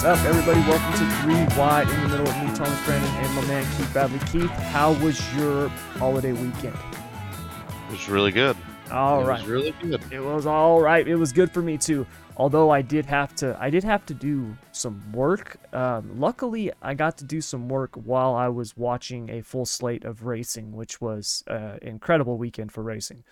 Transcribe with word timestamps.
What 0.00 0.18
is 0.18 0.24
up, 0.24 0.28
everybody? 0.28 0.60
Welcome 0.60 0.92
to 0.98 1.14
Three 1.16 1.58
Wide 1.58 1.86
in 1.86 2.00
the 2.00 2.08
Middle 2.08 2.24
with 2.24 2.36
me, 2.36 2.56
Thomas 2.56 2.86
Brandon, 2.86 3.10
and 3.16 3.34
my 3.34 3.44
man 3.44 3.76
Keith 3.76 3.92
Bradley. 3.92 4.18
Keith, 4.30 4.50
how 4.50 4.94
was 4.94 5.36
your 5.36 5.68
holiday 5.98 6.32
weekend? 6.32 6.74
It 6.74 7.90
was 7.90 8.08
really 8.08 8.32
good. 8.32 8.56
All 8.90 9.20
it 9.20 9.26
right, 9.26 9.42
was 9.42 9.46
really 9.50 9.72
good. 9.72 10.02
it 10.10 10.20
was 10.20 10.46
all 10.46 10.80
right. 10.80 11.06
It 11.06 11.16
was 11.16 11.32
good 11.32 11.52
for 11.52 11.60
me 11.60 11.76
too. 11.76 12.06
Although 12.38 12.70
I 12.70 12.80
did 12.80 13.04
have 13.04 13.34
to, 13.36 13.54
I 13.60 13.68
did 13.68 13.84
have 13.84 14.06
to 14.06 14.14
do 14.14 14.56
some 14.72 15.02
work. 15.12 15.58
Um, 15.74 16.18
luckily, 16.18 16.72
I 16.80 16.94
got 16.94 17.18
to 17.18 17.24
do 17.24 17.42
some 17.42 17.68
work 17.68 17.94
while 17.94 18.34
I 18.34 18.48
was 18.48 18.74
watching 18.78 19.28
a 19.28 19.42
full 19.42 19.66
slate 19.66 20.06
of 20.06 20.24
racing, 20.24 20.72
which 20.72 21.02
was 21.02 21.44
an 21.46 21.78
incredible 21.82 22.38
weekend 22.38 22.72
for 22.72 22.82
racing. 22.82 23.22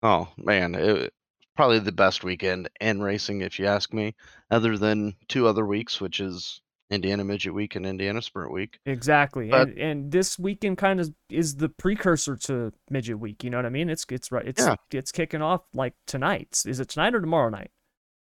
Oh 0.00 0.28
man, 0.36 0.76
it 0.76 1.12
probably 1.56 1.80
the 1.80 1.90
best 1.90 2.22
weekend 2.22 2.70
in 2.80 3.02
racing, 3.02 3.40
if 3.40 3.58
you 3.58 3.66
ask 3.66 3.92
me. 3.92 4.14
Other 4.50 4.76
than 4.76 5.14
two 5.28 5.46
other 5.46 5.64
weeks, 5.64 6.00
which 6.00 6.18
is 6.20 6.60
Indiana 6.90 7.22
Midget 7.24 7.54
Week 7.54 7.76
and 7.76 7.86
Indiana 7.86 8.20
Sprint 8.20 8.52
Week. 8.52 8.78
Exactly, 8.84 9.48
But- 9.48 9.68
and 9.68 9.78
and 9.78 10.12
this 10.12 10.38
weekend 10.38 10.76
kind 10.78 10.98
of 11.00 11.14
is 11.30 11.56
the 11.56 11.68
precursor 11.68 12.36
to 12.36 12.72
midget 12.90 13.20
week. 13.20 13.44
You 13.44 13.50
know 13.50 13.58
what 13.58 13.66
I 13.66 13.70
mean? 13.70 13.88
It's 13.88 14.04
it's 14.10 14.32
right. 14.32 14.44
It's 14.46 14.60
Yeah. 14.66 14.74
it's 14.92 15.12
kicking 15.12 15.40
off 15.40 15.62
like 15.72 15.94
tonight. 16.06 16.62
Is 16.66 16.80
it 16.80 16.88
tonight 16.88 17.14
or 17.14 17.20
tomorrow 17.20 17.48
night? 17.48 17.70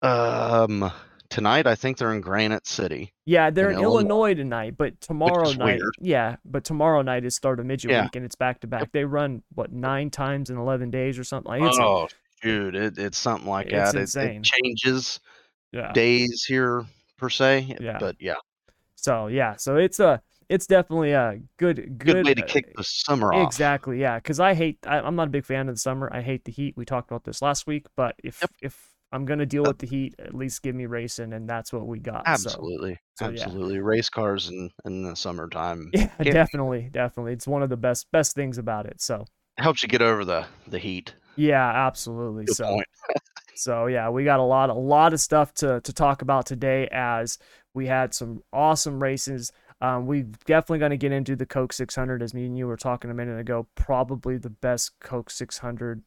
Um, 0.03 0.91
tonight 1.29 1.67
I 1.67 1.75
think 1.75 1.99
they're 1.99 2.13
in 2.15 2.21
Granite 2.21 2.67
City. 2.67 3.13
Yeah, 3.25 3.51
they're 3.51 3.71
in 3.71 3.77
in 3.79 3.83
Illinois, 3.83 4.31
Illinois. 4.31 4.35
tonight, 4.35 4.75
but 4.79 5.01
tomorrow 5.01 5.53
night. 5.53 5.79
weird. 5.81 5.95
Yeah, 6.01 6.37
but 6.45 6.65
tomorrow 6.65 7.03
night 7.03 7.25
is 7.25 7.35
start 7.35 7.61
of 7.61 7.67
midget 7.67 7.91
Yeah. 7.91 8.05
week, 8.05 8.17
and 8.17 8.25
it's 8.25 8.37
back 8.37 8.61
to 8.61 8.67
back. 8.67 8.93
They 8.93 9.05
run 9.05 9.43
what 9.55 9.73
nine 9.73 10.11
times 10.11 10.49
in 10.51 10.57
eleven 10.57 10.91
days 10.91 11.19
or 11.19 11.25
something. 11.25 11.51
Like 11.51 11.63
it's 11.63 11.79
oh, 11.81 12.09
dude, 12.43 12.75
it, 12.75 12.99
it's 12.99 13.19
something 13.19 13.49
like 13.49 13.67
It's 13.67 13.93
that. 13.93 13.99
It, 13.99 14.01
insane. 14.03 14.37
it 14.37 14.45
changes 14.45 15.21
yeah. 15.73 15.93
days 15.93 16.45
here 16.47 16.85
per 17.19 17.29
se. 17.29 17.77
Yeah. 17.81 17.99
But 17.99 18.17
yeah, 18.21 18.35
So 18.95 19.27
yeah, 19.29 19.57
so 19.57 19.77
it's 19.77 20.01
a 20.01 20.23
it's 20.49 20.67
definitely 20.67 21.13
a 21.13 21.41
good 21.59 21.99
good, 21.99 21.99
good 21.99 22.25
way 22.27 22.35
to 22.35 22.45
uh, 22.45 22.47
kick 22.47 22.75
the 22.77 22.85
summer 22.85 23.33
off. 23.33 23.47
Exactly, 23.49 24.01
yeah. 24.01 24.17
Because 24.17 24.39
I 24.41 24.55
hate. 24.55 24.79
I, 24.87 25.01
I'm 25.01 25.17
not 25.17 25.29
a 25.29 25.31
big 25.31 25.45
fan 25.45 25.69
of 25.69 25.75
the 25.75 25.81
summer. 25.81 26.09
I 26.13 26.23
hate 26.23 26.45
the 26.45 26.53
heat. 26.53 26.75
We 26.77 26.85
talked 26.85 27.11
about 27.11 27.25
this 27.25 27.43
last 27.43 27.67
week. 27.67 27.87
But 27.97 28.15
if 28.23 28.41
Yep. 28.43 28.51
if 28.63 28.95
I'm 29.13 29.25
gonna 29.25 29.47
deal 29.47 29.65
Uh, 29.65 29.69
with 29.71 29.79
the 29.79 29.87
heat, 29.87 30.15
at 30.19 30.35
least 30.35 30.63
give 30.63 30.75
me 30.75 30.87
racing, 30.87 31.33
and 31.33 31.49
that's 31.49 31.73
what 31.73 31.87
we 31.87 31.99
got. 32.01 32.23
Absolutely, 32.27 32.99
so, 33.15 33.29
yeah. 33.29 33.43
absolutely. 33.45 33.81
Race 33.81 34.09
cars 34.09 34.49
in 34.49 34.71
in 34.85 35.03
the 35.03 35.15
summertime 35.17 35.91
yeah, 35.93 36.11
Yeah. 36.21 36.33
definitely, 36.33 36.91
definitely. 36.93 37.33
It's 37.33 37.47
one 37.47 37.63
of 37.63 37.71
the 37.71 37.77
best 37.77 38.07
best 38.13 38.35
things 38.35 38.59
about 38.59 38.87
it. 38.87 39.01
So 39.01 39.25
helps 39.59 39.83
you 39.83 39.89
get 39.89 40.03
over 40.03 40.25
the 40.25 40.47
the 40.69 40.79
heat. 40.79 41.15
yeah, 41.37 41.87
absolutely. 41.87 42.45
Good 42.45 42.57
so. 42.57 42.81
so 43.57 43.87
yeah, 43.87 44.09
we 44.09 44.25
got 44.25 44.41
a 44.41 44.45
lot 44.45 44.71
a 44.71 44.75
lot 44.75 45.13
of 45.13 45.21
stuff 45.21 45.53
to 45.55 45.81
to 45.81 45.93
talk 45.93 46.23
about 46.23 46.47
today 46.47 46.89
as 46.93 47.39
we 47.75 47.87
had 47.87 48.15
some 48.15 48.43
awesome 48.53 49.03
races. 49.03 49.53
Um, 49.81 50.07
we're 50.07 50.27
definitely 50.47 50.79
going 50.79 50.91
to 50.91 50.97
get 50.97 51.13
into 51.13 51.37
the 51.37 51.45
Coke 51.45 51.73
600 51.73 52.23
as 52.23 52.33
me 52.33 52.47
and 52.47 52.57
you 52.57 52.67
were 52.67 52.79
talking 52.79 53.11
a 53.11 53.15
minute 53.15 53.39
ago. 53.39 53.67
Probably 53.75 54.39
the 54.39 54.49
best 54.49 54.93
Coke 55.01 55.29
600 55.29 56.03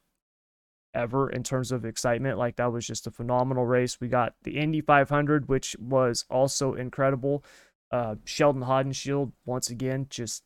ever 0.95 1.29
in 1.29 1.43
terms 1.43 1.71
of 1.71 1.85
excitement. 1.85 2.37
Like 2.37 2.55
that 2.55 2.71
was 2.71 2.87
just 2.87 3.05
a 3.05 3.11
phenomenal 3.11 3.65
race. 3.65 4.01
We 4.01 4.07
got 4.07 4.33
the 4.43 4.57
Indy 4.57 4.81
500, 4.81 5.47
which 5.47 5.75
was 5.79 6.25
also 6.29 6.73
incredible. 6.73 7.43
Uh, 7.91 8.15
Sheldon 8.25 8.63
Haudenschild 8.63 9.33
once 9.45 9.69
again 9.69 10.07
just 10.09 10.43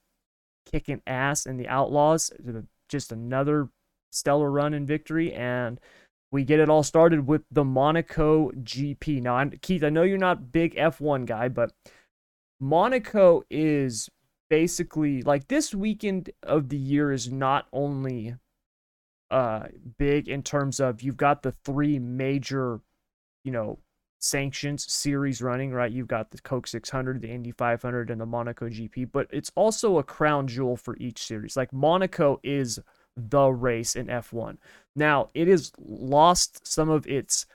kicking 0.69 1.01
ass 1.07 1.45
in 1.45 1.57
the 1.57 1.67
Outlaws. 1.67 2.31
Just 2.89 3.11
another 3.11 3.69
stellar 4.11 4.51
run 4.51 4.73
and 4.73 4.87
victory, 4.87 5.33
and 5.33 5.79
we 6.33 6.43
get 6.43 6.59
it 6.59 6.67
all 6.67 6.81
started 6.81 7.27
with 7.27 7.43
the 7.51 7.63
Monaco 7.63 8.49
GP. 8.53 9.21
Now, 9.21 9.35
I'm, 9.35 9.51
Keith, 9.61 9.83
I 9.83 9.89
know 9.89 10.01
you're 10.01 10.17
not 10.17 10.51
big 10.51 10.75
F1 10.75 11.27
guy, 11.27 11.47
but 11.47 11.71
Monaco 12.59 13.43
is 13.51 14.09
basically 14.49 15.21
like 15.21 15.47
this 15.47 15.75
weekend 15.75 16.31
of 16.41 16.69
the 16.69 16.77
year 16.77 17.11
is 17.11 17.31
not 17.31 17.67
only 17.71 18.35
uh 19.31 19.63
big 19.97 20.27
in 20.27 20.43
terms 20.43 20.79
of 20.79 21.01
you've 21.01 21.17
got 21.17 21.41
the 21.41 21.53
three 21.65 21.97
major 21.97 22.81
you 23.43 23.51
know 23.51 23.79
sanctions 24.19 24.91
series 24.91 25.41
running 25.41 25.71
right 25.71 25.91
you've 25.91 26.09
got 26.09 26.29
the 26.29 26.37
coke 26.39 26.67
600 26.67 27.21
the 27.21 27.29
indy 27.29 27.51
500 27.51 28.11
and 28.11 28.21
the 28.21 28.25
monaco 28.27 28.67
gp 28.69 29.09
but 29.11 29.25
it's 29.31 29.51
also 29.55 29.97
a 29.97 30.03
crown 30.03 30.45
jewel 30.45 30.77
for 30.77 30.95
each 30.97 31.23
series 31.23 31.57
like 31.57 31.73
monaco 31.73 32.39
is 32.43 32.79
the 33.15 33.49
race 33.49 33.95
in 33.95 34.07
f1 34.07 34.57
now 34.95 35.29
it 35.33 35.47
has 35.47 35.71
lost 35.77 36.65
some 36.65 36.89
of 36.89 37.05
its 37.07 37.45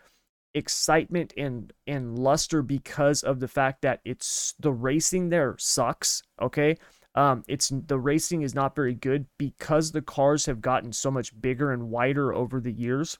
excitement 0.54 1.32
and 1.36 1.72
and 1.86 2.18
luster 2.18 2.62
because 2.62 3.22
of 3.22 3.40
the 3.40 3.48
fact 3.48 3.82
that 3.82 4.00
it's 4.04 4.54
the 4.58 4.72
racing 4.72 5.28
there 5.28 5.54
sucks 5.58 6.22
okay? 6.40 6.76
Um 7.14 7.44
it's 7.48 7.70
the 7.70 7.98
racing 7.98 8.42
is 8.42 8.54
not 8.54 8.74
very 8.74 8.94
good 8.94 9.26
because 9.38 9.92
the 9.92 10.02
cars 10.02 10.46
have 10.46 10.60
gotten 10.60 10.92
so 10.92 11.10
much 11.10 11.38
bigger 11.40 11.72
and 11.72 11.90
wider 11.90 12.34
over 12.34 12.60
the 12.60 12.72
years. 12.72 13.18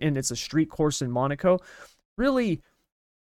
And 0.00 0.16
it's 0.16 0.30
a 0.30 0.36
street 0.36 0.70
course 0.70 1.02
in 1.02 1.10
Monaco. 1.10 1.58
Really 2.16 2.62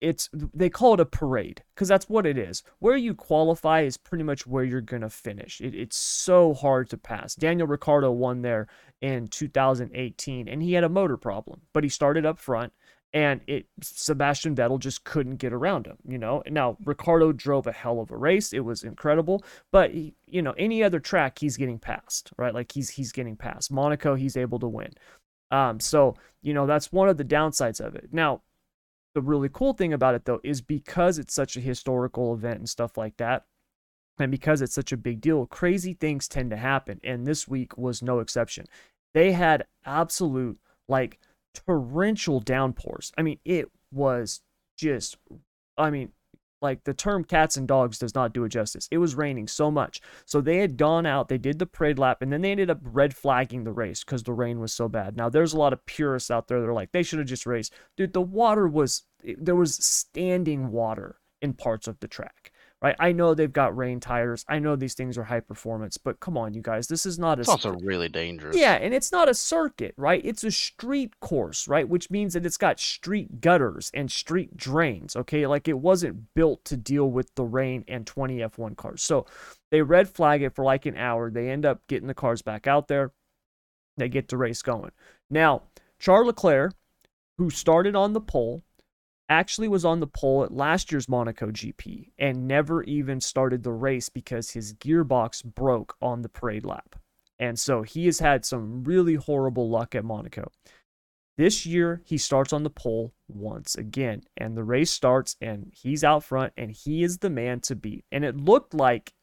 it's 0.02 0.30
they 0.54 0.70
call 0.70 0.94
it 0.94 1.00
a 1.00 1.06
parade 1.06 1.64
because 1.76 1.88
that's 1.88 2.08
what 2.08 2.26
it 2.26 2.38
is 2.38 2.64
where 2.80 2.96
you 2.96 3.14
qualify 3.14 3.82
is 3.82 3.98
pretty 3.98 4.24
much 4.24 4.48
where 4.48 4.64
you're 4.64 4.82
gonna 4.82 5.10
finish 5.10 5.60
it, 5.62 5.76
it's 5.76 5.98
so 5.98 6.54
hard 6.54 6.90
to 6.90 6.98
pass 6.98 7.36
daniel 7.36 7.68
ricciardo 7.68 8.12
won 8.12 8.42
there 8.42 8.68
in 9.02 9.28
2018 9.28 10.48
and 10.48 10.64
he 10.64 10.74
had 10.74 10.84
a 10.84 10.90
motor 10.90 11.18
problem 11.18 11.62
but 11.74 11.84
he 11.84 11.90
started 11.90 12.26
up 12.26 12.40
front 12.40 12.72
and 13.14 13.42
it 13.48 13.66
Sebastian 13.82 14.56
Vettel 14.56 14.80
just 14.80 15.04
couldn't 15.04 15.38
get 15.38 15.52
around 15.52 15.88
him, 15.88 15.98
you 16.08 16.18
know. 16.18 16.44
Now 16.48 16.78
Ricciardo 16.84 17.32
drove 17.32 17.66
a 17.66 17.72
hell 17.72 18.00
of 18.00 18.12
a 18.12 18.18
race; 18.18 18.54
it 18.54 18.60
was 18.60 18.84
incredible. 18.84 19.44
But 19.72 19.92
he, 19.92 20.14
you 20.28 20.42
know, 20.42 20.54
any 20.58 20.84
other 20.84 21.00
track 21.00 21.40
he's 21.40 21.58
getting 21.58 21.80
past, 21.80 22.32
right? 22.38 22.54
Like 22.54 22.72
he's 22.72 22.90
he's 22.92 23.12
getting 23.12 23.36
past 23.36 23.72
Monaco, 23.72 24.16
he's 24.16 24.38
able 24.38 24.60
to 24.60 24.68
win. 24.68 24.92
Um, 25.52 25.80
so 25.80 26.16
you 26.42 26.54
know 26.54 26.68
that's 26.68 26.92
one 26.92 27.10
of 27.10 27.18
the 27.18 27.26
downsides 27.26 27.82
of 27.82 27.96
it. 27.96 28.10
Now, 28.12 28.42
the 29.20 29.28
really 29.28 29.50
cool 29.52 29.74
thing 29.74 29.92
about 29.92 30.16
it 30.16 30.24
though 30.24 30.40
is 30.44 30.62
because 30.62 31.20
it's 31.20 31.34
such 31.34 31.58
a 31.58 31.62
historical 31.62 32.34
event 32.34 32.60
and 32.60 32.70
stuff 32.70 32.98
like 32.98 33.18
that, 33.18 33.46
and 34.18 34.32
because 34.32 34.62
it's 34.62 34.74
such 34.76 34.92
a 34.94 34.98
big 34.98 35.20
deal, 35.20 35.46
crazy 35.46 35.94
things 35.94 36.28
tend 36.28 36.52
to 36.52 36.58
happen, 36.58 37.02
and 37.04 37.28
this 37.28 37.48
week 37.48 37.78
was 37.78 38.02
no 38.02 38.20
exception. 38.20 38.66
They 39.14 39.34
had 39.34 39.66
absolute 39.86 40.58
like 40.88 41.20
torrential 41.54 42.40
downpours. 42.40 43.12
I 43.18 43.24
mean, 43.24 43.40
it 43.44 43.70
was 43.92 44.42
just, 44.78 45.18
I 45.78 45.90
mean, 45.90 46.14
like 46.62 46.84
the 46.84 46.94
term 46.94 47.24
cats 47.24 47.56
and 47.56 47.68
dogs 47.68 48.00
does 48.00 48.14
not 48.14 48.34
do 48.34 48.44
it 48.44 48.50
justice. 48.50 48.88
It 48.92 48.98
was 48.98 49.16
raining 49.16 49.48
so 49.48 49.72
much. 49.72 50.02
So 50.26 50.42
they 50.42 50.58
had 50.58 50.78
gone 50.78 51.06
out, 51.06 51.30
they 51.30 51.38
did 51.38 51.58
the 51.58 51.66
parade 51.66 51.98
lap, 51.98 52.22
and 52.22 52.34
then 52.34 52.42
they 52.42 52.52
ended 52.52 52.70
up 52.70 52.80
red 52.84 53.16
flagging 53.16 53.64
the 53.64 53.72
race 53.72 54.04
because 54.04 54.24
the 54.24 54.34
rain 54.34 54.60
was 54.60 54.74
so 54.74 54.90
bad. 54.90 55.16
Now, 55.16 55.30
there's 55.30 55.54
a 55.54 55.58
lot 55.58 55.74
of 55.74 55.86
purists 55.86 56.30
out 56.30 56.48
there 56.48 56.60
that 56.60 56.68
are 56.68 56.74
like, 56.74 56.92
they 56.92 57.04
should 57.04 57.20
have 57.20 57.28
just 57.30 57.46
raced. 57.46 57.74
Dude, 57.96 58.14
the 58.14 58.22
water 58.22 58.68
was, 58.68 59.04
there 59.38 59.56
was 59.56 59.76
standing 59.76 60.72
water 60.72 61.18
in 61.42 61.54
parts 61.54 61.88
of 61.88 62.00
the 62.00 62.08
track. 62.08 62.52
Right, 62.82 62.96
I 62.98 63.12
know 63.12 63.34
they've 63.34 63.52
got 63.52 63.76
rain 63.76 64.00
tires. 64.00 64.46
I 64.48 64.60
know 64.60 64.78
these 64.78 64.94
things 64.94 65.18
are 65.18 65.26
high 65.26 65.42
performance, 65.42 65.98
but 65.98 66.22
come 66.22 66.38
on, 66.38 66.54
you 66.54 66.62
guys, 66.62 66.88
this 66.88 67.06
is 67.06 67.20
not 67.20 67.38
a 67.38 67.42
It's 67.42 67.50
also 67.50 67.74
really 67.84 68.08
dangerous. 68.08 68.56
yeah, 68.56 68.76
and 68.76 68.94
it's 68.94 69.12
not 69.12 69.28
a 69.28 69.34
circuit, 69.34 69.94
right? 69.98 70.22
It's 70.24 70.46
a 70.46 70.52
street 70.52 71.20
course, 71.20 71.68
right? 71.68 71.90
Which 71.90 72.10
means 72.10 72.36
that 72.36 72.46
it's 72.46 72.56
got 72.56 72.80
street 72.80 73.42
gutters 73.42 73.92
and 73.94 74.10
street 74.10 74.56
drains, 74.56 75.18
okay? 75.18 75.46
Like 75.46 75.68
it 75.68 75.78
wasn't 75.78 76.34
built 76.36 76.64
to 76.66 76.78
deal 76.78 77.12
with 77.12 77.36
the 77.36 77.44
rain 77.44 77.84
and 77.90 78.08
20 78.08 78.38
F1 78.38 78.78
cars. 78.78 79.04
So 79.04 79.26
they 79.72 79.82
red 79.82 80.08
flag 80.08 80.42
it 80.42 80.56
for 80.56 80.64
like 80.64 80.86
an 80.86 80.96
hour. 80.96 81.30
They 81.30 81.50
end 81.50 81.66
up 81.66 81.86
getting 81.88 82.08
the 82.08 82.14
cars 82.14 82.42
back 82.42 82.66
out 82.66 82.88
there. 82.88 83.12
They 83.98 84.08
get 84.08 84.30
the 84.30 84.38
race 84.38 84.62
going. 84.62 84.92
Now, 85.30 85.64
Charles 86.00 86.28
Leclerc, 86.28 86.76
who 87.38 87.50
started 87.50 87.94
on 87.94 88.14
the 88.14 88.22
pole, 88.22 88.64
actually 89.30 89.68
was 89.68 89.86
on 89.86 90.00
the 90.00 90.08
pole 90.08 90.44
at 90.44 90.54
last 90.54 90.92
year's 90.92 91.08
Monaco 91.08 91.52
GP 91.52 92.12
and 92.18 92.48
never 92.48 92.84
even 92.84 93.22
started 93.22 93.64
the 93.64 93.72
race 93.72 94.10
because 94.10 94.52
his 94.52 94.74
gearbox 94.74 95.44
broke 95.44 95.96
on 96.02 96.22
the 96.22 96.30
parade 96.30 96.66
lap. 96.66 96.96
And 97.38 97.58
so 97.58 97.84
he 97.84 98.06
has 98.08 98.20
had 98.20 98.44
some 98.44 98.84
really 98.84 99.16
horrible 99.16 99.70
luck 99.70 99.96
at 99.96 100.04
Monaco. 100.04 100.52
This 101.38 101.66
year, 101.66 102.02
he 102.04 102.18
starts 102.18 102.52
on 102.52 102.64
the 102.64 102.70
pole 102.70 103.14
once 103.30 103.76
again, 103.76 104.24
and 104.36 104.58
the 104.58 104.64
race 104.66 104.92
starts, 104.92 105.38
and 105.40 105.72
he's 105.74 106.04
out 106.04 106.26
front, 106.26 106.52
and 106.58 106.70
he 106.70 107.02
is 107.02 107.20
the 107.20 107.30
man 107.30 107.62
to 107.62 107.78
beat. 107.78 108.04
And 108.12 108.26
it 108.26 108.36
looked 108.36 108.74
like 108.74 109.14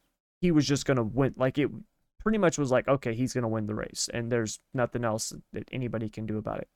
he 0.41 0.51
was 0.51 0.67
just 0.67 0.87
going 0.87 0.97
to 0.97 1.03
win. 1.03 1.35
Like 1.37 1.59
it 1.59 1.71
pretty 2.19 2.39
much 2.39 2.57
was 2.57 2.71
like, 2.71 2.89
okay, 2.89 3.15
he's 3.15 3.35
going 3.35 3.43
to 3.43 3.49
win 3.49 3.67
the 3.67 3.75
race, 3.75 4.09
and 4.15 4.33
there's 4.33 4.61
nothing 4.73 5.05
else 5.05 5.35
that 5.53 5.69
anybody 5.71 6.09
can 6.09 6.25
do 6.25 6.39
about 6.39 6.61
it. 6.61 6.69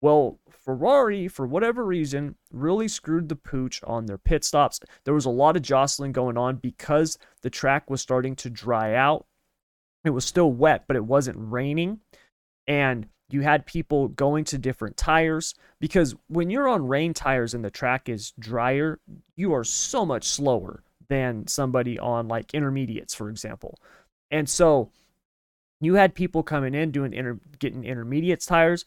Well, 0.00 0.38
Ferrari, 0.50 1.28
for 1.28 1.46
whatever 1.46 1.84
reason, 1.84 2.36
really 2.52 2.88
screwed 2.88 3.28
the 3.28 3.36
pooch 3.36 3.82
on 3.84 4.06
their 4.06 4.18
pit 4.18 4.44
stops. 4.44 4.80
There 5.04 5.14
was 5.14 5.24
a 5.24 5.30
lot 5.30 5.56
of 5.56 5.62
jostling 5.62 6.12
going 6.12 6.36
on 6.36 6.56
because 6.56 7.18
the 7.42 7.50
track 7.50 7.90
was 7.90 8.00
starting 8.00 8.36
to 8.36 8.50
dry 8.50 8.94
out. 8.94 9.26
It 10.04 10.10
was 10.10 10.24
still 10.24 10.52
wet, 10.52 10.84
but 10.86 10.96
it 10.96 11.04
wasn't 11.04 11.38
raining. 11.38 12.00
And 12.66 13.08
You 13.30 13.42
had 13.42 13.66
people 13.66 14.08
going 14.08 14.44
to 14.44 14.58
different 14.58 14.96
tires 14.96 15.54
because 15.80 16.14
when 16.28 16.48
you're 16.48 16.68
on 16.68 16.86
rain 16.88 17.12
tires 17.12 17.52
and 17.52 17.62
the 17.64 17.70
track 17.70 18.08
is 18.08 18.32
drier, 18.38 19.00
you 19.36 19.52
are 19.52 19.64
so 19.64 20.06
much 20.06 20.24
slower 20.24 20.82
than 21.08 21.46
somebody 21.46 21.98
on 21.98 22.26
like 22.28 22.54
intermediates, 22.54 23.14
for 23.14 23.28
example. 23.28 23.78
And 24.30 24.48
so 24.48 24.90
you 25.80 25.94
had 25.94 26.14
people 26.14 26.42
coming 26.42 26.74
in 26.74 26.90
doing 26.90 27.12
inter- 27.12 27.40
getting 27.58 27.84
intermediates 27.84 28.46
tires. 28.46 28.84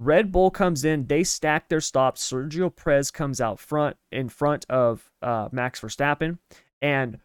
Red 0.00 0.30
Bull 0.30 0.50
comes 0.50 0.84
in, 0.84 1.06
they 1.06 1.24
stack 1.24 1.68
their 1.68 1.80
stops. 1.80 2.30
Sergio 2.30 2.74
Perez 2.74 3.10
comes 3.10 3.40
out 3.40 3.58
front 3.58 3.96
in 4.12 4.28
front 4.28 4.64
of 4.68 5.10
uh, 5.22 5.48
Max 5.50 5.80
Verstappen, 5.80 6.38
and 6.80 7.18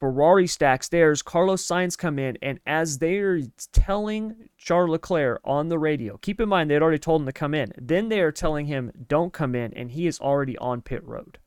Ferrari 0.00 0.46
stacks 0.46 0.88
theirs. 0.88 1.22
Carlos 1.22 1.64
Sainz 1.64 1.96
come 1.96 2.18
in, 2.18 2.38
and 2.40 2.60
as 2.66 2.98
they're 2.98 3.40
telling 3.72 4.48
Charles 4.56 4.90
Leclerc 4.90 5.40
on 5.44 5.68
the 5.68 5.78
radio, 5.78 6.16
keep 6.16 6.40
in 6.40 6.48
mind 6.48 6.70
they'd 6.70 6.82
already 6.82 6.98
told 6.98 7.20
him 7.20 7.26
to 7.26 7.32
come 7.32 7.54
in. 7.54 7.72
Then 7.76 8.08
they 8.08 8.20
are 8.20 8.32
telling 8.32 8.66
him 8.66 8.90
don't 9.06 9.32
come 9.32 9.54
in, 9.54 9.72
and 9.74 9.90
he 9.90 10.06
is 10.06 10.18
already 10.18 10.56
on 10.58 10.80
pit 10.80 11.04
road, 11.04 11.38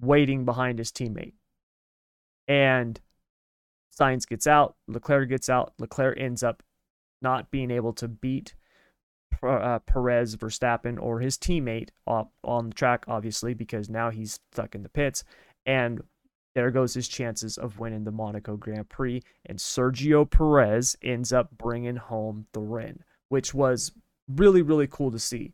waiting 0.00 0.44
behind 0.44 0.80
his 0.80 0.90
teammate. 0.90 1.34
And 2.48 3.00
Sainz 3.98 4.28
gets 4.28 4.46
out, 4.46 4.76
Leclerc 4.88 5.28
gets 5.28 5.48
out. 5.48 5.74
Leclerc 5.78 6.18
ends 6.18 6.42
up 6.42 6.62
not 7.22 7.50
being 7.50 7.70
able 7.70 7.92
to 7.94 8.08
beat 8.08 8.54
uh, 9.42 9.78
Perez, 9.80 10.36
Verstappen, 10.36 11.00
or 11.00 11.20
his 11.20 11.36
teammate 11.36 11.90
on 12.06 12.68
the 12.68 12.74
track, 12.74 13.04
obviously, 13.08 13.54
because 13.54 13.88
now 13.88 14.10
he's 14.10 14.40
stuck 14.52 14.74
in 14.74 14.82
the 14.82 14.88
pits. 14.88 15.24
And 15.66 16.02
there 16.54 16.70
goes 16.70 16.94
his 16.94 17.08
chances 17.08 17.56
of 17.56 17.78
winning 17.78 18.04
the 18.04 18.10
Monaco 18.10 18.56
Grand 18.56 18.88
Prix. 18.88 19.22
And 19.46 19.58
Sergio 19.58 20.28
Perez 20.28 20.96
ends 21.02 21.32
up 21.32 21.56
bringing 21.56 21.96
home 21.96 22.46
the 22.52 22.60
win, 22.60 23.04
which 23.28 23.54
was 23.54 23.92
really, 24.28 24.62
really 24.62 24.86
cool 24.86 25.10
to 25.10 25.18
see. 25.18 25.52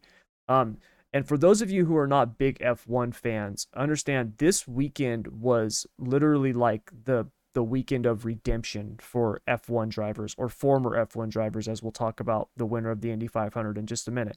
Um, 0.48 0.78
and 1.12 1.26
for 1.26 1.38
those 1.38 1.62
of 1.62 1.70
you 1.70 1.84
who 1.84 1.96
are 1.96 2.08
not 2.08 2.38
big 2.38 2.58
F1 2.58 3.14
fans, 3.14 3.69
understand 3.75 4.34
this 4.38 4.66
weekend 4.66 5.28
was 5.28 5.87
literally 5.98 6.52
like 6.52 6.90
the 7.04 7.28
the 7.54 7.64
weekend 7.64 8.06
of 8.06 8.24
redemption 8.24 8.96
for 9.00 9.40
F1 9.48 9.88
drivers 9.88 10.34
or 10.36 10.48
former 10.48 10.90
F1 11.06 11.30
drivers, 11.30 11.66
as 11.66 11.82
we'll 11.82 11.92
talk 11.92 12.20
about 12.20 12.50
the 12.56 12.66
winner 12.66 12.90
of 12.90 13.00
the 13.00 13.10
Indy 13.10 13.26
500 13.26 13.78
in 13.78 13.86
just 13.86 14.06
a 14.06 14.10
minute. 14.10 14.36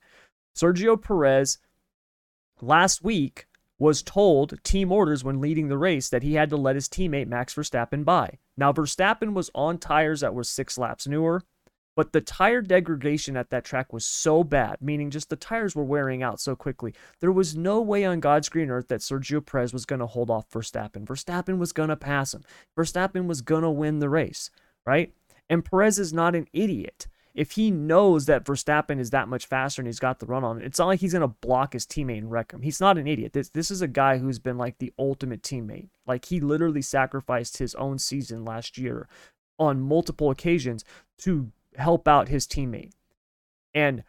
Sergio 0.55 0.99
Perez 0.99 1.59
last 2.61 3.03
week 3.03 3.47
was 3.79 4.01
told 4.01 4.63
team 4.63 4.91
orders 4.91 5.23
when 5.23 5.39
leading 5.39 5.67
the 5.67 5.77
race 5.77 6.09
that 6.09 6.23
he 6.23 6.33
had 6.33 6.49
to 6.49 6.57
let 6.57 6.75
his 6.75 6.89
teammate 6.89 7.27
Max 7.27 7.53
Verstappen 7.53 8.03
by. 8.03 8.39
Now, 8.55 8.73
Verstappen 8.73 9.33
was 9.33 9.51
on 9.53 9.77
tires 9.77 10.21
that 10.21 10.33
were 10.33 10.43
six 10.43 10.77
laps 10.77 11.07
newer. 11.07 11.43
But 11.97 12.13
the 12.13 12.21
tire 12.21 12.61
degradation 12.61 13.35
at 13.35 13.49
that 13.49 13.65
track 13.65 13.91
was 13.91 14.05
so 14.05 14.43
bad, 14.43 14.77
meaning 14.79 15.09
just 15.09 15.31
the 15.31 15.35
tires 15.35 15.75
were 15.75 15.83
wearing 15.83 16.21
out 16.21 16.39
so 16.39 16.55
quickly. 16.55 16.93
There 17.21 17.31
was 17.31 17.57
no 17.57 17.81
way 17.81 18.05
on 18.05 18.19
God's 18.19 18.49
green 18.49 18.69
earth 18.69 18.87
that 18.89 18.99
Sergio 18.99 19.43
Perez 19.43 19.73
was 19.73 19.87
going 19.87 20.01
to 20.01 20.05
hold 20.05 20.29
off 20.29 20.47
Verstappen. 20.51 21.05
Verstappen 21.05 21.57
was 21.57 21.73
going 21.73 21.89
to 21.89 21.95
pass 21.95 22.35
him. 22.35 22.43
Verstappen 22.77 23.25
was 23.25 23.41
going 23.41 23.63
to 23.63 23.71
win 23.71 23.97
the 23.97 24.09
race, 24.09 24.51
right? 24.85 25.11
And 25.49 25.65
Perez 25.65 25.97
is 25.97 26.13
not 26.13 26.35
an 26.35 26.45
idiot. 26.53 27.07
If 27.33 27.53
he 27.53 27.71
knows 27.71 28.27
that 28.27 28.45
Verstappen 28.45 28.99
is 28.99 29.09
that 29.09 29.27
much 29.27 29.47
faster 29.47 29.81
and 29.81 29.87
he's 29.87 29.99
got 29.99 30.19
the 30.19 30.27
run 30.27 30.43
on, 30.43 30.61
it's 30.61 30.77
not 30.77 30.85
like 30.85 30.99
he's 30.99 31.13
going 31.13 31.21
to 31.21 31.27
block 31.27 31.73
his 31.73 31.87
teammate 31.87 32.19
and 32.19 32.29
wreck 32.29 32.51
him. 32.51 32.61
He's 32.61 32.79
not 32.79 32.99
an 32.99 33.07
idiot. 33.07 33.33
This, 33.33 33.49
this 33.49 33.71
is 33.71 33.81
a 33.81 33.87
guy 33.87 34.19
who's 34.19 34.37
been 34.37 34.59
like 34.59 34.77
the 34.77 34.93
ultimate 34.99 35.41
teammate. 35.41 35.89
Like 36.05 36.25
he 36.25 36.39
literally 36.41 36.83
sacrificed 36.83 37.57
his 37.57 37.73
own 37.73 37.97
season 37.97 38.45
last 38.45 38.77
year 38.77 39.07
on 39.57 39.81
multiple 39.81 40.29
occasions 40.29 40.85
to 41.19 41.51
help 41.77 42.07
out 42.07 42.27
his 42.27 42.45
teammate. 42.45 42.91
And 43.73 44.03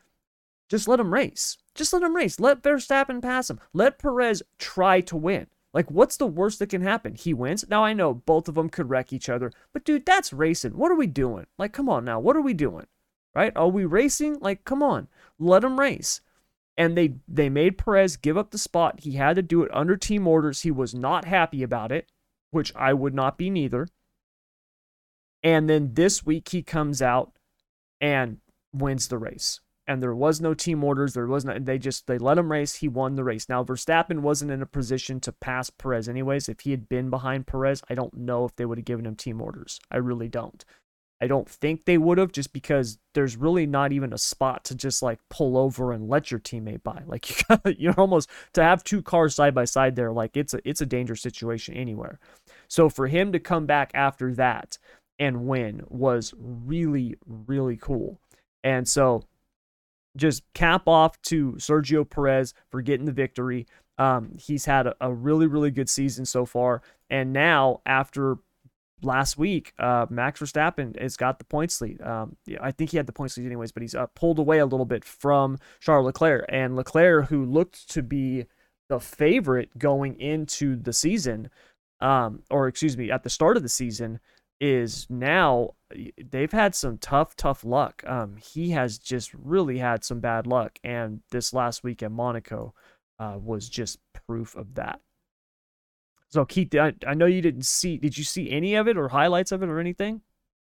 just 0.68 0.88
let 0.88 1.00
him 1.00 1.14
race. 1.14 1.58
Just 1.74 1.92
let 1.92 2.02
him 2.02 2.16
race. 2.16 2.40
Let 2.40 2.62
Verstappen 2.62 3.22
pass 3.22 3.48
him. 3.48 3.60
Let 3.72 3.98
Perez 3.98 4.42
try 4.58 5.00
to 5.02 5.16
win. 5.16 5.46
Like, 5.74 5.90
what's 5.90 6.16
the 6.16 6.26
worst 6.26 6.58
that 6.58 6.70
can 6.70 6.82
happen? 6.82 7.14
He 7.14 7.34
wins. 7.34 7.64
Now, 7.68 7.84
I 7.84 7.92
know 7.92 8.14
both 8.14 8.48
of 8.48 8.54
them 8.54 8.70
could 8.70 8.88
wreck 8.88 9.12
each 9.12 9.28
other, 9.28 9.52
but 9.72 9.84
dude, 9.84 10.06
that's 10.06 10.32
racing. 10.32 10.76
What 10.76 10.90
are 10.90 10.96
we 10.96 11.06
doing? 11.06 11.46
Like, 11.58 11.72
come 11.72 11.88
on 11.88 12.04
now. 12.04 12.18
What 12.18 12.36
are 12.36 12.42
we 12.42 12.54
doing? 12.54 12.86
Right? 13.34 13.52
Are 13.54 13.68
we 13.68 13.84
racing? 13.84 14.38
Like, 14.40 14.64
come 14.64 14.82
on. 14.82 15.08
Let 15.38 15.64
him 15.64 15.78
race. 15.78 16.20
And 16.76 16.96
they 16.96 17.14
they 17.26 17.48
made 17.48 17.76
Perez 17.76 18.16
give 18.16 18.36
up 18.36 18.50
the 18.50 18.58
spot. 18.58 19.00
He 19.00 19.12
had 19.12 19.36
to 19.36 19.42
do 19.42 19.62
it 19.62 19.70
under 19.74 19.96
team 19.96 20.26
orders. 20.26 20.62
He 20.62 20.70
was 20.70 20.94
not 20.94 21.24
happy 21.24 21.62
about 21.62 21.92
it, 21.92 22.10
which 22.50 22.74
I 22.74 22.94
would 22.94 23.14
not 23.14 23.36
be 23.36 23.50
neither. 23.50 23.88
And 25.42 25.68
then 25.68 25.94
this 25.94 26.24
week 26.24 26.48
he 26.48 26.62
comes 26.62 27.02
out 27.02 27.37
and 28.00 28.38
wins 28.72 29.08
the 29.08 29.18
race. 29.18 29.60
And 29.86 30.02
there 30.02 30.14
was 30.14 30.40
no 30.40 30.52
team 30.52 30.84
orders. 30.84 31.14
There 31.14 31.26
was 31.26 31.46
no, 31.46 31.58
they 31.58 31.78
just, 31.78 32.06
they 32.06 32.18
let 32.18 32.36
him 32.36 32.52
race. 32.52 32.76
He 32.76 32.88
won 32.88 33.14
the 33.14 33.24
race. 33.24 33.48
Now, 33.48 33.64
Verstappen 33.64 34.20
wasn't 34.20 34.50
in 34.50 34.60
a 34.60 34.66
position 34.66 35.18
to 35.20 35.32
pass 35.32 35.70
Perez 35.70 36.10
anyways. 36.10 36.48
If 36.48 36.60
he 36.60 36.72
had 36.72 36.90
been 36.90 37.08
behind 37.08 37.46
Perez, 37.46 37.82
I 37.88 37.94
don't 37.94 38.14
know 38.14 38.44
if 38.44 38.54
they 38.56 38.66
would 38.66 38.76
have 38.76 38.84
given 38.84 39.06
him 39.06 39.16
team 39.16 39.40
orders. 39.40 39.80
I 39.90 39.96
really 39.96 40.28
don't. 40.28 40.62
I 41.20 41.26
don't 41.26 41.48
think 41.48 41.84
they 41.84 41.98
would 41.98 42.18
have 42.18 42.30
just 42.30 42.52
because 42.52 42.98
there's 43.14 43.36
really 43.36 43.66
not 43.66 43.92
even 43.92 44.12
a 44.12 44.18
spot 44.18 44.64
to 44.64 44.74
just 44.74 45.02
like 45.02 45.18
pull 45.28 45.56
over 45.56 45.92
and 45.92 46.08
let 46.08 46.30
your 46.30 46.38
teammate 46.38 46.84
by. 46.84 47.02
Like 47.06 47.28
you 47.40 47.44
got 47.48 47.80
you're 47.80 48.00
almost 48.00 48.30
to 48.52 48.62
have 48.62 48.84
two 48.84 49.02
cars 49.02 49.34
side 49.34 49.54
by 49.54 49.64
side 49.64 49.96
there 49.96 50.12
like 50.12 50.36
it's 50.36 50.54
a 50.54 50.60
it's 50.64 50.80
a 50.80 50.86
dangerous 50.86 51.20
situation 51.20 51.74
anywhere. 51.74 52.20
So 52.68 52.88
for 52.88 53.08
him 53.08 53.32
to 53.32 53.40
come 53.40 53.66
back 53.66 53.90
after 53.94 54.32
that 54.34 54.78
and 55.18 55.46
win 55.46 55.82
was 55.88 56.34
really, 56.38 57.16
really 57.26 57.76
cool. 57.76 58.20
And 58.62 58.86
so 58.86 59.24
just 60.16 60.42
cap 60.52 60.86
off 60.86 61.20
to 61.22 61.52
Sergio 61.52 62.08
Perez 62.08 62.54
for 62.70 62.82
getting 62.82 63.06
the 63.06 63.12
victory. 63.12 63.66
Um, 63.98 64.36
he's 64.38 64.64
had 64.64 64.86
a, 64.86 64.94
a, 65.00 65.12
really, 65.12 65.46
really 65.46 65.70
good 65.70 65.88
season 65.88 66.24
so 66.24 66.44
far. 66.44 66.82
And 67.10 67.32
now, 67.32 67.80
after 67.86 68.38
last 69.02 69.38
week, 69.38 69.72
uh, 69.78 70.06
Max 70.08 70.40
Verstappen 70.40 71.00
has 71.00 71.16
got 71.16 71.38
the 71.38 71.44
points 71.44 71.80
lead. 71.80 72.00
Um, 72.02 72.36
I 72.60 72.70
think 72.70 72.90
he 72.90 72.96
had 72.96 73.06
the 73.06 73.12
points 73.12 73.36
lead 73.36 73.46
anyways, 73.46 73.72
but 73.72 73.82
he's 73.82 73.94
uh, 73.94 74.06
pulled 74.14 74.38
away 74.38 74.58
a 74.58 74.66
little 74.66 74.86
bit 74.86 75.04
from 75.04 75.58
Charles 75.80 76.06
Leclerc. 76.06 76.44
And 76.48 76.76
Leclerc, 76.76 77.28
who 77.28 77.44
looked 77.44 77.90
to 77.90 78.02
be 78.02 78.46
the 78.88 79.00
favorite 79.00 79.76
going 79.78 80.18
into 80.20 80.76
the 80.76 80.92
season, 80.92 81.50
um, 82.00 82.42
or 82.50 82.68
excuse 82.68 82.96
me, 82.96 83.10
at 83.10 83.22
the 83.22 83.30
start 83.30 83.56
of 83.56 83.62
the 83.62 83.68
season, 83.68 84.20
is 84.60 85.06
now 85.08 85.74
they've 86.30 86.52
had 86.52 86.74
some 86.74 86.98
tough, 86.98 87.36
tough 87.36 87.64
luck. 87.64 88.02
Um, 88.06 88.36
he 88.36 88.70
has 88.70 88.98
just 88.98 89.32
really 89.34 89.78
had 89.78 90.04
some 90.04 90.20
bad 90.20 90.46
luck, 90.46 90.78
and 90.82 91.20
this 91.30 91.52
last 91.52 91.84
week 91.84 92.02
at 92.02 92.12
Monaco 92.12 92.74
uh, 93.18 93.36
was 93.40 93.68
just 93.68 93.98
proof 94.26 94.54
of 94.56 94.74
that. 94.74 95.00
So, 96.30 96.44
Keith, 96.44 96.74
I, 96.74 96.92
I 97.06 97.14
know 97.14 97.26
you 97.26 97.40
didn't 97.40 97.64
see. 97.64 97.96
Did 97.96 98.18
you 98.18 98.24
see 98.24 98.50
any 98.50 98.74
of 98.74 98.86
it 98.86 98.98
or 98.98 99.08
highlights 99.08 99.52
of 99.52 99.62
it 99.62 99.68
or 99.68 99.78
anything? 99.78 100.20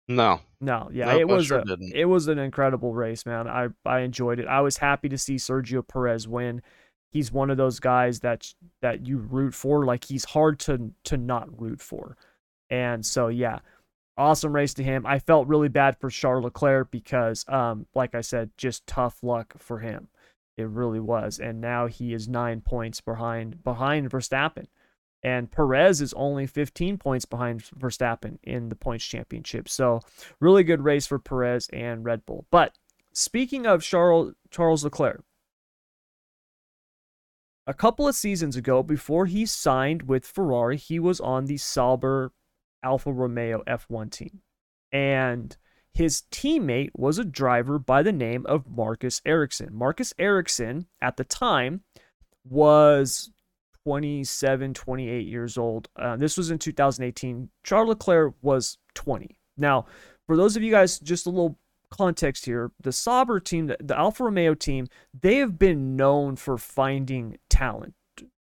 No. 0.07 0.41
No, 0.61 0.89
yeah, 0.93 1.07
nope, 1.07 1.21
it 1.21 1.29
was 1.29 1.47
sure 1.47 1.59
a, 1.59 1.77
it 1.95 2.07
was 2.07 2.27
an 2.29 2.39
incredible 2.39 2.93
race, 2.93 3.25
man. 3.25 3.47
I 3.47 3.69
I 3.85 4.01
enjoyed 4.01 4.41
it. 4.41 4.49
I 4.49 4.61
was 4.61 4.79
happy 4.79 5.09
to 5.11 5.19
see 5.19 5.37
Sergio 5.37 5.87
Perez 5.87 6.27
win. 6.27 6.63
He's 7.11 7.31
one 7.31 7.51
of 7.51 7.57
those 7.57 7.79
guys 7.79 8.21
that 8.21 8.53
that 8.83 9.07
you 9.07 9.19
root 9.19 9.55
for. 9.55 9.85
Like 9.85 10.05
he's 10.05 10.25
hard 10.25 10.59
to 10.61 10.93
to 11.05 11.17
not 11.17 11.61
root 11.61 11.81
for. 11.81 12.17
And 12.71 13.05
so, 13.05 13.29
yeah, 13.29 13.61
awesome 14.17 14.55
race 14.55 14.75
to 14.75 14.83
him. 14.83 15.07
I 15.07 15.19
felt 15.19 15.49
really 15.49 15.69
bad 15.69 15.99
for 15.99 16.11
Charles 16.11 16.45
Leclerc 16.45 16.91
because, 16.91 17.45
um, 17.49 17.87
like 17.95 18.15
I 18.15 18.21
said, 18.21 18.51
just 18.57 18.87
tough 18.87 19.23
luck 19.23 19.55
for 19.59 19.79
him. 19.79 20.09
It 20.57 20.69
really 20.69 21.01
was. 21.01 21.39
And 21.39 21.61
now 21.61 21.87
he 21.87 22.13
is 22.13 22.29
nine 22.29 22.61
points 22.61 23.01
behind 23.01 23.63
behind 23.63 24.11
Verstappen. 24.11 24.67
And 25.23 25.51
Perez 25.51 26.01
is 26.01 26.13
only 26.15 26.47
15 26.47 26.99
points 26.99 27.25
behind 27.25 27.65
Verstappen 27.77 28.39
in 28.43 28.69
the 28.69 28.77
points 28.77 29.05
championship. 29.05 29.69
So, 29.69 30.01
really 30.41 30.65
good 30.65 30.83
race 30.83 31.07
for 31.07 31.19
Perez 31.19 31.69
and 31.73 32.05
Red 32.05 32.27
Bull. 32.27 32.47
But 32.51 32.77
speaking 33.13 33.67
of 33.67 33.83
Charles 33.83 34.35
Charles 34.51 34.85
Leclerc, 34.85 35.25
a 37.67 37.75
couple 37.75 38.09
of 38.09 38.15
seasons 38.15 38.57
ago, 38.57 38.83
before 38.83 39.27
he 39.27 39.45
signed 39.45 40.03
with 40.03 40.25
Ferrari, 40.25 40.77
he 40.77 40.99
was 40.99 41.21
on 41.21 41.47
the 41.47 41.59
Sauber 41.59 42.33
Alfa 42.83 43.13
Romeo 43.13 43.63
F1 43.67 44.11
team. 44.11 44.41
And 44.93 45.57
his 45.93 46.23
teammate 46.31 46.91
was 46.95 47.19
a 47.19 47.25
driver 47.25 47.79
by 47.79 48.03
the 48.03 48.13
name 48.13 48.47
of 48.47 48.69
Marcus 48.69 49.21
Ericsson. 49.27 49.71
Marcus 49.73 50.15
Ericsson, 50.19 50.87
at 51.01 51.17
the 51.17 51.25
time, 51.25 51.83
was 52.45 53.31
27, 53.85 54.75
28 54.75 55.27
years 55.27 55.59
old. 55.59 55.89
Uh, 55.97 56.17
this 56.17 56.37
was 56.37 56.51
in 56.51 56.59
2018. 56.59 57.49
Charles 57.65 57.89
Leclerc 57.89 58.35
was 58.43 58.79
20. 58.95 59.39
Now, 59.57 59.87
for 60.27 60.37
those 60.37 60.57
of 60.57 60.63
you 60.63 60.71
guys, 60.71 60.99
just 60.99 61.27
a 61.27 61.31
little 61.31 61.59
context 61.91 62.45
here 62.45 62.71
the 62.83 62.93
Sauber 62.93 63.41
team, 63.41 63.67
the, 63.67 63.77
the 63.81 63.99
Alfa 63.99 64.25
Romeo 64.25 64.55
team, 64.55 64.89
they 65.19 65.37
have 65.37 65.59
been 65.59 65.97
known 65.97 66.37
for 66.37 66.59
finding 66.59 67.39
talent. 67.49 67.95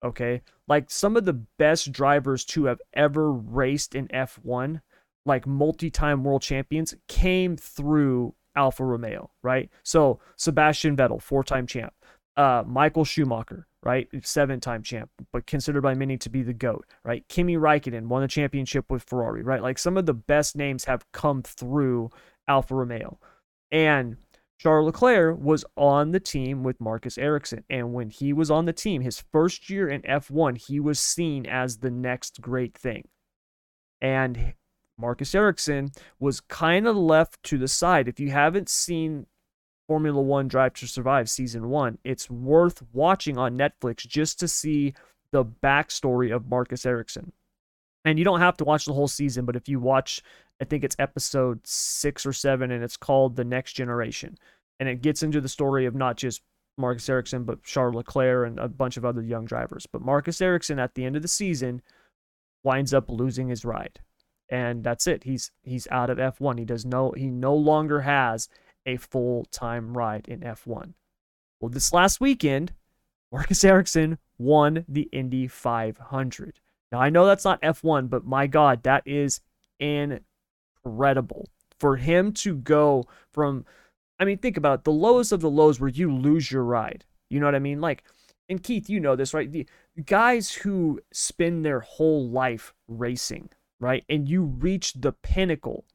Okay. 0.03 0.41
Like 0.67 0.89
some 0.89 1.15
of 1.15 1.25
the 1.25 1.33
best 1.33 1.91
drivers 1.91 2.45
to 2.45 2.65
have 2.65 2.81
ever 2.93 3.31
raced 3.31 3.95
in 3.95 4.07
F1, 4.07 4.81
like 5.25 5.45
multi 5.45 5.91
time 5.91 6.23
world 6.23 6.41
champions, 6.41 6.95
came 7.07 7.55
through 7.55 8.33
Alfa 8.55 8.83
Romeo, 8.83 9.29
right? 9.43 9.69
So 9.83 10.19
Sebastian 10.37 10.97
Vettel, 10.97 11.21
four-time 11.21 11.67
champ. 11.67 11.93
Uh, 12.37 12.63
Michael 12.65 13.03
Schumacher, 13.03 13.67
right? 13.83 14.07
Seven-time 14.23 14.83
champ, 14.83 15.09
but 15.33 15.45
considered 15.45 15.81
by 15.81 15.93
many 15.93 16.17
to 16.17 16.29
be 16.29 16.43
the 16.43 16.53
GOAT, 16.53 16.85
right? 17.03 17.27
Kimi 17.27 17.57
Raikkonen 17.57 18.07
won 18.07 18.21
the 18.21 18.27
championship 18.27 18.89
with 18.89 19.03
Ferrari, 19.03 19.43
right? 19.43 19.61
Like 19.61 19.77
some 19.77 19.97
of 19.97 20.05
the 20.05 20.13
best 20.13 20.55
names 20.55 20.85
have 20.85 21.05
come 21.11 21.43
through 21.43 22.09
Alfa 22.47 22.73
Romeo. 22.73 23.19
And 23.71 24.17
Charles 24.61 24.85
Leclerc 24.85 25.39
was 25.39 25.65
on 25.75 26.11
the 26.11 26.19
team 26.19 26.61
with 26.61 26.79
Marcus 26.79 27.17
Ericsson. 27.17 27.63
And 27.67 27.93
when 27.93 28.11
he 28.11 28.31
was 28.31 28.51
on 28.51 28.65
the 28.65 28.73
team, 28.73 29.01
his 29.01 29.23
first 29.31 29.71
year 29.71 29.89
in 29.89 30.03
F1, 30.03 30.55
he 30.55 30.79
was 30.79 30.99
seen 30.99 31.47
as 31.47 31.77
the 31.77 31.89
next 31.89 32.41
great 32.41 32.77
thing. 32.77 33.07
And 34.01 34.53
Marcus 34.99 35.33
Ericsson 35.33 35.89
was 36.19 36.41
kind 36.41 36.85
of 36.85 36.95
left 36.95 37.41
to 37.45 37.57
the 37.57 37.67
side. 37.67 38.07
If 38.07 38.19
you 38.19 38.29
haven't 38.29 38.69
seen 38.69 39.25
Formula 39.87 40.21
One 40.21 40.47
Drive 40.47 40.75
to 40.75 40.87
Survive 40.87 41.27
season 41.27 41.69
one, 41.69 41.97
it's 42.03 42.29
worth 42.29 42.83
watching 42.93 43.39
on 43.39 43.57
Netflix 43.57 44.05
just 44.05 44.39
to 44.41 44.47
see 44.47 44.93
the 45.31 45.43
backstory 45.43 46.31
of 46.31 46.47
Marcus 46.47 46.85
Ericsson. 46.85 47.31
And 48.05 48.19
you 48.19 48.25
don't 48.25 48.41
have 48.41 48.57
to 48.57 48.63
watch 48.63 48.85
the 48.85 48.93
whole 48.93 49.07
season, 49.07 49.45
but 49.45 49.55
if 49.55 49.67
you 49.67 49.79
watch, 49.79 50.21
I 50.61 50.65
think 50.65 50.83
it's 50.83 50.95
episode 50.99 51.59
six 51.65 52.25
or 52.25 52.33
seven, 52.33 52.71
and 52.71 52.83
it's 52.83 52.97
called 52.97 53.35
The 53.35 53.43
Next 53.43 53.73
Generation. 53.73 54.37
And 54.79 54.87
it 54.87 55.01
gets 55.01 55.23
into 55.23 55.41
the 55.41 55.49
story 55.49 55.85
of 55.85 55.95
not 55.95 56.17
just 56.17 56.41
Marcus 56.77 57.09
Ericsson, 57.09 57.43
but 57.43 57.63
Charles 57.63 57.95
Leclerc 57.95 58.47
and 58.47 58.59
a 58.59 58.67
bunch 58.67 58.97
of 58.97 59.05
other 59.05 59.21
young 59.21 59.45
drivers. 59.45 59.87
But 59.91 60.01
Marcus 60.01 60.41
Ericsson, 60.41 60.79
at 60.79 60.93
the 60.93 61.05
end 61.05 61.15
of 61.15 61.21
the 61.21 61.27
season, 61.27 61.81
winds 62.63 62.93
up 62.93 63.09
losing 63.09 63.49
his 63.49 63.65
ride 63.65 63.99
and 64.51 64.83
that's 64.83 65.07
it. 65.07 65.23
He's 65.23 65.49
he's 65.63 65.87
out 65.89 66.09
of 66.09 66.17
F1. 66.17 66.59
He 66.59 66.65
does 66.65 66.85
no 66.85 67.11
he 67.11 67.27
no 67.29 67.55
longer 67.55 68.01
has 68.01 68.49
a 68.85 68.97
full-time 68.97 69.97
ride 69.97 70.27
in 70.27 70.41
F1. 70.41 70.93
Well, 71.59 71.69
this 71.69 71.93
last 71.93 72.19
weekend, 72.19 72.73
Marcus 73.31 73.63
Ericsson 73.63 74.17
won 74.37 74.85
the 74.87 75.07
Indy 75.13 75.47
500. 75.47 76.59
Now 76.91 76.99
I 76.99 77.09
know 77.09 77.25
that's 77.25 77.45
not 77.45 77.61
F1, 77.61 78.09
but 78.09 78.25
my 78.25 78.45
god, 78.45 78.83
that 78.83 79.03
is 79.05 79.39
incredible 80.83 81.49
for 81.79 81.97
him 81.97 82.31
to 82.31 82.55
go 82.55 83.05
from 83.33 83.65
I 84.19 84.25
mean, 84.25 84.37
think 84.37 84.55
about 84.55 84.79
it, 84.79 84.83
the 84.83 84.91
lowest 84.91 85.31
of 85.31 85.41
the 85.41 85.49
lows 85.49 85.79
where 85.79 85.89
you 85.89 86.13
lose 86.13 86.51
your 86.51 86.63
ride. 86.63 87.05
You 87.31 87.39
know 87.39 87.47
what 87.47 87.55
I 87.55 87.59
mean? 87.59 87.81
Like 87.81 88.03
and 88.49 88.61
Keith, 88.61 88.89
you 88.89 88.99
know 88.99 89.15
this, 89.15 89.33
right? 89.33 89.51
The 89.51 89.65
guys 90.05 90.51
who 90.51 90.99
spend 91.13 91.63
their 91.63 91.79
whole 91.79 92.27
life 92.29 92.73
racing, 92.87 93.49
right? 93.79 94.03
And 94.09 94.27
you 94.27 94.43
reach 94.43 94.93
the 94.93 95.13
pinnacle. 95.13 95.85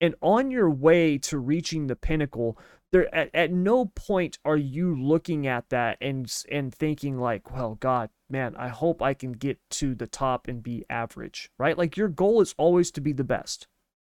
And 0.00 0.14
on 0.22 0.52
your 0.52 0.70
way 0.70 1.18
to 1.18 1.38
reaching 1.38 1.88
the 1.88 1.96
pinnacle, 1.96 2.56
there 2.92 3.12
at, 3.12 3.30
at 3.34 3.52
no 3.52 3.86
point 3.86 4.38
are 4.44 4.56
you 4.56 4.94
looking 4.94 5.46
at 5.46 5.68
that 5.70 5.98
and 6.00 6.32
and 6.50 6.72
thinking 6.72 7.18
like, 7.18 7.50
well, 7.50 7.74
God, 7.74 8.10
man, 8.30 8.54
I 8.56 8.68
hope 8.68 9.02
I 9.02 9.12
can 9.14 9.32
get 9.32 9.58
to 9.70 9.94
the 9.94 10.06
top 10.06 10.46
and 10.48 10.62
be 10.62 10.84
average, 10.88 11.50
right? 11.58 11.76
Like 11.76 11.96
your 11.96 12.08
goal 12.08 12.40
is 12.40 12.54
always 12.56 12.90
to 12.92 13.00
be 13.00 13.12
the 13.12 13.24
best. 13.24 13.66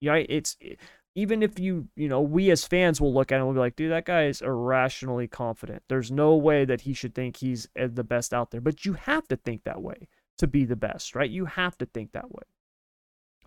Right? 0.08 0.26
It's 0.28 0.56
even 1.14 1.42
if 1.42 1.58
you, 1.58 1.88
you 1.94 2.08
know, 2.08 2.20
we 2.20 2.50
as 2.50 2.64
fans 2.64 3.00
will 3.00 3.14
look 3.14 3.30
at 3.30 3.37
it 3.37 3.38
and 3.38 3.46
we'll 3.46 3.54
be 3.54 3.61
like, 3.61 3.76
dude, 3.76 3.92
that 3.92 4.04
guy 4.04 4.26
is 4.26 4.42
irrationally 4.42 5.28
confident. 5.28 5.82
There's 5.88 6.11
no 6.11 6.34
way 6.34 6.64
that 6.64 6.82
he 6.82 6.92
should 6.92 7.14
think 7.14 7.37
he's 7.37 7.68
eh, 7.76 7.88
the 7.92 8.02
best 8.02 8.34
out 8.34 8.50
there. 8.50 8.61
But 8.61 8.84
you 8.84 8.94
have 8.94 9.28
to 9.28 9.37
think 9.37 9.64
that 9.64 9.80
way 9.80 10.08
to 10.38 10.46
be 10.46 10.64
the 10.64 10.76
best, 10.76 11.14
right? 11.14 11.30
You 11.30 11.44
have 11.44 11.78
to 11.78 11.87
think 11.87 12.12
that 12.12 12.32
way. 12.32 12.42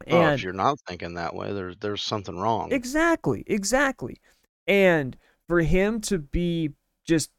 And 0.05 0.15
oh, 0.15 0.33
if 0.33 0.43
you're 0.43 0.53
not 0.53 0.79
thinking 0.87 1.15
that 1.15 1.35
way, 1.35 1.51
there's 1.53 1.75
there's 1.79 2.03
something 2.03 2.37
wrong. 2.37 2.71
Exactly, 2.71 3.43
exactly. 3.47 4.17
And 4.67 5.17
for 5.47 5.61
him 5.61 6.01
to 6.01 6.19
be 6.19 6.73
just, 7.05 7.31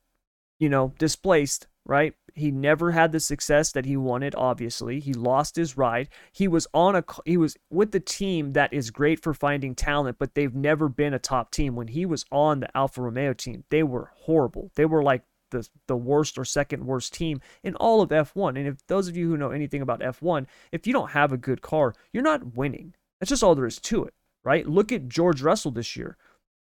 you 0.58 0.68
know, 0.68 0.92
displaced, 0.98 1.68
right? 1.86 2.14
He 2.38 2.50
never 2.50 2.92
had 2.92 3.12
the 3.12 3.20
success 3.20 3.72
that 3.72 3.84
he 3.84 3.96
wanted. 3.96 4.34
Obviously, 4.34 5.00
he 5.00 5.12
lost 5.12 5.56
his 5.56 5.76
ride. 5.76 6.08
He 6.32 6.48
was 6.48 6.66
on 6.72 6.96
a 6.96 7.04
he 7.24 7.36
was 7.36 7.56
with 7.70 7.92
the 7.92 8.00
team 8.00 8.52
that 8.52 8.72
is 8.72 8.90
great 8.90 9.20
for 9.20 9.34
finding 9.34 9.74
talent, 9.74 10.18
but 10.18 10.34
they've 10.34 10.54
never 10.54 10.88
been 10.88 11.14
a 11.14 11.18
top 11.18 11.50
team. 11.50 11.76
When 11.76 11.88
he 11.88 12.06
was 12.06 12.24
on 12.30 12.60
the 12.60 12.76
Alfa 12.76 13.02
Romeo 13.02 13.32
team, 13.32 13.64
they 13.70 13.82
were 13.82 14.10
horrible. 14.14 14.70
They 14.74 14.84
were 14.84 15.02
like 15.02 15.22
the 15.50 15.68
the 15.86 15.96
worst 15.96 16.38
or 16.38 16.44
second 16.44 16.86
worst 16.86 17.14
team 17.14 17.40
in 17.62 17.74
all 17.76 18.00
of 18.00 18.10
F1. 18.10 18.56
And 18.56 18.66
if 18.66 18.86
those 18.86 19.08
of 19.08 19.16
you 19.16 19.28
who 19.28 19.36
know 19.36 19.50
anything 19.50 19.82
about 19.82 20.00
F1, 20.00 20.46
if 20.72 20.86
you 20.86 20.92
don't 20.92 21.10
have 21.10 21.32
a 21.32 21.36
good 21.36 21.62
car, 21.62 21.94
you're 22.12 22.22
not 22.22 22.56
winning. 22.56 22.94
That's 23.20 23.30
just 23.30 23.42
all 23.42 23.54
there 23.54 23.66
is 23.66 23.80
to 23.80 24.04
it, 24.04 24.14
right? 24.44 24.66
Look 24.66 24.92
at 24.92 25.08
George 25.08 25.42
Russell 25.42 25.70
this 25.70 25.96
year. 25.96 26.16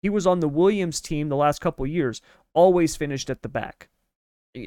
He 0.01 0.10
was 0.10 0.27
on 0.27 0.39
the 0.39 0.48
Williams 0.48 1.01
team 1.01 1.29
the 1.29 1.36
last 1.36 1.62
couple 1.62 1.88
years, 1.88 2.22
always 2.53 2.95
finished 2.95 3.29
at 3.29 3.41
the 3.41 3.50
back. 3.50 3.89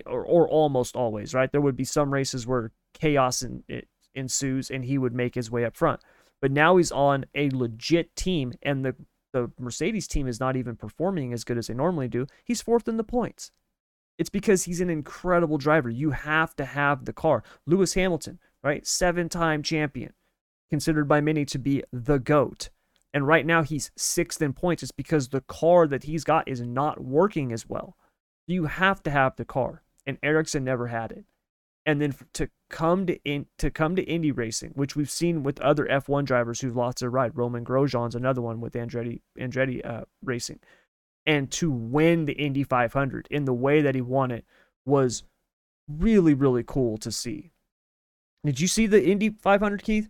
Or, 0.06 0.24
or 0.24 0.48
almost 0.48 0.96
always, 0.96 1.34
right? 1.34 1.50
There 1.50 1.60
would 1.60 1.76
be 1.76 1.84
some 1.84 2.12
races 2.12 2.46
where 2.46 2.72
chaos 2.92 3.42
in, 3.42 3.64
it 3.68 3.88
ensues 4.14 4.70
and 4.70 4.84
he 4.84 4.98
would 4.98 5.14
make 5.14 5.34
his 5.34 5.50
way 5.50 5.64
up 5.64 5.76
front. 5.76 6.00
But 6.40 6.52
now 6.52 6.76
he's 6.76 6.92
on 6.92 7.24
a 7.34 7.50
legit 7.50 8.14
team 8.14 8.52
and 8.62 8.84
the 8.84 8.94
the 9.32 9.50
Mercedes 9.58 10.08
team 10.08 10.26
is 10.26 10.40
not 10.40 10.56
even 10.56 10.74
performing 10.74 11.34
as 11.34 11.44
good 11.44 11.58
as 11.58 11.66
they 11.66 11.74
normally 11.74 12.08
do. 12.08 12.26
He's 12.44 12.62
fourth 12.62 12.88
in 12.88 12.96
the 12.96 13.04
points. 13.04 13.50
It's 14.16 14.30
because 14.30 14.64
he's 14.64 14.80
an 14.80 14.88
incredible 14.88 15.58
driver. 15.58 15.90
You 15.90 16.12
have 16.12 16.56
to 16.56 16.64
have 16.64 17.04
the 17.04 17.12
car. 17.12 17.44
Lewis 17.66 17.92
Hamilton, 17.92 18.38
right? 18.62 18.86
Seven 18.86 19.28
time 19.28 19.62
champion, 19.62 20.14
considered 20.70 21.06
by 21.06 21.20
many 21.20 21.44
to 21.44 21.58
be 21.58 21.84
the 21.92 22.18
GOAT. 22.18 22.70
And 23.12 23.26
right 23.26 23.44
now 23.44 23.62
he's 23.62 23.90
sixth 23.96 24.40
in 24.40 24.54
points. 24.54 24.82
It's 24.82 24.92
because 24.92 25.28
the 25.28 25.42
car 25.42 25.86
that 25.86 26.04
he's 26.04 26.24
got 26.24 26.48
is 26.48 26.62
not 26.62 27.04
working 27.04 27.52
as 27.52 27.68
well. 27.68 27.97
You 28.48 28.64
have 28.66 29.02
to 29.04 29.10
have 29.10 29.36
the 29.36 29.44
car. 29.44 29.82
And 30.04 30.18
Ericsson 30.22 30.64
never 30.64 30.88
had 30.88 31.12
it. 31.12 31.24
And 31.86 32.02
then 32.02 32.14
to 32.32 32.50
come 32.68 33.06
to 33.06 33.18
in, 33.24 33.46
to 33.58 33.70
come 33.70 33.94
to 33.94 34.02
Indy 34.02 34.32
racing, 34.32 34.72
which 34.74 34.96
we've 34.96 35.10
seen 35.10 35.44
with 35.44 35.60
other 35.60 35.86
F1 35.86 36.24
drivers 36.24 36.60
who've 36.60 36.76
lost 36.76 36.98
their 36.98 37.10
ride. 37.10 37.36
Romain 37.36 37.64
Grosjean's 37.64 38.16
another 38.16 38.42
one 38.42 38.60
with 38.60 38.72
Andretti 38.72 39.20
Andretti 39.38 39.86
uh, 39.86 40.04
Racing 40.24 40.58
and 41.28 41.50
to 41.50 41.70
win 41.70 42.24
the 42.24 42.32
Indy 42.32 42.64
500 42.64 43.28
in 43.30 43.44
the 43.44 43.52
way 43.52 43.82
that 43.82 43.94
he 43.94 44.00
won 44.00 44.30
it 44.30 44.46
was 44.86 45.24
really, 45.86 46.32
really 46.32 46.64
cool 46.66 46.96
to 46.98 47.12
see. 47.12 47.52
Did 48.44 48.60
you 48.60 48.66
see 48.66 48.86
the 48.86 49.04
Indy 49.04 49.28
500, 49.30 49.82
Keith? 49.82 50.08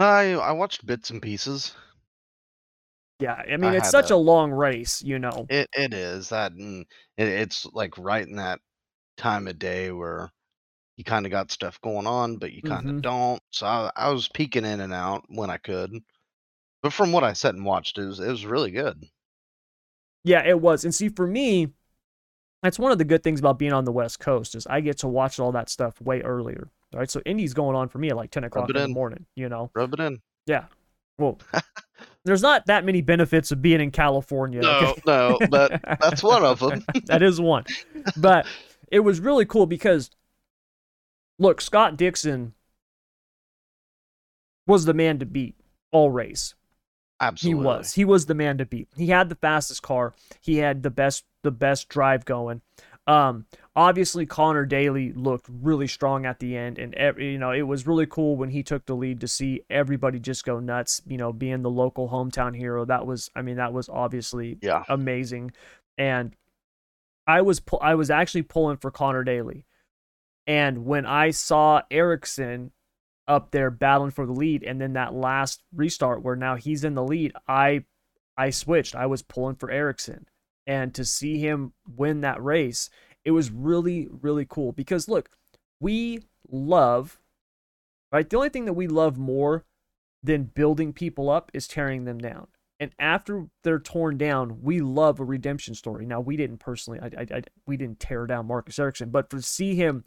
I 0.00 0.32
I 0.32 0.52
watched 0.52 0.84
bits 0.84 1.10
and 1.10 1.22
pieces. 1.22 1.74
Yeah, 3.20 3.34
I 3.34 3.56
mean 3.56 3.72
I 3.72 3.76
it's 3.76 3.90
such 3.90 4.10
a, 4.10 4.14
a, 4.14 4.16
long 4.16 4.50
race, 4.50 5.02
you 5.02 5.18
know. 5.18 5.46
It 5.48 5.68
it 5.76 5.94
is 5.94 6.30
that, 6.30 6.52
and 6.52 6.86
it, 7.16 7.28
it's 7.28 7.66
like 7.72 7.96
right 7.98 8.26
in 8.26 8.36
that 8.36 8.60
time 9.16 9.46
of 9.46 9.58
day 9.58 9.90
where 9.90 10.30
you 10.96 11.04
kind 11.04 11.26
of 11.26 11.32
got 11.32 11.50
stuff 11.50 11.80
going 11.80 12.06
on, 12.06 12.36
but 12.36 12.52
you 12.52 12.62
kind 12.62 12.86
of 12.86 12.92
mm-hmm. 12.92 13.00
don't. 13.00 13.42
So 13.50 13.66
I, 13.66 13.90
I 13.96 14.10
was 14.10 14.28
peeking 14.28 14.64
in 14.64 14.80
and 14.80 14.92
out 14.92 15.24
when 15.28 15.48
I 15.48 15.56
could. 15.56 15.92
But 16.82 16.92
from 16.92 17.12
what 17.12 17.24
I 17.24 17.32
sat 17.34 17.54
and 17.54 17.64
watched, 17.64 17.98
it 17.98 18.06
was 18.06 18.20
it 18.20 18.28
was 18.28 18.44
really 18.44 18.70
good. 18.70 19.04
Yeah, 20.24 20.46
it 20.46 20.60
was. 20.60 20.84
And 20.84 20.94
see, 20.94 21.08
for 21.08 21.26
me, 21.26 21.68
that's 22.62 22.78
one 22.78 22.92
of 22.92 22.98
the 22.98 23.04
good 23.04 23.22
things 23.22 23.40
about 23.40 23.58
being 23.58 23.72
on 23.72 23.84
the 23.84 23.92
West 23.92 24.20
Coast 24.20 24.54
is 24.54 24.66
I 24.66 24.80
get 24.80 24.98
to 24.98 25.08
watch 25.08 25.38
all 25.38 25.52
that 25.52 25.70
stuff 25.70 26.00
way 26.00 26.20
earlier. 26.20 26.68
All 26.92 27.00
right, 27.00 27.10
so 27.10 27.22
Indy's 27.24 27.54
going 27.54 27.76
on 27.76 27.88
for 27.88 27.98
me 27.98 28.10
at 28.10 28.16
like 28.16 28.30
ten 28.30 28.44
o'clock 28.44 28.68
in, 28.68 28.76
in 28.76 28.82
the 28.82 28.88
morning. 28.88 29.24
You 29.34 29.48
know, 29.48 29.70
rub 29.74 29.94
it 29.94 30.00
in. 30.00 30.20
Yeah. 30.46 30.64
Well, 31.20 31.38
there's 32.24 32.42
not 32.42 32.66
that 32.66 32.84
many 32.84 33.02
benefits 33.02 33.50
of 33.50 33.62
being 33.62 33.80
in 33.80 33.90
California. 33.90 34.60
No, 34.62 34.78
okay? 34.78 35.02
no, 35.06 35.38
but 35.50 35.80
that's 36.00 36.22
one 36.22 36.44
of 36.44 36.58
them. 36.58 36.84
that 37.04 37.22
is 37.22 37.40
one. 37.40 37.64
But 38.16 38.46
it 38.90 39.00
was 39.00 39.20
really 39.20 39.44
cool 39.44 39.66
because, 39.66 40.10
look, 41.38 41.60
Scott 41.60 41.96
Dixon 41.96 42.54
was 44.66 44.84
the 44.84 44.94
man 44.94 45.18
to 45.18 45.26
beat 45.26 45.56
all 45.92 46.10
race. 46.10 46.54
Absolutely. 47.20 47.60
He 47.60 47.66
was. 47.66 47.92
He 47.92 48.04
was 48.04 48.26
the 48.26 48.34
man 48.34 48.58
to 48.58 48.64
beat. 48.64 48.88
He 48.96 49.08
had 49.08 49.28
the 49.28 49.34
fastest 49.34 49.82
car. 49.82 50.14
He 50.40 50.56
had 50.56 50.82
the 50.82 50.90
best 50.90 51.24
the 51.42 51.50
best 51.50 51.88
drive 51.88 52.24
going. 52.24 52.62
Um, 53.06 53.46
obviously 53.80 54.26
Connor 54.26 54.66
Daly 54.66 55.10
looked 55.14 55.46
really 55.48 55.86
strong 55.86 56.26
at 56.26 56.38
the 56.38 56.54
end 56.54 56.78
and 56.78 56.94
every, 56.96 57.32
you 57.32 57.38
know, 57.38 57.50
it 57.50 57.62
was 57.62 57.86
really 57.86 58.04
cool 58.04 58.36
when 58.36 58.50
he 58.50 58.62
took 58.62 58.84
the 58.84 58.94
lead 58.94 59.22
to 59.22 59.28
see 59.28 59.62
everybody 59.70 60.20
just 60.20 60.44
go 60.44 60.60
nuts, 60.60 61.00
you 61.06 61.16
know, 61.16 61.32
being 61.32 61.62
the 61.62 61.70
local 61.70 62.10
hometown 62.10 62.54
hero. 62.54 62.84
That 62.84 63.06
was 63.06 63.30
I 63.34 63.40
mean 63.40 63.56
that 63.56 63.72
was 63.72 63.88
obviously 63.88 64.58
yeah. 64.60 64.84
amazing. 64.90 65.52
And 65.96 66.36
I 67.26 67.40
was 67.40 67.60
pu- 67.60 67.78
I 67.78 67.94
was 67.94 68.10
actually 68.10 68.42
pulling 68.42 68.76
for 68.76 68.90
Connor 68.90 69.24
Daly. 69.24 69.64
And 70.46 70.84
when 70.84 71.06
I 71.06 71.30
saw 71.30 71.80
Ericsson 71.90 72.72
up 73.26 73.50
there 73.50 73.70
battling 73.70 74.10
for 74.10 74.26
the 74.26 74.32
lead 74.32 74.62
and 74.62 74.78
then 74.78 74.92
that 74.92 75.14
last 75.14 75.62
restart 75.74 76.22
where 76.22 76.36
now 76.36 76.56
he's 76.56 76.82
in 76.82 76.94
the 76.94 77.04
lead 77.04 77.32
i 77.46 77.84
i 78.36 78.50
switched 78.50 78.96
i 78.96 79.06
was 79.06 79.22
pulling 79.22 79.54
for 79.54 79.70
ericsson 79.70 80.26
and 80.66 80.92
to 80.94 81.04
see 81.04 81.38
him 81.38 81.72
win 81.96 82.22
that 82.22 82.42
race 82.42 82.90
it 83.30 83.34
was 83.34 83.50
really 83.50 84.08
really 84.20 84.46
cool 84.48 84.72
because 84.72 85.08
look 85.08 85.30
we 85.80 86.20
love 86.50 87.20
right? 88.12 88.28
The 88.28 88.36
only 88.36 88.48
thing 88.48 88.64
that 88.64 88.72
we 88.74 88.86
love 88.86 89.18
more 89.18 89.64
than 90.22 90.44
building 90.44 90.92
people 90.92 91.30
up 91.30 91.50
is 91.54 91.68
tearing 91.68 92.04
them 92.04 92.18
down. 92.18 92.48
And 92.78 92.92
after 92.98 93.46
they're 93.62 93.78
torn 93.78 94.16
down, 94.16 94.62
we 94.62 94.80
love 94.80 95.20
a 95.20 95.24
redemption 95.24 95.74
story. 95.74 96.06
Now, 96.06 96.20
we 96.20 96.36
didn't 96.36 96.58
personally, 96.58 96.98
I, 97.00 97.06
I, 97.06 97.36
I 97.36 97.42
we 97.66 97.76
didn't 97.76 98.00
tear 98.00 98.26
down 98.26 98.46
Marcus 98.46 98.78
Ericsson, 98.78 99.10
but 99.10 99.28
to 99.30 99.42
see 99.42 99.74
him 99.74 100.02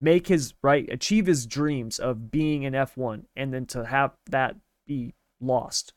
make 0.00 0.28
his 0.28 0.54
right, 0.62 0.88
achieve 0.90 1.26
his 1.26 1.46
dreams 1.46 1.98
of 1.98 2.30
being 2.30 2.64
an 2.64 2.72
F1, 2.72 3.24
and 3.36 3.52
then 3.52 3.66
to 3.66 3.84
have 3.84 4.12
that 4.30 4.56
be 4.86 5.14
lost, 5.40 5.92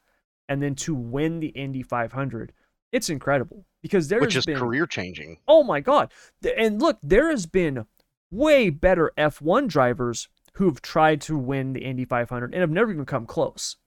and 0.50 0.62
then 0.62 0.76
to 0.76 0.94
win 0.94 1.40
the 1.40 1.48
Indy 1.48 1.82
500, 1.82 2.52
it's 2.92 3.10
incredible 3.10 3.66
because 3.88 4.08
there 4.08 4.20
which 4.20 4.36
is 4.36 4.46
been, 4.46 4.58
career 4.58 4.86
changing. 4.86 5.38
Oh 5.48 5.64
my 5.64 5.80
god! 5.80 6.12
And 6.58 6.82
look, 6.82 6.98
there 7.02 7.30
has 7.30 7.46
been 7.46 7.86
way 8.32 8.70
better 8.70 9.12
F1 9.18 9.68
drivers 9.68 10.28
who've 10.54 10.82
tried 10.82 11.22
to 11.22 11.38
win 11.38 11.74
the 11.74 11.84
Indy 11.84 12.06
500 12.06 12.54
and 12.54 12.62
have 12.62 12.72
never 12.72 12.92
even 12.92 13.06
come 13.06 13.26
close. 13.26 13.78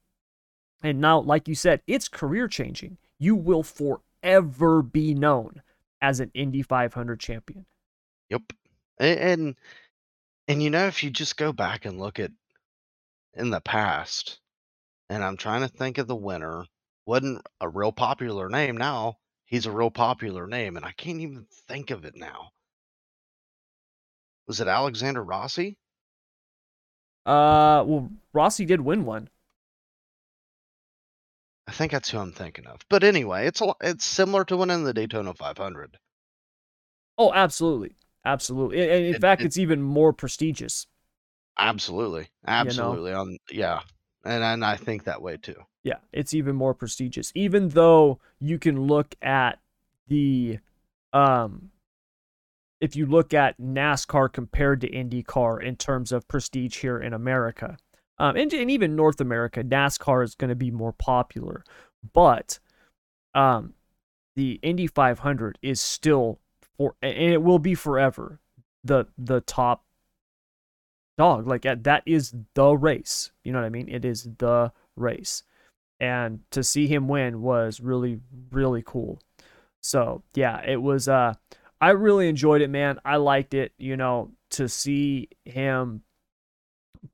And 0.83 1.01
now, 1.01 1.21
like 1.21 1.49
you 1.49 1.55
said, 1.55 1.83
it's 1.87 2.09
career 2.09 2.49
changing. 2.49 2.97
You 3.19 3.35
will 3.35 3.63
forever 3.63 4.83
be 4.83 5.15
known 5.15 5.63
as 6.01 6.21
an 6.21 6.31
Indy 6.33 6.63
500 6.63 7.21
champion. 7.21 7.67
Yep. 8.31 8.43
And, 8.99 9.19
and 9.19 9.55
and 10.49 10.63
you 10.63 10.71
know 10.71 10.87
if 10.87 11.03
you 11.05 11.11
just 11.11 11.37
go 11.37 11.53
back 11.53 11.85
and 11.85 12.01
look 12.01 12.19
at 12.19 12.33
in 13.35 13.51
the 13.51 13.61
past 13.61 14.41
and 15.09 15.25
I'm 15.25 15.37
trying 15.37 15.63
to 15.63 15.69
think 15.69 15.99
of 15.99 16.07
the 16.07 16.17
winner, 16.17 16.65
wasn't 17.07 17.47
a 17.61 17.69
real 17.69 17.93
popular 17.93 18.49
name 18.49 18.77
now. 18.77 19.19
He's 19.51 19.67
a 19.67 19.71
real 19.71 19.91
popular 19.91 20.47
name 20.47 20.79
and 20.79 20.87
I 20.87 20.93
can't 20.93 21.21
even 21.21 21.45
think 21.69 21.91
of 21.91 22.07
it 22.07 22.17
now. 22.17 22.53
Was 24.47 24.61
it 24.61 24.69
Alexander 24.69 25.23
Rossi? 25.23 25.77
Uh, 27.27 27.85
well, 27.87 28.11
Rossi 28.33 28.65
did 28.65 28.81
win 28.83 29.05
one. 29.05 29.29
I 31.67 31.73
think 31.73 31.93
that's 31.93 32.11
who 32.11 32.19
I'm 32.19 32.33
thinking 32.33 32.67
of. 32.67 32.81
But 32.91 33.03
anyway, 33.03 33.47
it's 33.47 33.63
a, 33.63 33.75
it's 33.81 34.05
similar 34.05 34.45
to 34.45 34.59
winning 34.59 34.85
the 34.85 34.93
Daytona 34.93 35.33
500. 35.33 35.99
Oh, 37.19 37.33
absolutely, 37.33 37.95
absolutely. 38.25 38.81
And 38.83 39.05
in 39.07 39.15
it, 39.15 39.21
fact, 39.21 39.43
it, 39.43 39.47
it's 39.47 39.59
even 39.59 39.83
more 39.83 40.13
prestigious. 40.13 40.87
Absolutely, 41.59 42.29
absolutely. 42.45 43.11
You 43.11 43.15
know? 43.15 43.21
On 43.21 43.39
yeah, 43.53 43.81
and 44.25 44.43
and 44.43 44.65
I 44.65 44.77
think 44.77 45.05
that 45.05 45.23
way 45.23 45.37
too. 45.37 45.63
Yeah, 45.83 45.99
it's 46.13 46.35
even 46.35 46.57
more 46.57 46.75
prestigious. 46.75 47.33
Even 47.35 47.71
though 47.71 48.19
you 48.39 48.59
can 48.59 48.83
look 48.83 49.15
at 49.23 49.59
the 50.09 50.59
um 51.13 51.71
if 52.81 52.97
you 52.97 53.07
look 53.07 53.35
at 53.35 53.61
NASCAR 53.61 54.33
compared 54.33 54.81
to 54.81 54.91
IndyCar 54.91 55.63
in 55.63 55.77
terms 55.77 56.13
of 56.13 56.27
prestige 56.27 56.79
here 56.79 56.99
in 56.99 57.13
America, 57.13 57.77
um, 58.19 58.37
and, 58.37 58.53
and 58.53 58.71
even 58.71 58.97
North 58.97 59.21
America, 59.21 59.63
NASCAR 59.63 60.23
is 60.25 60.35
going 60.35 60.51
to 60.51 60.55
be 60.55 60.71
more 60.71 60.93
popular. 60.93 61.65
But 62.13 62.59
um, 63.35 63.75
the 64.37 64.61
Indy 64.63 64.87
500 64.87 65.59
is 65.63 65.81
still 65.81 66.39
for, 66.77 66.95
and 67.03 67.17
it 67.17 67.43
will 67.43 67.59
be 67.59 67.75
forever, 67.75 68.41
the 68.85 69.07
the 69.17 69.41
top 69.41 69.85
dog. 71.17 71.47
Like 71.47 71.63
that 71.63 72.03
is 72.07 72.35
the 72.55 72.77
race. 72.77 73.33
You 73.45 73.53
know 73.53 73.59
what 73.61 73.67
I 73.67 73.71
mean? 73.71 73.89
It 73.89 74.05
is 74.05 74.29
the 74.39 74.73
race, 74.97 75.43
and 76.01 76.41
to 76.51 76.63
see 76.63 76.87
him 76.87 77.09
win 77.09 77.43
was 77.43 77.81
really 77.81 78.21
really 78.51 78.83
cool. 78.85 79.21
So 79.81 80.23
yeah, 80.35 80.63
it 80.65 80.81
was. 80.81 81.09
Uh, 81.09 81.35
I 81.81 81.91
really 81.91 82.29
enjoyed 82.29 82.61
it, 82.61 82.69
man. 82.69 82.99
I 83.05 83.17
liked 83.17 83.55
it, 83.55 83.73
you 83.79 83.97
know, 83.97 84.33
to 84.51 84.69
see 84.69 85.29
him 85.45 86.03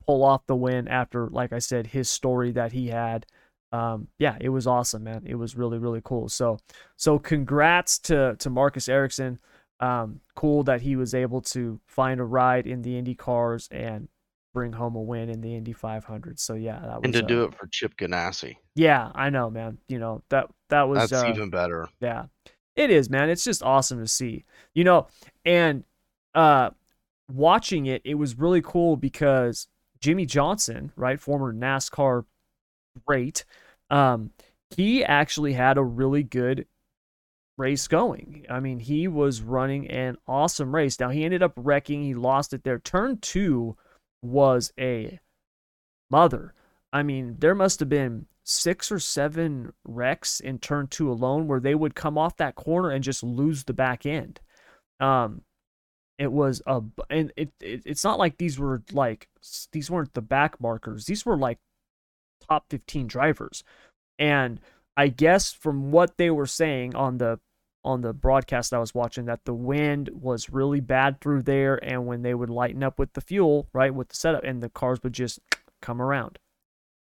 pull 0.05 0.23
off 0.23 0.45
the 0.45 0.55
win 0.55 0.87
after, 0.89 1.29
like 1.29 1.53
I 1.53 1.59
said, 1.59 1.87
his 1.87 2.09
story 2.09 2.51
that 2.51 2.73
he 2.73 2.87
had. 2.87 3.25
Um, 3.71 4.07
yeah, 4.19 4.37
it 4.39 4.49
was 4.49 4.67
awesome, 4.67 5.03
man. 5.03 5.23
It 5.25 5.35
was 5.35 5.55
really, 5.55 5.77
really 5.77 6.01
cool. 6.03 6.29
So, 6.29 6.59
so 6.97 7.19
congrats 7.19 7.99
to 7.99 8.35
to 8.39 8.49
Marcus 8.49 8.89
Ericsson. 8.89 9.39
Um, 9.79 10.21
cool 10.35 10.63
that 10.63 10.81
he 10.81 10.95
was 10.95 11.13
able 11.13 11.41
to 11.41 11.79
find 11.85 12.19
a 12.19 12.23
ride 12.23 12.65
in 12.65 12.81
the 12.81 12.97
Indy 12.97 13.13
cars 13.13 13.67
and 13.71 14.07
bring 14.57 14.73
home 14.73 14.95
a 14.95 15.01
win 15.01 15.29
in 15.29 15.39
the 15.39 15.53
Indy 15.53 15.71
500. 15.71 16.39
So 16.39 16.55
yeah, 16.55 16.79
that 16.79 16.95
was 16.95 17.01
and 17.03 17.13
to 17.13 17.23
uh, 17.23 17.27
do 17.27 17.43
it 17.43 17.53
for 17.53 17.67
Chip 17.67 17.95
Ganassi. 17.95 18.55
Yeah, 18.73 19.11
I 19.13 19.29
know, 19.29 19.51
man. 19.51 19.77
You 19.87 19.99
know 19.99 20.23
that 20.29 20.47
that 20.69 20.89
was 20.89 21.11
that's 21.11 21.23
uh, 21.23 21.29
even 21.29 21.51
better. 21.51 21.87
Yeah, 22.01 22.25
it 22.75 22.89
is, 22.89 23.07
man. 23.07 23.29
It's 23.29 23.43
just 23.43 23.61
awesome 23.61 23.99
to 23.99 24.07
see. 24.07 24.45
You 24.73 24.83
know, 24.83 25.07
and 25.45 25.83
uh 26.33 26.71
watching 27.31 27.85
it, 27.85 28.01
it 28.03 28.15
was 28.15 28.39
really 28.39 28.63
cool 28.63 28.97
because 28.97 29.67
Jimmie 29.99 30.25
Johnson, 30.25 30.91
right, 30.95 31.19
former 31.19 31.53
NASCAR 31.53 32.25
great, 33.05 33.45
um, 33.91 34.31
he 34.71 35.05
actually 35.05 35.53
had 35.53 35.77
a 35.77 35.83
really 35.83 36.23
good 36.23 36.65
race 37.57 37.87
going. 37.87 38.47
I 38.49 38.59
mean, 38.59 38.79
he 38.79 39.07
was 39.07 39.41
running 39.41 39.87
an 39.91 40.17
awesome 40.27 40.73
race. 40.73 40.99
Now 40.99 41.09
he 41.09 41.25
ended 41.25 41.43
up 41.43 41.53
wrecking, 41.55 42.01
he 42.01 42.15
lost 42.15 42.53
it 42.53 42.63
there. 42.63 42.79
Turn 42.79 43.19
two 43.19 43.77
was 44.21 44.71
a 44.79 45.19
mother. 46.09 46.53
I 46.91 47.03
mean, 47.03 47.35
there 47.39 47.55
must 47.55 47.79
have 47.79 47.89
been 47.89 48.27
six 48.43 48.91
or 48.91 48.99
seven 48.99 49.73
wrecks 49.85 50.39
in 50.39 50.57
turn 50.59 50.87
two 50.87 51.11
alone 51.11 51.47
where 51.47 51.59
they 51.59 51.75
would 51.75 51.95
come 51.95 52.17
off 52.17 52.37
that 52.37 52.55
corner 52.55 52.89
and 52.89 53.03
just 53.03 53.23
lose 53.23 53.63
the 53.63 53.73
back 53.73 54.05
end. 54.05 54.39
Um, 54.99 55.41
it 56.17 56.31
was 56.31 56.61
a 56.65 56.81
and 57.09 57.31
it, 57.35 57.51
it 57.59 57.83
it's 57.85 58.03
not 58.03 58.17
like 58.17 58.37
these 58.37 58.57
were 58.57 58.81
like 58.91 59.27
these 59.71 59.91
weren't 59.91 60.13
the 60.13 60.21
back 60.21 60.59
markers. 60.59 61.05
These 61.05 61.25
were 61.25 61.37
like 61.37 61.59
top 62.49 62.65
15 62.69 63.07
drivers. 63.07 63.63
And 64.17 64.59
I 64.95 65.09
guess 65.09 65.51
from 65.53 65.91
what 65.91 66.17
they 66.17 66.31
were 66.31 66.47
saying 66.47 66.95
on 66.95 67.19
the 67.19 67.39
on 67.83 68.01
the 68.01 68.13
broadcast 68.13 68.73
I 68.73 68.79
was 68.79 68.93
watching 68.93 69.25
that 69.25 69.45
the 69.45 69.53
wind 69.53 70.09
was 70.13 70.49
really 70.49 70.79
bad 70.79 71.21
through 71.21 71.43
there 71.43 71.83
and 71.83 72.05
when 72.05 72.21
they 72.21 72.33
would 72.33 72.49
lighten 72.49 72.83
up 72.83 72.99
with 72.99 73.13
the 73.13 73.21
fuel, 73.21 73.69
right, 73.73 73.93
with 73.93 74.09
the 74.09 74.15
setup 74.15 74.43
and 74.43 74.61
the 74.61 74.69
cars 74.69 75.01
would 75.03 75.13
just 75.13 75.39
come 75.81 76.01
around. 76.01 76.39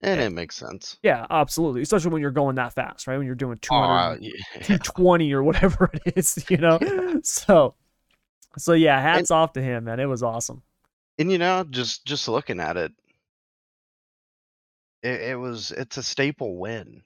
And 0.01 0.21
it 0.21 0.31
makes 0.31 0.57
sense. 0.57 0.97
Yeah, 1.03 1.27
absolutely. 1.29 1.83
Especially 1.83 2.11
when 2.13 2.23
you're 2.23 2.31
going 2.31 2.55
that 2.57 2.73
fast, 2.73 3.07
right? 3.07 3.17
When 3.17 3.27
you're 3.27 3.35
doing 3.35 3.59
200, 3.59 3.87
uh, 3.87 4.17
yeah. 4.21 4.33
220 4.63 5.33
or 5.33 5.43
whatever 5.43 5.91
it 5.93 6.17
is, 6.17 6.45
you 6.51 6.57
know? 6.57 6.79
so, 7.23 7.75
so 8.57 8.75
yeah, 8.75 9.01
hats 9.01 9.31
and, 9.31 9.37
off 9.37 9.55
to 9.55 9.63
him, 9.63 9.85
man. 9.85 9.99
It 9.99 10.07
was 10.07 10.23
awesome. 10.23 10.63
And, 11.19 11.33
you 11.33 11.39
know, 11.39 11.65
just, 11.69 12.05
just 12.05 12.29
looking 12.29 12.61
at 12.61 12.77
it, 12.77 12.93
it, 15.03 15.21
it 15.21 15.39
was, 15.39 15.73
it's 15.73 15.97
a 15.97 16.03
staple 16.03 16.59
win. 16.59 17.03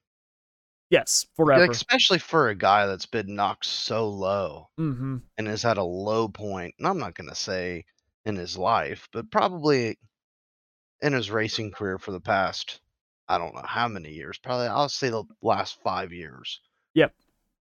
Yes, 0.93 1.25
forever. 1.37 1.71
Especially 1.71 2.19
for 2.19 2.51
a 2.51 2.55
guy 2.55 2.87
that's 2.87 3.07
been 3.07 3.35
knocked 3.35 3.65
so 3.65 4.11
low 4.11 4.69
mm-hmm. 4.79 5.17
and 5.39 5.47
has 5.49 5.63
had 5.63 5.79
a 5.79 5.83
low 5.83 6.29
point. 6.29 6.35
point, 6.35 6.75
and 6.79 6.87
I'm 6.87 6.99
not 6.99 7.15
going 7.15 7.31
to 7.31 7.35
say 7.35 7.87
in 8.27 8.37
his 8.37 8.59
life, 8.59 9.09
but 9.11 9.31
probably 9.31 9.99
in 11.01 11.15
his 11.15 11.31
racing 11.31 11.73
career 11.73 11.99
for 11.99 12.13
the 12.13 12.21
past 12.21 12.81
I 13.29 13.39
don't 13.39 13.55
know 13.55 13.65
how 13.65 13.89
many 13.89 14.11
years. 14.11 14.39
Probably 14.39 14.67
I'll 14.67 14.91
say 14.91 15.09
the 15.09 15.25
last 15.41 15.79
five 15.83 16.13
years. 16.13 16.61
Yep. 16.95 17.15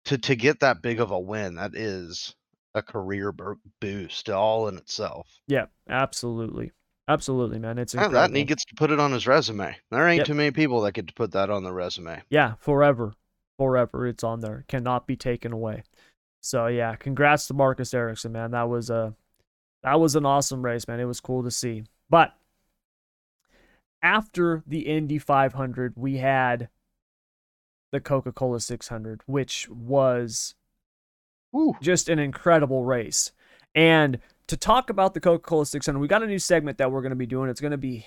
To 0.07 0.19
to 0.19 0.37
get 0.37 0.61
that 0.61 0.83
big 0.83 1.01
of 1.01 1.11
a 1.11 1.19
win, 1.19 1.55
that 1.55 1.75
is 1.75 2.35
a 2.75 2.83
career 2.83 3.33
boost 3.81 4.29
all 4.29 4.69
in 4.69 4.77
itself. 4.77 5.27
Yeah, 5.47 5.67
absolutely, 5.89 6.73
absolutely, 7.09 7.59
man. 7.59 7.79
It's 7.79 7.95
incredible. 7.95 8.21
that, 8.21 8.31
and 8.31 8.37
he 8.37 8.45
gets 8.45 8.65
to 8.67 8.75
put 8.75 8.91
it 8.91 9.01
on 9.01 9.13
his 9.13 9.27
resume. 9.27 9.77
There 9.91 10.09
ain't 10.09 10.19
yep. 10.19 10.27
too 10.27 10.35
many 10.35 10.51
people 10.51 10.81
that 10.83 10.93
get 10.93 11.07
to 11.09 11.15
put 11.15 11.33
that 11.33 11.51
on 11.51 11.65
the 11.65 11.73
resume. 11.73 12.23
Yeah, 12.31 12.55
forever, 12.59 13.15
forever. 13.59 14.07
It's 14.07 14.25
on 14.25 14.41
there, 14.41 14.65
cannot 14.69 15.07
be 15.07 15.17
taken 15.17 15.53
away. 15.53 15.83
So 16.41 16.67
yeah, 16.67 16.95
congrats 16.97 17.47
to 17.49 17.55
Marcus 17.55 17.95
Ericsson, 17.95 18.33
man. 18.33 18.51
That 18.51 18.69
was 18.69 18.91
a 18.91 19.15
that 19.83 20.01
was 20.01 20.17
an 20.17 20.27
awesome 20.27 20.65
race, 20.65 20.87
man. 20.89 21.01
It 21.01 21.05
was 21.05 21.21
cool 21.21 21.43
to 21.43 21.51
see. 21.51 21.85
But 22.11 22.35
after 24.03 24.63
the 24.67 24.81
Indy 24.81 25.19
500, 25.19 25.95
we 25.97 26.19
had 26.19 26.69
the 27.93 28.01
Coca 28.01 28.33
Cola 28.33 28.61
600, 28.61 29.23
which 29.27 29.69
was 29.71 30.55
Ooh. 31.57 31.77
just 31.81 32.09
an 32.09 32.19
incredible 32.19 32.85
race. 32.85 33.33
And 33.75 34.19
to 34.49 34.57
talk 34.57 34.91
about 34.91 35.15
the 35.15 35.21
Coca 35.21 35.43
Cola 35.43 35.67
600, 35.67 35.99
we 35.99 36.09
got 36.09 36.23
a 36.23 36.27
new 36.27 36.39
segment 36.39 36.79
that 36.79 36.91
we're 36.91 37.03
going 37.03 37.11
to 37.11 37.17
be 37.17 37.27
doing. 37.27 37.51
It's 37.51 37.61
going 37.61 37.71
to 37.71 37.79
be 37.79 38.07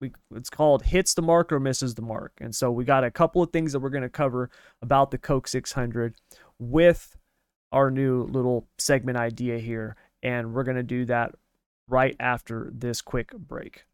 we, 0.00 0.12
it's 0.34 0.50
called 0.50 0.82
hits 0.84 1.14
the 1.14 1.22
mark 1.22 1.52
or 1.52 1.60
misses 1.60 1.94
the 1.94 2.02
mark. 2.02 2.32
And 2.40 2.54
so 2.54 2.70
we 2.70 2.84
got 2.84 3.04
a 3.04 3.10
couple 3.10 3.42
of 3.42 3.50
things 3.50 3.72
that 3.72 3.80
we're 3.80 3.88
going 3.90 4.02
to 4.02 4.08
cover 4.08 4.50
about 4.82 5.10
the 5.10 5.18
Coke 5.18 5.48
600 5.48 6.14
with 6.58 7.16
our 7.72 7.90
new 7.90 8.24
little 8.24 8.68
segment 8.78 9.18
idea 9.18 9.58
here. 9.58 9.96
And 10.22 10.52
we're 10.52 10.64
going 10.64 10.76
to 10.76 10.82
do 10.82 11.04
that 11.06 11.34
right 11.88 12.16
after 12.20 12.70
this 12.72 13.00
quick 13.00 13.32
break. 13.32 13.84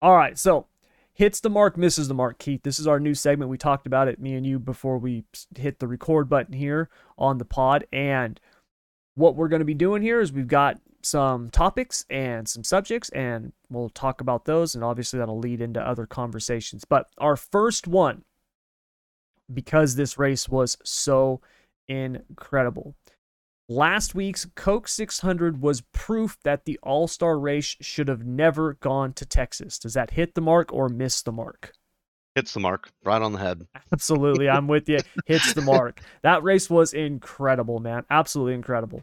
All 0.00 0.14
right, 0.14 0.38
so 0.38 0.66
hits 1.12 1.40
the 1.40 1.50
mark, 1.50 1.76
misses 1.76 2.06
the 2.06 2.14
mark, 2.14 2.38
Keith. 2.38 2.62
This 2.62 2.78
is 2.78 2.86
our 2.86 3.00
new 3.00 3.14
segment. 3.14 3.50
We 3.50 3.58
talked 3.58 3.86
about 3.86 4.06
it, 4.06 4.20
me 4.20 4.34
and 4.34 4.46
you, 4.46 4.60
before 4.60 4.98
we 4.98 5.24
hit 5.56 5.80
the 5.80 5.88
record 5.88 6.28
button 6.28 6.54
here 6.54 6.88
on 7.16 7.38
the 7.38 7.44
pod. 7.44 7.86
And 7.92 8.38
what 9.18 9.34
we're 9.34 9.48
going 9.48 9.60
to 9.60 9.66
be 9.66 9.74
doing 9.74 10.00
here 10.00 10.20
is 10.20 10.32
we've 10.32 10.46
got 10.46 10.80
some 11.02 11.50
topics 11.50 12.06
and 12.08 12.48
some 12.48 12.62
subjects, 12.62 13.08
and 13.10 13.52
we'll 13.68 13.90
talk 13.90 14.20
about 14.20 14.44
those. 14.44 14.74
And 14.74 14.84
obviously, 14.84 15.18
that'll 15.18 15.38
lead 15.38 15.60
into 15.60 15.80
other 15.80 16.06
conversations. 16.06 16.84
But 16.84 17.08
our 17.18 17.36
first 17.36 17.88
one 17.88 18.22
because 19.52 19.96
this 19.96 20.18
race 20.18 20.48
was 20.48 20.76
so 20.84 21.40
incredible. 21.88 22.94
Last 23.68 24.14
week's 24.14 24.46
Coke 24.54 24.88
600 24.88 25.60
was 25.60 25.82
proof 25.92 26.38
that 26.44 26.64
the 26.64 26.78
All 26.82 27.08
Star 27.08 27.38
race 27.38 27.76
should 27.80 28.08
have 28.08 28.24
never 28.24 28.74
gone 28.74 29.12
to 29.14 29.26
Texas. 29.26 29.78
Does 29.78 29.94
that 29.94 30.12
hit 30.12 30.34
the 30.34 30.40
mark 30.40 30.72
or 30.72 30.88
miss 30.88 31.22
the 31.22 31.32
mark? 31.32 31.72
Hits 32.38 32.54
the 32.54 32.60
mark 32.60 32.88
right 33.04 33.20
on 33.20 33.32
the 33.32 33.38
head. 33.40 33.66
Absolutely. 33.92 34.48
I'm 34.48 34.68
with 34.68 34.88
you. 34.88 34.98
Hits 35.26 35.54
the 35.54 35.60
mark. 35.60 36.00
That 36.22 36.44
race 36.44 36.70
was 36.70 36.92
incredible, 36.94 37.80
man. 37.80 38.04
Absolutely 38.10 38.54
incredible. 38.54 39.02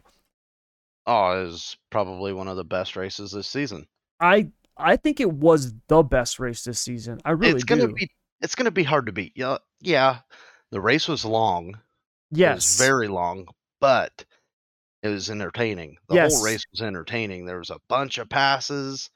Oh, 1.06 1.40
it 1.40 1.44
was 1.44 1.76
probably 1.90 2.32
one 2.32 2.48
of 2.48 2.56
the 2.56 2.64
best 2.64 2.96
races 2.96 3.30
this 3.32 3.46
season. 3.46 3.86
I 4.20 4.48
I 4.76 4.96
think 4.96 5.20
it 5.20 5.30
was 5.30 5.74
the 5.88 6.02
best 6.02 6.38
race 6.40 6.64
this 6.64 6.80
season. 6.80 7.20
I 7.26 7.32
really 7.32 7.52
it's 7.56 7.64
gonna 7.64 7.88
do. 7.88 7.92
be 7.92 8.10
it's 8.40 8.54
gonna 8.54 8.70
be 8.70 8.82
hard 8.84 9.04
to 9.06 9.12
beat. 9.12 9.32
Yeah, 9.36 9.58
yeah. 9.80 10.20
The 10.70 10.80
race 10.80 11.06
was 11.08 11.24
long. 11.24 11.78
yes. 12.30 12.52
It 12.52 12.54
was 12.80 12.88
very 12.88 13.08
long, 13.08 13.46
but 13.80 14.24
it 15.02 15.08
was 15.08 15.30
entertaining. 15.30 15.98
The 16.08 16.14
Yes. 16.16 16.34
whole 16.34 16.44
race 16.46 16.64
was 16.72 16.80
entertaining. 16.82 17.44
There 17.44 17.58
was 17.58 17.70
a 17.70 17.80
bunch 17.88 18.16
of 18.18 18.28
passes. 18.30 19.10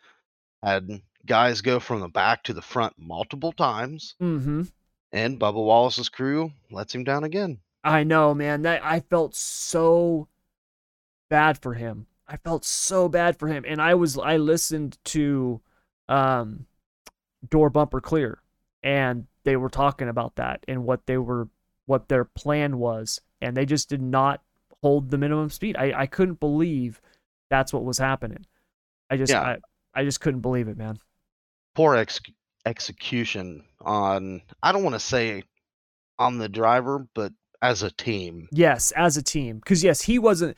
Had 0.62 1.00
guys 1.26 1.60
go 1.60 1.80
from 1.80 2.00
the 2.00 2.08
back 2.08 2.42
to 2.44 2.52
the 2.52 2.62
front 2.62 2.94
multiple 2.98 3.52
times, 3.52 4.14
mm-hmm. 4.20 4.62
and 5.12 5.40
Bubba 5.40 5.54
Wallace's 5.54 6.08
crew 6.08 6.52
lets 6.70 6.94
him 6.94 7.04
down 7.04 7.24
again. 7.24 7.58
I 7.82 8.04
know, 8.04 8.34
man. 8.34 8.62
That 8.62 8.84
I 8.84 9.00
felt 9.00 9.34
so 9.34 10.28
bad 11.28 11.60
for 11.62 11.74
him. 11.74 12.06
I 12.28 12.36
felt 12.36 12.64
so 12.64 13.08
bad 13.08 13.38
for 13.38 13.48
him. 13.48 13.64
And 13.66 13.80
I 13.80 13.94
was 13.94 14.18
I 14.18 14.36
listened 14.36 14.98
to 15.06 15.60
um 16.08 16.66
Door 17.48 17.70
Bumper 17.70 18.00
Clear 18.00 18.42
and 18.82 19.26
they 19.44 19.56
were 19.56 19.70
talking 19.70 20.08
about 20.08 20.36
that 20.36 20.64
and 20.68 20.84
what 20.84 21.06
they 21.06 21.16
were 21.16 21.48
what 21.86 22.08
their 22.08 22.24
plan 22.24 22.78
was. 22.78 23.20
And 23.40 23.56
they 23.56 23.64
just 23.64 23.88
did 23.88 24.02
not 24.02 24.42
hold 24.82 25.10
the 25.10 25.18
minimum 25.18 25.50
speed. 25.50 25.76
I, 25.76 26.02
I 26.02 26.06
couldn't 26.06 26.40
believe 26.40 27.00
that's 27.48 27.72
what 27.72 27.84
was 27.84 27.98
happening. 27.98 28.44
I 29.08 29.16
just 29.16 29.32
Yeah. 29.32 29.42
I, 29.42 29.58
I 29.94 30.04
just 30.04 30.20
couldn't 30.20 30.40
believe 30.40 30.68
it, 30.68 30.76
man. 30.76 30.98
Poor 31.74 31.94
ex- 31.96 32.20
execution 32.66 33.64
on 33.80 34.42
I 34.62 34.72
don't 34.72 34.82
want 34.82 34.94
to 34.94 35.00
say 35.00 35.44
on 36.18 36.38
the 36.38 36.48
driver, 36.48 37.06
but 37.14 37.32
as 37.62 37.82
a 37.82 37.90
team. 37.90 38.48
Yes, 38.52 38.90
as 38.92 39.16
a 39.16 39.22
team. 39.22 39.56
Because 39.58 39.84
yes, 39.84 40.02
he 40.02 40.18
wasn't 40.18 40.56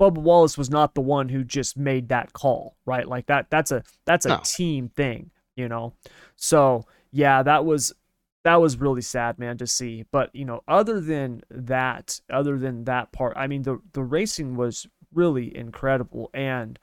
Bubba 0.00 0.18
Wallace 0.18 0.56
was 0.56 0.70
not 0.70 0.94
the 0.94 1.00
one 1.00 1.28
who 1.28 1.44
just 1.44 1.76
made 1.76 2.08
that 2.08 2.32
call, 2.32 2.76
right? 2.86 3.06
Like 3.06 3.26
that 3.26 3.50
that's 3.50 3.70
a 3.70 3.82
that's 4.06 4.26
a 4.26 4.30
No. 4.30 4.40
team 4.44 4.88
thing, 4.96 5.30
you 5.56 5.68
know. 5.68 5.92
So 6.36 6.86
yeah, 7.12 7.42
that 7.42 7.64
was 7.64 7.92
that 8.44 8.56
was 8.56 8.78
really 8.78 9.02
sad, 9.02 9.38
man, 9.38 9.58
to 9.58 9.66
see. 9.66 10.06
But 10.10 10.34
you 10.34 10.44
know, 10.44 10.62
other 10.66 11.00
than 11.00 11.42
that, 11.50 12.20
other 12.30 12.58
than 12.58 12.84
that 12.84 13.12
part, 13.12 13.36
I 13.36 13.46
mean 13.46 13.62
the 13.62 13.80
the 13.92 14.02
racing 14.02 14.56
was 14.56 14.86
really 15.12 15.54
incredible. 15.56 16.30
And 16.32 16.78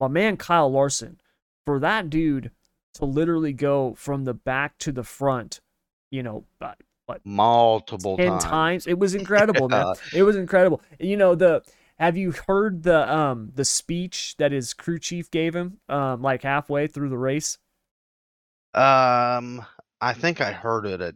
my 0.00 0.08
man 0.08 0.36
Kyle 0.36 0.70
Larson, 0.70 1.20
for 1.66 1.80
that 1.80 2.08
dude 2.08 2.50
to 2.98 3.04
literally 3.04 3.52
go 3.52 3.94
from 3.94 4.24
the 4.24 4.34
back 4.34 4.78
to 4.78 4.92
the 4.92 5.04
front, 5.04 5.60
you 6.10 6.22
know, 6.22 6.44
uh, 6.60 6.72
Multiple 7.24 8.16
10 8.16 8.28
times. 8.28 8.44
times. 8.44 8.86
It 8.86 8.98
was 8.98 9.14
incredible, 9.20 9.68
man. 9.68 9.94
It 10.12 10.22
was 10.22 10.36
incredible. 10.36 10.82
You 10.98 11.16
know, 11.16 11.34
the 11.34 11.62
have 11.98 12.16
you 12.16 12.32
heard 12.46 12.82
the 12.82 13.12
um 13.12 13.50
the 13.54 13.64
speech 13.64 14.36
that 14.38 14.52
his 14.52 14.74
crew 14.74 14.98
chief 14.98 15.30
gave 15.30 15.54
him 15.54 15.78
um 15.88 16.22
like 16.22 16.42
halfway 16.42 16.86
through 16.86 17.08
the 17.08 17.18
race? 17.18 17.58
Um, 18.74 19.64
I 20.00 20.12
think 20.12 20.40
I 20.40 20.52
heard 20.52 20.86
it 20.86 21.00
at. 21.00 21.14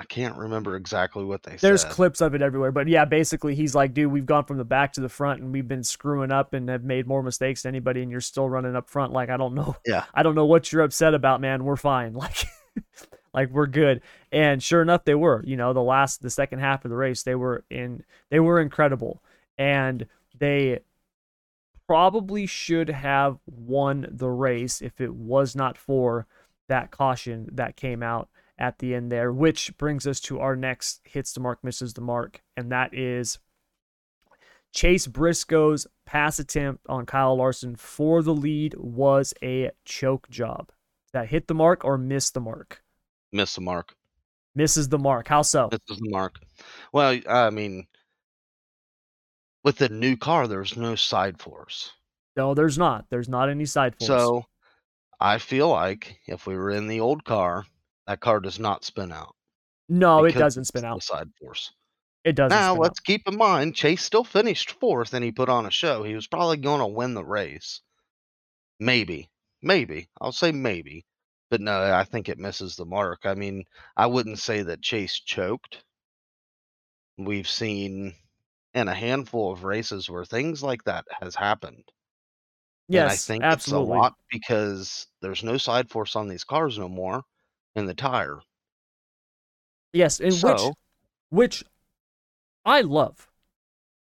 I 0.00 0.04
can't 0.04 0.36
remember 0.36 0.76
exactly 0.76 1.24
what 1.24 1.42
they 1.42 1.52
said. 1.52 1.60
There's 1.60 1.82
said. 1.82 1.90
clips 1.90 2.20
of 2.20 2.34
it 2.34 2.42
everywhere, 2.42 2.70
but 2.70 2.86
yeah, 2.86 3.04
basically 3.04 3.56
he's 3.56 3.74
like, 3.74 3.94
dude, 3.94 4.12
we've 4.12 4.26
gone 4.26 4.44
from 4.44 4.56
the 4.56 4.64
back 4.64 4.92
to 4.92 5.00
the 5.00 5.08
front 5.08 5.40
and 5.40 5.52
we've 5.52 5.66
been 5.66 5.82
screwing 5.82 6.30
up 6.30 6.54
and 6.54 6.68
have 6.68 6.84
made 6.84 7.08
more 7.08 7.22
mistakes 7.22 7.62
than 7.62 7.70
anybody 7.70 8.02
and 8.02 8.10
you're 8.10 8.20
still 8.20 8.48
running 8.48 8.76
up 8.76 8.88
front 8.88 9.12
like 9.12 9.28
I 9.28 9.36
don't 9.36 9.54
know. 9.54 9.76
Yeah. 9.86 10.04
I 10.12 10.22
don't 10.22 10.34
know 10.34 10.44
what 10.44 10.70
you're 10.70 10.82
upset 10.82 11.14
about, 11.14 11.40
man. 11.40 11.64
We're 11.64 11.76
fine. 11.76 12.14
Like 12.18 12.46
like 13.34 13.50
we're 13.50 13.66
good. 13.66 14.02
And 14.30 14.62
sure 14.62 14.82
enough 14.82 15.04
they 15.04 15.14
were. 15.14 15.42
You 15.44 15.56
know, 15.56 15.72
the 15.72 15.82
last 15.82 16.22
the 16.22 16.30
second 16.30 16.60
half 16.60 16.84
of 16.84 16.90
the 16.90 16.96
race, 16.96 17.22
they 17.22 17.34
were 17.34 17.64
in 17.70 18.04
they 18.30 18.40
were 18.40 18.60
incredible. 18.60 19.22
And 19.56 20.06
they 20.38 20.80
probably 21.88 22.46
should 22.46 22.90
have 22.90 23.38
won 23.46 24.06
the 24.10 24.28
race 24.28 24.80
if 24.82 25.00
it 25.00 25.14
was 25.14 25.56
not 25.56 25.78
for 25.78 26.26
that 26.68 26.90
caution 26.90 27.48
that 27.52 27.76
came 27.76 28.02
out 28.02 28.28
at 28.58 28.78
the 28.78 28.94
end 28.94 29.10
there, 29.12 29.32
which 29.32 29.76
brings 29.78 30.06
us 30.06 30.20
to 30.20 30.40
our 30.40 30.56
next 30.56 31.00
hits 31.04 31.32
the 31.32 31.40
mark, 31.40 31.62
misses 31.62 31.94
the 31.94 32.00
mark, 32.00 32.42
and 32.56 32.72
that 32.72 32.94
is 32.94 33.38
Chase 34.72 35.06
Briscoe's 35.06 35.86
pass 36.06 36.38
attempt 36.38 36.84
on 36.88 37.06
Kyle 37.06 37.36
Larson 37.36 37.76
for 37.76 38.22
the 38.22 38.34
lead 38.34 38.74
was 38.76 39.32
a 39.42 39.70
choke 39.84 40.28
job. 40.28 40.68
Did 41.06 41.12
that 41.12 41.28
hit 41.28 41.48
the 41.48 41.54
mark 41.54 41.84
or 41.84 41.96
miss 41.96 42.30
the 42.30 42.40
mark? 42.40 42.82
Miss 43.32 43.54
the 43.54 43.60
mark. 43.60 43.94
Misses 44.54 44.88
the 44.88 44.98
mark. 44.98 45.28
How 45.28 45.42
so? 45.42 45.68
Misses 45.70 46.00
the 46.00 46.10
mark. 46.10 46.38
Well, 46.92 47.18
I 47.28 47.50
mean, 47.50 47.86
with 49.64 49.76
the 49.76 49.88
new 49.88 50.16
car, 50.16 50.48
there's 50.48 50.76
no 50.76 50.94
side 50.94 51.40
force. 51.40 51.92
No, 52.36 52.54
there's 52.54 52.78
not. 52.78 53.06
There's 53.10 53.28
not 53.28 53.48
any 53.48 53.66
side 53.66 53.96
force. 53.98 54.06
So 54.06 54.44
I 55.20 55.38
feel 55.38 55.68
like 55.68 56.18
if 56.26 56.46
we 56.46 56.56
were 56.56 56.70
in 56.70 56.88
the 56.88 57.00
old 57.00 57.24
car, 57.24 57.64
that 58.08 58.20
car 58.20 58.40
does 58.40 58.58
not 58.58 58.84
spin 58.84 59.12
out. 59.12 59.36
no, 59.88 60.24
it 60.24 60.32
doesn't 60.32 60.64
spin 60.64 60.84
out. 60.84 61.02
side 61.02 61.28
force. 61.38 61.72
It 62.24 62.34
doesn't. 62.34 62.58
Now 62.58 62.74
let's 62.74 62.98
out. 63.00 63.04
keep 63.04 63.28
in 63.28 63.36
mind 63.36 63.74
Chase 63.74 64.02
still 64.02 64.24
finished 64.24 64.72
fourth 64.72 65.12
and 65.12 65.22
he 65.22 65.30
put 65.30 65.50
on 65.50 65.66
a 65.66 65.70
show. 65.70 66.02
He 66.02 66.14
was 66.14 66.26
probably 66.26 66.56
going 66.56 66.80
to 66.80 66.86
win 66.86 67.12
the 67.12 67.24
race. 67.24 67.82
Maybe. 68.80 69.30
Maybe. 69.62 70.08
I'll 70.20 70.32
say 70.32 70.52
maybe. 70.52 71.04
But 71.50 71.60
no, 71.60 71.92
I 71.92 72.04
think 72.04 72.28
it 72.28 72.38
misses 72.38 72.76
the 72.76 72.86
mark. 72.86 73.20
I 73.24 73.34
mean, 73.34 73.64
I 73.96 74.06
wouldn't 74.06 74.38
say 74.38 74.62
that 74.62 74.82
Chase 74.82 75.20
choked. 75.20 75.84
We've 77.18 77.48
seen 77.48 78.14
in 78.72 78.88
a 78.88 78.94
handful 78.94 79.52
of 79.52 79.64
races 79.64 80.08
where 80.08 80.24
things 80.24 80.62
like 80.62 80.84
that 80.84 81.04
has 81.20 81.34
happened. 81.34 81.84
Yes, 82.88 83.02
and 83.02 83.10
I 83.10 83.16
think 83.16 83.44
absolutely. 83.44 83.90
it's 83.90 83.96
a 83.96 83.98
lot 83.98 84.14
because 84.30 85.06
there's 85.20 85.44
no 85.44 85.58
side 85.58 85.90
force 85.90 86.16
on 86.16 86.28
these 86.28 86.44
cars 86.44 86.78
no 86.78 86.88
more 86.88 87.22
in 87.78 87.86
the 87.86 87.94
tire. 87.94 88.40
Yes, 89.92 90.20
and 90.20 90.32
which 90.32 90.40
So- 90.40 90.74
which 91.30 91.64
I 92.64 92.82
love. 92.82 93.28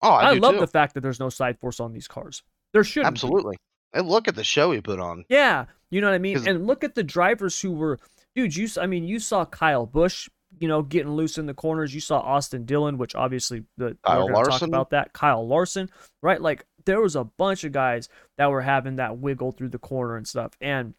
Oh, 0.02 0.12
I, 0.12 0.30
I, 0.30 0.34
do 0.36 0.42
love 0.42 0.56
too. 0.56 0.60
the 0.62 0.68
fact 0.68 0.94
that 0.94 1.02
there's 1.02 1.20
no 1.20 1.30
side 1.30 1.60
force 1.60 1.80
on 1.80 1.92
these 1.92 2.08
cars. 2.08 2.44
There 2.74 2.84
should 2.84 3.06
Absolutely. 3.06 3.58
And 3.94 4.08
look 4.08 4.28
at 4.28 4.36
the 4.36 4.44
show 4.44 4.72
he 4.72 4.82
put 4.82 5.00
on. 5.00 5.26
Yeah, 5.30 5.66
you 5.90 6.02
know 6.02 6.08
what 6.08 6.14
I 6.14 6.20
mean. 6.20 6.48
And 6.48 6.68
look 6.68 6.84
at 6.84 6.94
the 6.94 7.04
drivers 7.04 7.60
who 7.60 7.72
were, 7.72 8.00
dude. 8.36 8.56
You, 8.56 8.68
I 8.80 8.86
mean, 8.86 9.06
you 9.06 9.20
saw 9.20 9.46
Kyle 9.46 9.86
Busch, 9.86 10.30
you 10.60 10.68
know, 10.68 10.84
getting 10.84 11.14
loose 11.14 11.38
in 11.38 11.46
the 11.46 11.54
corners. 11.54 11.96
You 11.96 12.02
saw 12.02 12.20
Austin 12.20 12.66
Dillon, 12.66 12.98
which 12.98 13.16
obviously 13.16 13.64
the 13.78 13.98
Kyle 14.04 14.26
we're 14.28 14.34
gonna 14.34 14.46
talk 14.46 14.62
about 14.62 14.90
that. 14.92 15.14
Kyle 15.14 15.48
Larson, 15.48 15.90
right? 16.22 16.42
Like 16.42 16.66
there 16.86 17.02
was 17.02 17.16
a 17.16 17.24
bunch 17.24 17.64
of 17.64 17.72
guys 17.72 18.10
that 18.38 18.52
were 18.52 18.62
having 18.62 18.98
that 18.98 19.18
wiggle 19.18 19.52
through 19.54 19.70
the 19.70 19.80
corner 19.80 20.18
and 20.18 20.28
stuff. 20.28 20.52
And 20.62 20.94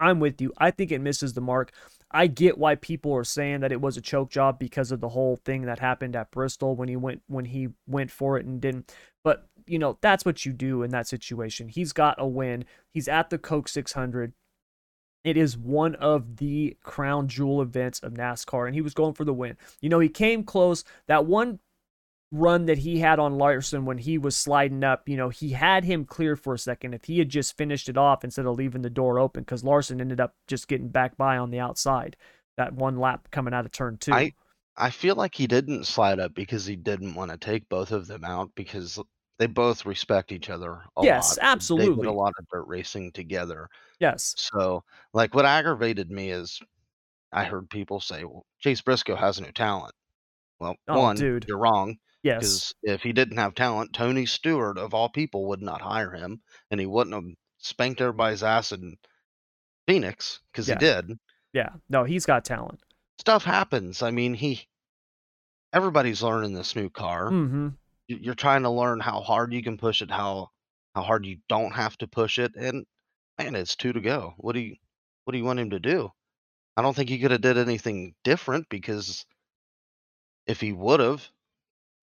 I'm 0.00 0.18
with 0.18 0.40
you. 0.40 0.52
I 0.58 0.70
think 0.70 0.90
it 0.90 1.00
misses 1.00 1.34
the 1.34 1.40
mark. 1.40 1.72
I 2.10 2.26
get 2.26 2.58
why 2.58 2.74
people 2.74 3.14
are 3.14 3.24
saying 3.24 3.60
that 3.60 3.70
it 3.70 3.80
was 3.80 3.96
a 3.96 4.00
choke 4.00 4.30
job 4.30 4.58
because 4.58 4.90
of 4.90 5.00
the 5.00 5.10
whole 5.10 5.36
thing 5.36 5.62
that 5.62 5.78
happened 5.78 6.16
at 6.16 6.30
Bristol 6.30 6.74
when 6.74 6.88
he 6.88 6.96
went 6.96 7.22
when 7.28 7.44
he 7.44 7.68
went 7.86 8.10
for 8.10 8.36
it 8.36 8.46
and 8.46 8.60
didn't. 8.60 8.92
But 9.22 9.46
you 9.66 9.78
know 9.78 9.98
that's 10.00 10.24
what 10.24 10.44
you 10.44 10.52
do 10.52 10.82
in 10.82 10.90
that 10.90 11.06
situation. 11.06 11.68
He's 11.68 11.92
got 11.92 12.16
a 12.18 12.26
win. 12.26 12.64
He's 12.92 13.06
at 13.06 13.30
the 13.30 13.38
Coke 13.38 13.68
600. 13.68 14.32
It 15.22 15.36
is 15.36 15.56
one 15.56 15.94
of 15.96 16.38
the 16.38 16.76
crown 16.82 17.28
jewel 17.28 17.60
events 17.60 18.00
of 18.00 18.14
NASCAR, 18.14 18.66
and 18.66 18.74
he 18.74 18.80
was 18.80 18.94
going 18.94 19.12
for 19.12 19.24
the 19.24 19.34
win. 19.34 19.56
You 19.80 19.90
know 19.90 20.00
he 20.00 20.08
came 20.08 20.42
close. 20.42 20.82
That 21.06 21.26
one 21.26 21.60
run 22.32 22.66
that 22.66 22.78
he 22.78 22.98
had 23.00 23.18
on 23.18 23.38
Larson 23.38 23.84
when 23.84 23.98
he 23.98 24.16
was 24.18 24.36
sliding 24.36 24.84
up, 24.84 25.08
you 25.08 25.16
know, 25.16 25.28
he 25.30 25.50
had 25.50 25.84
him 25.84 26.04
clear 26.04 26.36
for 26.36 26.54
a 26.54 26.58
second. 26.58 26.94
If 26.94 27.04
he 27.04 27.18
had 27.18 27.28
just 27.28 27.56
finished 27.56 27.88
it 27.88 27.96
off 27.98 28.22
instead 28.24 28.46
of 28.46 28.56
leaving 28.56 28.82
the 28.82 28.90
door 28.90 29.18
open, 29.18 29.42
because 29.42 29.64
Larson 29.64 30.00
ended 30.00 30.20
up 30.20 30.34
just 30.46 30.68
getting 30.68 30.88
back 30.88 31.16
by 31.16 31.38
on 31.38 31.50
the 31.50 31.58
outside 31.60 32.16
that 32.56 32.72
one 32.74 32.98
lap 32.98 33.28
coming 33.30 33.54
out 33.54 33.64
of 33.66 33.72
turn 33.72 33.96
two. 33.98 34.12
I 34.14 34.32
I 34.76 34.90
feel 34.90 35.14
like 35.16 35.34
he 35.34 35.46
didn't 35.46 35.84
slide 35.84 36.20
up 36.20 36.34
because 36.34 36.64
he 36.66 36.76
didn't 36.76 37.14
want 37.14 37.30
to 37.30 37.36
take 37.36 37.68
both 37.68 37.90
of 37.92 38.06
them 38.06 38.24
out 38.24 38.54
because 38.54 38.98
they 39.38 39.46
both 39.46 39.84
respect 39.84 40.32
each 40.32 40.48
other 40.50 40.84
a 40.96 41.04
Yes, 41.04 41.30
lot. 41.30 41.38
They 41.38 41.46
absolutely. 41.48 42.06
did 42.06 42.06
a 42.06 42.12
lot 42.12 42.32
of 42.38 42.46
dirt 42.52 42.64
racing 42.66 43.12
together. 43.12 43.68
yes. 44.00 44.36
So, 44.36 44.84
like, 45.12 45.34
what 45.34 45.46
aggravated 45.46 46.10
me 46.10 46.30
is 46.30 46.60
I 47.32 47.44
heard 47.44 47.70
people 47.70 48.00
say, 48.00 48.24
"Well, 48.24 48.46
Chase 48.60 48.82
Briscoe 48.82 49.16
has 49.16 49.40
no 49.40 49.50
talent." 49.52 49.94
Well, 50.60 50.76
Oh, 50.88 50.94
one, 51.00 51.16
dude. 51.16 51.46
you're 51.46 51.58
wrong 51.58 51.98
Yes. 52.22 52.38
because 52.40 52.74
if 52.82 53.02
he 53.02 53.12
didn't 53.12 53.38
have 53.38 53.54
talent, 53.54 53.92
Tony 53.94 54.26
Stewart 54.26 54.76
of 54.78 54.92
all 54.94 55.08
people 55.08 55.46
would 55.48 55.62
not 55.62 55.80
hire 55.80 56.12
him, 56.12 56.42
and 56.70 56.78
he 56.78 56.86
wouldn't 56.86 57.14
have 57.14 57.24
spanked 57.58 58.00
everybody's 58.00 58.42
ass 58.42 58.72
in 58.72 58.96
Phoenix 59.86 60.40
because 60.52 60.68
Yeah. 60.68 60.74
he 60.74 60.78
did. 60.80 61.18
Yeah. 61.52 61.70
No, 61.88 62.04
he's 62.04 62.26
got 62.26 62.44
talent. 62.44 62.80
stuff 63.18 63.44
happens. 63.44 64.02
I 64.02 64.10
mean, 64.10 64.32
he 64.34 64.66
everybody's 65.72 66.22
learning 66.22 66.54
this 66.54 66.74
new 66.74 66.88
car. 66.88 67.30
Mm-hmm. 67.30 67.68
You- 68.08 68.16
You're 68.18 68.34
trying 68.34 68.62
to 68.62 68.70
learn 68.70 68.98
how 69.00 69.20
hard 69.20 69.52
you 69.52 69.62
can 69.62 69.76
push 69.78 70.02
it, 70.02 70.10
how 70.10 70.50
how 70.94 71.02
hard 71.02 71.24
you 71.24 71.38
don't 71.48 71.72
have 71.72 71.96
to 71.98 72.08
push 72.08 72.38
it, 72.38 72.56
and 72.56 72.84
man, 73.38 73.54
it's 73.54 73.76
two 73.76 73.92
to 73.92 74.00
go. 74.00 74.34
What 74.38 74.54
do 74.54 74.60
you 74.60 74.76
what 75.24 75.32
do 75.32 75.38
you 75.38 75.44
want 75.44 75.60
him 75.60 75.70
to 75.70 75.78
do? 75.80 76.10
I 76.76 76.82
don't 76.82 76.94
think 76.96 77.08
he 77.10 77.18
could 77.18 77.30
have 77.30 77.40
did 77.42 77.58
anything 77.58 78.14
different 78.24 78.68
because 78.70 79.24
if 80.46 80.60
he 80.60 80.72
would 80.72 81.00
have, 81.00 81.28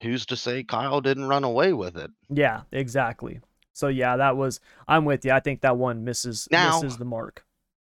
who's 0.02 0.26
to 0.28 0.36
say 0.38 0.64
Kyle 0.64 1.02
didn't 1.02 1.28
run 1.28 1.44
away 1.44 1.74
with 1.74 1.98
it? 1.98 2.12
Yeah, 2.30 2.62
exactly. 2.72 3.40
So 3.74 3.88
yeah, 3.90 4.18
that 4.18 4.38
was 4.38 4.60
I'm 4.88 5.06
with 5.06 5.24
you. 5.26 5.32
I 5.32 5.40
think 5.40 5.62
that 5.62 5.78
one 5.78 6.04
misses 6.04 6.48
Now- 6.52 6.82
misses 6.82 6.98
the 6.98 7.06
mark. 7.06 7.44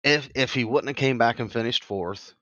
If 0.03 0.29
if 0.35 0.53
he 0.53 0.63
wouldn't 0.63 0.89
have 0.89 0.95
came 0.97 1.17
back 1.17 1.39
and 1.39 1.51
finished 1.51 1.83
fourth, 1.83 2.33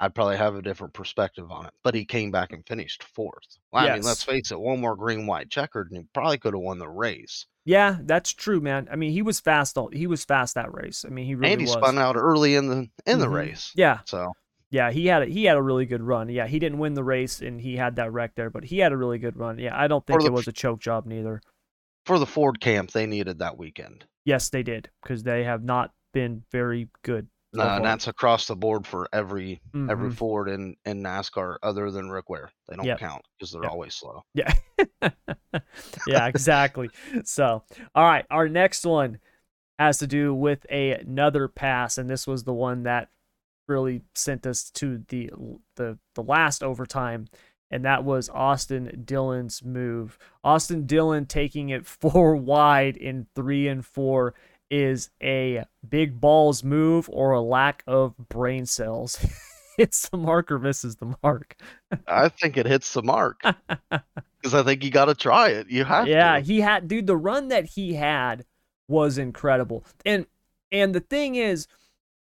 I'd 0.00 0.14
probably 0.14 0.36
have 0.36 0.54
a 0.54 0.62
different 0.62 0.92
perspective 0.94 1.50
on 1.50 1.66
it. 1.66 1.72
But 1.82 1.94
he 1.94 2.04
came 2.04 2.30
back 2.30 2.52
and 2.52 2.66
finished 2.66 3.02
fourth. 3.02 3.58
Well, 3.72 3.86
I 3.88 3.94
mean, 3.94 4.02
let's 4.02 4.22
face 4.22 4.50
it, 4.50 4.60
one 4.60 4.80
more 4.80 4.96
green 4.96 5.26
white 5.26 5.50
checkered, 5.50 5.90
and 5.90 5.98
he 6.00 6.06
probably 6.14 6.38
could 6.38 6.52
have 6.54 6.60
won 6.62 6.78
the 6.78 6.88
race. 6.88 7.46
Yeah, 7.64 7.98
that's 8.02 8.32
true, 8.32 8.60
man. 8.60 8.88
I 8.90 8.96
mean, 8.96 9.12
he 9.12 9.22
was 9.22 9.40
fast. 9.40 9.76
All 9.78 9.88
he 9.92 10.06
was 10.06 10.24
fast 10.24 10.54
that 10.56 10.72
race. 10.74 11.04
I 11.06 11.10
mean, 11.10 11.24
he 11.26 11.34
really 11.34 11.52
and 11.52 11.60
he 11.60 11.66
was. 11.66 11.72
spun 11.74 11.98
out 11.98 12.16
early 12.16 12.54
in 12.54 12.68
the 12.68 12.88
in 13.06 13.18
the 13.18 13.26
Mhm. 13.26 13.32
race. 13.34 13.72
Yeah, 13.74 14.00
So 14.06 14.30
yeah, 14.70 14.90
he 14.90 15.06
had 15.06 15.22
a, 15.22 15.26
he 15.26 15.44
had 15.44 15.56
a 15.56 15.62
really 15.62 15.86
good 15.86 16.02
run. 16.02 16.28
Yeah, 16.28 16.46
he 16.46 16.58
didn't 16.58 16.78
win 16.78 16.94
the 16.94 17.04
race 17.04 17.40
and 17.40 17.60
he 17.60 17.76
had 17.76 17.96
that 17.96 18.12
wreck 18.12 18.34
there, 18.36 18.50
but 18.50 18.64
he 18.64 18.78
had 18.78 18.92
a 18.92 18.96
really 18.96 19.18
good 19.18 19.36
run. 19.36 19.58
Yeah, 19.58 19.78
I 19.78 19.88
don't 19.88 20.06
think 20.06 20.20
the 20.20 20.26
it 20.26 20.32
was 20.32 20.48
a 20.48 20.52
choke 20.52 20.80
job 20.80 21.06
neither. 21.06 21.40
for 22.06 22.18
the 22.18 22.26
Ford 22.26 22.60
camp, 22.60 22.92
they 22.92 23.06
needed 23.06 23.38
that 23.40 23.58
weekend. 23.58 24.04
Yes, 24.24 24.48
they 24.50 24.62
did 24.62 24.90
because 25.02 25.22
they 25.22 25.44
have 25.44 25.62
not 25.64 25.92
been 26.12 26.44
very 26.52 26.88
good. 27.02 27.26
so 27.54 27.62
Uh, 27.62 27.76
and 27.76 27.84
that's 27.84 28.06
across 28.06 28.46
the 28.46 28.54
board 28.54 28.86
for 28.86 29.08
every 29.12 29.60
every 29.88 30.10
Mhm. 30.10 30.14
Ford 30.14 30.48
in, 30.48 30.76
in 30.84 31.02
NASCAR 31.02 31.56
other 31.64 31.90
than 31.90 32.08
Rick 32.10 32.28
Ware. 32.30 32.50
They 32.68 32.76
don't 32.76 32.84
Yep. 32.86 32.98
count 33.00 33.22
because 33.38 33.50
they're 33.52 33.62
Yep. 33.64 33.72
always 33.72 33.94
slow. 33.94 34.22
Yeah. 34.34 34.52
yeah, 36.06 36.26
exactly. 36.26 36.90
So, 37.24 37.64
all 37.94 38.04
right, 38.04 38.24
our 38.30 38.48
next 38.48 38.84
one 38.86 39.18
has 39.78 39.98
to 39.98 40.06
do 40.06 40.34
with 40.34 40.64
a, 40.70 40.92
another 40.92 41.48
pass, 41.48 41.98
and 41.98 42.08
this 42.08 42.26
was 42.26 42.44
the 42.44 42.52
one 42.54 42.84
that 42.84 43.08
really 43.70 44.02
sent 44.14 44.46
us 44.46 44.70
to 44.72 45.02
the 45.08 45.30
the 45.76 45.98
the 46.14 46.22
last 46.22 46.62
overtime, 46.62 47.28
and 47.70 47.84
that 47.84 48.04
was 48.04 48.28
Austin 48.28 49.02
Dillon's 49.04 49.64
move. 49.64 50.18
Austin 50.44 50.86
Dillon 50.86 51.24
taking 51.26 51.70
it 51.70 51.86
four 52.00 52.36
wide 52.36 52.96
in 52.96 53.26
three 53.34 53.68
and 53.68 53.86
four 53.86 54.34
is 54.70 55.10
a 55.22 55.64
big 55.88 56.20
balls 56.20 56.62
move 56.62 57.08
or 57.12 57.32
a 57.32 57.40
lack 57.40 57.82
of 57.86 58.16
brain 58.28 58.66
cells. 58.66 59.18
Hits 59.76 60.10
the 60.10 60.18
mark 60.18 60.50
or 60.50 60.58
misses 60.58 60.96
the 60.96 61.14
mark. 61.22 61.56
I 62.06 62.28
think 62.28 62.58
it 62.58 62.66
hits 62.66 62.92
the 62.92 63.02
mark 63.02 63.40
because 63.90 64.52
I 64.52 64.62
think 64.62 64.84
you 64.84 64.90
got 64.90 65.06
to 65.06 65.14
try 65.14 65.48
it. 65.50 65.70
You 65.70 65.84
have 65.84 66.06
yeah, 66.06 66.34
to. 66.34 66.40
he 66.40 66.60
had 66.60 66.86
dude, 66.86 67.06
the 67.06 67.16
run 67.16 67.48
that 67.48 67.64
he 67.64 67.94
had 67.94 68.44
was 68.88 69.16
incredible. 69.16 69.86
And 70.04 70.26
and 70.70 70.94
the 70.94 71.00
thing 71.00 71.36
is, 71.36 71.66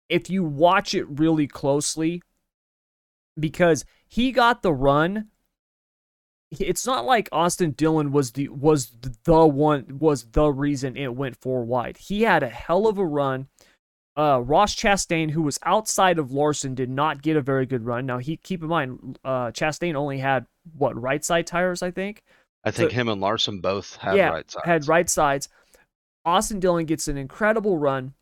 if 0.10 0.30
you 0.30 0.44
watch 0.44 0.94
it 0.94 1.06
really 1.08 1.48
closely, 1.48 2.22
because 3.40 3.86
he 4.08 4.32
got 4.32 4.62
the 4.62 4.74
run, 4.74 5.28
it's 6.52 6.86
not 6.86 7.06
like 7.06 7.28
Austin 7.32 7.72
Dillon 7.72 8.12
was 8.12 8.32
the 8.32 8.48
was 8.50 8.92
the 9.24 9.46
one 9.46 10.00
was 10.00 10.26
the 10.32 10.48
reason 10.48 10.96
it 10.96 11.16
went 11.16 11.38
four 11.42 11.64
wide. 11.64 11.98
He 11.98 12.22
had 12.24 12.44
a 12.44 12.50
hell 12.50 12.88
of 12.88 12.98
a 12.98 13.06
run. 13.06 13.48
Uh, 14.18 14.40
Ross 14.42 14.74
Chastain, 14.74 15.32
who 15.32 15.42
was 15.42 15.60
outside 15.64 16.18
of 16.20 16.32
Larson, 16.32 16.74
did 16.74 16.90
not 16.90 17.22
get 17.22 17.36
a 17.36 17.42
very 17.42 17.66
good 17.66 17.86
run. 17.86 18.06
Now 18.06 18.20
he 18.20 18.38
keep 18.38 18.62
in 18.62 18.70
mind, 18.70 19.20
uh, 19.26 19.52
Chastain 19.52 19.96
only 19.96 20.20
had 20.20 20.46
what 20.78 21.00
right 21.00 21.26
side 21.26 21.48
tires, 21.48 21.84
I 21.84 21.92
think 21.92 22.24
I 22.64 22.72
think 22.72 22.92
so- 22.92 22.96
him 22.96 23.10
and 23.10 23.20
Larson 23.20 23.60
both 23.60 23.98
had 23.98 24.16
yeah, 24.16 24.30
right 24.30 24.50
sides. 24.50 24.66
had 24.66 24.88
right 24.88 25.10
sides. 25.10 25.50
Austin 26.24 26.60
Dillon 26.60 26.86
gets 26.86 27.08
an 27.08 27.18
incredible 27.18 27.78
run, 27.78 28.14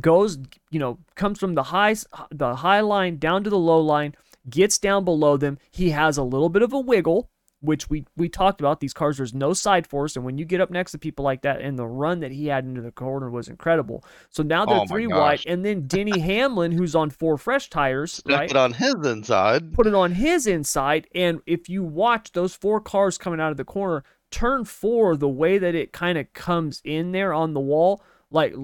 goes, 0.00 0.38
you 0.70 0.78
know, 0.78 0.98
comes 1.14 1.38
from 1.38 1.54
the 1.54 1.64
high 1.64 1.94
the 2.30 2.56
high 2.56 2.80
line 2.80 3.18
down 3.18 3.44
to 3.44 3.50
the 3.50 3.58
low 3.58 3.80
line, 3.80 4.14
gets 4.48 4.78
down 4.78 5.04
below 5.04 5.36
them. 5.36 5.58
He 5.70 5.90
has 5.90 6.16
a 6.16 6.22
little 6.22 6.48
bit 6.48 6.62
of 6.62 6.72
a 6.72 6.80
wiggle, 6.80 7.30
which 7.60 7.88
we 7.88 8.04
we 8.16 8.28
talked 8.28 8.60
about. 8.60 8.80
These 8.80 8.92
cars, 8.92 9.16
there's 9.16 9.34
no 9.34 9.52
side 9.52 9.86
force, 9.86 10.16
and 10.16 10.24
when 10.24 10.38
you 10.38 10.44
get 10.44 10.60
up 10.60 10.70
next 10.70 10.92
to 10.92 10.98
people 10.98 11.24
like 11.24 11.42
that, 11.42 11.60
and 11.60 11.78
the 11.78 11.86
run 11.86 12.20
that 12.20 12.32
he 12.32 12.46
had 12.46 12.64
into 12.64 12.80
the 12.80 12.90
corner 12.92 13.30
was 13.30 13.48
incredible. 13.48 14.04
So 14.30 14.42
now 14.42 14.66
they're 14.66 14.76
Oh 14.76 14.86
three 14.86 15.06
wide, 15.06 15.40
and 15.46 15.64
then 15.64 15.86
Denny 15.86 16.18
Hamlin, 16.20 16.72
who's 16.72 16.94
on 16.94 17.10
four 17.10 17.38
fresh 17.38 17.70
tires, 17.70 18.12
Stuck 18.14 18.38
right? 18.38 18.50
it 18.50 18.56
on 18.56 18.72
his 18.72 18.94
inside. 19.04 19.72
put 19.72 19.86
it 19.86 19.94
on 19.94 20.12
his 20.12 20.46
inside. 20.46 21.06
And 21.14 21.40
if 21.46 21.68
you 21.68 21.82
watch 21.84 22.32
those 22.32 22.54
four 22.54 22.80
cars 22.80 23.18
coming 23.18 23.40
out 23.40 23.50
of 23.52 23.56
the 23.56 23.64
corner, 23.64 24.04
turn 24.30 24.64
four, 24.64 25.16
the 25.16 25.28
way 25.28 25.58
that 25.58 25.74
it 25.74 25.92
kind 25.92 26.18
of 26.18 26.32
comes 26.32 26.80
in 26.84 27.12
there 27.12 27.32
on 27.32 27.54
the 27.54 27.60
wall, 27.60 28.02
like 28.30 28.54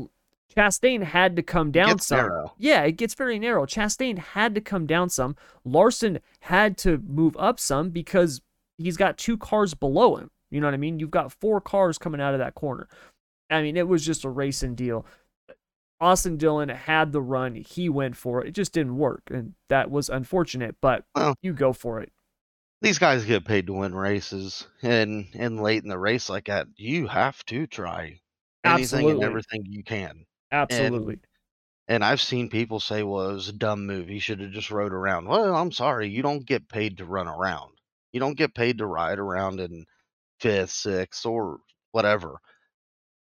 Chastain 0.56 1.02
had 1.02 1.36
to 1.36 1.42
come 1.42 1.70
down 1.70 1.98
some. 1.98 2.18
narrow. 2.18 2.54
Yeah, 2.58 2.82
it 2.82 2.92
gets 2.92 3.14
very 3.14 3.38
narrow. 3.38 3.64
Chastain 3.66 4.18
had 4.18 4.54
to 4.54 4.60
come 4.60 4.86
down 4.86 5.08
some. 5.08 5.36
Larson 5.64 6.18
had 6.40 6.76
to 6.78 6.98
move 6.98 7.36
up 7.38 7.58
some 7.58 7.90
because 7.90 8.40
he's 8.78 8.96
got 8.96 9.16
two 9.18 9.36
cars 9.36 9.74
below 9.74 10.16
him. 10.16 10.30
You 10.50 10.60
know 10.60 10.66
what 10.66 10.74
I 10.74 10.78
mean? 10.78 10.98
You've 10.98 11.10
got 11.10 11.32
four 11.32 11.60
cars 11.60 11.96
coming 11.98 12.20
out 12.20 12.34
of 12.34 12.38
that 12.40 12.54
corner. 12.54 12.88
I 13.50 13.62
mean, 13.62 13.76
it 13.76 13.88
was 13.88 14.04
just 14.04 14.24
a 14.24 14.28
racing 14.28 14.74
deal. 14.74 15.06
Austin 16.00 16.36
Dillon 16.36 16.68
had 16.68 17.12
the 17.12 17.22
run. 17.22 17.54
He 17.54 17.88
went 17.88 18.16
for 18.16 18.42
it. 18.42 18.48
It 18.48 18.52
just 18.54 18.72
didn't 18.72 18.96
work. 18.96 19.22
And 19.30 19.54
that 19.68 19.90
was 19.90 20.08
unfortunate, 20.08 20.76
but 20.80 21.04
Well, 21.14 21.36
you 21.42 21.52
go 21.52 21.72
for 21.72 22.00
it. 22.00 22.12
these 22.80 22.98
guys 22.98 23.24
get 23.24 23.44
paid 23.44 23.68
to 23.68 23.72
win 23.74 23.94
races, 23.94 24.66
and 24.82 25.28
and 25.34 25.62
late 25.62 25.84
in 25.84 25.88
the 25.88 25.98
race 25.98 26.28
like 26.28 26.46
that, 26.46 26.66
you 26.76 27.06
have 27.06 27.42
to 27.46 27.66
try 27.68 28.20
anything 28.64 29.08
and 29.10 29.22
everything 29.22 29.64
you 29.66 29.84
can. 29.84 30.24
Absolutely. 30.52 31.18
And 31.88 32.04
I've 32.04 32.20
seen 32.20 32.48
people 32.48 32.78
say, 32.78 33.02
"Well, 33.02 33.30
it 33.30 33.34
was 33.34 33.48
a 33.48 33.52
dumb 33.52 33.86
move. 33.86 34.08
He 34.08 34.20
should 34.20 34.40
have 34.40 34.52
just 34.52 34.70
rode 34.70 34.92
around." 34.92 35.26
Well, 35.26 35.56
I'm 35.56 35.72
sorry, 35.72 36.08
you 36.08 36.22
don't 36.22 36.44
get 36.44 36.68
paid 36.68 36.98
to 36.98 37.04
run 37.04 37.26
around. 37.26 37.72
You 38.12 38.20
don't 38.20 38.36
get 38.36 38.54
paid 38.54 38.78
to 38.78 38.86
ride 38.86 39.18
around 39.18 39.58
in 39.58 39.86
fifth, 40.38 40.70
sixth, 40.70 41.26
or 41.26 41.58
whatever. 41.90 42.38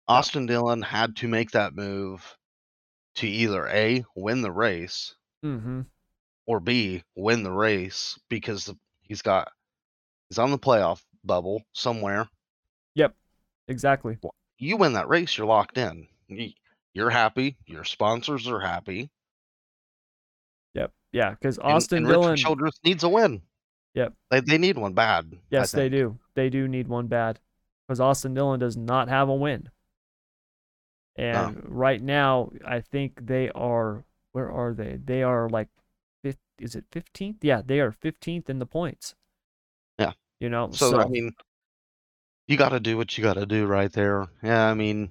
Austin 0.07 0.45
Dillon 0.45 0.81
had 0.81 1.17
to 1.17 1.27
make 1.27 1.51
that 1.51 1.75
move 1.75 2.37
to 3.15 3.27
either 3.27 3.67
a 3.67 4.05
win 4.15 4.41
the 4.41 4.51
race 4.51 5.15
mm-hmm. 5.43 5.81
or 6.45 6.59
b 6.59 7.03
win 7.15 7.43
the 7.43 7.51
race 7.51 8.17
because 8.29 8.73
he's 9.01 9.21
got 9.21 9.51
he's 10.29 10.37
on 10.37 10.51
the 10.51 10.59
playoff 10.59 11.01
bubble 11.23 11.63
somewhere. 11.73 12.29
Yep, 12.95 13.15
exactly. 13.67 14.17
You 14.57 14.77
win 14.77 14.93
that 14.93 15.09
race, 15.09 15.37
you're 15.37 15.47
locked 15.47 15.77
in. 15.77 16.07
You- 16.97 17.03
You're 17.03 17.10
happy. 17.12 17.57
Your 17.65 17.83
sponsors 17.83 18.47
are 18.47 18.60
happy. 18.60 19.10
Yep. 20.73 20.91
Yeah, 21.12 21.31
because 21.31 21.60
Austin 21.60 21.99
and, 21.99 22.07
Dillon. 22.07 22.38
Childress 22.38 22.79
needs 22.83 23.03
a 23.03 23.10
win. 23.10 23.41
Yep. 23.93 24.13
They 24.29 24.41
they 24.41 24.57
need 24.57 24.77
one 24.77 24.93
bad. 24.93 25.38
Yes, 25.49 25.71
they 25.71 25.89
do. 25.89 26.17
They 26.36 26.49
do 26.49 26.67
need 26.67 26.88
one 26.88 27.07
bad 27.07 27.39
because 27.88 27.99
Austin 27.99 28.33
Dillon 28.33 28.60
does 28.60 28.77
not 28.77 29.10
have 29.10 29.29
a 29.29 29.36
win. 29.36 29.69
And 31.15 31.63
right 31.67 32.01
now, 32.01 32.51
I 32.65 32.81
think 32.81 33.25
they 33.25 33.49
are. 33.49 34.03
Where 34.33 34.51
are 34.51 34.73
they? 34.73 34.99
They 35.03 35.23
are 35.23 35.49
like, 35.49 35.69
fifth, 36.21 36.38
is 36.60 36.75
it 36.75 36.86
fifteenth? 36.91 37.43
Yeah, 37.43 37.63
they 37.65 37.79
are 37.79 37.91
fifteenth 37.91 38.49
in 38.49 38.60
the 38.60 38.67
points. 38.67 39.15
Yeah. 39.97 40.12
You 40.39 40.49
know. 40.49 40.69
So, 40.71 40.91
So, 40.91 40.99
I 40.99 41.07
mean, 41.07 41.33
you 42.47 42.55
got 42.55 42.69
to 42.69 42.79
do 42.79 42.97
what 42.97 43.17
you 43.17 43.23
got 43.23 43.33
to 43.33 43.47
do 43.47 43.65
right 43.65 43.91
there. 43.91 44.27
Yeah, 44.43 44.67
I 44.67 44.75
mean, 44.75 45.10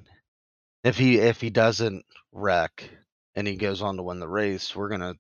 if 0.87 0.97
he 0.97 1.19
if 1.19 1.41
he 1.41 1.51
doesn't 1.51 2.05
wreck 2.33 2.89
and 3.35 3.47
he 3.47 3.57
goes 3.57 3.83
on 3.83 3.97
to 3.97 4.03
win 4.03 4.21
the 4.21 4.29
race, 4.29 4.75
we're 4.75 4.89
gonna 4.89 5.15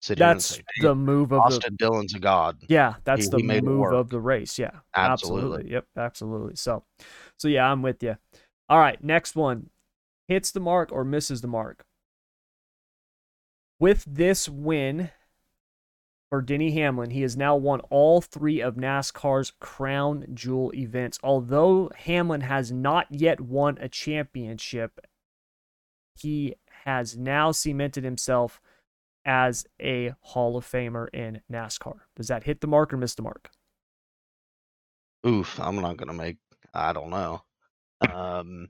sit 0.00 0.18
here 0.18 0.26
and 0.26 0.36
that's 0.36 0.46
say, 0.46 0.62
the 0.80 0.94
move 0.94 1.32
of 1.32 1.42
the 1.48 1.56
Austin 1.56 1.76
Dillon's 1.76 2.14
a 2.14 2.18
god. 2.18 2.58
Yeah, 2.68 2.94
that's 3.04 3.24
He- 3.24 3.30
the 3.30 3.38
he 3.38 3.60
move 3.60 3.92
of 3.92 4.10
the 4.10 4.20
race. 4.20 4.58
Yeah, 4.58 4.80
Absolutely. 4.94 5.70
Yep, 5.72 5.86
absolutely. 5.96 6.56
So, 6.56 6.84
so 7.38 7.48
yeah, 7.48 7.70
I'm 7.70 7.82
with 7.82 8.02
you. 8.02 8.16
All 8.68 8.78
right, 8.78 9.02
next 9.02 9.34
one 9.34 9.70
hits 10.28 10.52
the 10.52 10.60
mark 10.60 10.92
or 10.92 11.04
misses 11.04 11.40
the 11.40 11.48
mark. 11.48 11.84
With 13.78 14.04
this 14.06 14.48
win 14.48 15.10
for 16.30 16.40
Denny 16.40 16.70
Hamlin, 16.70 17.10
he 17.10 17.22
has 17.22 17.36
now 17.36 17.56
won 17.56 17.80
all 17.90 18.20
three 18.20 18.60
of 18.60 18.76
NASCAR's 18.76 19.52
crown 19.58 20.26
jewel 20.32 20.72
events. 20.74 21.18
Although 21.24 21.90
Hamlin 21.96 22.42
has 22.42 22.70
not 22.70 23.06
yet 23.10 23.40
won 23.40 23.76
a 23.80 23.88
championship, 23.88 25.00
he 26.14 26.54
has 26.84 27.16
now 27.16 27.50
cemented 27.50 28.04
himself 28.04 28.60
as 29.24 29.66
a 29.82 30.14
Hall 30.20 30.56
of 30.56 30.64
Famer 30.64 31.08
in 31.12 31.40
NASCAR. 31.52 31.98
Does 32.16 32.28
that 32.28 32.44
hit 32.44 32.60
the 32.60 32.66
mark 32.68 32.92
or 32.92 32.96
miss 32.96 33.14
the 33.14 33.22
mark? 33.22 33.50
Oof, 35.26 35.58
I'm 35.60 35.76
not 35.76 35.96
gonna 35.96 36.14
make. 36.14 36.38
I 36.72 36.92
don't 36.92 37.10
know. 37.10 37.42
Um, 38.00 38.68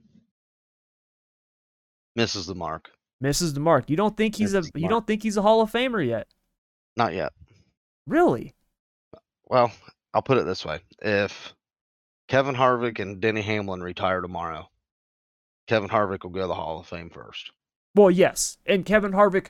misses 2.15 2.47
the 2.47 2.55
mark. 2.55 2.91
Misses 3.21 3.53
the 3.53 3.59
mark. 3.61 3.89
You 3.89 3.95
don't 3.95 4.17
think 4.17 4.35
he's 4.35 4.53
a 4.53 4.57
Misses 4.57 4.71
the 4.71 4.79
you 4.79 4.85
mark. 4.85 4.91
don't 4.91 5.07
think 5.07 5.23
he's 5.23 5.37
a 5.37 5.41
Hall 5.41 5.61
of 5.61 5.71
Famer 5.71 6.05
yet? 6.05 6.27
Not 6.97 7.13
yet. 7.13 7.31
Really? 8.07 8.53
Well, 9.45 9.71
I'll 10.13 10.21
put 10.21 10.37
it 10.37 10.45
this 10.45 10.65
way: 10.65 10.79
if 11.01 11.53
Kevin 12.27 12.55
Harvick 12.55 12.99
and 12.99 13.19
Denny 13.21 13.41
Hamlin 13.41 13.81
retire 13.81 14.21
tomorrow, 14.21 14.69
Kevin 15.67 15.89
Harvick 15.89 16.23
will 16.23 16.31
go 16.31 16.41
to 16.41 16.47
the 16.47 16.55
Hall 16.55 16.79
of 16.79 16.87
Fame 16.87 17.09
first. 17.09 17.51
Well, 17.95 18.11
yes, 18.11 18.57
and 18.65 18.85
Kevin 18.85 19.11
Harvick 19.11 19.47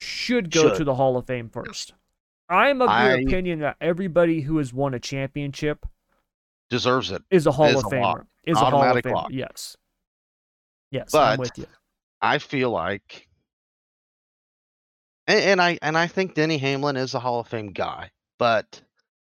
should 0.00 0.50
go 0.50 0.68
Should. 0.68 0.76
to 0.78 0.84
the 0.84 0.94
Hall 0.94 1.16
of 1.16 1.26
Fame 1.26 1.48
first. 1.48 1.94
I'm 2.48 2.80
of 2.82 2.88
the 2.88 2.92
I- 2.94 3.12
opinion 3.16 3.60
that 3.60 3.76
everybody 3.80 4.40
who 4.42 4.58
has 4.58 4.72
won 4.72 4.92
a 4.94 4.98
championship 5.00 5.86
Deserves 6.68 7.10
it. 7.10 7.22
is 7.30 7.46
a 7.46 7.52
Hall 7.52 7.66
Is 7.66 7.76
of 7.76 7.84
a 7.86 7.88
Famer. 7.96 8.00
lock. 8.02 8.26
Is 8.44 8.56
a 8.56 8.64
Hall 8.64 8.82
of 8.82 8.96
Famer. 9.04 9.12
lock. 9.12 9.28
Yes. 9.30 9.76
Yes, 10.90 11.14
I'm 11.14 11.38
with 11.38 11.56
you. 11.56 11.66
I 12.20 12.38
feel 12.38 12.70
like, 12.70 13.28
and, 15.30 15.40
and 15.40 15.62
I 15.62 15.78
and 15.82 15.96
I 15.96 16.06
think 16.06 16.34
Denny 16.34 16.58
Hamlin 16.58 16.96
is 16.96 17.14
a 17.14 17.20
Hall 17.20 17.40
of 17.40 17.48
Fame 17.48 17.72
guy, 17.72 18.10
but 18.38 18.80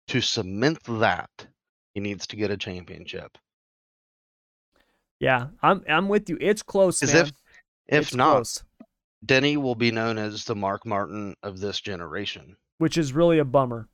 to 0.08 0.20
cement 0.20 0.82
that, 0.84 1.46
he 1.94 2.00
needs 2.00 2.26
to 2.28 2.36
get 2.36 2.50
a 2.50 2.56
championship. 2.56 3.38
Yeah, 5.20 5.48
I'm 5.62 5.84
I'm 5.88 6.08
with 6.08 6.28
you. 6.28 6.38
It's 6.40 6.62
close, 6.62 7.02
man. 7.02 7.16
if 7.16 7.32
if 7.86 8.06
It's 8.06 8.14
not, 8.14 8.34
close, 8.34 8.64
Denny 9.24 9.56
will 9.56 9.74
be 9.74 9.90
known 9.90 10.18
as 10.18 10.44
the 10.44 10.56
Mark 10.56 10.86
Martin 10.86 11.36
of 11.42 11.60
this 11.60 11.80
generation, 11.80 12.56
which 12.78 12.96
is 12.98 13.12
really 13.12 13.38
a 13.38 13.44
bummer. 13.44 13.88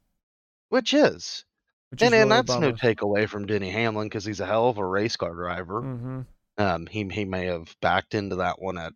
which 0.71 0.95
is, 0.95 1.45
Which 1.91 2.03
is 2.03 2.07
and, 2.07 2.13
really 2.13 2.23
and 2.23 2.31
that's 2.31 2.59
no 2.59 2.73
takeaway 2.73 3.29
from 3.29 3.47
Denny 3.47 3.71
Hamlin 3.71 4.09
because 4.09 4.25
he's 4.25 4.41
a 4.41 4.47
hell 4.47 4.69
of 4.69 4.79
a 4.79 4.85
race 4.87 5.17
car 5.17 5.35
driver. 5.35 5.83
hmm 5.83 6.21
Um, 6.57 6.87
he 6.87 7.07
he 7.09 7.25
may 7.25 7.47
have 7.47 7.75
backed 7.81 8.15
into 8.15 8.37
that 8.37 8.61
one 8.61 8.79
at 8.79 8.93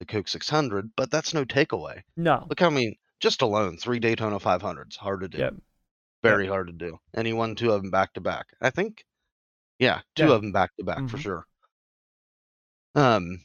the 0.00 0.06
Coke 0.06 0.26
600, 0.28 0.90
but 0.96 1.10
that's 1.10 1.32
no 1.32 1.44
takeaway. 1.44 2.02
No. 2.16 2.44
Look 2.48 2.58
how 2.58 2.70
many 2.70 2.98
just 3.20 3.42
alone 3.42 3.76
three 3.76 4.00
Daytona 4.00 4.40
500s, 4.40 4.96
hard 4.96 5.20
to 5.20 5.28
do. 5.28 5.38
Yep. 5.38 5.54
Very 6.22 6.46
hard 6.46 6.66
to 6.66 6.72
do. 6.72 6.98
And 7.14 7.26
he 7.26 7.32
won 7.32 7.54
two 7.54 7.70
of 7.70 7.82
them 7.82 7.90
back 7.90 8.14
to 8.14 8.20
back. 8.20 8.46
I 8.60 8.70
think, 8.70 9.04
yeah, 9.78 10.00
two 10.16 10.26
Yeah. 10.26 10.32
of 10.32 10.42
them 10.42 10.52
back 10.52 10.70
to 10.78 10.84
back 10.84 11.08
for 11.08 11.16
Mhm. 11.18 11.20
sure. 11.22 11.46
Um, 12.94 13.42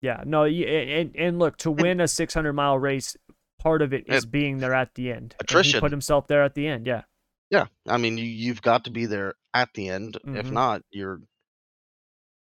Yeah. 0.00 0.22
No. 0.26 0.44
And 0.44 1.14
and 1.16 1.38
look 1.38 1.56
to 1.58 1.70
win 1.70 2.00
a 2.00 2.06
600 2.08 2.52
mile 2.52 2.78
race, 2.78 3.16
part 3.58 3.80
of 3.82 3.92
it 3.94 4.04
is 4.08 4.24
It- 4.24 4.30
being 4.30 4.58
there 4.58 4.74
at 4.74 4.94
the 4.94 5.10
end. 5.10 5.34
Attrition. 5.40 5.80
put 5.80 5.90
himself 5.90 6.26
there 6.28 6.42
at 6.44 6.54
the 6.54 6.66
end. 6.68 6.86
Yeah. 6.86 7.02
yeah, 7.50 7.66
I 7.88 7.96
mean, 7.98 8.16
you 8.18 8.24
you've 8.24 8.62
got 8.62 8.84
to 8.84 8.90
be 8.90 9.06
there 9.06 9.34
at 9.54 9.72
the 9.74 9.88
end. 9.88 10.16
If 10.24 10.46
Mhm. 10.46 10.52
not, 10.52 10.82
you're 10.90 11.20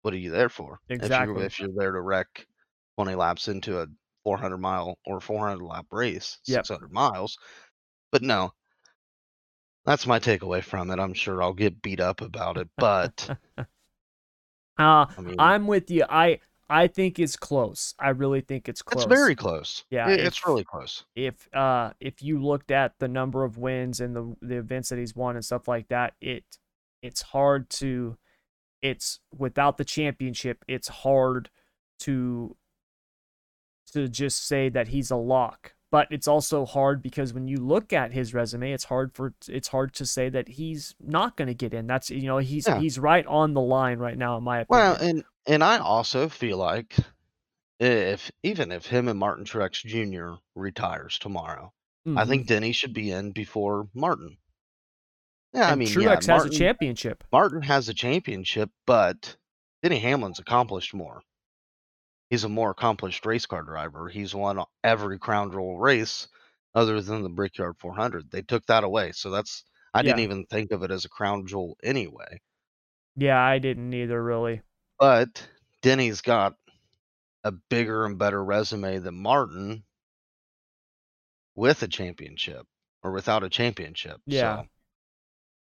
what 0.03 0.13
are 0.15 0.19
you 0.19 0.31
there 0.31 0.49
for? 0.49 0.81
Exactly. 0.89 1.45
If 1.45 1.59
you're, 1.59 1.69
if 1.69 1.75
you're 1.75 1.79
there 1.83 1.93
to 1.93 2.01
wreck 2.01 2.47
20 2.97 3.15
laps 3.15 3.49
into 3.49 3.81
a 3.81 3.87
400 4.25 4.59
mile 4.59 4.99
or 5.07 5.21
400 5.21 5.63
lap 5.65 5.87
race, 5.93 6.39
Yep. 6.47 6.67
600 6.67 6.93
miles. 6.93 7.39
But 8.13 8.23
no, 8.23 8.53
that's 9.85 10.07
my 10.07 10.19
takeaway 10.19 10.63
from 10.65 10.91
it. 10.91 10.99
I'm 10.99 11.15
sure 11.15 11.43
I'll 11.43 11.53
get 11.55 11.83
beat 11.83 12.01
up 12.01 12.21
about 12.21 12.57
it, 12.59 12.69
but 12.77 13.29
Uh, 14.79 15.07
I 15.17 15.21
mean, 15.23 15.37
I'm 15.39 15.67
with 15.67 15.91
you. 15.91 16.05
I 16.09 16.41
I 16.69 16.89
think 16.89 17.19
it's 17.19 17.37
close. 17.37 17.95
I 17.99 18.09
really 18.11 18.41
think 18.41 18.69
it's 18.69 18.83
close. 18.83 19.05
it's 19.05 19.09
very 19.15 19.35
close. 19.37 19.85
Yeah, 19.91 20.09
It- 20.11 20.21
if- 20.21 20.27
it's 20.27 20.47
really 20.47 20.65
close. 20.65 21.05
if 21.15 21.49
uh 21.55 21.93
if 22.01 22.23
you 22.23 22.43
looked 22.43 22.71
at 22.71 22.99
the 22.99 23.09
number 23.09 23.45
of 23.45 23.57
wins 23.57 24.01
and 24.01 24.15
the 24.15 24.37
the 24.43 24.57
events 24.59 24.89
that 24.91 24.99
he's 24.99 25.15
won 25.15 25.37
and 25.37 25.45
stuff 25.45 25.69
like 25.69 25.89
that, 25.89 26.15
it 26.21 26.45
it's 27.03 27.23
hard 27.23 27.71
to 27.71 28.19
it's 28.83 29.21
without 29.37 29.79
the 29.79 29.85
championship, 29.85 30.65
it's 30.69 30.89
hard 30.89 31.49
to 32.01 32.57
to 33.93 34.09
just 34.09 34.47
say 34.47 34.69
that 34.71 34.89
he's 34.89 35.11
a 35.11 35.17
lock. 35.17 35.73
But 35.93 36.09
it's 36.11 36.27
also 36.29 36.67
hard 36.67 37.01
because 37.03 37.33
when 37.33 37.47
you 37.47 37.59
look 37.59 37.93
at 37.93 38.13
his 38.13 38.35
resume, 38.35 38.73
it's 38.73 38.85
hard 38.85 39.15
for 39.15 39.35
it's 39.49 39.69
hard 39.69 39.95
to 39.95 40.05
say 40.05 40.29
that 40.29 40.49
he's 40.49 40.95
not 41.01 41.37
going 41.37 41.49
to 41.49 41.55
get 41.55 41.73
in. 41.73 41.87
That's 41.87 42.11
you 42.11 42.27
know 42.27 42.39
he's 42.39 42.67
Yeah. 42.67 42.79
he's 42.81 42.99
right 42.99 43.25
on 43.27 43.55
the 43.55 43.61
line 43.61 43.99
right 43.99 44.19
now 44.19 44.37
in 44.37 44.45
my 44.45 44.61
opinion. 44.61 44.85
Well, 44.85 44.97
and 44.97 45.25
and 45.47 45.63
I 45.65 45.79
also 45.79 46.29
feel 46.29 46.59
like 46.59 46.97
if 47.79 48.31
even 48.43 48.73
if 48.73 48.87
him 48.87 49.07
and 49.09 49.19
Martin 49.19 49.45
Truex 49.45 49.85
Jr. 49.85 50.41
retires 50.57 51.19
tomorrow, 51.19 51.73
I 52.07 52.11
Mhm. 52.11 52.29
think 52.29 52.47
Denny 52.49 52.73
should 52.73 52.93
be 52.93 53.11
in 53.13 53.31
before 53.31 53.89
Martin. 53.95 54.39
Yeah, 55.53 55.71
I 55.71 55.75
mean, 55.77 55.89
Truex 55.89 56.03
yeah, 56.03 56.15
has 56.17 56.29
Martin, 56.29 56.53
a 56.53 56.59
championship. 56.59 57.25
Martin 57.33 57.63
has 57.63 57.89
a 57.89 57.95
championship, 57.95 58.71
but 58.87 59.37
Denny 59.83 60.01
Hamlin's 60.01 60.41
accomplished 60.41 60.93
more. 60.95 61.23
He's 62.31 62.45
a 62.45 62.49
more 62.49 62.71
accomplished 62.71 63.25
race 63.25 63.47
car 63.47 63.63
driver. 63.63 64.09
He's 64.09 64.35
won 64.35 64.65
every 64.83 65.19
crown 65.19 65.51
jewel 65.53 65.79
race 65.79 66.27
other 66.75 67.01
than 67.01 67.23
the 67.23 67.29
Brickyard 67.29 67.77
400. 67.79 68.31
They 68.31 68.43
took 68.43 68.67
that 68.67 68.85
away, 68.85 69.13
so 69.13 69.31
that's 69.31 69.65
I 69.95 70.03
didn't 70.03 70.21
even 70.21 70.45
think 70.47 70.73
of 70.73 70.83
it 70.83 70.91
as 70.91 71.05
a 71.05 71.09
crown 71.09 71.47
jewel 71.47 71.77
anyway. 71.83 72.41
Yeah, 73.17 73.41
I 73.41 73.59
didn't 73.59 73.95
either 73.95 74.23
really. 74.23 74.61
But 74.99 75.47
Denny's 75.81 76.21
got 76.21 76.55
a 77.45 77.53
bigger 77.53 78.05
and 78.05 78.19
better 78.19 78.45
resume 78.45 78.99
than 78.99 79.15
Martin 79.15 79.85
with 81.55 81.83
a 81.83 81.89
championship 81.89 82.67
or 83.03 83.13
without 83.13 83.45
a 83.45 83.49
championship. 83.49 84.21
Yeah. 84.27 84.63
So 84.63 84.69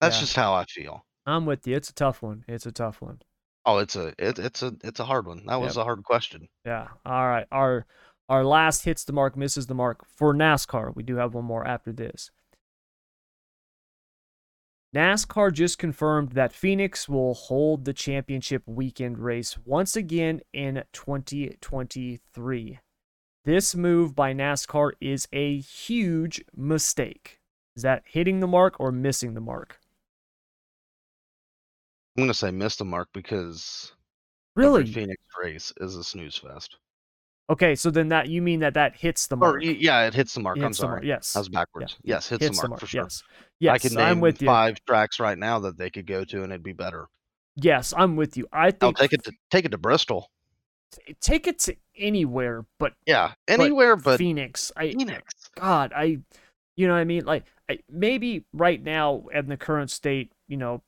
that's 0.01 0.17
Yeah. 0.17 0.21
just 0.21 0.37
how 0.37 0.55
I 0.55 0.65
feel. 0.67 1.05
I'm 1.27 1.47
with 1.47 1.67
you. 1.67 1.75
It's 1.75 1.91
a 1.91 1.95
tough 1.95 2.23
one. 2.23 2.45
It's 2.47 2.67
a 2.67 2.73
tough 2.73 3.01
one. 3.01 3.23
Oh, 3.65 3.79
it's 3.79 3.95
a 3.97 4.09
it, 4.19 4.39
it's 4.39 4.63
a 4.63 4.75
it's 4.83 5.01
a 5.01 5.05
hard 5.05 5.27
one. 5.27 5.47
That 5.47 5.61
was 5.61 5.77
Yep. 5.77 5.83
a 5.83 5.85
hard 5.85 6.05
question. 6.05 6.49
Yeah. 6.65 6.89
All 7.07 7.29
right. 7.29 7.47
Our 7.53 7.87
our 8.29 8.45
last 8.45 8.85
hits 8.85 9.05
the 9.05 9.13
mark, 9.13 9.37
misses 9.37 9.67
the 9.67 9.75
mark 9.75 10.05
for 10.07 10.35
NASCAR. 10.35 10.95
We 10.97 11.03
do 11.03 11.17
have 11.17 11.35
one 11.35 11.45
more 11.45 11.67
after 11.67 11.93
this. 11.93 12.31
NASCAR 14.95 15.53
just 15.53 15.79
confirmed 15.79 16.33
that 16.33 16.53
Phoenix 16.53 17.09
will 17.09 17.33
hold 17.35 17.85
the 17.85 17.95
championship 17.95 18.63
weekend 18.67 19.19
race 19.19 19.57
once 19.65 19.97
again 19.97 20.41
in 20.53 20.83
2023. 20.93 22.79
This 23.45 23.75
move 23.75 24.15
by 24.15 24.35
NASCAR 24.35 24.93
is 25.01 25.27
a 25.33 25.59
huge 25.61 26.45
mistake. 26.55 27.39
Is 27.75 27.83
that 27.83 28.03
hitting 28.07 28.41
the 28.41 28.47
mark 28.47 28.79
or 28.79 28.93
missing 28.93 29.33
the 29.35 29.41
mark? 29.41 29.79
I'm 32.17 32.25
gonna 32.25 32.35
say 32.35 32.51
missed 32.51 32.79
the 32.79 32.85
mark 32.85 33.09
because 33.13 33.93
Really? 34.55 34.85
Phoenix 34.85 35.23
race 35.43 35.73
is 35.79 35.97
a 35.97 36.05
snooze 36.05 36.37
fest. 36.37 36.77
Okay, 37.51 37.75
so 37.75 37.91
then 37.91 38.09
that 38.09 38.29
you 38.29 38.41
mean 38.43 38.61
that 38.61 38.75
that 38.75 38.97
hits 38.97 39.27
the 39.27 39.37
mark? 39.37 39.63
y- 39.63 39.77
yeah, 39.79 40.07
it 40.07 40.15
hits 40.15 40.35
the 40.35 40.41
mark. 40.41 40.59
It 40.59 40.61
I'm 40.63 40.69
hits 40.69 40.79
the 40.79 40.87
mark, 40.87 40.99
sorry. 41.01 41.09
Yes. 41.09 41.35
I 41.35 41.39
was 41.39 41.49
backwards. 41.49 41.97
Yes, 42.03 42.29
hits, 42.29 42.45
hits 42.45 42.61
the 42.61 42.69
mark, 42.69 42.81
for 42.81 42.87
sure. 42.87 43.03
Yes. 43.03 43.23
Yes, 43.61 43.75
I 43.75 43.79
can 43.79 43.97
name 43.97 44.07
I'm 44.07 44.21
with 44.21 44.41
you. 44.43 44.47
five 44.47 44.77
tracks 44.87 45.19
right 45.19 45.39
now 45.39 45.59
that 45.61 45.77
they 45.77 45.91
could 45.91 46.07
go 46.07 46.25
to 46.25 46.43
and 46.43 46.53
it'd 46.53 46.63
be 46.63 46.73
better. 46.73 47.09
Yes, 47.57 47.93
I'm 47.97 48.17
with 48.17 48.37
you. 48.37 48.47
I 48.53 48.71
think 48.71 48.83
I'll 48.83 48.93
take 48.93 49.13
it 49.13 49.25
to 49.25 49.33
take 49.51 49.65
it 49.65 49.71
to 49.73 49.79
Bristol. 49.79 50.31
take 51.21 51.47
it 51.47 51.59
to 51.61 51.77
anywhere 51.97 52.65
but 52.79 52.93
Yeah, 53.07 53.33
anywhere 53.49 53.97
but, 53.97 54.19
Phoenix. 54.19 54.71
I 54.77 54.93
Phoenix. 54.93 55.25
God, 55.57 55.93
I 55.95 56.19
you 56.77 56.87
know 56.87 56.95
what 56.95 57.01
I 57.01 57.05
mean? 57.05 57.25
Like 57.25 57.45
I, 57.69 57.79
maybe 57.91 58.45
right 58.53 58.83
now 58.83 59.25
in 59.33 59.49
the 59.49 59.57
current 59.57 59.91
state, 59.91 60.33
you 60.49 60.57
know, 60.57 60.83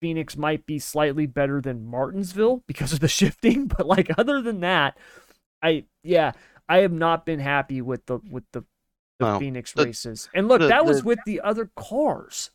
Phoenix 0.00 0.36
might 0.36 0.64
be 0.66 0.78
slightly 0.78 1.26
better 1.26 1.60
than 1.60 1.84
Martinsville 1.86 2.62
because 2.66 2.92
of 2.92 3.00
the 3.00 3.08
shifting, 3.20 3.66
but 3.66 3.86
like 3.86 4.10
other 4.18 4.40
than 4.42 4.60
that, 4.60 4.96
I 5.62 5.84
yeah, 6.02 6.32
I 6.68 6.78
have 6.78 6.92
not 6.92 7.26
been 7.26 7.40
happy 7.40 7.80
with 7.82 8.06
the 8.06 8.18
with 8.30 8.44
the, 8.52 8.64
the 9.18 9.32
No, 9.32 9.38
Phoenix 9.38 9.72
the- 9.72 9.84
races. 9.86 10.28
And 10.34 10.48
look, 10.48 10.60
the- 10.60 10.68
that 10.68 10.84
was 10.86 11.02
with 11.04 11.18
the 11.26 11.40
other 11.40 11.70
cars. 11.76 12.50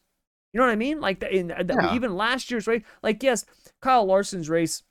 You 0.53 0.59
know 0.59 0.67
what 0.67 0.71
I 0.73 0.75
mean? 0.77 1.01
Like 1.01 1.19
the, 1.19 1.35
in 1.35 1.49
Yeah. 1.49 1.95
even 1.95 2.15
last 2.15 2.51
year's 2.51 2.67
race, 2.67 2.83
like 3.01 3.23
yes, 3.23 3.43
Kyle 3.81 4.05
Larson's 4.05 4.49
race, 4.49 4.83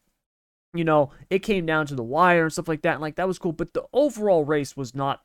you 0.75 0.83
know, 0.85 1.11
it 1.31 1.39
came 1.41 1.67
down 1.67 1.87
to 1.87 1.95
the 1.95 2.03
wire 2.03 2.43
and 2.45 2.53
stuff 2.53 2.67
like 2.69 2.83
that, 2.83 2.95
and 2.95 3.01
like 3.01 3.15
that 3.17 3.29
was 3.29 3.39
cool. 3.39 3.53
But 3.53 3.73
the 3.73 3.85
overall 3.93 4.45
race 4.45 4.77
was 4.77 4.93
not 4.95 5.23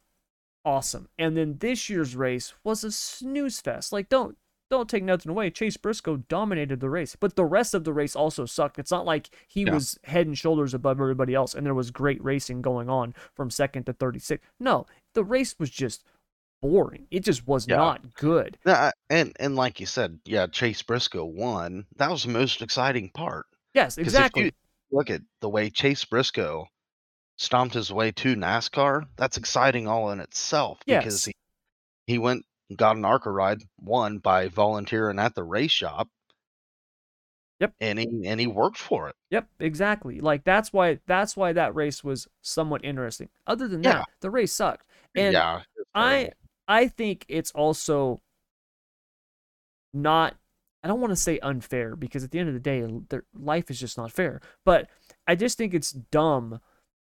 awesome. 0.63 1.09
And 1.17 1.36
then 1.36 1.57
this 1.59 1.89
year's 1.89 2.15
race 2.15 2.53
was 2.63 2.84
a 2.84 2.91
snooze 2.91 3.59
fest. 3.59 3.91
Like 3.91 4.09
don't 4.09 4.38
don't 4.70 4.89
take 4.89 5.03
nothing 5.03 5.30
away. 5.30 5.49
Chase 5.49 5.78
Briscoe 5.78 6.18
dominated 6.18 6.80
the 6.80 6.89
race, 6.89 7.15
but 7.15 7.36
the 7.36 7.45
rest 7.45 7.74
of 7.74 7.84
the 7.84 7.93
race 7.93 8.15
also 8.15 8.45
sucked. 8.45 8.80
It's 8.80 8.91
not 8.91 9.05
like 9.05 9.30
he 9.47 9.63
Yeah. 9.63 9.74
was 9.74 9.97
head 10.03 10.28
and 10.28 10.38
shoulders 10.38 10.74
above 10.74 10.99
everybody 10.99 11.34
else 11.34 11.53
and 11.53 11.65
there 11.65 11.74
was 11.74 11.91
great 11.91 12.24
racing 12.24 12.61
going 12.61 12.89
on 12.89 13.13
from 13.34 13.49
second 13.49 13.86
to 13.86 13.93
36. 13.93 14.43
No, 14.59 14.86
the 15.13 15.24
race 15.24 15.55
was 15.57 15.70
just 15.70 16.03
boring. 16.61 17.07
It 17.11 17.22
just 17.22 17.47
was 17.47 17.68
Yeah. 17.68 17.78
not 17.78 18.13
good. 18.15 18.57
Yeah, 18.65 18.91
and 19.09 19.36
and 19.39 19.55
like 19.55 19.80
you 19.80 19.86
said, 19.86 20.20
yeah, 20.26 20.47
Chase 20.47 20.82
Briscoe 20.82 21.26
won. 21.26 21.86
That 21.95 22.11
was 22.11 22.24
the 22.24 22.30
most 22.30 22.61
exciting 22.61 23.09
part. 23.11 23.45
Yes, 23.74 23.97
exactly. 23.97 24.53
look 24.91 25.09
at 25.09 25.22
the 25.41 25.49
way 25.49 25.70
Chase 25.70 26.03
Briscoe 26.05 26.68
stomped 27.38 27.76
his 27.76 27.91
way 27.91 28.11
to 28.11 28.36
NASCAR, 28.36 29.07
that's 29.15 29.38
exciting 29.38 29.88
all 29.88 30.09
in 30.11 30.20
itself 30.20 30.80
yes. 30.88 31.03
because 31.03 31.26
he, 31.26 31.34
he 32.07 32.18
went 32.18 32.43
got 32.76 32.97
an 32.97 33.05
ARCA 33.05 33.32
ride, 33.32 33.63
won 33.80 34.18
by 34.18 34.47
volunteering 34.49 35.20
at 35.20 35.36
the 35.36 35.43
race 35.43 35.72
shop. 35.72 36.09
Yep. 37.59 37.74
And 37.82 37.97
he 37.97 38.07
and 38.26 38.39
he 38.39 38.45
worked 38.47 38.78
for 38.78 39.09
it. 39.09 39.15
Yep, 39.32 39.47
exactly. 39.59 40.20
Like 40.20 40.43
that's 40.43 40.72
why 40.72 40.99
that's 41.07 41.36
why 41.36 41.53
that 41.53 41.74
race 41.74 42.03
was 42.03 42.28
somewhat 42.41 42.86
interesting. 42.86 43.30
Other 43.47 43.68
than 43.68 43.84
Yeah. 43.84 43.93
that, 43.93 44.05
the 44.22 44.30
race 44.30 44.51
sucked. 44.51 44.86
And 45.15 45.34
yeah. 45.34 45.61
I. 45.95 46.30
I 46.68 46.88
think 46.88 47.26
it's 47.30 47.51
also 47.51 48.20
not 49.93 50.36
I 50.84 50.88
don't 50.88 51.01
want 51.01 51.11
to 51.11 51.15
say 51.15 51.39
unfair 51.39 51.95
because 51.95 52.24
at 52.24 52.32
the 52.32 52.39
end 52.39 52.49
of 52.49 52.53
the 52.53 52.59
day, 52.59 52.86
their 53.09 53.24
life 53.34 53.72
is 53.72 53.80
just 53.80 53.97
not 53.97 54.11
fair. 54.11 54.41
But 54.63 54.89
I 55.28 55.36
just 55.36 55.57
think 55.57 55.74
it's 55.74 55.91
dumb 55.91 56.59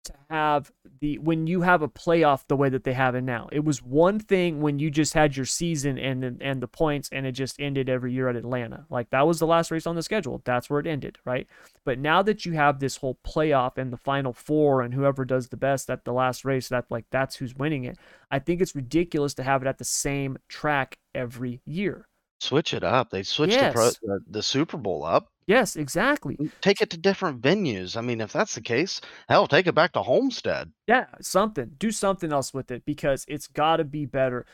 to 0.04 0.12
have 0.30 0.72
the 1.00 1.18
when 1.18 1.46
you 1.46 1.62
have 1.62 1.82
a 1.82 1.88
playoff 1.88 2.44
the 2.48 2.56
way 2.56 2.68
that 2.68 2.84
they 2.84 2.92
have 2.92 3.14
it 3.14 3.22
now. 3.22 3.48
It 3.52 3.64
was 3.64 3.82
one 3.82 4.18
thing 4.18 4.60
when 4.60 4.78
you 4.78 4.90
just 4.90 5.14
had 5.14 5.36
your 5.36 5.46
season 5.46 5.98
and 5.98 6.40
and 6.40 6.62
the 6.62 6.68
points 6.68 7.08
and 7.12 7.26
it 7.26 7.32
just 7.32 7.60
ended 7.60 7.88
every 7.88 8.12
year 8.12 8.28
at 8.28 8.36
Atlanta. 8.36 8.86
Like 8.90 9.10
that 9.10 9.26
was 9.26 9.38
the 9.38 9.46
last 9.46 9.70
race 9.70 9.86
on 9.86 9.96
the 9.96 10.02
schedule. 10.02 10.42
That's 10.44 10.68
where 10.68 10.80
it 10.80 10.86
ended, 10.86 11.18
right? 11.24 11.46
But 11.84 11.98
now 11.98 12.22
that 12.22 12.46
you 12.46 12.52
have 12.52 12.78
this 12.78 12.96
whole 12.96 13.18
playoff 13.26 13.78
and 13.78 13.92
the 13.92 13.96
final 13.96 14.32
four 14.32 14.82
and 14.82 14.94
whoever 14.94 15.24
does 15.24 15.48
the 15.48 15.56
best 15.56 15.90
at 15.90 16.04
the 16.04 16.12
last 16.12 16.44
race, 16.44 16.68
that 16.68 16.86
like 16.90 17.06
that's 17.10 17.36
who's 17.36 17.54
winning 17.54 17.84
it. 17.84 17.98
I 18.30 18.38
think 18.38 18.60
it's 18.60 18.74
ridiculous 18.76 19.34
to 19.34 19.42
have 19.42 19.62
it 19.62 19.68
at 19.68 19.78
the 19.78 19.84
same 19.84 20.38
track 20.48 20.98
every 21.14 21.60
year. 21.64 22.06
Switch 22.40 22.74
it 22.74 22.82
up. 22.82 23.10
They 23.10 23.22
switched 23.22 23.58
the, 23.58 23.70
pro, 23.72 23.90
the 24.02 24.20
the 24.28 24.42
Super 24.42 24.76
Bowl 24.76 25.04
up. 25.04 25.31
Yes, 25.46 25.76
exactly. 25.76 26.36
Mm, 26.36 26.50
take 26.60 26.80
it 26.80 26.90
to 26.90 26.96
different 26.96 27.40
venues. 27.40 27.96
I 27.96 28.00
mean, 28.00 28.20
if 28.20 28.32
that's 28.32 28.54
the 28.54 28.60
case, 28.60 29.00
hell, 29.28 29.46
take 29.46 29.66
it 29.66 29.74
back 29.74 29.92
to 29.92 30.02
Homestead. 30.02 30.72
Yeah, 30.86 31.06
something. 31.20 31.72
Do 31.78 31.90
something 31.90 32.32
else 32.32 32.54
with 32.54 32.70
it 32.70 32.84
because 32.84 33.24
it's 33.28 33.46
got 33.48 33.76
to 33.78 33.84
be 33.84 34.06
better 34.06 34.46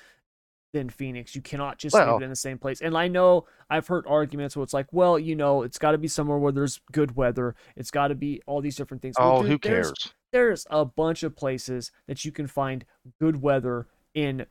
than 0.73 0.91
Phoenix. 0.91 1.35
You 1.35 1.41
cannot 1.43 1.79
just 1.79 1.95
leave 1.95 2.07
it 2.21 2.23
in 2.25 2.31
the 2.31 2.37
same 2.37 2.59
place. 2.59 2.81
And 2.83 2.97
I 2.97 3.09
know 3.09 3.47
I've 3.71 3.87
heard 3.87 4.05
arguments 4.07 4.55
where 4.57 4.63
it's 4.65 4.75
like, 4.75 4.87
well, 4.93 5.19
you 5.19 5.35
know, 5.35 5.63
it's 5.63 5.79
got 5.79 5.93
to 5.93 5.99
be 5.99 6.09
somewhere 6.09 6.37
where 6.39 6.53
there's 6.53 6.81
good 6.93 7.17
weather. 7.17 7.55
It's 7.77 7.91
got 7.91 8.09
to 8.09 8.15
be 8.15 8.43
all 8.47 8.61
these 8.61 8.77
different 8.77 9.03
things. 9.03 9.17
Well, 9.19 9.39
Oh, 9.39 9.43
dude, 9.43 9.51
who 9.53 9.59
there's- 9.63 9.87
cares? 9.87 10.13
There's 10.31 10.67
a 10.69 10.85
bunch 10.85 11.23
of 11.23 11.35
places 11.35 11.91
that 12.07 12.23
you 12.27 12.33
can 12.33 12.47
find 12.47 12.85
good 13.19 13.41
weather 13.41 13.87
in 14.13 14.45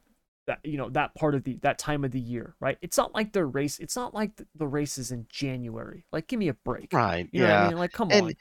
that 0.48 0.60
you 0.64 0.78
know 0.78 0.89
that 0.89 1.14
part 1.16 1.36
of 1.36 1.43
the 1.43 1.58
that 1.62 1.78
time 1.78 2.04
of 2.04 2.12
the 2.12 2.20
year, 2.20 2.56
right? 2.60 2.78
It's 2.82 2.98
not 2.98 3.14
like 3.14 3.34
the 3.34 3.45
race. 3.45 3.80
It's 3.80 3.95
not 3.95 4.14
like 4.14 4.36
the, 4.38 4.48
the 4.56 4.68
race 4.68 4.98
is 4.98 5.12
in 5.12 5.28
January. 5.30 6.06
Like, 6.12 6.28
give 6.28 6.39
me 6.39 6.48
a 6.48 6.54
break. 6.54 6.91
Right. 6.91 7.30
You 7.32 7.41
know 7.41 7.48
yeah. 7.48 7.60
what 7.60 7.66
I 7.66 7.70
mean? 7.70 7.78
Like, 7.78 7.91
come 7.91 8.12
and 8.12 8.26
on. 8.28 8.34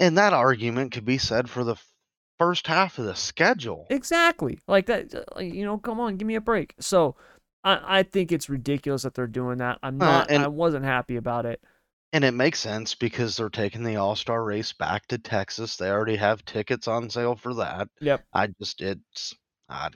and 0.00 0.18
that 0.18 0.32
argument 0.32 0.92
could 0.92 1.04
be 1.04 1.18
said 1.18 1.50
for 1.50 1.64
the 1.64 1.76
first 2.38 2.66
half 2.66 2.98
of 2.98 3.04
the 3.04 3.16
schedule. 3.16 3.86
Exactly. 3.90 4.60
Like 4.68 4.86
that, 4.86 5.14
uh, 5.36 5.40
you 5.40 5.64
know, 5.64 5.76
come 5.78 6.00
on, 6.00 6.16
give 6.16 6.26
me 6.26 6.36
a 6.36 6.40
break. 6.40 6.74
So 6.78 7.16
I, 7.64 7.98
I 7.98 8.02
think 8.04 8.30
it's 8.30 8.48
ridiculous 8.48 9.02
that 9.02 9.14
they're 9.14 9.26
doing 9.26 9.58
that. 9.58 9.78
I'm 9.82 10.00
Uh, 10.00 10.04
not, 10.04 10.30
and- 10.30 10.42
I 10.44 10.48
wasn't 10.48 10.84
happy 10.84 11.16
about 11.16 11.46
it. 11.46 11.60
And 12.10 12.24
it 12.24 12.32
makes 12.32 12.58
sense 12.60 12.94
because 12.94 13.36
they're 13.36 13.50
taking 13.50 13.82
the 13.82 13.96
All 13.96 14.16
Star 14.16 14.42
race 14.42 14.72
back 14.72 15.06
to 15.08 15.18
Texas. 15.18 15.76
They 15.76 15.90
already 15.90 16.16
have 16.16 16.42
tickets 16.46 16.88
on 16.88 17.10
sale 17.10 17.36
for 17.36 17.52
that. 17.56 17.88
Yep. 18.00 18.24
I 18.32 18.46
just 18.46 18.80
it's 18.80 19.34
I 19.68 19.90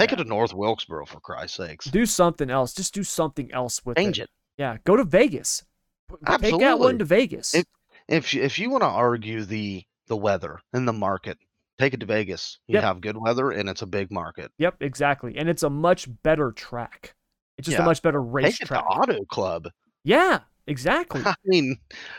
take 0.00 0.12
it 0.12 0.16
to 0.16 0.24
North 0.24 0.52
Wilkesboro 0.54 1.06
for 1.06 1.20
Christ's 1.20 1.56
sakes. 1.56 1.84
Do 1.86 2.06
something 2.06 2.50
else. 2.50 2.72
Just 2.74 2.94
do 2.94 3.02
something 3.04 3.52
else 3.52 3.84
with 3.84 3.96
Change 3.96 4.18
it. 4.18 4.24
it. 4.24 4.30
Yeah. 4.58 4.76
Go 4.84 4.96
to 4.96 5.04
Vegas. 5.04 5.64
P- 6.08 6.16
Take 6.16 6.24
that 6.26 6.44
Absolutely. 6.44 6.78
one 6.86 6.98
to 6.98 7.04
Vegas. 7.04 7.54
It- 7.54 7.68
If 8.08 8.34
you, 8.34 8.42
if 8.42 8.58
you 8.58 8.70
want 8.70 8.82
to 8.82 8.88
argue 8.88 9.44
the 9.44 9.84
the 10.08 10.16
weather 10.16 10.58
and 10.72 10.88
the 10.88 10.92
market, 10.92 11.38
take 11.78 11.94
it 11.94 12.00
to 12.00 12.06
Vegas. 12.06 12.58
You 12.66 12.74
Yep. 12.74 12.82
have 12.82 13.00
good 13.00 13.16
weather 13.16 13.50
and 13.52 13.68
it's 13.68 13.82
a 13.82 13.86
big 13.86 14.10
market. 14.10 14.50
yep, 14.58 14.76
exactly. 14.80 15.36
And 15.38 15.48
it's 15.48 15.62
a 15.62 15.70
much 15.70 16.08
better 16.24 16.50
track. 16.50 17.14
It's 17.58 17.66
just 17.68 17.78
a 17.78 17.84
much 17.84 18.02
better 18.02 18.20
Take 18.42 18.60
it 18.62 18.66
to. 18.68 18.80
Auto 18.82 19.24
Club. 19.26 19.68
Yeah, 20.02 20.40
exactly. 20.66 21.22
I 21.24 21.34
mean, 21.44 21.76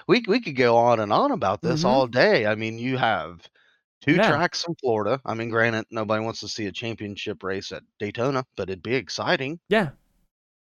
we 0.08 0.24
we 0.28 0.40
could 0.40 0.56
go 0.56 0.78
on 0.78 1.00
and 1.02 1.12
on 1.12 1.32
about 1.32 1.62
this 1.62 1.82
Mhm. 1.84 1.86
all 1.90 2.08
day. 2.08 2.46
I 2.46 2.56
mean, 2.56 2.78
you 2.80 2.96
have 2.98 3.50
two 4.02 4.14
Yeah. 4.16 4.28
tracks 4.30 4.66
in 4.68 4.76
Florida. 4.76 5.22
I 5.26 5.34
mean, 5.34 5.50
granted, 5.50 5.86
nobody 5.92 6.24
wants 6.24 6.40
to 6.42 6.48
see 6.48 6.66
a 6.68 6.72
championship 6.72 7.44
race 7.44 7.72
at 7.72 7.84
Daytona, 8.00 8.46
but 8.56 8.70
it'd 8.70 8.84
be 8.84 8.96
exciting. 8.96 9.60
Yeah, 9.70 9.90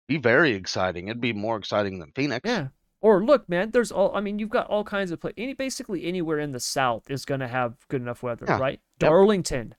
Be 0.07 0.17
very 0.17 0.53
exciting. 0.53 1.07
It'd 1.07 1.19
be 1.21 1.33
more 1.33 1.57
exciting 1.57 1.97
than 1.99 2.11
Phoenix. 2.15 2.47
yeah. 2.47 2.67
Or 3.01 3.23
look, 3.23 3.47
man, 3.49 3.71
there's 3.71 3.91
all. 3.91 4.15
I 4.15 4.19
mean, 4.21 4.39
you've 4.39 4.49
got 4.49 4.67
all 4.67 4.83
kinds 4.83 5.11
of 5.11 5.19
play. 5.19 5.31
Any 5.37 5.53
basically 5.53 6.05
anywhere 6.05 6.39
in 6.39 6.51
the 6.51 6.59
South 6.59 7.09
is 7.11 7.23
going 7.25 7.39
to 7.41 7.47
have 7.47 7.73
good 7.87 8.01
enough 8.01 8.23
weather, 8.23 8.45
Yeah. 8.47 8.57
right? 8.59 8.79
Yep. 9.01 9.09
Darlington, 9.09 9.75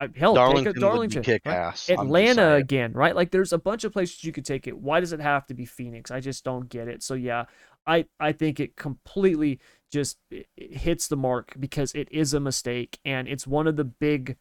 uh, 0.00 0.08
hell, 0.16 0.34
Darlington, 0.34 0.72
take 0.74 0.80
Darlington. 0.80 1.22
kick 1.22 1.42
right? 1.44 1.54
ass. 1.56 1.90
Atlanta 1.90 2.54
again, 2.54 2.92
right? 2.92 3.14
Like 3.14 3.30
there's 3.32 3.52
a 3.52 3.58
bunch 3.58 3.84
of 3.84 3.92
places 3.92 4.24
you 4.24 4.32
could 4.32 4.46
take 4.46 4.66
it. 4.66 4.78
Why 4.78 5.00
does 5.00 5.12
it 5.12 5.20
have 5.20 5.46
to 5.48 5.54
be 5.54 5.66
Phoenix? 5.66 6.10
I 6.10 6.20
just 6.20 6.42
don't 6.44 6.68
get 6.70 6.88
it. 6.88 7.02
So 7.02 7.12
yeah, 7.14 7.44
I 7.86 8.06
I 8.18 8.32
think 8.32 8.60
it 8.60 8.76
completely 8.76 9.60
just 9.90 10.18
it 10.30 10.48
it 10.56 10.78
hits 10.78 11.08
the 11.08 11.16
mark 11.16 11.54
because 11.58 11.92
it 11.94 12.08
is 12.10 12.34
a 12.34 12.40
mistake 12.40 12.98
and 13.04 13.28
it's 13.28 13.46
one 13.46 13.66
of 13.66 13.76
the 13.76 13.84
big 13.84 14.36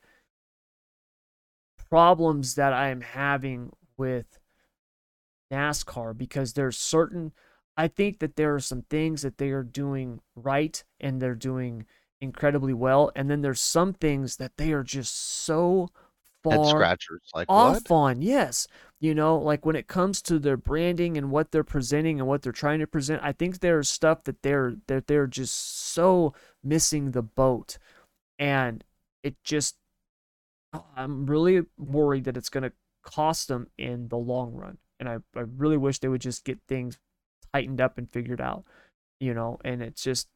problems 1.90 2.56
that 2.56 2.74
I 2.74 2.90
am 2.90 3.02
having 3.02 3.72
with 3.98 4.40
NASCAR 5.52 6.18
because 6.18 6.54
there's 6.54 6.78
certain 6.78 7.32
I 7.78 7.88
think 7.88 8.20
that 8.20 8.36
there 8.36 8.54
are 8.54 8.60
some 8.60 8.82
things 8.84 9.22
that 9.22 9.38
they 9.38 9.52
are 9.52 9.64
doing 9.64 10.20
right 10.36 10.84
and 11.00 11.22
they're 11.22 11.34
doing 11.34 11.86
incredibly 12.20 12.74
well. 12.74 13.10
And 13.16 13.30
then 13.30 13.42
there's 13.42 13.62
some 13.62 13.94
things 13.94 14.36
that 14.36 14.58
they 14.58 14.74
are 14.74 14.84
just 14.84 15.16
so 15.16 15.90
Head 16.48 16.66
scratchers. 16.66 17.22
Like 17.34 17.48
off 17.50 17.90
what? 17.90 17.92
on 17.92 18.22
yes 18.22 18.68
you 19.00 19.16
know 19.16 19.38
like 19.38 19.66
when 19.66 19.76
it 19.76 19.88
comes 19.88 20.22
to 20.22 20.40
their 20.40 20.58
branding 20.58 21.18
and 21.18 21.32
what 21.32 21.52
they're 21.52 21.64
presenting 21.64 22.20
and 22.20 22.28
what 22.28 22.42
they're 22.42 22.52
trying 22.52 22.80
to 22.80 22.88
present 22.88 23.22
i 23.24 23.32
think 23.32 23.60
there's 23.60 23.90
stuff 23.90 24.24
that 24.24 24.42
they're 24.42 24.76
that 24.88 25.08
they're 25.08 25.28
just 25.28 25.90
so 25.92 26.34
missing 26.64 27.12
the 27.12 27.22
boat 27.22 27.78
and 28.38 28.84
it 29.24 29.36
just 29.44 29.76
i'm 30.96 31.26
really 31.26 31.64
worried 31.78 32.26
that 32.26 32.38
it's 32.38 32.50
going 32.50 32.64
to 32.64 32.72
cost 33.04 33.48
them 33.48 33.68
in 33.78 34.08
the 34.10 34.18
long 34.18 34.54
run 34.54 34.78
and 35.00 35.08
I, 35.08 35.18
I 35.36 35.46
really 35.58 35.78
wish 35.78 36.00
they 36.00 36.10
would 36.10 36.22
just 36.22 36.44
get 36.44 36.60
things 36.68 37.00
tightened 37.54 37.80
up 37.82 37.98
and 37.98 38.12
figured 38.12 38.42
out 38.42 38.66
you 39.20 39.34
know 39.34 39.60
and 39.64 39.82
it's 39.82 40.04
just 40.04 40.28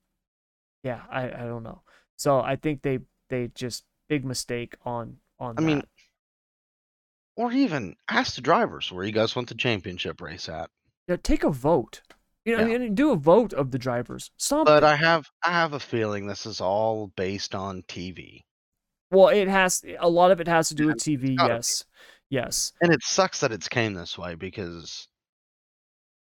yeah 0.84 1.01
i 1.12 1.26
i 1.26 1.45
don't 1.45 1.64
know 1.64 1.82
so 2.18 2.39
i 2.39 2.56
think 2.56 2.82
they 2.82 2.99
they 3.30 3.49
just 3.54 3.84
big 4.08 4.26
mistake 4.26 4.76
on 4.86 5.18
on 5.39 5.56
I 5.58 5.62
mean, 5.62 5.80
that. 5.80 5.89
Or 7.36 7.51
even 7.51 7.95
ask 8.07 8.36
the 8.36 8.41
drivers 8.41 8.91
where 8.91 9.03
you 9.03 9.11
guys 9.11 9.36
want 9.36 9.49
the 9.49 9.55
championship 9.55 10.21
race 10.21 10.47
at. 10.47 10.69
Yeah, 11.07 11.17
take 11.21 11.43
a 11.43 11.49
vote. 11.49 12.01
You 12.45 12.57
know, 12.57 12.63
I 12.63 12.77
mean, 12.77 12.93
do 12.93 13.11
a 13.11 13.15
vote 13.15 13.53
of 13.53 13.71
the 13.71 13.79
drivers. 13.79 14.29
Something. 14.38 14.65
But 14.65 14.84
I 14.84 14.95
have 14.95 15.29
I 15.43 15.51
have 15.51 15.73
a 15.73 15.79
feeling 15.79 16.27
this 16.27 16.45
is 16.45 16.59
all 16.61 17.07
based 17.15 17.55
on 17.55 17.84
TV. 17.84 18.41
well, 19.11 19.29
it 19.29 19.47
has 19.47 19.84
a 19.99 20.09
lot 20.09 20.31
of 20.31 20.41
it 20.41 20.47
has 20.47 20.67
to 20.69 20.75
do 20.75 20.88
with 20.88 20.97
TV. 20.97 21.21
be. 21.21 21.34
Yes, 21.36 21.86
yes, 22.29 22.73
And 22.81 22.93
it 22.93 23.01
sucks 23.03 23.39
that 23.39 23.51
it's 23.51 23.69
came 23.69 23.93
this 23.93 24.17
way 24.17 24.36
because 24.36 25.07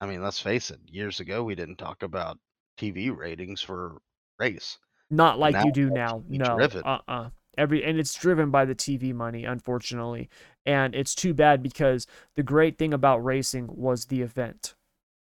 I 0.00 0.06
mean, 0.06 0.22
let's 0.22 0.40
face 0.40 0.70
it, 0.70 0.80
years 0.86 1.20
ago 1.20 1.42
we 1.42 1.54
didn't 1.54 1.76
talk 1.76 2.02
about 2.02 2.38
TV 2.78 3.14
ratings 3.14 3.62
for 3.62 4.00
race. 4.38 4.78
not 5.11 5.38
like 5.38 5.54
Now 5.54 5.64
you 5.64 5.72
do 5.72 5.90
now. 5.90 6.22
No, 6.28 6.56
driven. 6.56 6.82
uh, 6.84 6.98
uh 7.08 7.30
Every 7.58 7.84
and 7.84 7.98
it's 7.98 8.14
driven 8.14 8.50
by 8.50 8.64
the 8.64 8.74
TV 8.74 9.12
money, 9.12 9.44
unfortunately, 9.44 10.30
and 10.66 10.94
it's 10.94 11.14
too 11.14 11.34
bad 11.34 11.62
because 11.62 12.06
the 12.36 12.42
great 12.42 12.78
thing 12.78 12.92
about 12.94 13.24
racing 13.24 13.68
was 13.70 14.06
the 14.06 14.22
event, 14.22 14.74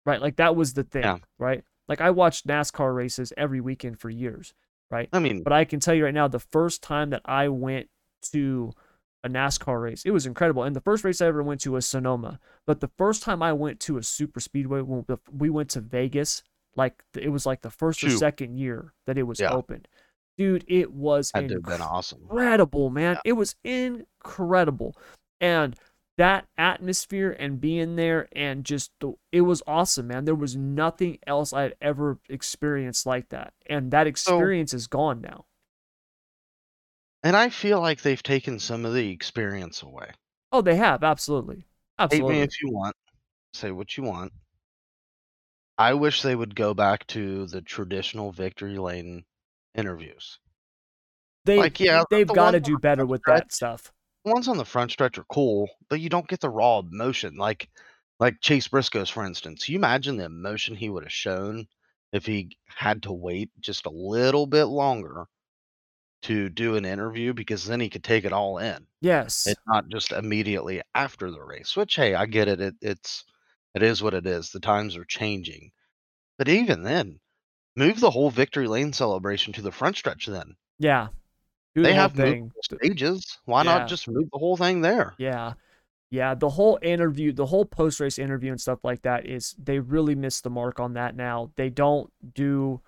right? 0.07 0.21
Like 0.21 0.37
that 0.37 0.57
was 0.57 0.75
the 0.75 0.85
thing, 0.85 1.03
Yeah. 1.03 1.19
right? 1.39 1.65
Like 1.89 2.01
I 2.01 2.11
watched 2.11 2.47
NASCAR 2.47 2.95
races 2.95 3.33
every 3.37 3.61
weekend 3.61 3.99
for 3.99 4.11
years, 4.11 4.55
right? 4.91 5.09
I 5.13 5.19
mean, 5.19 5.43
But 5.43 5.53
I 5.53 5.65
can 5.65 5.81
tell 5.81 5.95
you 5.95 6.05
right 6.05 6.15
now, 6.15 6.29
the 6.29 6.39
first 6.39 6.83
time 6.83 7.11
that 7.11 7.23
I 7.25 7.49
went 7.49 7.89
to 8.33 8.73
a 9.25 9.29
NASCAR 9.29 9.83
race, 9.83 10.03
it 10.05 10.11
was 10.11 10.27
incredible. 10.27 10.63
And 10.63 10.77
the 10.77 10.81
first 10.81 11.05
race 11.05 11.21
I 11.21 11.27
ever 11.27 11.43
went 11.43 11.61
to 11.63 11.73
was 11.73 11.87
Sonoma. 11.87 12.41
But 12.67 12.81
the 12.81 12.91
first 12.99 13.23
time 13.23 13.43
I 13.43 13.53
went 13.53 13.81
to 13.81 13.97
a 13.97 14.03
super 14.03 14.41
speedway, 14.41 14.81
when 14.83 15.05
we 15.33 15.51
went 15.51 15.71
to 15.71 15.81
Vegas, 15.81 16.43
like 16.77 17.03
it 17.17 17.31
was 17.31 17.45
like 17.47 17.63
the 17.63 17.71
first 17.71 18.05
or 18.05 18.11
second 18.11 18.57
year 18.59 18.95
that 19.07 19.19
it 19.19 19.25
was 19.25 19.41
Yeah. 19.41 19.51
open. 19.53 19.87
Dude, 20.39 20.65
it 20.69 20.93
was 20.93 21.33
have 21.35 21.49
been 21.49 21.83
awesome. 21.83 22.21
incredible, 22.23 22.91
man. 22.91 23.17
Yeah. 23.17 23.21
It 23.27 23.33
was 23.33 23.57
incredible. 23.65 24.97
And 25.41 25.77
that 26.17 26.47
atmosphere 26.57 27.37
and 27.39 27.61
being 27.61 27.97
there 27.97 28.29
and 28.33 28.65
just 28.65 28.93
the, 29.01 29.15
it 29.33 29.41
was 29.43 29.63
awesome, 29.67 30.07
man. 30.07 30.25
There 30.25 30.35
was 30.37 30.57
nothing 30.57 31.19
else 31.27 31.53
I 31.53 31.63
had 31.63 31.75
ever 31.81 32.19
experienced 32.29 33.05
like 33.05 33.29
that. 33.31 33.53
And 33.69 33.91
that 33.91 34.07
experience 34.07 34.73
is 34.73 34.87
gone 34.87 35.21
now. 35.21 35.45
And 37.25 37.37
I 37.37 37.49
feel 37.49 37.81
like 37.81 38.03
they've 38.03 38.23
taken 38.23 38.61
some 38.61 38.85
of 38.85 38.95
the 38.95 39.11
experience 39.11 39.83
away. 39.83 40.11
Oh, 40.53 40.63
they 40.63 40.77
have, 40.77 41.03
absolutely. 41.03 41.57
Hate 41.57 42.05
Absolutely. 42.05 42.35
me 42.35 42.43
if 42.43 42.63
you 42.63 42.71
want. 42.71 42.95
Say 43.55 43.73
what 43.73 43.97
you 43.97 44.05
want. 44.05 44.33
I 45.77 45.95
wish 45.95 46.23
they 46.23 46.37
would 46.37 46.55
go 46.55 46.75
back 46.75 47.07
to 47.09 47.47
the 47.47 47.61
traditional 47.61 48.31
victory 48.31 48.79
lane 48.79 49.25
interviews. 49.79 50.39
They 51.45 51.57
like, 51.57 51.81
yeah, 51.81 52.03
they've 52.11 52.27
the 52.27 52.35
got 52.35 52.51
to 52.51 52.61
do 52.61 52.77
better 52.79 53.07
with 53.07 53.23
that 53.27 53.53
stuff. 53.53 53.91
The 54.25 54.33
ones 54.33 54.49
on 54.49 54.59
the 54.59 54.65
front 54.65 54.91
stretch 54.91 55.17
are 55.17 55.25
cool, 55.33 55.71
but 55.89 56.01
you 56.01 56.11
don't 56.11 56.29
get 56.29 56.41
the 56.41 56.51
raw 56.51 56.81
emotion. 56.81 57.37
Like 57.37 57.71
like 58.21 58.41
Chase 58.41 58.69
Briscoe's, 58.69 59.09
for 59.09 59.25
instance. 59.25 59.69
You 59.69 59.77
imagine 59.77 60.17
the 60.17 60.25
emotion 60.25 60.75
he 60.75 60.91
would 60.91 61.05
have 61.05 61.13
shown 61.13 61.67
if 62.13 62.27
he 62.27 62.57
had 62.67 63.03
to 63.05 63.13
wait 63.13 63.51
just 63.61 63.87
a 63.87 63.91
little 63.91 64.47
bit 64.47 64.65
longer 64.65 65.27
to 66.23 66.49
do 66.49 66.75
an 66.75 66.85
interview 66.85 67.33
because 67.33 67.65
then 67.65 67.81
he 67.81 67.89
could 67.89 68.03
take 68.03 68.25
it 68.25 68.33
all 68.33 68.59
in. 68.59 68.87
Yes. 69.01 69.47
It's 69.47 69.61
not 69.67 69.89
just 69.89 70.11
immediately 70.11 70.83
after 70.95 71.31
the 71.31 71.43
race, 71.43 71.77
which 71.77 71.95
hey, 71.95 72.15
I 72.15 72.27
get 72.27 72.49
it. 72.49 72.61
it 72.61 72.75
it's 72.83 73.25
it 73.75 73.83
is 73.83 74.03
what 74.03 74.15
it 74.15 74.27
is. 74.27 74.51
The 74.51 74.61
times 74.61 74.97
are 74.97 75.05
changing. 75.05 75.71
But 76.37 76.49
even 76.49 76.83
then, 76.83 77.21
move 77.79 78.01
the 78.01 78.11
whole 78.11 78.31
victory 78.31 78.67
lane 78.67 78.93
celebration 78.93 79.53
to 79.55 79.63
the 79.63 79.73
front 79.73 79.97
stretch 79.97 80.27
then. 80.27 80.57
Yeah. 80.79 81.09
Do 81.75 81.83
they 81.83 81.91
the 81.91 81.95
have 81.95 82.13
thing. 82.13 82.51
stages. 82.63 83.39
Why 83.45 83.63
yeah. 83.63 83.79
not 83.79 83.89
just 83.89 84.09
move 84.09 84.29
the 84.33 84.39
whole 84.39 84.57
thing 84.57 84.81
there? 84.81 85.15
Yeah. 85.19 85.55
Yeah, 86.11 86.35
the 86.35 86.49
whole 86.49 86.79
interview, 86.81 87.33
the 87.33 87.47
whole 87.47 87.67
post 87.67 88.01
race 88.01 88.19
interview 88.19 88.51
and 88.51 88.61
stuff 88.61 88.79
like 88.83 89.03
that 89.03 89.27
is 89.27 89.55
they 89.63 89.79
really 89.79 90.15
miss 90.15 90.41
the 90.41 90.49
mark 90.49 90.81
on 90.81 90.95
that 90.95 91.15
now. 91.15 91.51
They 91.57 91.69
don't 91.69 92.11
do 92.35 92.81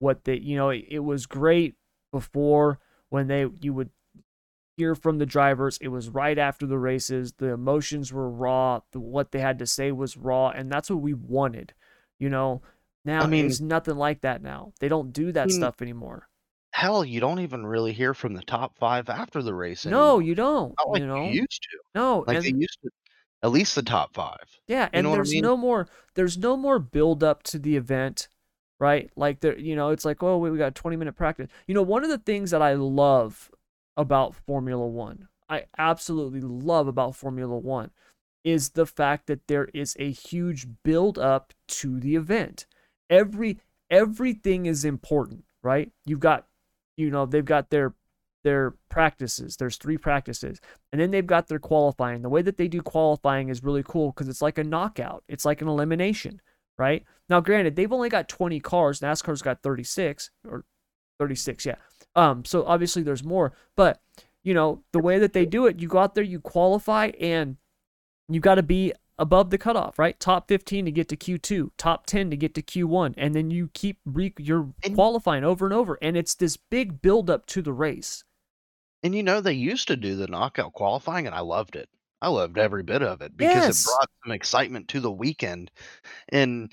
what 0.00 0.24
they, 0.24 0.38
you 0.38 0.56
know, 0.56 0.70
it, 0.70 0.84
it 0.88 0.98
was 0.98 1.26
great 1.26 1.76
before 2.10 2.80
when 3.10 3.28
they 3.28 3.46
you 3.60 3.72
would 3.74 3.90
hear 4.76 4.96
from 4.96 5.18
the 5.18 5.26
drivers. 5.26 5.78
It 5.80 5.88
was 5.88 6.08
right 6.08 6.36
after 6.36 6.66
the 6.66 6.78
races. 6.78 7.34
The 7.38 7.50
emotions 7.50 8.12
were 8.12 8.28
raw. 8.28 8.80
The, 8.90 8.98
what 8.98 9.30
they 9.30 9.40
had 9.40 9.60
to 9.60 9.66
say 9.66 9.92
was 9.92 10.16
raw, 10.16 10.48
and 10.50 10.70
that's 10.70 10.90
what 10.90 11.00
we 11.00 11.14
wanted. 11.14 11.74
You 12.18 12.28
know, 12.28 12.62
now 13.04 13.22
I 13.22 13.26
mean, 13.26 13.46
it's 13.46 13.60
nothing 13.60 13.96
like 13.96 14.22
that. 14.22 14.42
Now 14.42 14.72
they 14.80 14.88
don't 14.88 15.12
do 15.12 15.32
that 15.32 15.42
I 15.42 15.46
mean, 15.46 15.56
stuff 15.56 15.82
anymore. 15.82 16.28
Hell, 16.72 17.04
you 17.04 17.20
don't 17.20 17.40
even 17.40 17.64
really 17.64 17.92
hear 17.92 18.14
from 18.14 18.34
the 18.34 18.42
top 18.42 18.76
five 18.78 19.08
after 19.08 19.42
the 19.42 19.54
race. 19.54 19.86
Anymore. 19.86 20.02
No, 20.02 20.18
you 20.18 20.34
don't. 20.34 20.74
Not 20.78 20.90
like 20.90 21.00
you 21.00 21.06
know, 21.06 21.24
you 21.24 21.42
used 21.42 21.62
to. 21.62 21.78
No, 21.94 22.24
like 22.26 22.36
and, 22.36 22.44
they 22.44 22.50
used 22.50 22.78
to. 22.82 22.90
At 23.42 23.52
least 23.52 23.74
the 23.74 23.82
top 23.82 24.14
five. 24.14 24.58
Yeah, 24.66 24.88
and 24.92 25.06
there's 25.06 25.30
I 25.30 25.32
mean? 25.32 25.42
no 25.42 25.56
more. 25.56 25.86
There's 26.14 26.38
no 26.38 26.56
more 26.56 26.78
build 26.78 27.22
up 27.22 27.42
to 27.44 27.58
the 27.58 27.76
event 27.76 28.28
right? 28.78 29.10
Like 29.16 29.40
there, 29.40 29.58
you 29.58 29.76
know, 29.76 29.90
it's 29.90 30.04
like, 30.04 30.22
oh, 30.22 30.38
wait, 30.38 30.50
we 30.50 30.58
got 30.58 30.68
a 30.68 30.72
20 30.72 30.96
minute 30.96 31.16
practice. 31.16 31.48
You 31.66 31.74
know, 31.74 31.82
one 31.82 32.04
of 32.04 32.10
the 32.10 32.18
things 32.18 32.50
that 32.50 32.62
I 32.62 32.74
love 32.74 33.50
about 33.96 34.34
Formula 34.34 34.86
One, 34.86 35.28
I 35.48 35.64
absolutely 35.78 36.40
love 36.40 36.88
about 36.88 37.16
Formula 37.16 37.56
One, 37.56 37.90
is 38.42 38.70
the 38.70 38.86
fact 38.86 39.26
that 39.26 39.46
there 39.46 39.68
is 39.72 39.96
a 39.98 40.10
huge 40.10 40.66
build 40.82 41.18
up 41.18 41.54
to 41.68 41.98
the 41.98 42.16
event. 42.16 42.66
Every 43.10 43.58
everything 43.90 44.66
is 44.66 44.84
important, 44.84 45.44
right? 45.62 45.90
You've 46.04 46.20
got, 46.20 46.46
you 46.96 47.10
know, 47.10 47.26
they've 47.26 47.44
got 47.44 47.70
their 47.70 47.94
their 48.42 48.74
practices. 48.90 49.56
There's 49.56 49.76
three 49.76 49.96
practices. 49.96 50.60
And 50.92 51.00
then 51.00 51.10
they've 51.10 51.26
got 51.26 51.48
their 51.48 51.58
qualifying. 51.58 52.22
The 52.22 52.28
way 52.28 52.42
that 52.42 52.58
they 52.58 52.68
do 52.68 52.82
qualifying 52.82 53.48
is 53.48 53.64
really 53.64 53.82
cool 53.82 54.12
because 54.12 54.28
it's 54.28 54.42
like 54.42 54.58
a 54.58 54.64
knockout. 54.64 55.24
It's 55.28 55.46
like 55.46 55.62
an 55.62 55.68
elimination 55.68 56.40
right? 56.78 57.04
Now, 57.28 57.40
granted, 57.40 57.76
they've 57.76 57.92
only 57.92 58.08
got 58.08 58.28
20 58.28 58.60
cars. 58.60 59.00
NASCAR's 59.00 59.42
got 59.42 59.62
36 59.62 60.30
or 60.48 60.64
36, 61.18 61.66
yeah. 61.66 61.76
Um, 62.16 62.44
so 62.44 62.64
obviously 62.64 63.02
there's 63.02 63.24
more, 63.24 63.52
but 63.76 64.00
you 64.44 64.54
know 64.54 64.82
the 64.92 65.00
way 65.00 65.18
that 65.18 65.32
they 65.32 65.46
do 65.46 65.66
it, 65.66 65.80
you 65.80 65.88
go 65.88 65.98
out 65.98 66.14
there, 66.14 66.22
you 66.22 66.38
qualify, 66.38 67.10
and 67.20 67.56
you 68.28 68.40
got 68.40 68.54
to 68.54 68.62
be 68.62 68.92
above 69.18 69.50
the 69.50 69.58
cutoff, 69.58 69.98
right? 69.98 70.18
Top 70.18 70.48
15 70.48 70.86
to 70.86 70.90
get 70.90 71.08
to 71.08 71.16
Q2, 71.16 71.70
top 71.76 72.06
10 72.06 72.30
to 72.30 72.36
get 72.36 72.54
to 72.54 72.62
Q1, 72.62 73.14
and 73.16 73.34
then 73.34 73.50
you 73.50 73.70
keep 73.74 73.98
re- 74.04 74.34
you're 74.38 74.72
qualifying 74.94 75.44
over 75.44 75.66
and 75.66 75.74
over, 75.74 75.98
and 76.02 76.16
it's 76.16 76.34
this 76.34 76.56
big 76.56 77.00
build 77.00 77.30
up 77.30 77.46
to 77.46 77.62
the 77.62 77.72
race. 77.72 78.24
And 79.02 79.14
you 79.14 79.22
know 79.22 79.40
they 79.40 79.52
used 79.52 79.88
to 79.88 79.96
do 79.96 80.16
the 80.16 80.28
knockout 80.28 80.72
qualifying, 80.72 81.26
and 81.26 81.34
I 81.34 81.40
loved 81.40 81.76
it. 81.76 81.88
I 82.22 82.28
loved 82.28 82.56
every 82.56 82.82
bit 82.82 83.02
of 83.02 83.20
it 83.20 83.36
because 83.36 83.54
yes. 83.54 83.84
it 83.84 83.90
brought 83.90 84.10
some 84.24 84.32
excitement 84.32 84.88
to 84.88 85.00
the 85.00 85.12
weekend. 85.12 85.70
And 86.30 86.72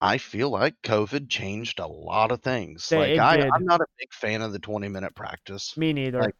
I 0.00 0.18
feel 0.18 0.50
like 0.50 0.74
COVID 0.84 1.28
changed 1.28 1.80
a 1.80 1.86
lot 1.86 2.30
of 2.30 2.42
things. 2.42 2.88
Yeah, 2.92 2.98
like 2.98 3.18
I, 3.18 3.36
am 3.56 3.64
not 3.64 3.80
a 3.80 3.86
big 3.98 4.12
fan 4.12 4.42
of 4.42 4.52
the 4.52 4.60
20 4.60 4.88
minute 4.88 5.16
practice. 5.16 5.76
Me 5.76 5.92
neither. 5.92 6.20
Like, 6.20 6.36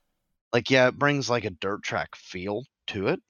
like 0.53 0.71
yeah, 0.71 0.87
it 0.87 0.99
brings 0.99 1.29
like 1.29 1.45
a 1.45 1.51
dirt 1.51 1.83
track 1.83 2.15
feel 2.15 2.63
to 2.89 3.09
it. 3.09 3.21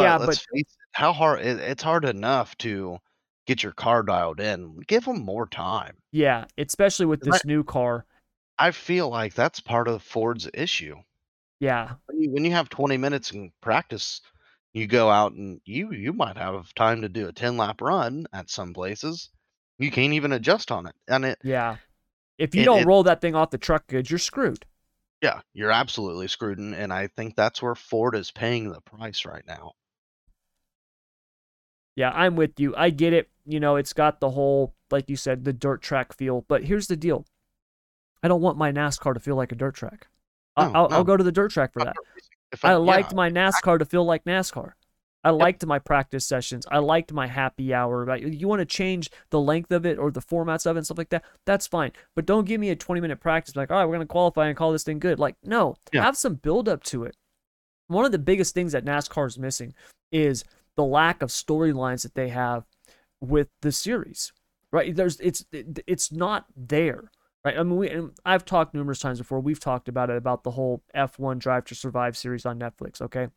But 0.00 0.04
yeah, 0.04 0.16
let's 0.16 0.38
but 0.38 0.56
face 0.56 0.62
it, 0.62 0.88
how 0.92 1.12
hard 1.12 1.40
it, 1.40 1.60
it's 1.60 1.82
hard 1.82 2.04
enough 2.04 2.56
to 2.58 2.98
get 3.46 3.62
your 3.62 3.72
car 3.72 4.02
dialed 4.02 4.40
in. 4.40 4.78
Give 4.86 5.04
them 5.04 5.24
more 5.24 5.46
time. 5.46 5.96
Yeah, 6.10 6.46
especially 6.56 7.06
with 7.06 7.20
this 7.20 7.40
I, 7.44 7.48
new 7.48 7.64
car. 7.64 8.06
I 8.58 8.70
feel 8.70 9.08
like 9.08 9.34
that's 9.34 9.60
part 9.60 9.88
of 9.88 10.02
Ford's 10.02 10.48
issue. 10.54 10.96
Yeah. 11.60 11.94
When 12.06 12.22
you, 12.22 12.30
when 12.30 12.44
you 12.44 12.52
have 12.52 12.70
20 12.70 12.96
minutes 12.96 13.30
in 13.32 13.52
practice, 13.60 14.22
you 14.72 14.86
go 14.86 15.10
out 15.10 15.32
and 15.32 15.60
you 15.64 15.92
you 15.92 16.12
might 16.12 16.36
have 16.36 16.74
time 16.74 17.02
to 17.02 17.08
do 17.08 17.28
a 17.28 17.32
10 17.32 17.56
lap 17.56 17.82
run 17.82 18.26
at 18.32 18.48
some 18.48 18.72
places. 18.72 19.28
You 19.78 19.90
can't 19.90 20.14
even 20.14 20.32
adjust 20.32 20.70
on 20.70 20.86
it. 20.86 20.94
And 21.08 21.24
it 21.24 21.38
Yeah. 21.42 21.76
If 22.38 22.54
you 22.54 22.62
it, 22.62 22.64
don't 22.64 22.82
it, 22.82 22.86
roll 22.86 23.02
that 23.02 23.20
thing 23.20 23.34
off 23.34 23.50
the 23.50 23.58
truck 23.58 23.86
good, 23.86 24.08
you're 24.08 24.18
screwed. 24.18 24.64
Yeah, 25.20 25.40
you're 25.52 25.70
absolutely 25.70 26.28
screwed 26.28 26.58
and, 26.58 26.74
and 26.74 26.92
I 26.92 27.08
think 27.08 27.36
that's 27.36 27.60
where 27.60 27.74
Ford 27.74 28.14
is 28.14 28.30
paying 28.30 28.70
the 28.70 28.80
price 28.80 29.26
right 29.26 29.44
now. 29.46 29.72
Yeah, 32.00 32.12
I'm 32.14 32.34
with 32.34 32.58
you. 32.58 32.74
I 32.76 32.88
get 32.88 33.12
it. 33.12 33.28
You 33.44 33.60
know, 33.60 33.76
it's 33.76 33.92
got 33.92 34.20
the 34.20 34.30
whole 34.30 34.74
like 34.90 35.08
you 35.08 35.16
said, 35.16 35.44
the 35.44 35.52
dirt 35.52 35.82
track 35.82 36.14
feel, 36.14 36.44
but 36.48 36.64
here's 36.64 36.86
the 36.86 36.96
deal. 36.96 37.26
I 38.22 38.28
don't 38.28 38.40
want 38.40 38.58
my 38.58 38.72
NASCAR 38.72 39.14
to 39.14 39.20
feel 39.20 39.36
like 39.36 39.52
a 39.52 39.54
dirt 39.54 39.74
track. 39.74 40.08
I'll, 40.56 40.70
no. 40.88 40.96
I'll, 40.96 41.04
go 41.04 41.16
to 41.16 41.24
the 41.24 41.32
dirt 41.32 41.50
track 41.52 41.72
for 41.72 41.84
that. 41.84 41.94
I, 42.62 42.72
I, 42.72 42.74
liked 42.74 43.12
yeah. 43.12 43.16
my 43.16 43.30
NASCAR 43.30 43.78
to 43.78 43.84
feel 43.84 44.04
like 44.04 44.24
NASCAR. 44.24 44.72
I 45.22 45.30
liked 45.30 45.64
my 45.66 45.78
practice 45.78 46.26
sessions. 46.26 46.66
I 46.70 46.78
liked 46.78 47.12
my 47.12 47.26
happy 47.26 47.74
hour. 47.74 48.02
About 48.02 48.22
you 48.22 48.48
want 48.48 48.60
to 48.60 48.66
change 48.66 49.10
the 49.28 49.40
length 49.40 49.70
of 49.70 49.84
it 49.84 49.98
or 49.98 50.10
the 50.10 50.22
formats 50.22 50.64
of 50.64 50.76
it 50.76 50.80
and 50.80 50.86
stuff 50.86 50.96
like 50.96 51.10
that? 51.10 51.24
That's 51.44 51.66
fine. 51.66 51.92
But 52.16 52.24
don't 52.24 52.46
give 52.46 52.60
me 52.60 52.70
a 52.70 52.76
20 52.76 53.02
minute 53.02 53.20
practice 53.20 53.54
like, 53.54 53.70
all 53.70 53.78
right, 53.78 53.84
we're 53.84 53.96
going 53.96 54.06
to 54.06 54.10
qualify 54.10 54.48
and 54.48 54.56
call 54.56 54.72
this 54.72 54.82
thing 54.82 54.98
good. 54.98 55.18
Like, 55.18 55.36
no, 55.44 55.76
yeah. 55.92 56.02
have 56.02 56.16
some 56.16 56.34
build 56.34 56.68
up 56.68 56.82
to 56.84 57.04
it. 57.04 57.14
One 57.88 58.04
of 58.04 58.12
the 58.12 58.18
biggest 58.18 58.54
things 58.54 58.72
that 58.72 58.84
NASCAR 58.84 59.26
is 59.26 59.38
missing 59.38 59.74
is 60.10 60.44
the 60.80 60.86
lack 60.86 61.20
of 61.20 61.28
storylines 61.28 62.02
that 62.02 62.14
they 62.14 62.28
have 62.28 62.64
with 63.20 63.48
the 63.60 63.70
series. 63.70 64.32
Right? 64.72 64.94
There's 64.94 65.20
it's 65.20 65.44
it's 65.52 66.10
not 66.10 66.46
there 66.56 67.10
right? 67.44 67.58
I 67.58 67.62
mean, 67.62 67.76
we, 67.76 67.88
and 67.88 68.12
I've 68.24 68.44
talked 68.44 68.74
numerous 68.74 68.98
times 68.98 69.18
before. 69.18 69.40
We've 69.40 69.60
talked 69.60 69.88
about 69.88 70.10
it 70.10 70.16
about 70.16 70.44
the 70.44 70.50
whole 70.50 70.82
F1 70.94 71.38
Drive 71.38 71.64
to 71.66 71.74
Survive 71.74 72.16
series 72.16 72.44
on 72.44 72.58
Netflix. 72.58 73.00
Okay, 73.00 73.28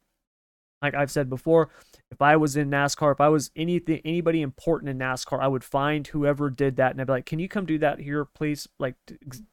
like 0.81 0.93
I've 0.93 1.11
said 1.11 1.29
before, 1.29 1.69
if 2.11 2.21
I 2.21 2.35
was 2.35 2.57
in 2.57 2.69
NASCAR, 2.69 3.13
if 3.13 3.21
I 3.21 3.29
was 3.29 3.51
anything, 3.55 4.01
anybody 4.03 4.41
important 4.41 4.89
in 4.89 4.99
NASCAR, 4.99 5.39
I 5.41 5.47
would 5.47 5.63
find 5.63 6.05
whoever 6.05 6.49
did 6.49 6.75
that 6.75 6.91
and 6.91 7.01
I'd 7.01 7.07
be 7.07 7.13
like, 7.13 7.25
"Can 7.25 7.39
you 7.39 7.47
come 7.47 7.65
do 7.65 7.77
that 7.79 7.99
here, 7.99 8.25
please? 8.25 8.67
Like, 8.79 8.95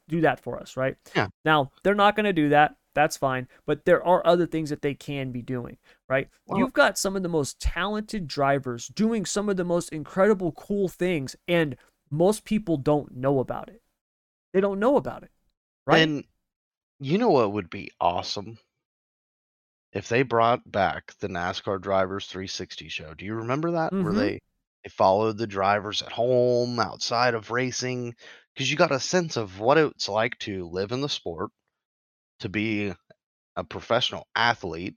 do 0.09 0.21
that 0.23 0.41
for 0.41 0.59
us, 0.59 0.77
right?" 0.77 0.97
Yeah. 1.15 1.29
Now 1.45 1.71
they're 1.83 1.95
not 1.95 2.17
going 2.17 2.25
to 2.25 2.33
do 2.33 2.51
that. 2.51 2.77
That's 2.95 3.17
fine, 3.17 3.47
but 3.67 3.85
there 3.85 4.05
are 4.05 4.27
other 4.27 4.47
things 4.47 4.71
that 4.71 4.83
they 4.83 4.95
can 4.95 5.31
be 5.31 5.43
doing, 5.43 5.79
right? 6.09 6.29
Well, 6.47 6.59
You've 6.59 6.73
got 6.73 6.99
some 6.99 7.17
of 7.17 7.23
the 7.23 7.29
most 7.29 7.61
talented 7.61 8.27
drivers 8.27 8.89
doing 8.89 9.25
some 9.25 9.49
of 9.49 9.57
the 9.57 9.65
most 9.65 9.91
incredible, 9.91 10.53
cool 10.53 10.89
things, 10.89 11.37
and 11.47 11.77
most 12.11 12.45
people 12.45 12.77
don't 12.77 13.17
know 13.17 13.39
about 13.39 13.69
it. 13.69 13.81
They 14.53 14.61
don't 14.61 14.81
know 14.81 14.97
about 14.97 15.23
it, 15.23 15.31
right? 15.87 15.99
And 16.01 16.25
you 17.01 17.19
know 17.19 17.31
what 17.31 17.53
would 17.53 17.71
be 17.71 17.93
awesome? 18.01 18.59
If 19.93 20.09
they 20.09 20.23
brought 20.23 20.69
back 20.71 21.15
the 21.21 21.29
NASCAR 21.29 21.81
Drivers 21.81 22.27
360 22.27 22.89
show. 22.89 23.15
Do 23.15 23.25
you 23.25 23.35
remember 23.35 23.71
that? 23.71 23.93
Where 23.99 24.13
Mhm. 24.13 24.17
they 24.17 24.41
they 24.83 24.91
followed 24.91 25.39
the 25.39 25.47
drivers 25.47 26.03
at 26.03 26.11
home, 26.11 26.81
outside 26.81 27.35
of 27.35 27.53
racing, 27.53 28.17
because 28.55 28.69
you 28.69 28.77
got 28.77 28.91
a 28.91 28.99
sense 28.99 29.37
of 29.37 29.61
what 29.61 29.79
it's 29.79 30.09
like 30.09 30.37
to 30.41 30.67
live 30.69 30.91
in 30.91 31.03
the 31.03 31.09
sport, 31.09 31.53
to 32.41 32.49
be 32.49 32.93
a 33.57 33.65
professional 33.65 34.27
athlete. 34.35 34.95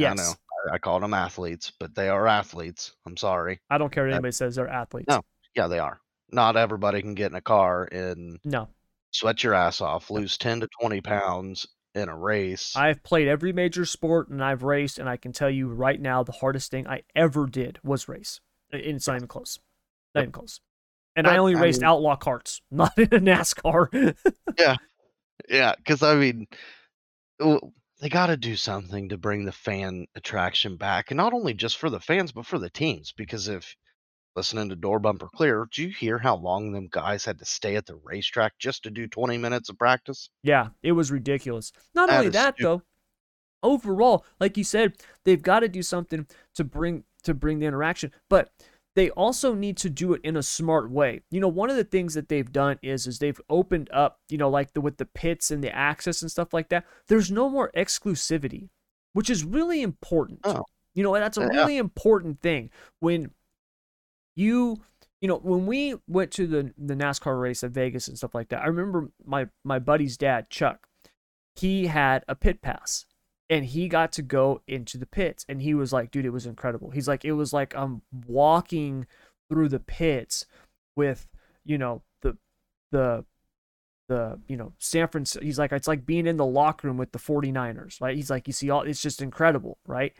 I 0.00 0.14
know 0.14 0.32
I, 0.70 0.74
I 0.74 0.78
call 0.78 0.98
them 1.00 1.14
athletes, 1.14 1.72
but 1.78 1.94
they 1.94 2.08
are 2.08 2.26
athletes. 2.26 2.92
I'm 3.06 3.16
sorry. 3.16 3.60
I 3.70 3.78
don't 3.78 3.92
care 3.92 4.04
what 4.04 4.12
uh, 4.12 4.16
anybody 4.16 4.32
says. 4.32 4.56
They're 4.56 4.68
athletes. 4.68 5.08
no, 5.08 5.22
yeah, 5.54 5.68
they 5.68 5.78
are 5.78 6.00
not 6.32 6.56
everybody 6.56 7.02
can 7.02 7.14
get 7.14 7.30
in 7.30 7.36
a 7.36 7.42
car 7.42 7.84
and 7.92 8.38
No. 8.44 8.68
sweat 9.10 9.44
your 9.44 9.52
ass 9.54 9.80
off, 9.82 10.10
lose 10.10 10.38
10 10.38 10.60
to 10.60 10.68
20 10.80 11.02
pounds 11.02 11.66
in 11.94 12.08
a 12.08 12.16
race. 12.16 12.74
I've 12.74 13.02
played 13.02 13.28
every 13.28 13.52
major 13.52 13.84
sport 13.84 14.30
and 14.30 14.42
I've 14.42 14.62
raced, 14.62 14.98
and 14.98 15.08
I 15.08 15.18
can 15.18 15.32
tell 15.32 15.50
you 15.50 15.68
right 15.68 16.00
now 16.00 16.22
the 16.22 16.32
hardest 16.32 16.70
thing 16.70 16.88
I 16.88 17.02
ever 17.14 17.46
did 17.46 17.78
was 17.84 18.08
race. 18.08 18.40
And 18.72 18.80
it's 18.80 19.06
not 19.06 19.16
even 19.16 19.28
close. 19.28 19.58
Not 20.14 20.22
even 20.22 20.32
close. 20.32 20.60
And 21.14 21.26
I 21.26 21.36
only 21.36 21.54
I 21.54 21.60
raced 21.60 21.82
mean, 21.82 21.88
outlaw 21.88 22.16
carts, 22.16 22.62
not 22.70 22.96
in 22.96 23.04
a 23.12 23.20
NASCAR. 23.20 24.16
yeah. 24.58 24.76
Yeah. 25.48 25.74
Because, 25.76 26.02
I 26.02 26.14
mean, 26.14 26.46
they 28.00 28.08
got 28.08 28.26
to 28.26 28.36
do 28.36 28.56
something 28.56 29.08
to 29.08 29.18
bring 29.18 29.44
the 29.44 29.52
fan 29.52 30.06
attraction 30.14 30.76
back. 30.76 31.10
And 31.10 31.16
not 31.18 31.32
only 31.32 31.54
just 31.54 31.78
for 31.78 31.90
the 31.90 32.00
fans, 32.00 32.32
but 32.32 32.46
for 32.46 32.58
the 32.58 32.70
teams. 32.70 33.12
Because 33.16 33.48
if 33.48 33.76
listening 34.34 34.70
to 34.70 34.76
Door 34.76 35.00
Bumper 35.00 35.28
Clear, 35.34 35.66
did 35.70 35.82
you 35.82 35.88
hear 35.90 36.18
how 36.18 36.36
long 36.36 36.72
them 36.72 36.88
guys 36.90 37.24
had 37.24 37.38
to 37.38 37.44
stay 37.44 37.76
at 37.76 37.86
the 37.86 37.96
racetrack 38.02 38.54
just 38.58 38.82
to 38.84 38.90
do 38.90 39.06
20 39.06 39.38
minutes 39.38 39.68
of 39.68 39.78
practice? 39.78 40.30
Yeah, 40.42 40.68
it 40.82 40.92
was 40.92 41.10
ridiculous. 41.10 41.72
Not 41.94 42.08
that 42.08 42.18
only 42.18 42.30
that 42.30 42.54
stupid. 42.54 42.64
though, 42.64 42.82
overall, 43.62 44.24
like 44.40 44.56
you 44.56 44.64
said, 44.64 44.94
they've 45.24 45.42
got 45.42 45.60
to 45.60 45.68
do 45.68 45.82
something 45.82 46.26
to 46.54 46.64
bring 46.64 47.04
to 47.24 47.34
bring 47.34 47.58
the 47.58 47.66
interaction. 47.66 48.12
But 48.28 48.50
they 48.94 49.10
also 49.10 49.54
need 49.54 49.76
to 49.78 49.90
do 49.90 50.12
it 50.12 50.20
in 50.22 50.36
a 50.36 50.42
smart 50.42 50.90
way. 50.90 51.22
You 51.30 51.40
know, 51.40 51.48
one 51.48 51.70
of 51.70 51.76
the 51.76 51.84
things 51.84 52.14
that 52.14 52.28
they've 52.28 52.50
done 52.52 52.78
is 52.82 53.06
is 53.06 53.18
they've 53.18 53.40
opened 53.48 53.88
up, 53.92 54.20
you 54.28 54.36
know, 54.38 54.50
like 54.50 54.72
the 54.74 54.80
with 54.80 54.98
the 54.98 55.06
pits 55.06 55.50
and 55.50 55.64
the 55.64 55.74
access 55.74 56.20
and 56.22 56.30
stuff 56.30 56.52
like 56.52 56.68
that. 56.68 56.84
There's 57.08 57.30
no 57.30 57.48
more 57.48 57.70
exclusivity, 57.76 58.68
which 59.14 59.30
is 59.30 59.44
really 59.44 59.82
important. 59.82 60.40
Oh. 60.44 60.64
You 60.94 61.02
know, 61.02 61.14
that's 61.14 61.38
a 61.38 61.42
uh, 61.42 61.48
Yeah. 61.50 61.60
really 61.60 61.78
important 61.78 62.40
thing 62.42 62.70
when 63.00 63.30
you 64.34 64.82
you 65.20 65.28
know 65.28 65.36
when 65.38 65.66
we 65.66 65.94
went 66.06 66.30
to 66.32 66.46
the 66.46 66.72
the 66.76 66.94
NASCAR 66.94 67.40
race 67.40 67.62
at 67.64 67.70
Vegas 67.70 68.08
and 68.08 68.16
stuff 68.18 68.34
like 68.34 68.48
that. 68.50 68.62
I 68.62 68.66
remember 68.66 69.10
my 69.24 69.48
my 69.64 69.78
buddy's 69.78 70.16
dad 70.16 70.50
Chuck. 70.50 70.86
He 71.54 71.86
had 71.86 72.24
a 72.28 72.34
pit 72.34 72.62
pass 72.62 73.04
and 73.52 73.66
he 73.66 73.86
got 73.86 74.12
to 74.12 74.22
go 74.22 74.62
into 74.66 74.96
the 74.96 75.04
pits 75.04 75.44
and 75.46 75.60
he 75.60 75.74
was 75.74 75.92
like 75.92 76.10
dude 76.10 76.24
it 76.24 76.30
was 76.30 76.46
incredible. 76.46 76.90
He's 76.90 77.06
like 77.06 77.22
it 77.24 77.32
was 77.32 77.52
like 77.52 77.76
i'm 77.76 78.00
walking 78.26 79.06
through 79.50 79.68
the 79.68 79.78
pits 79.78 80.46
with 80.96 81.28
you 81.62 81.76
know 81.76 82.02
the 82.22 82.38
the 82.92 83.26
the 84.08 84.40
you 84.48 84.56
know 84.56 84.72
san 84.78 85.06
francisco 85.06 85.44
he's 85.44 85.58
like 85.58 85.70
it's 85.70 85.86
like 85.86 86.06
being 86.06 86.26
in 86.26 86.38
the 86.38 86.46
locker 86.46 86.86
room 86.86 86.96
with 86.96 87.12
the 87.12 87.18
49ers 87.18 88.00
right? 88.00 88.16
He's 88.16 88.30
like 88.30 88.46
you 88.46 88.54
see 88.54 88.70
all 88.70 88.82
it's 88.82 89.02
just 89.02 89.20
incredible 89.20 89.76
right? 89.86 90.14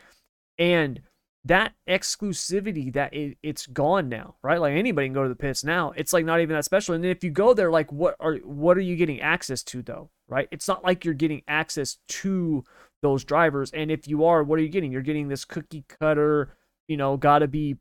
And 0.59 1.01
that 1.45 1.73
exclusivity 1.89 2.93
that 2.93 3.13
it, 3.13 3.37
it's 3.43 3.67
gone 3.67 4.07
now 4.09 4.35
right? 4.43 4.61
Like 4.61 4.73
anybody 4.73 5.07
can 5.07 5.13
go 5.13 5.23
to 5.23 5.29
the 5.29 5.35
pits 5.35 5.63
now. 5.63 5.91
It's 5.95 6.13
like 6.13 6.25
not 6.25 6.39
even 6.39 6.55
that 6.55 6.63
special. 6.65 6.95
And 6.95 7.03
then 7.03 7.11
if 7.11 7.23
you 7.23 7.31
go 7.31 7.53
there 7.53 7.69
like 7.71 7.91
what 7.91 8.15
are 8.19 8.35
what 8.37 8.77
are 8.77 8.81
you 8.81 8.95
getting 8.95 9.19
access 9.21 9.61
to 9.63 9.81
though 9.81 10.09
right? 10.29 10.47
It's 10.51 10.67
not 10.67 10.83
like 10.83 11.03
you're 11.03 11.13
getting 11.13 11.41
access 11.47 11.97
to 12.07 12.63
those 13.01 13.23
drivers. 13.25 13.71
And 13.71 13.91
if 13.91 14.07
you 14.07 14.23
are 14.25 14.43
what 14.43 14.57
are 14.57 14.61
you 14.61 14.69
getting? 14.69 14.91
You're 14.91 15.01
getting 15.01 15.27
this 15.27 15.43
cookie 15.45 15.83
cutter 15.99 16.55
you 16.87 16.95
know 16.97 17.17
got 17.17 17.39
to 17.39 17.47
be 17.47 17.77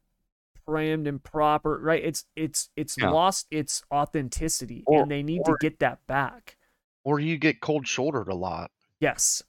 primed 0.66 1.06
and 1.06 1.22
proper 1.22 1.78
right? 1.78 2.02
It's 2.04 2.24
it's 2.34 2.68
it's 2.76 2.96
Yeah. 2.98 3.10
lost 3.10 3.46
its 3.50 3.82
authenticity 3.92 4.82
Or- 4.86 5.02
and 5.02 5.10
they 5.10 5.22
need 5.22 5.42
or- 5.46 5.56
to 5.56 5.56
get 5.60 5.78
that 5.78 6.04
back. 6.06 6.56
Or 7.04 7.18
you 7.20 7.36
get 7.36 7.60
cold 7.60 7.86
shouldered 7.86 8.28
a 8.28 8.34
lot. 8.34 8.70
yes 9.00 9.42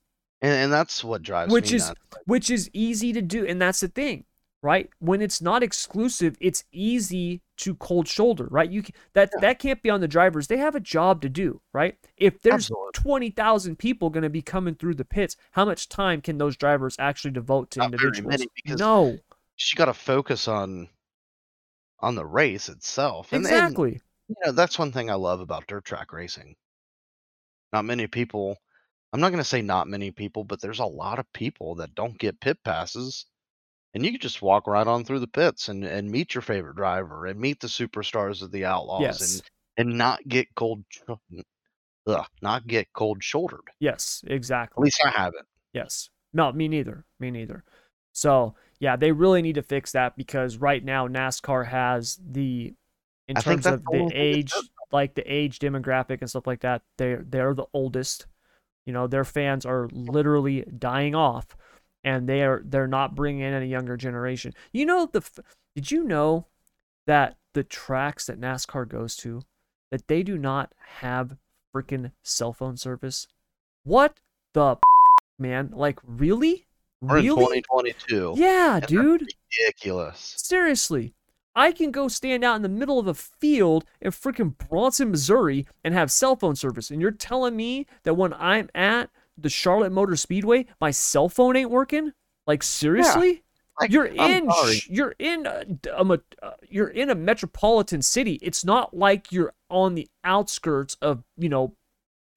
And, 0.43 0.51
and 0.51 0.73
that's 0.73 1.03
what 1.03 1.23
drives 1.23 1.51
Which 1.51 1.71
me 1.71 1.77
is- 1.77 1.87
nuts. 1.87 1.99
which 2.25 2.49
is 2.51 2.69
easy 2.73 3.11
to 3.13 3.21
do 3.21 3.45
and 3.47 3.59
that's 3.61 3.79
the 3.79 3.87
thing 3.87 4.25
right 4.61 4.89
when 4.99 5.21
it's 5.21 5.41
not 5.41 5.63
exclusive 5.63 6.37
it's 6.39 6.63
easy 6.71 7.41
to 7.57 7.75
cold 7.75 8.07
shoulder 8.07 8.47
right 8.51 8.69
you 8.69 8.83
that 9.13 9.29
Yeah. 9.33 9.39
that 9.41 9.59
can't 9.59 9.81
be 9.81 9.89
on 9.89 9.99
the 10.01 10.07
drivers 10.07 10.47
they 10.47 10.57
have 10.57 10.75
a 10.75 10.79
job 10.79 11.21
to 11.21 11.29
do 11.29 11.61
right 11.73 11.97
if 12.17 12.41
there's 12.41 12.69
Absolutely. 12.71 12.91
20,000 12.93 13.77
people 13.79 14.09
going 14.09 14.23
to 14.23 14.29
be 14.29 14.41
coming 14.41 14.75
through 14.75 14.95
the 14.95 15.05
pits 15.05 15.35
how 15.51 15.65
much 15.65 15.89
time 15.89 16.21
can 16.21 16.37
those 16.37 16.55
drivers 16.57 16.95
actually 16.99 17.31
devote 17.31 17.71
to 17.71 17.79
Not 17.79 17.85
individuals 17.93 18.45
no 18.67 19.17
she 19.55 19.75
got 19.75 19.85
to 19.85 19.93
focus 19.93 20.47
on 20.47 20.89
on 21.99 22.15
the 22.15 22.25
race 22.25 22.67
itself. 22.67 23.31
And, 23.31 23.45
and 23.45 23.53
exactly 23.53 24.01
you 24.27 24.35
know 24.45 24.51
that's 24.51 24.77
one 24.79 24.91
thing 24.91 25.09
I 25.09 25.13
love 25.15 25.39
about 25.41 25.67
dirt 25.67 25.85
track 25.85 26.11
racing. 26.11 26.55
Not 27.71 27.85
many 27.85 28.07
people. 28.07 28.57
I'm 29.13 29.19
not 29.19 29.29
going 29.29 29.37
to 29.37 29.43
say 29.43 29.61
not 29.61 29.87
many 29.87 30.09
people, 30.09 30.43
but 30.43 30.59
there's 30.59 30.79
a 30.79 30.85
lot 30.85 31.19
of 31.19 31.31
people 31.33 31.75
that 31.75 31.93
don't 31.93 32.17
get 32.17 32.41
pit 32.41 32.57
passes, 32.65 33.25
and 33.93 34.03
you 34.03 34.11
can 34.11 34.19
just 34.19 34.41
walk 34.41 34.65
right 34.65 34.87
on 34.87 35.05
through 35.05 35.19
the 35.19 35.27
pits 35.27 35.69
and 35.69 35.83
and 35.83 36.09
meet 36.09 36.33
your 36.33 36.41
favorite 36.41 36.75
driver 36.75 37.27
and 37.27 37.39
meet 37.39 37.59
the 37.59 37.67
superstars 37.67 38.41
of 38.41 38.51
the 38.51 38.65
Outlaws 38.65 39.01
yes 39.01 39.33
and 39.77 39.89
and 39.89 39.97
not 39.97 40.27
get 40.27 40.47
cold, 40.55 40.83
ugh, 42.07 42.25
not 42.41 42.67
get 42.67 42.91
cold 42.93 43.23
shouldered. 43.23 43.69
yes 43.79 44.23
exactly. 44.27 44.81
At 44.81 44.83
least 44.83 45.01
I 45.05 45.09
haven't. 45.09 45.45
Yes. 45.73 46.09
No, 46.33 46.51
me 46.51 46.67
neither. 46.67 47.05
Me 47.19 47.29
neither. 47.29 47.63
So 48.11 48.55
yeah, 48.79 48.95
they 48.95 49.11
really 49.11 49.41
need 49.41 49.55
to 49.55 49.61
fix 49.61 49.91
that 49.91 50.17
because 50.17 50.57
right 50.57 50.83
now 50.83 51.07
NASCAR 51.07 51.67
has 51.67 52.19
the 52.31 52.73
in 53.27 53.37
I 53.37 53.41
terms 53.41 53.65
of 53.65 53.83
the 53.85 54.09
the 54.09 54.11
age, 54.13 54.51
like 54.91 55.13
the 55.15 55.23
age 55.23 55.59
demographic 55.59 56.19
and 56.21 56.29
stuff 56.29 56.47
like 56.47 56.61
that. 56.61 56.81
They're 56.97 57.23
they're 57.27 57.53
the 57.53 57.67
oldest. 57.73 58.25
You 58.85 58.93
know, 58.93 59.07
their 59.07 59.23
fans 59.23 59.65
are 59.65 59.87
literally 59.91 60.63
dying 60.77 61.15
off, 61.15 61.55
and 62.03 62.27
they 62.27 62.43
are 62.43 62.61
they're 62.65 62.87
not 62.87 63.15
bringing 63.15 63.41
in 63.41 63.61
a 63.61 63.65
younger 63.65 63.97
generation. 63.97 64.53
You 64.71 64.85
know 64.85 65.05
the 65.11 65.21
did 65.75 65.91
you 65.91 66.03
know 66.03 66.47
that 67.07 67.37
the 67.53 67.63
tracks 67.63 68.25
that 68.27 68.39
NASCAR 68.39 68.87
goes 68.87 69.15
to 69.17 69.41
that 69.91 70.07
they 70.07 70.23
do 70.23 70.37
not 70.37 70.73
have 70.99 71.37
freaking 71.73 72.11
cell 72.23 72.53
phone 72.53 72.77
service? 72.77 73.27
What 73.83 74.19
the 74.53 74.77
man? 75.39 75.71
Like 75.73 75.99
really? 76.05 76.65
We're 77.01 77.17
in 77.17 77.25
2022. 77.25 78.35
Yeah, 78.37 78.77
And 78.77 78.85
dude. 78.85 79.27
Ridiculous. 79.59 80.35
Seriously. 80.37 81.13
I 81.55 81.71
can 81.71 81.91
go 81.91 82.07
stand 82.07 82.43
out 82.43 82.55
in 82.55 82.61
the 82.61 82.69
middle 82.69 82.99
of 82.99 83.07
a 83.07 83.13
field 83.13 83.85
in 84.01 84.11
freaking 84.11 84.57
Branson, 84.57 85.11
Missouri 85.11 85.67
and 85.83 85.93
have 85.93 86.11
cell 86.11 86.35
phone 86.35 86.55
service. 86.55 86.89
And 86.89 87.01
you're 87.01 87.11
telling 87.11 87.55
me 87.55 87.85
that 88.03 88.15
when 88.15 88.33
I'm 88.33 88.69
at 88.73 89.09
the 89.37 89.49
Charlotte 89.49 89.91
Motor 89.91 90.15
Speedway, 90.15 90.65
my 90.81 90.91
cell 90.91 91.29
phone 91.29 91.55
ain't 91.55 91.69
working? 91.69 92.11
Like 92.47 92.63
seriously? 92.63 93.43
Like, 93.79 93.91
you're 93.91 94.09
I'm 94.19 94.43
in 94.43 94.49
you're 94.87 95.15
in 95.17 95.47
a, 95.47 95.65
uh, 96.41 96.51
you're 96.69 96.89
in 96.89 97.09
a 97.09 97.15
metropolitan 97.15 98.01
city. 98.01 98.39
It's 98.41 98.63
not 98.63 98.95
like 98.95 99.31
you're 99.31 99.53
on 99.69 99.95
the 99.95 100.07
outskirts 100.23 100.95
of, 101.01 101.23
you 101.37 101.49
know, 101.49 101.75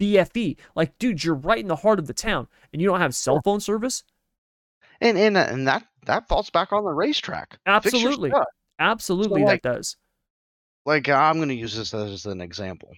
BFE. 0.01 0.57
Like 0.75 0.99
dude, 0.99 1.25
you're 1.25 1.35
right 1.35 1.59
in 1.59 1.69
the 1.69 1.77
heart 1.77 1.99
of 1.99 2.07
the 2.07 2.15
town 2.15 2.49
and 2.73 2.81
you 2.81 2.89
don't 2.89 3.01
have 3.01 3.15
cell 3.15 3.41
phone 3.43 3.61
service? 3.61 4.03
And 5.01 5.19
and 5.19 5.37
uh, 5.37 5.47
and 5.51 5.69
that 5.69 5.85
that 6.07 6.29
falls 6.29 6.49
back 6.49 6.73
on 6.73 6.85
the 6.85 6.93
racetrack. 6.93 7.59
Your 8.33 8.47
Absolutely. 8.79 9.43
Absolutely 9.43 9.45
like- 9.45 9.63
that 9.63 9.75
does. 9.75 9.97
Like 10.85 11.09
I'm 11.09 11.37
going 11.37 11.49
to 11.49 11.55
use 11.55 11.75
this 11.77 11.93
as 11.95 12.27
an 12.27 12.41
example. 12.41 12.93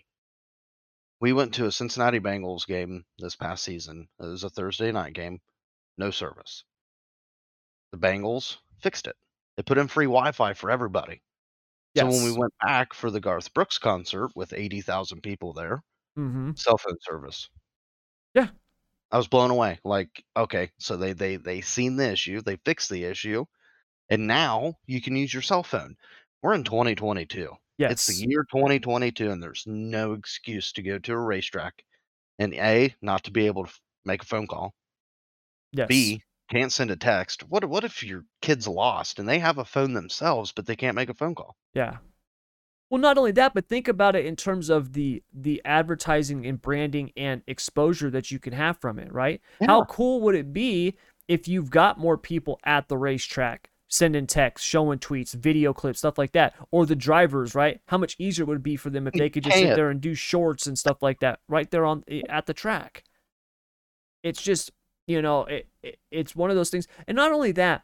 We 1.20 1.32
went 1.32 1.54
to 1.54 1.66
a 1.66 1.72
Cincinnati 1.72 2.20
Bengals 2.20 2.66
game 2.66 3.04
this 3.18 3.34
past 3.34 3.64
season. 3.64 4.08
It 4.20 4.26
was 4.26 4.44
a 4.44 4.50
Thursday 4.50 4.92
night 4.92 5.14
game, 5.14 5.40
no 5.96 6.10
service. 6.10 6.64
The 7.92 7.98
Bengals 7.98 8.58
fixed 8.82 9.06
it. 9.06 9.16
They 9.56 9.62
put 9.62 9.78
in 9.78 9.88
free 9.88 10.04
Wi-Fi 10.04 10.52
for 10.52 10.70
everybody. 10.70 11.22
So 11.96 12.04
when 12.06 12.24
we 12.24 12.38
went 12.38 12.52
back 12.64 12.92
for 12.94 13.10
the 13.10 13.20
Garth 13.20 13.52
Brooks 13.54 13.78
concert 13.78 14.30
with 14.36 14.52
80,000 14.52 15.22
people 15.22 15.52
there, 15.54 15.82
Mm-hmm. 16.18 16.52
cell 16.56 16.76
phone 16.78 16.96
service. 17.00 17.48
Yeah. 18.34 18.48
I 19.10 19.16
was 19.16 19.28
blown 19.28 19.50
away. 19.52 19.78
Like, 19.84 20.24
okay, 20.36 20.70
so 20.78 20.96
they 20.96 21.12
they 21.14 21.36
they 21.36 21.60
seen 21.62 21.96
the 21.96 22.10
issue, 22.10 22.40
they 22.42 22.56
fixed 22.64 22.90
the 22.90 23.04
issue, 23.04 23.44
and 24.10 24.26
now 24.26 24.74
you 24.86 25.00
can 25.00 25.16
use 25.16 25.32
your 25.32 25.42
cell 25.42 25.62
phone. 25.62 25.96
We're 26.42 26.54
in 26.54 26.64
2022. 26.64 27.50
Yes. 27.78 27.92
It's 27.92 28.06
the 28.06 28.28
year 28.28 28.44
2022, 28.50 29.30
and 29.30 29.42
there's 29.42 29.64
no 29.66 30.12
excuse 30.12 30.72
to 30.72 30.82
go 30.82 30.98
to 30.98 31.12
a 31.12 31.18
racetrack 31.18 31.84
and 32.38 32.54
a 32.54 32.94
not 33.00 33.24
to 33.24 33.30
be 33.30 33.46
able 33.46 33.66
to 33.66 33.72
make 34.04 34.22
a 34.22 34.26
phone 34.26 34.46
call. 34.46 34.74
yes. 35.72 35.88
B 35.88 36.22
can't 36.50 36.72
send 36.72 36.90
a 36.90 36.96
text. 36.96 37.48
What 37.48 37.64
what 37.66 37.84
if 37.84 38.02
your 38.02 38.24
kid's 38.40 38.66
lost 38.66 39.18
and 39.18 39.28
they 39.28 39.38
have 39.38 39.58
a 39.58 39.64
phone 39.64 39.92
themselves, 39.92 40.52
but 40.52 40.66
they 40.66 40.76
can't 40.76 40.96
make 40.96 41.10
a 41.10 41.14
phone 41.14 41.34
call? 41.34 41.56
Yeah. 41.74 41.98
Well, 42.90 43.00
not 43.00 43.18
only 43.18 43.32
that, 43.32 43.52
but 43.52 43.68
think 43.68 43.86
about 43.86 44.16
it 44.16 44.24
in 44.24 44.34
terms 44.34 44.70
of 44.70 44.94
the 44.94 45.22
the 45.32 45.60
advertising 45.64 46.46
and 46.46 46.60
branding 46.60 47.12
and 47.16 47.42
exposure 47.46 48.10
that 48.10 48.30
you 48.30 48.38
can 48.38 48.54
have 48.54 48.78
from 48.78 48.98
it, 48.98 49.12
right? 49.12 49.40
How 49.60 49.84
cool 49.84 50.20
would 50.22 50.34
it 50.34 50.52
be 50.52 50.96
if 51.28 51.46
you've 51.46 51.70
got 51.70 51.98
more 51.98 52.16
people 52.16 52.58
at 52.64 52.88
the 52.88 52.96
racetrack 52.96 53.67
sending 53.88 54.26
texts, 54.26 54.66
showing 54.66 54.98
tweets, 54.98 55.32
video 55.32 55.72
clips, 55.72 55.98
stuff 56.00 56.18
like 56.18 56.32
that, 56.32 56.54
or 56.70 56.86
the 56.86 56.94
drivers, 56.94 57.54
right? 57.54 57.80
How 57.86 57.98
much 57.98 58.16
easier 58.18 58.44
it 58.44 58.48
would 58.48 58.62
be 58.62 58.76
for 58.76 58.90
them 58.90 59.06
if 59.06 59.14
they 59.14 59.30
could 59.30 59.44
just 59.44 59.56
sit 59.56 59.74
there 59.74 59.90
and 59.90 60.00
do 60.00 60.14
shorts 60.14 60.66
and 60.66 60.78
stuff 60.78 61.02
like 61.02 61.20
that 61.20 61.40
right 61.48 61.70
there 61.70 61.84
on 61.84 62.04
eh, 62.08 62.22
at 62.28 62.46
the 62.46 62.54
track. 62.54 63.04
It's 64.22 64.42
just, 64.42 64.70
you 65.06 65.22
know, 65.22 65.44
it, 65.44 65.68
it 65.82 65.98
it's 66.10 66.36
one 66.36 66.50
of 66.50 66.56
those 66.56 66.70
things. 66.70 66.86
And 67.06 67.16
not 67.16 67.32
only 67.32 67.52
that, 67.52 67.82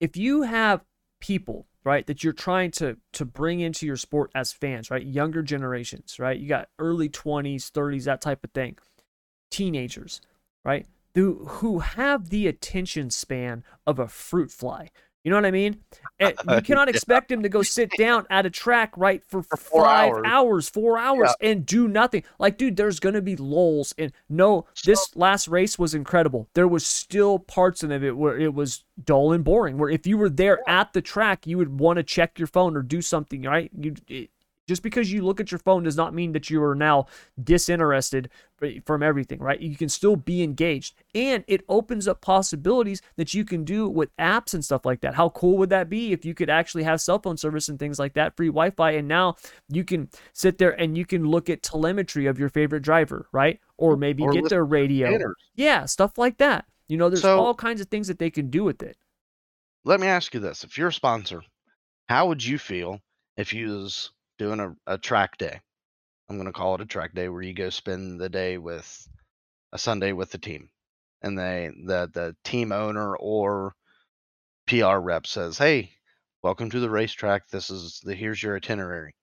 if 0.00 0.16
you 0.16 0.42
have 0.42 0.84
people 1.20 1.66
right 1.84 2.06
that 2.06 2.24
you're 2.24 2.32
trying 2.32 2.70
to 2.70 2.96
to 3.12 3.24
bring 3.24 3.60
into 3.60 3.86
your 3.86 3.96
sport 3.96 4.30
as 4.34 4.52
fans 4.52 4.90
right 4.90 5.04
younger 5.04 5.42
generations 5.42 6.18
right 6.18 6.38
you 6.38 6.48
got 6.48 6.68
early 6.78 7.08
20s 7.08 7.70
30s 7.70 8.04
that 8.04 8.20
type 8.20 8.42
of 8.42 8.50
thing 8.52 8.76
teenagers 9.50 10.20
right 10.64 10.86
who 11.14 11.44
who 11.46 11.78
have 11.80 12.30
the 12.30 12.46
attention 12.46 13.10
span 13.10 13.64
of 13.86 13.98
a 13.98 14.08
fruit 14.08 14.50
fly. 14.50 14.90
You 15.22 15.30
know 15.30 15.36
what 15.36 15.44
i 15.44 15.50
mean? 15.50 15.80
Eh, 16.18 16.32
and 16.48 16.50
you 16.56 16.62
cannot 16.62 16.88
Yeah. 16.88 16.94
expect 16.94 17.28
them 17.28 17.42
to 17.42 17.50
go 17.50 17.60
sit 17.62 17.90
down 17.98 18.24
at 18.30 18.46
a 18.46 18.50
track 18.50 18.90
right 18.96 19.22
for, 19.22 19.42
For 19.42 19.58
four 19.58 19.84
five 19.84 20.12
hours. 20.12 20.22
hours 20.26 20.68
four 20.70 20.96
hours 20.98 21.34
and 21.42 21.66
do 21.66 21.88
nothing. 21.88 22.22
Like 22.38 22.56
dude 22.56 22.76
there's 22.76 23.00
gonna 23.00 23.20
be 23.20 23.36
lulls 23.36 23.92
and 23.98 24.12
no 24.30 24.66
this 24.86 25.14
last 25.14 25.46
race 25.46 25.78
was 25.78 25.94
incredible. 25.94 26.48
There 26.54 26.68
was 26.68 26.86
still 26.86 27.38
parts 27.38 27.82
of 27.82 27.90
it 27.92 28.16
where 28.16 28.38
it 28.38 28.54
was 28.54 28.84
dull 29.04 29.32
and 29.32 29.44
boring 29.44 29.76
where 29.76 29.90
if 29.90 30.06
you 30.06 30.16
were 30.16 30.30
there 30.30 30.60
at 30.66 30.94
the 30.94 31.02
track 31.02 31.46
you 31.46 31.58
would 31.58 31.78
want 31.80 31.98
to 31.98 32.02
check 32.02 32.38
your 32.38 32.48
phone 32.48 32.74
or 32.74 32.80
do 32.82 33.02
something 33.02 33.42
right? 33.42 33.70
You 33.78 33.94
it 34.08 34.30
Just 34.70 34.84
because 34.84 35.12
you 35.12 35.22
look 35.22 35.40
at 35.40 35.50
your 35.50 35.58
phone 35.58 35.82
does 35.82 35.96
not 35.96 36.14
mean 36.14 36.30
that 36.30 36.48
you 36.48 36.62
are 36.62 36.76
now 36.76 37.06
disinterested 37.42 38.30
eh, 38.62 38.78
from 38.86 39.02
everything, 39.02 39.40
right? 39.40 39.58
You 39.58 39.74
can 39.74 39.88
still 39.88 40.14
be 40.14 40.44
engaged. 40.44 40.94
And 41.12 41.42
it 41.48 41.64
opens 41.68 42.06
up 42.06 42.20
possibilities 42.20 43.02
that 43.16 43.34
you 43.34 43.44
can 43.44 43.64
do 43.64 43.88
with 43.88 44.16
apps 44.16 44.54
and 44.54 44.64
stuff 44.64 44.86
like 44.86 45.00
that. 45.00 45.16
How 45.16 45.30
cool 45.30 45.58
would 45.58 45.70
that 45.70 45.90
be 45.90 46.12
if 46.12 46.24
you 46.24 46.34
could 46.34 46.48
actually 46.48 46.84
have 46.84 47.00
cell 47.00 47.18
phone 47.18 47.36
service 47.36 47.68
and 47.68 47.80
things 47.80 47.98
like 47.98 48.14
that, 48.14 48.36
free 48.36 48.46
Wi 48.46 48.70
Fi? 48.70 48.92
And 48.92 49.08
now 49.08 49.34
you 49.68 49.82
can 49.82 50.08
sit 50.34 50.58
there 50.58 50.80
and 50.80 50.96
you 50.96 51.04
can 51.04 51.26
look 51.26 51.50
at 51.50 51.64
telemetry 51.64 52.26
of 52.26 52.38
your 52.38 52.48
favorite 52.48 52.84
driver, 52.84 53.26
right? 53.32 53.58
Or 53.76 53.96
maybe 53.96 54.22
or 54.22 54.30
get 54.30 54.50
their 54.50 54.64
radio. 54.64 55.08
Yeah, 55.56 55.84
stuff 55.86 56.16
like 56.16 56.38
that. 56.38 56.64
You 56.86 56.96
know, 56.96 57.08
there's 57.08 57.22
so, 57.22 57.40
all 57.40 57.56
kinds 57.56 57.80
of 57.80 57.88
things 57.88 58.06
that 58.06 58.20
they 58.20 58.30
can 58.30 58.50
do 58.50 58.62
with 58.62 58.84
it. 58.84 58.96
Let 59.82 59.98
me 59.98 60.06
ask 60.06 60.32
you 60.32 60.38
this 60.38 60.62
if 60.62 60.78
you're 60.78 60.90
a 60.90 60.92
sponsor, 60.92 61.42
how 62.08 62.28
would 62.28 62.44
you 62.44 62.56
feel 62.56 63.00
if 63.36 63.52
you 63.52 63.66
was 63.70 64.12
doing 64.40 64.58
a, 64.58 64.94
a 64.94 64.96
track 64.96 65.36
day. 65.36 65.60
I'm 66.28 66.36
going 66.36 66.46
to 66.46 66.52
call 66.52 66.74
it 66.74 66.80
a 66.80 66.86
track 66.86 67.14
day 67.14 67.28
where 67.28 67.42
you 67.42 67.52
go 67.52 67.68
spend 67.68 68.18
the 68.18 68.30
day 68.30 68.56
with 68.56 69.06
a 69.70 69.78
Sunday 69.78 70.12
with 70.12 70.30
the 70.30 70.38
team. 70.38 70.70
And 71.20 71.38
they 71.38 71.70
the 71.84 72.10
the 72.10 72.34
team 72.42 72.72
owner 72.72 73.14
or 73.14 73.74
PR 74.66 74.96
rep 74.96 75.26
says, 75.26 75.58
"Hey, 75.58 75.90
welcome 76.42 76.70
to 76.70 76.80
the 76.80 76.88
racetrack. 76.88 77.48
This 77.48 77.68
is 77.68 78.00
the 78.02 78.14
here's 78.14 78.42
your 78.42 78.56
itinerary. 78.56 79.14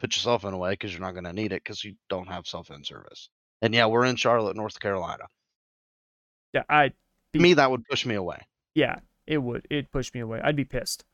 Put 0.00 0.16
your 0.16 0.22
cell 0.22 0.38
phone 0.38 0.54
away 0.54 0.70
because 0.70 0.92
you're 0.92 1.02
not 1.02 1.12
going 1.12 1.24
to 1.24 1.34
need 1.34 1.52
it 1.52 1.62
because 1.62 1.84
you 1.84 1.94
don't 2.08 2.28
have 2.28 2.46
cell 2.46 2.64
phone 2.64 2.84
service." 2.84 3.28
And 3.60 3.74
yeah, 3.74 3.86
we're 3.86 4.06
in 4.06 4.16
Charlotte, 4.16 4.56
North 4.56 4.80
Carolina. 4.80 5.24
Yeah, 6.54 6.62
I. 6.70 6.92
Be, 7.32 7.40
me, 7.40 7.54
that 7.54 7.70
would 7.70 7.84
push 7.84 8.06
me 8.06 8.14
away. 8.14 8.38
Yeah, 8.74 9.00
it 9.26 9.38
would. 9.38 9.66
It 9.68 9.92
push 9.92 10.14
me 10.14 10.20
away. 10.20 10.40
I'd 10.42 10.56
be 10.56 10.64
pissed. 10.64 11.04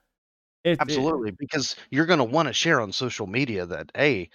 It, 0.64 0.78
Absolutely, 0.80 1.30
it, 1.30 1.38
because 1.38 1.76
you're 1.90 2.06
going 2.06 2.18
to 2.18 2.24
want 2.24 2.48
to 2.48 2.52
share 2.52 2.80
on 2.80 2.92
social 2.92 3.26
media 3.26 3.66
that 3.66 3.90
hey, 3.94 4.30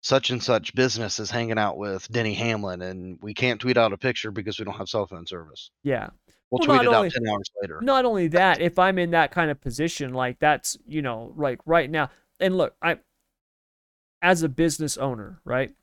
such 0.00 0.30
and 0.30 0.42
such 0.42 0.74
business 0.74 1.18
is 1.18 1.30
hanging 1.30 1.58
out 1.58 1.76
with 1.76 2.08
Denny 2.10 2.34
Hamlin, 2.34 2.82
and 2.82 3.18
we 3.20 3.34
can't 3.34 3.60
tweet 3.60 3.76
out 3.76 3.92
a 3.92 3.98
picture 3.98 4.30
because 4.30 4.58
we 4.58 4.64
don't 4.64 4.76
have 4.76 4.88
cell 4.88 5.06
phone 5.06 5.26
service. 5.26 5.70
Yeah. 5.82 6.10
We'll, 6.50 6.60
well 6.66 6.78
tweet 6.78 6.88
it 6.88 6.94
only, 6.94 7.08
out 7.08 7.12
10 7.12 7.28
hours 7.28 7.50
later. 7.60 7.80
Not 7.82 8.04
only 8.04 8.28
that, 8.28 8.60
if 8.60 8.78
I'm 8.78 8.98
in 8.98 9.10
that 9.10 9.32
kind 9.32 9.50
of 9.50 9.60
position, 9.60 10.14
like 10.14 10.38
that's, 10.38 10.78
you 10.86 11.02
know, 11.02 11.34
like 11.36 11.60
right 11.66 11.90
now, 11.90 12.10
and 12.40 12.56
look, 12.56 12.74
I, 12.80 12.98
as 14.22 14.42
a 14.42 14.48
business 14.48 14.96
owner, 14.96 15.40
right? 15.44 15.74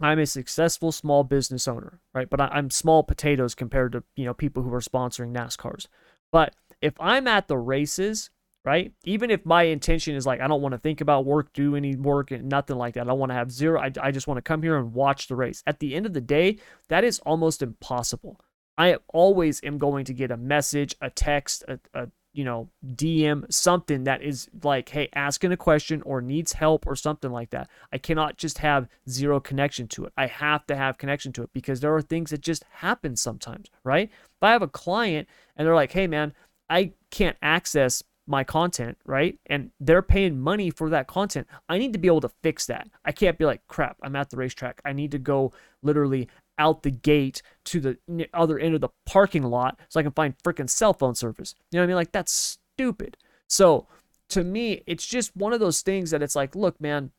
I'm 0.00 0.18
a 0.18 0.26
successful 0.26 0.90
small 0.90 1.24
business 1.24 1.68
owner, 1.68 2.00
right? 2.14 2.28
But 2.28 2.40
I, 2.40 2.58
am 2.58 2.70
small 2.70 3.02
potatoes 3.02 3.54
compared 3.54 3.92
to, 3.92 4.02
you 4.16 4.24
know, 4.24 4.34
people 4.34 4.62
who 4.62 4.72
are 4.72 4.80
sponsoring 4.80 5.32
NASCARs. 5.34 5.86
But 6.32 6.54
if 6.80 6.94
I'm 6.98 7.28
at 7.28 7.48
the 7.48 7.58
races 7.58 8.30
right? 8.64 8.92
Even 9.04 9.30
if 9.30 9.44
my 9.44 9.64
intention 9.64 10.14
is 10.14 10.26
like, 10.26 10.40
I 10.40 10.46
don't 10.46 10.62
want 10.62 10.72
to 10.72 10.78
think 10.78 11.00
about 11.00 11.24
work, 11.24 11.52
do 11.52 11.74
any 11.74 11.96
work, 11.96 12.30
and 12.30 12.48
nothing 12.48 12.76
like 12.76 12.94
that. 12.94 13.08
I 13.08 13.12
want 13.12 13.30
to 13.30 13.34
have 13.34 13.50
zero. 13.50 13.80
I, 13.80 13.90
I 14.00 14.10
just 14.10 14.26
want 14.26 14.38
to 14.38 14.42
come 14.42 14.62
here 14.62 14.76
and 14.76 14.92
watch 14.92 15.26
the 15.26 15.36
race. 15.36 15.62
At 15.66 15.80
the 15.80 15.94
end 15.94 16.06
of 16.06 16.12
the 16.12 16.20
day, 16.20 16.58
that 16.88 17.04
is 17.04 17.18
almost 17.20 17.62
impossible. 17.62 18.40
I 18.78 18.96
always 19.08 19.60
am 19.64 19.78
going 19.78 20.04
to 20.06 20.14
get 20.14 20.30
a 20.30 20.36
message, 20.36 20.94
a 21.00 21.10
text, 21.10 21.64
a, 21.68 21.78
a 21.92 22.08
you 22.32 22.44
know, 22.44 22.70
DM, 22.94 23.52
something 23.52 24.04
that 24.04 24.22
is 24.22 24.48
like, 24.62 24.88
hey, 24.88 25.08
asking 25.14 25.52
a 25.52 25.56
question 25.56 26.00
or 26.02 26.22
needs 26.22 26.54
help 26.54 26.86
or 26.86 26.96
something 26.96 27.30
like 27.30 27.50
that. 27.50 27.68
I 27.92 27.98
cannot 27.98 28.38
just 28.38 28.58
have 28.58 28.88
zero 29.08 29.38
connection 29.38 29.86
to 29.88 30.06
it. 30.06 30.12
I 30.16 30.26
have 30.26 30.66
to 30.68 30.76
have 30.76 30.96
connection 30.96 31.32
to 31.34 31.42
it 31.42 31.50
because 31.52 31.80
there 31.80 31.94
are 31.94 32.00
things 32.00 32.30
that 32.30 32.40
just 32.40 32.64
happen 32.70 33.16
sometimes, 33.16 33.68
right? 33.84 34.08
If 34.08 34.42
I 34.42 34.52
have 34.52 34.62
a 34.62 34.68
client 34.68 35.28
and 35.56 35.66
they're 35.66 35.74
like, 35.74 35.92
hey, 35.92 36.06
man, 36.06 36.32
I 36.70 36.92
can't 37.10 37.36
access 37.42 38.02
my 38.26 38.44
content, 38.44 38.96
right? 39.04 39.38
And 39.46 39.70
they're 39.80 40.02
paying 40.02 40.40
money 40.40 40.70
for 40.70 40.88
that 40.90 41.06
content. 41.06 41.46
I 41.68 41.78
need 41.78 41.92
to 41.92 41.98
be 41.98 42.08
able 42.08 42.20
to 42.20 42.30
fix 42.42 42.66
that. 42.66 42.88
I 43.04 43.12
can't 43.12 43.38
be 43.38 43.44
like, 43.44 43.66
crap, 43.66 43.96
I'm 44.02 44.16
at 44.16 44.30
the 44.30 44.36
racetrack. 44.36 44.80
I 44.84 44.92
need 44.92 45.10
to 45.10 45.18
go 45.18 45.52
literally 45.82 46.28
out 46.58 46.82
the 46.82 46.90
gate 46.90 47.42
to 47.64 47.80
the 47.80 47.98
other 48.32 48.58
end 48.58 48.74
of 48.74 48.80
the 48.80 48.90
parking 49.06 49.42
lot 49.42 49.80
so 49.88 49.98
I 49.98 50.02
can 50.02 50.12
find 50.12 50.34
freaking 50.44 50.70
cell 50.70 50.92
phone 50.92 51.14
service. 51.14 51.54
You 51.70 51.78
know 51.78 51.82
what 51.82 51.84
I 51.84 51.88
mean? 51.88 51.96
Like, 51.96 52.12
that's 52.12 52.58
stupid. 52.76 53.16
So 53.48 53.88
to 54.28 54.44
me, 54.44 54.82
it's 54.86 55.06
just 55.06 55.36
one 55.36 55.52
of 55.52 55.60
those 55.60 55.82
things 55.82 56.10
that 56.10 56.22
it's 56.22 56.36
like, 56.36 56.54
look, 56.54 56.80
man, 56.80 57.10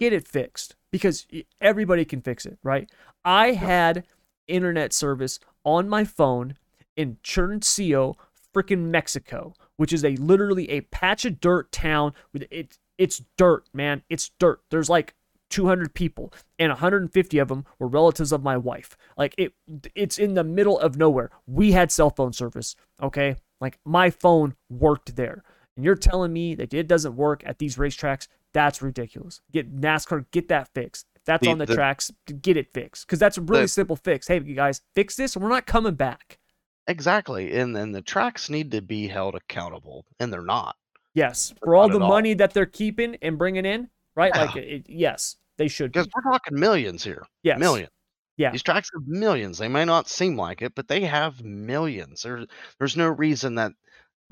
get 0.00 0.12
it 0.12 0.26
fixed 0.26 0.74
because 0.90 1.26
everybody 1.60 2.04
can 2.04 2.20
fix 2.20 2.44
it, 2.46 2.58
right? 2.62 2.90
I 3.24 3.52
had 3.52 4.04
internet 4.48 4.92
service 4.92 5.38
on 5.64 5.88
my 5.88 6.04
phone 6.04 6.56
in 6.96 7.18
Churncillo, 7.22 8.16
freaking 8.54 8.90
Mexico 8.90 9.54
which 9.80 9.94
is 9.94 10.04
a 10.04 10.14
literally 10.16 10.68
a 10.68 10.82
patch 10.82 11.24
of 11.24 11.40
dirt 11.40 11.72
town 11.72 12.12
with 12.34 12.46
it 12.50 12.76
it's 12.98 13.22
dirt, 13.38 13.64
man. 13.72 14.02
It's 14.10 14.30
dirt. 14.38 14.60
There's 14.70 14.90
like 14.90 15.14
200 15.48 15.94
people 15.94 16.34
and 16.58 16.68
150 16.68 17.38
of 17.38 17.48
them 17.48 17.64
were 17.78 17.88
relatives 17.88 18.30
of 18.30 18.42
my 18.42 18.58
wife. 18.58 18.94
Like 19.16 19.34
it 19.38 19.54
it's 19.94 20.18
in 20.18 20.34
the 20.34 20.44
middle 20.44 20.78
of 20.78 20.98
nowhere. 20.98 21.30
We 21.46 21.72
had 21.72 21.90
cell 21.90 22.10
phone 22.10 22.34
service, 22.34 22.76
okay? 23.02 23.36
Like 23.58 23.78
my 23.86 24.10
phone 24.10 24.54
worked 24.68 25.16
there. 25.16 25.44
And 25.76 25.84
you're 25.86 25.94
telling 25.94 26.34
me 26.34 26.54
that 26.56 26.74
it 26.74 26.86
doesn't 26.86 27.16
work 27.16 27.42
at 27.46 27.58
these 27.58 27.76
racetracks? 27.76 28.28
That's 28.52 28.82
ridiculous. 28.82 29.40
Get 29.50 29.74
NASCAR, 29.80 30.26
get 30.30 30.48
that 30.48 30.68
fixed. 30.74 31.06
If 31.16 31.24
that's 31.24 31.42
the, 31.42 31.52
on 31.52 31.56
the, 31.56 31.64
the, 31.64 31.74
tracks, 31.74 32.10
get 32.42 32.58
it 32.58 32.74
fixed. 32.74 33.06
Because 33.06 33.18
that's 33.18 33.38
a 33.38 33.40
really 33.40 33.62
the, 33.62 33.68
simple 33.68 33.96
fix. 33.96 34.28
Hey, 34.28 34.42
you 34.44 34.54
guys, 34.54 34.82
fix 34.94 35.16
this 35.16 35.36
and 35.36 35.42
we're 35.42 35.48
not 35.48 35.64
coming 35.64 35.94
back. 35.94 36.38
Exactly, 36.86 37.56
and 37.56 37.74
then 37.74 37.92
the 37.92 38.02
tracks 38.02 38.50
need 38.50 38.72
to 38.72 38.82
be 38.82 39.06
held 39.06 39.34
accountable, 39.34 40.04
and 40.18 40.32
they're 40.32 40.42
not. 40.42 40.76
Yes, 41.14 41.52
for 41.62 41.76
all 41.76 41.88
the 41.88 41.98
money 41.98 42.32
all. 42.32 42.38
that 42.38 42.54
they're 42.54 42.66
keeping 42.66 43.16
and 43.22 43.38
bringing 43.38 43.64
in, 43.64 43.88
right? 44.14 44.32
Yeah. 44.34 44.44
Like, 44.44 44.56
it, 44.56 44.86
yes, 44.88 45.36
they 45.56 45.68
should. 45.68 45.92
Because 45.92 46.08
we're 46.14 46.30
talking 46.32 46.58
millions 46.58 47.04
here. 47.04 47.24
Yes, 47.42 47.58
millions. 47.58 47.90
Yeah, 48.36 48.50
these 48.52 48.62
tracks 48.62 48.90
have 48.94 49.06
millions. 49.06 49.58
They 49.58 49.68
may 49.68 49.84
not 49.84 50.08
seem 50.08 50.36
like 50.36 50.62
it, 50.62 50.74
but 50.74 50.88
they 50.88 51.02
have 51.02 51.44
millions. 51.44 52.22
There's 52.22 52.46
there's 52.78 52.96
no 52.96 53.08
reason 53.08 53.56
that 53.56 53.72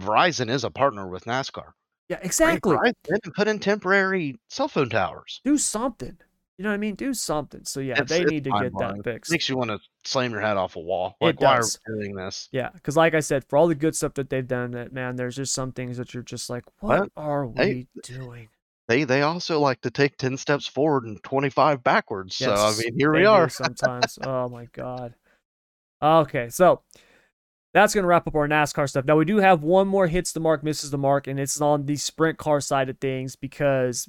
Verizon 0.00 0.50
is 0.50 0.64
a 0.64 0.70
partner 0.70 1.06
with 1.06 1.24
NASCAR. 1.24 1.72
Yeah, 2.08 2.18
exactly. 2.22 2.76
Right? 2.76 2.94
Put 3.34 3.48
in 3.48 3.58
temporary 3.58 4.36
cell 4.48 4.68
phone 4.68 4.88
towers. 4.88 5.40
Do 5.44 5.58
something. 5.58 6.16
You 6.58 6.64
know 6.64 6.70
what 6.70 6.74
I 6.74 6.78
mean? 6.78 6.96
Do 6.96 7.14
something. 7.14 7.64
So 7.64 7.78
yeah, 7.78 8.00
it's, 8.00 8.10
they 8.10 8.22
it's 8.22 8.30
need 8.30 8.44
to 8.44 8.50
get 8.50 8.72
that 8.78 9.04
fixed. 9.04 9.30
Makes 9.30 9.48
you 9.48 9.56
want 9.56 9.70
to 9.70 9.78
slam 10.04 10.32
your 10.32 10.40
head 10.40 10.56
off 10.56 10.74
a 10.74 10.80
wall. 10.80 11.16
Like, 11.20 11.36
it 11.36 11.40
why 11.40 11.56
does. 11.56 11.78
are 11.86 11.94
we 11.94 12.02
doing 12.02 12.16
this? 12.16 12.48
Yeah, 12.50 12.70
because 12.70 12.96
like 12.96 13.14
I 13.14 13.20
said, 13.20 13.44
for 13.44 13.56
all 13.56 13.68
the 13.68 13.76
good 13.76 13.94
stuff 13.94 14.14
that 14.14 14.28
they've 14.28 14.46
done, 14.46 14.72
that 14.72 14.92
man, 14.92 15.14
there's 15.14 15.36
just 15.36 15.54
some 15.54 15.70
things 15.70 15.98
that 15.98 16.12
you're 16.12 16.24
just 16.24 16.50
like, 16.50 16.64
what, 16.80 17.00
what? 17.00 17.10
are 17.16 17.46
we 17.46 17.62
hey, 17.62 17.86
doing? 18.02 18.48
They 18.88 19.04
they 19.04 19.22
also 19.22 19.60
like 19.60 19.82
to 19.82 19.90
take 19.90 20.16
ten 20.16 20.36
steps 20.36 20.66
forward 20.66 21.04
and 21.04 21.22
twenty 21.22 21.48
five 21.48 21.84
backwards. 21.84 22.40
Yes, 22.40 22.58
so 22.58 22.66
I 22.66 22.72
mean, 22.76 22.98
here 22.98 23.12
we 23.12 23.24
are. 23.24 23.48
sometimes. 23.48 24.18
oh 24.24 24.48
my 24.48 24.66
god. 24.72 25.14
Okay, 26.02 26.48
so 26.48 26.82
that's 27.74 27.94
going 27.94 28.02
to 28.02 28.08
wrap 28.08 28.26
up 28.26 28.34
our 28.34 28.48
NASCAR 28.48 28.88
stuff. 28.88 29.04
Now, 29.04 29.16
we 29.16 29.24
do 29.24 29.38
have 29.38 29.62
one 29.62 29.88
more 29.88 30.06
hits 30.06 30.32
the 30.32 30.40
mark, 30.40 30.64
misses 30.64 30.90
the 30.90 30.98
mark, 30.98 31.26
and 31.26 31.38
it's 31.38 31.60
on 31.60 31.86
the 31.86 31.96
sprint 31.96 32.38
car 32.38 32.60
side 32.60 32.88
of 32.88 32.98
things 32.98 33.36
because, 33.36 34.08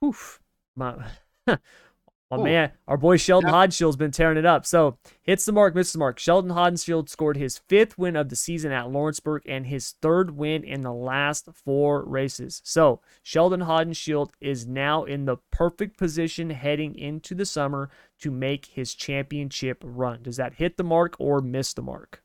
poof, 0.00 0.40
my, 0.74 0.94
my 2.30 2.36
Ooh. 2.36 2.44
man, 2.44 2.72
our 2.86 2.96
boy 2.96 3.16
Sheldon 3.16 3.48
yeah. 3.48 3.54
Haudenschild's 3.54 3.96
been 3.96 4.10
tearing 4.10 4.36
it 4.36 4.44
up. 4.44 4.66
So 4.66 4.98
hits 5.22 5.44
the 5.44 5.52
mark, 5.52 5.74
misses 5.74 5.94
the 5.94 5.98
mark. 5.98 6.18
Sheldon 6.18 6.50
Haudenschild 6.50 7.08
scored 7.08 7.36
his 7.36 7.58
fifth 7.68 7.96
win 7.96 8.16
of 8.16 8.28
the 8.28 8.36
season 8.36 8.70
at 8.70 8.90
Lawrenceburg 8.90 9.42
and 9.46 9.66
his 9.66 9.92
third 10.02 10.36
win 10.36 10.62
in 10.62 10.82
the 10.82 10.92
last 10.92 11.48
four 11.54 12.04
races. 12.04 12.60
So 12.64 13.00
Sheldon 13.22 13.60
Haudenschild 13.60 14.30
is 14.40 14.66
now 14.66 15.04
in 15.04 15.24
the 15.24 15.38
perfect 15.50 15.96
position 15.96 16.50
heading 16.50 16.94
into 16.94 17.34
the 17.34 17.46
summer 17.46 17.90
to 18.20 18.30
make 18.30 18.66
his 18.66 18.94
championship 18.94 19.82
run. 19.82 20.22
Does 20.22 20.36
that 20.36 20.54
hit 20.54 20.76
the 20.76 20.84
mark 20.84 21.16
or 21.18 21.40
miss 21.40 21.72
the 21.72 21.82
mark? 21.82 22.22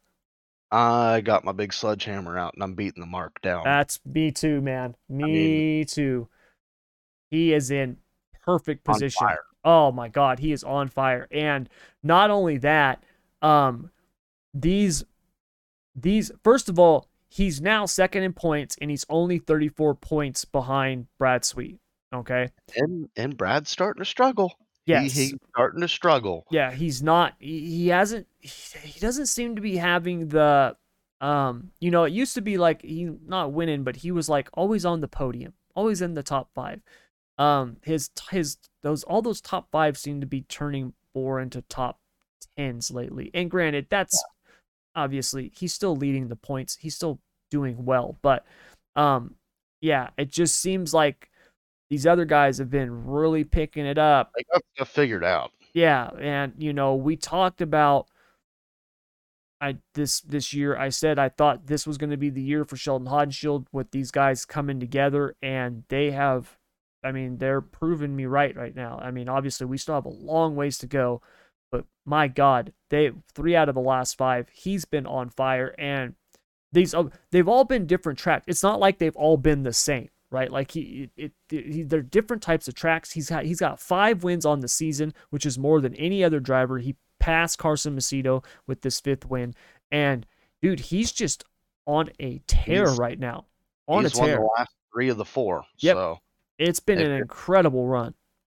I 0.69 1.21
got 1.21 1.45
my 1.45 1.51
big 1.51 1.71
sledgehammer 1.71 2.37
out 2.37 2.55
and 2.55 2.63
I'm 2.63 2.73
beating 2.73 2.99
the 2.99 3.07
mark 3.07 3.39
down. 3.41 3.61
That's 3.63 3.99
me 4.05 4.31
too, 4.31 4.59
man. 4.59 4.95
Me 5.07 5.23
I 5.23 5.27
mean, 5.27 5.85
too. 5.85 6.27
He 7.29 7.53
is 7.53 7.71
in 7.71 7.97
perfect 8.43 8.83
position. 8.83 9.27
Oh 9.65 9.91
my 9.91 10.09
god, 10.09 10.39
he 10.39 10.51
is 10.51 10.63
on 10.63 10.89
fire. 10.89 11.27
And 11.31 11.69
not 12.01 12.29
only 12.29 12.57
that, 12.59 13.03
um 13.41 13.89
these 14.53 15.03
these 15.95 16.31
first 16.43 16.69
of 16.69 16.77
all, 16.79 17.07
he's 17.29 17.61
now 17.61 17.85
second 17.85 18.23
in 18.23 18.33
points 18.33 18.77
and 18.81 18.91
he's 18.91 19.05
only 19.09 19.39
34 19.39 19.95
points 19.95 20.45
behind 20.45 21.07
Brad 21.17 21.45
Sweet. 21.45 21.79
Okay. 22.13 22.49
And 22.75 23.09
and 23.15 23.37
Brad's 23.37 23.69
starting 23.69 24.01
to 24.01 24.05
struggle. 24.09 24.53
Yes. 24.85 25.13
He, 25.13 25.21
he's 25.21 25.35
starting 25.49 25.81
to 25.81 25.87
struggle. 25.87 26.45
Yeah, 26.51 26.71
he's 26.71 27.01
not 27.01 27.33
he, 27.39 27.61
he 27.61 27.87
hasn't 27.87 28.27
he, 28.39 28.79
he 28.83 28.99
doesn't 28.99 29.27
seem 29.27 29.55
to 29.55 29.61
be 29.61 29.77
having 29.77 30.27
the 30.27 30.75
um 31.21 31.71
you 31.79 31.89
know, 31.89 32.03
it 32.03 32.13
used 32.13 32.35
to 32.35 32.41
be 32.41 32.57
like 32.57 32.81
he 32.81 33.09
not 33.25 33.53
winning, 33.53 33.83
but 33.83 33.97
he 33.97 34.11
was 34.11 34.27
like 34.27 34.49
always 34.53 34.85
on 34.85 34.99
the 35.01 35.07
podium, 35.07 35.53
always 35.73 36.01
in 36.01 36.13
the 36.13 36.23
top 36.23 36.49
5 36.53 36.81
um 37.37 37.77
his 37.83 38.09
his 38.29 38.57
those 38.81 39.03
all 39.03 39.21
those 39.21 39.41
top 39.41 39.67
five 39.71 39.97
seem 39.97 40.21
to 40.21 40.27
be 40.27 40.41
turning 40.41 40.93
more 41.15 41.39
into 41.39 41.61
top 41.63 41.99
tens 42.57 42.91
lately. 42.91 43.31
And 43.33 43.49
granted, 43.49 43.87
that's 43.89 44.23
yeah. 44.95 45.03
obviously 45.03 45.51
he's 45.55 45.73
still 45.73 45.95
leading 45.95 46.27
the 46.27 46.35
points. 46.35 46.77
He's 46.79 46.95
still 46.95 47.19
doing 47.49 47.85
well, 47.85 48.17
but 48.21 48.45
um 48.95 49.35
yeah, 49.81 50.09
it 50.17 50.31
just 50.31 50.55
seems 50.55 50.93
like 50.93 51.29
these 51.89 52.07
other 52.07 52.25
guys 52.25 52.57
have 52.57 52.69
been 52.69 53.05
really 53.05 53.43
picking 53.43 53.85
it 53.85 53.97
up. 53.97 54.31
They 54.35 54.43
got 54.77 54.87
figured 54.87 55.23
out. 55.23 55.51
Yeah, 55.73 56.09
and 56.19 56.53
you 56.57 56.73
know, 56.73 56.95
we 56.95 57.17
talked 57.17 57.61
about 57.61 58.07
I 59.63 59.77
this 59.93 60.19
this 60.21 60.53
year 60.53 60.77
I 60.77 60.89
said 60.89 61.17
I 61.17 61.29
thought 61.29 61.67
this 61.67 61.87
was 61.87 61.97
going 61.97 62.09
to 62.09 62.17
be 62.17 62.29
the 62.29 62.41
year 62.41 62.65
for 62.65 62.75
Sheldon 62.75 63.07
Haudenschild 63.07 63.67
with 63.71 63.91
these 63.91 64.11
guys 64.11 64.43
coming 64.43 64.79
together 64.79 65.35
and 65.41 65.83
they 65.87 66.11
have 66.11 66.57
I 67.03 67.11
mean, 67.11 67.37
they're 67.37 67.61
proving 67.61 68.15
me 68.15 68.25
right 68.25 68.55
right 68.55 68.75
now. 68.75 68.99
I 69.01 69.11
mean, 69.11 69.29
obviously 69.29 69.65
we 69.67 69.77
still 69.77 69.95
have 69.95 70.05
a 70.05 70.09
long 70.09 70.55
ways 70.55 70.77
to 70.79 70.87
go, 70.87 71.21
but 71.71 71.85
my 72.05 72.27
god, 72.27 72.73
they 72.89 73.11
3 73.33 73.55
out 73.55 73.69
of 73.69 73.75
the 73.75 73.81
last 73.81 74.17
5, 74.17 74.49
he's 74.53 74.85
been 74.85 75.05
on 75.05 75.29
fire 75.29 75.75
and 75.77 76.15
these 76.71 76.95
they've 77.31 77.47
all 77.47 77.65
been 77.65 77.85
different 77.85 78.17
tracks. 78.17 78.45
It's 78.47 78.63
not 78.63 78.79
like 78.79 78.97
they've 78.97 79.15
all 79.15 79.37
been 79.37 79.63
the 79.63 79.73
same 79.73 80.09
right? 80.33 80.51
Like 80.51 80.71
he, 80.71 81.09
it, 81.15 81.31
it, 81.49 81.65
he, 81.73 81.83
they're 81.83 82.01
different 82.01 82.41
types 82.41 82.67
of 82.67 82.73
tracks. 82.73 83.11
He's 83.11 83.29
got 83.29 83.45
he's 83.45 83.59
got 83.59 83.79
five 83.79 84.23
wins 84.23 84.45
on 84.45 84.59
the 84.59 84.67
season, 84.67 85.13
which 85.29 85.45
is 85.45 85.57
more 85.57 85.79
than 85.79 85.95
any 85.95 86.23
other 86.23 86.39
driver. 86.39 86.79
He 86.79 86.95
passed 87.19 87.59
Carson 87.59 87.95
Macedo 87.95 88.43
with 88.67 88.81
this 88.81 88.99
fifth 88.99 89.27
win, 89.27 89.53
and 89.91 90.25
dude, 90.61 90.79
he's 90.79 91.11
just 91.11 91.45
on 91.85 92.09
a 92.19 92.41
tear 92.47 92.87
He's- 92.87 92.97
right 92.97 93.19
now. 93.19 93.45
On 93.87 94.05
a 94.05 94.09
He's 94.09 94.17
won 94.17 94.31
the 94.31 94.49
last 94.57 94.71
three 94.93 95.09
of 95.09 95.17
the 95.17 95.25
four. 95.25 95.63
Yep. 95.79 95.95
So 95.95 96.19
It's 96.63 96.79
been 96.79 96.99
If 96.99 97.07
an 97.07 97.11
incredible 97.11 97.85
run. 97.87 98.13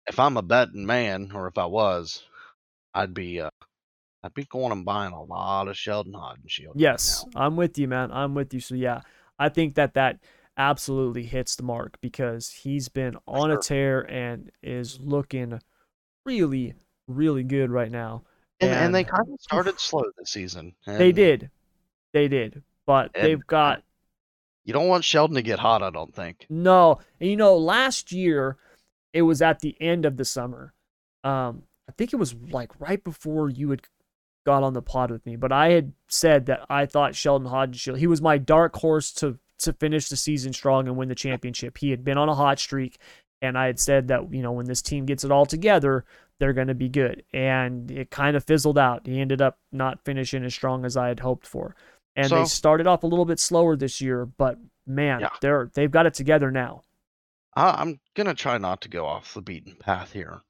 if 0.07 0.21
I'm 0.21 0.37
a 0.37 0.43
betting 0.43 0.87
man, 0.87 1.33
or 1.35 1.49
if 1.49 1.59
I 1.59 1.67
was, 1.67 2.23
I'd 2.95 3.15
be 3.15 3.41
uh, 3.41 3.51
I'd 4.23 4.35
be 4.35 4.45
going 4.45 4.73
and 4.73 4.85
buying 4.85 5.13
a 5.13 5.23
lot 5.23 5.69
of 5.69 5.77
Sheldon 5.77 6.15
right 6.15 6.37
Yes, 6.75 7.25
now. 7.35 7.47
I'm 7.47 7.57
with 7.57 7.79
you, 7.79 7.89
man. 7.89 8.11
I'm 8.13 8.35
with 8.35 8.55
you. 8.55 8.61
So 8.61 8.75
yeah, 8.75 9.03
I 9.39 9.49
think 9.49 9.75
that 9.75 9.95
that 9.95 10.19
absolutely 10.57 11.25
hits 11.25 11.57
the 11.57 11.63
mark 11.63 11.99
because 12.01 12.49
he's 12.51 12.89
been 12.89 13.17
on 13.27 13.51
a 13.51 13.59
tear 13.59 14.01
and 14.11 14.51
is 14.63 14.99
looking 15.01 15.61
really, 16.25 16.75
really 17.07 17.43
good 17.43 17.71
right 17.71 17.91
now. 17.91 18.23
And, 18.61 18.71
and 18.71 18.95
they 18.95 19.05
kind 19.05 19.29
of 19.31 19.41
started 19.41 19.79
slow 19.79 20.03
this 20.19 20.31
season. 20.31 20.75
They 20.87 21.13
did, 21.13 21.51
they 22.13 22.29
did, 22.29 22.63
but 22.87 23.13
they've 23.15 23.47
got 23.47 23.83
You 24.67 24.73
don't 24.73 24.89
want 24.89 25.05
Sheldon 25.05 25.37
to 25.37 25.43
get 25.43 25.61
hot, 25.61 25.83
I 25.83 25.91
don't 25.91 26.13
think. 26.13 26.45
No, 26.51 26.99
and 27.21 27.31
you 27.31 27.37
know, 27.37 27.57
last 27.57 28.11
year 28.11 28.57
it 29.13 29.23
was 29.23 29.41
at 29.41 29.61
the 29.61 29.77
end 29.81 30.05
of 30.05 30.17
the 30.17 30.25
summer. 30.25 30.75
Um, 31.23 31.63
I 31.89 31.93
think 31.93 32.13
it 32.13 32.17
was 32.17 32.35
like 32.51 32.73
right 32.81 33.03
before 33.03 33.49
you 33.49 33.71
had 33.71 33.83
got 34.45 34.65
on 34.65 34.73
the 34.73 34.83
pod 34.83 35.13
with 35.13 35.25
me, 35.25 35.37
but 35.37 35.53
I 35.53 35.71
had 35.71 35.93
said 36.09 36.47
that 36.47 36.67
I 36.69 36.85
thought 36.85 37.15
Sheldon 37.15 37.49
Haudenschild, 37.49 37.99
he 37.99 38.09
was 38.09 38.21
my 38.21 38.39
dark 38.39 38.77
horse 38.77 39.13
to 39.15 39.39
to 39.59 39.73
finish 39.73 40.09
the 40.09 40.17
season 40.17 40.53
strong 40.53 40.87
and 40.87 40.97
win 40.97 41.09
the 41.09 41.15
championship. 41.15 41.79
He 41.79 41.91
had 41.91 42.05
been 42.05 42.19
on 42.19 42.29
a 42.29 42.35
hot 42.35 42.59
streak, 42.59 42.99
and 43.41 43.57
I 43.57 43.67
had 43.67 43.79
said 43.79 44.09
that 44.09 44.33
you 44.33 44.43
know 44.43 44.53
when 44.53 44.67
this 44.67 44.83
team 44.83 45.07
gets 45.07 45.23
it 45.23 45.31
all 45.31 45.47
together, 45.47 46.05
they're 46.41 46.53
going 46.53 46.67
to 46.67 46.75
be 46.75 46.89
good. 46.89 47.23
And 47.33 47.89
it 47.91 48.11
kind 48.11 48.37
of 48.37 48.45
fizzled 48.45 48.79
out. 48.79 49.07
He 49.07 49.21
ended 49.21 49.41
up 49.41 49.59
not 49.71 50.05
finishing 50.05 50.45
as 50.45 50.55
strong 50.55 50.85
as 50.85 50.97
I 50.97 51.07
had 51.09 51.21
hoped 51.21 51.47
for. 51.47 51.77
And 52.17 52.31
they 52.31 52.45
started 52.47 52.87
off 52.87 53.03
a 53.03 53.07
little 53.07 53.25
bit 53.27 53.39
slower 53.39 53.77
this 53.77 54.01
year, 54.01 54.25
but 54.27 54.59
man, 54.87 55.21
Yeah. 55.21 55.31
they're 55.41 55.71
they've 55.75 55.91
got 55.91 56.07
it 56.07 56.15
together 56.15 56.51
now. 56.51 56.83
I, 57.55 57.71
I'm 57.83 58.01
gonna 58.15 58.35
try 58.35 58.59
not 58.59 58.81
to 58.83 58.89
go 58.89 59.07
off 59.07 59.35
the 59.35 59.43
beaten 59.43 59.77
path 59.77 60.13
here. 60.13 60.41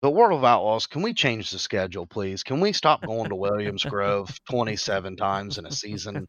But 0.00 0.10
World 0.14 0.36
of 0.36 0.44
Outlaws, 0.44 0.88
can 0.88 1.02
we 1.02 1.14
change 1.14 1.52
the 1.52 1.60
schedule, 1.60 2.06
please? 2.08 2.42
Can 2.42 2.58
we 2.58 2.72
stop 2.72 3.02
going 3.06 3.28
to 3.28 3.36
Williams 3.36 3.84
Grove 3.84 4.36
27 4.50 5.16
times 5.16 5.58
in 5.58 5.66
a 5.66 5.70
season? 5.70 6.26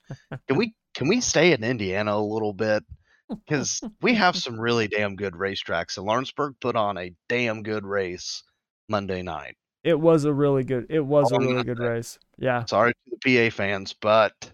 Can 0.48 0.58
we 0.58 0.76
can 0.94 1.08
we 1.08 1.22
stay 1.22 1.54
in 1.54 1.64
Indiana 1.64 2.14
a 2.16 2.22
little 2.22 2.54
bit? 2.54 2.84
Because 3.30 3.82
we 4.02 4.14
have 4.14 4.36
some 4.36 4.60
really 4.60 4.88
damn 4.88 5.16
good 5.16 5.34
racetracks, 5.34 5.98
and 5.98 6.06
Lawrenceburg 6.06 6.54
put 6.62 6.76
on 6.76 7.00
a 7.00 7.14
damn 7.30 7.64
good 7.64 7.84
race 7.84 8.44
Monday 8.90 9.24
night. 9.24 9.56
It 9.84 10.00
was 10.00 10.24
a 10.26 10.34
really 10.34 10.64
good. 10.64 10.88
It 10.90 11.02
was 11.02 11.32
a 11.32 11.36
I'm 11.36 11.46
really 11.48 11.64
good 11.64 11.80
race. 11.80 12.18
Yeah, 12.38 12.66
Sorry 12.66 12.94
to 12.94 13.18
the 13.22 13.50
PA 13.50 13.56
fans, 13.56 13.94
but 13.94 14.52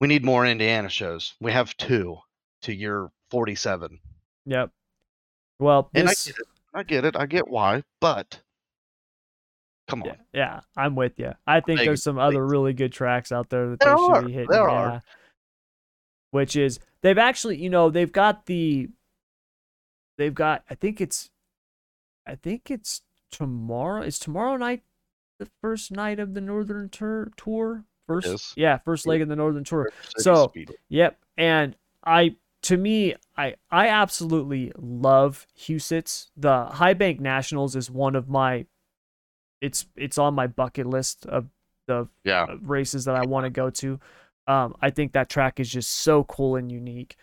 we 0.00 0.08
need 0.08 0.24
more 0.24 0.46
Indiana 0.46 0.88
shows. 0.88 1.34
We 1.40 1.52
have 1.52 1.76
two 1.76 2.18
to 2.62 2.72
your 2.74 3.10
47. 3.30 3.98
yep. 4.44 4.70
Well, 5.58 5.90
And 5.94 6.08
I 6.08 6.12
get 6.12 6.28
it. 6.38 6.46
I 6.74 6.82
get 6.82 7.04
it. 7.06 7.16
I 7.16 7.26
get 7.26 7.48
why, 7.48 7.82
but 8.00 8.40
come 9.88 10.02
on. 10.02 10.08
yeah, 10.08 10.14
yeah, 10.34 10.60
I'm 10.76 10.94
with 10.94 11.18
you. 11.18 11.32
I 11.46 11.60
think 11.60 11.78
Vegas, 11.78 11.86
there's 11.86 12.02
some 12.02 12.18
other 12.18 12.44
really 12.46 12.74
good 12.74 12.92
tracks 12.92 13.32
out 13.32 13.48
there 13.48 13.70
that 13.70 13.80
There 13.80 13.94
they 13.94 13.96
should 13.96 14.12
are, 14.12 14.22
be 14.22 14.32
hitting. 14.32 14.50
there 14.50 14.68
yeah. 14.68 14.74
are. 14.74 15.02
Which 16.32 16.56
is 16.56 16.78
they've 17.00 17.16
actually, 17.16 17.56
you 17.56 17.70
know, 17.70 17.88
they've 17.88 18.12
got 18.12 18.44
the, 18.46 18.88
they've 20.18 20.34
got. 20.34 20.62
I 20.68 20.74
think 20.74 21.00
it's, 21.00 21.30
I 22.26 22.34
think 22.34 22.70
it's 22.70 23.00
tomorrow. 23.36 24.02
Is 24.02 24.18
tomorrow 24.18 24.56
night 24.56 24.82
the 25.38 25.48
first 25.60 25.90
night 25.90 26.18
of 26.18 26.34
the 26.34 26.40
Northern 26.40 26.88
Tour? 26.88 27.30
Tour 27.36 27.84
first, 28.06 28.28
is. 28.28 28.52
yeah, 28.56 28.78
first 28.78 29.06
leg 29.06 29.20
of 29.20 29.28
the 29.28 29.36
Northern 29.36 29.64
Tour. 29.64 29.90
So, 30.18 30.52
Yep. 30.88 31.18
And 31.36 31.76
I 32.04 32.36
to 32.62 32.76
me, 32.76 33.14
I 33.36 33.56
I 33.70 33.88
absolutely 33.88 34.72
love 34.76 35.46
Huset's. 35.58 36.30
The 36.36 36.66
High 36.66 36.94
Bank 36.94 37.20
Nationals 37.20 37.76
is 37.76 37.90
one 37.90 38.16
of 38.16 38.28
my 38.28 38.66
it's 39.60 39.86
it's 39.96 40.18
on 40.18 40.34
my 40.34 40.46
bucket 40.46 40.86
list 40.86 41.26
of 41.26 41.46
the 41.86 42.08
yeah, 42.24 42.46
races 42.62 43.04
that 43.04 43.16
I 43.16 43.26
want 43.26 43.44
to 43.44 43.50
go 43.50 43.70
to. 43.70 44.00
Um, 44.48 44.76
I 44.80 44.90
think 44.90 45.12
that 45.12 45.28
track 45.28 45.60
is 45.60 45.70
just 45.70 45.90
so 45.90 46.24
cool 46.24 46.56
and 46.56 46.70
unique. 46.70 47.16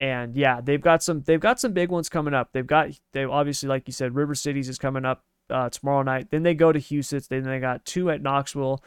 And 0.00 0.36
yeah, 0.36 0.60
they've 0.60 0.80
got 0.80 1.02
some 1.02 1.22
they've 1.22 1.40
got 1.40 1.60
some 1.60 1.72
big 1.72 1.90
ones 1.90 2.08
coming 2.08 2.34
up. 2.34 2.50
They've 2.52 2.66
got 2.66 2.90
they 3.12 3.24
obviously 3.24 3.68
like 3.68 3.86
you 3.86 3.92
said, 3.92 4.14
River 4.14 4.34
Cities 4.34 4.68
is 4.68 4.78
coming 4.78 5.04
up 5.04 5.24
uh, 5.50 5.70
tomorrow 5.70 6.02
night. 6.02 6.30
Then 6.30 6.42
they 6.42 6.54
go 6.54 6.72
to 6.72 6.78
Huset's. 6.78 7.28
Then 7.28 7.42
they 7.42 7.60
got 7.60 7.84
two 7.84 8.10
at 8.10 8.22
Knoxville. 8.22 8.82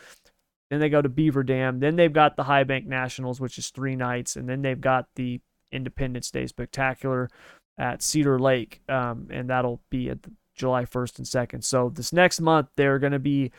Then 0.70 0.80
they 0.80 0.90
go 0.90 1.02
to 1.02 1.10
Beaver 1.10 1.44
Dam. 1.44 1.80
Then 1.80 1.98
they've 1.98 2.14
got 2.14 2.38
the 2.38 2.44
High 2.44 2.64
Bank 2.64 2.86
Nationals, 2.86 3.42
which 3.42 3.58
is 3.58 3.70
three 3.70 3.96
nights, 3.96 4.36
and 4.36 4.48
then 4.48 4.62
they've 4.62 4.80
got 4.80 5.08
the 5.16 5.42
Independence 5.72 6.32
Day 6.32 6.48
Spectacular 6.48 7.30
at 7.78 8.02
Cedar 8.02 8.40
Lake, 8.40 8.82
um, 8.88 9.28
and 9.32 9.50
that'll 9.50 9.82
be 9.90 10.10
at 10.10 10.24
the 10.24 10.32
July 10.56 10.86
1st 10.86 11.18
and 11.18 11.28
2nd. 11.28 11.64
So 11.64 11.90
this 11.90 12.14
next 12.14 12.40
month 12.40 12.70
there 12.78 12.96
are 12.96 13.00
going 13.00 13.14
to 13.14 13.20
be 13.20 13.52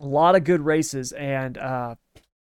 a 0.00 0.06
lot 0.06 0.34
of 0.34 0.44
good 0.44 0.60
races, 0.60 1.12
and 1.12 1.56
uh, 1.56 1.94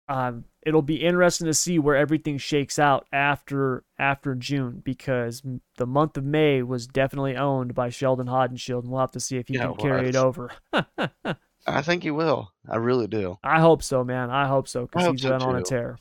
um, 0.08 0.46
it'll 0.62 0.82
be 0.82 1.04
interesting 1.04 1.48
to 1.48 1.54
see 1.54 1.80
where 1.80 1.96
everything 1.96 2.38
shakes 2.38 2.78
out 2.78 3.08
after 3.12 3.84
after 3.98 4.36
June 4.36 4.82
because 4.84 5.42
the 5.78 5.86
month 5.86 6.18
of 6.18 6.24
May 6.24 6.62
was 6.62 6.88
definitely 6.88 7.36
owned 7.36 7.74
by 7.74 7.90
Sheldon 7.90 8.28
Haudenschild, 8.28 8.84
and 8.84 8.90
we'll 8.92 9.02
have 9.02 9.12
to 9.12 9.20
see 9.20 9.38
if 9.38 9.48
he 9.48 9.56
Yeah, 9.56 9.68
can 9.68 9.76
carry 9.76 10.10
it 10.10 10.16
over. 10.16 10.52
I 11.68 11.82
think 11.82 12.04
he 12.04 12.12
will. 12.12 12.52
I 12.70 12.78
really 12.78 13.08
do. 13.08 13.40
I 13.44 13.60
hope 13.60 13.82
so, 13.82 14.04
man. 14.04 14.30
I 14.30 14.48
hope 14.48 14.68
so 14.68 14.86
because 14.86 15.08
he's 15.12 15.22
so, 15.22 15.30
been 15.30 15.42
on 15.42 15.56
a 15.56 15.64
tear. 15.64 15.98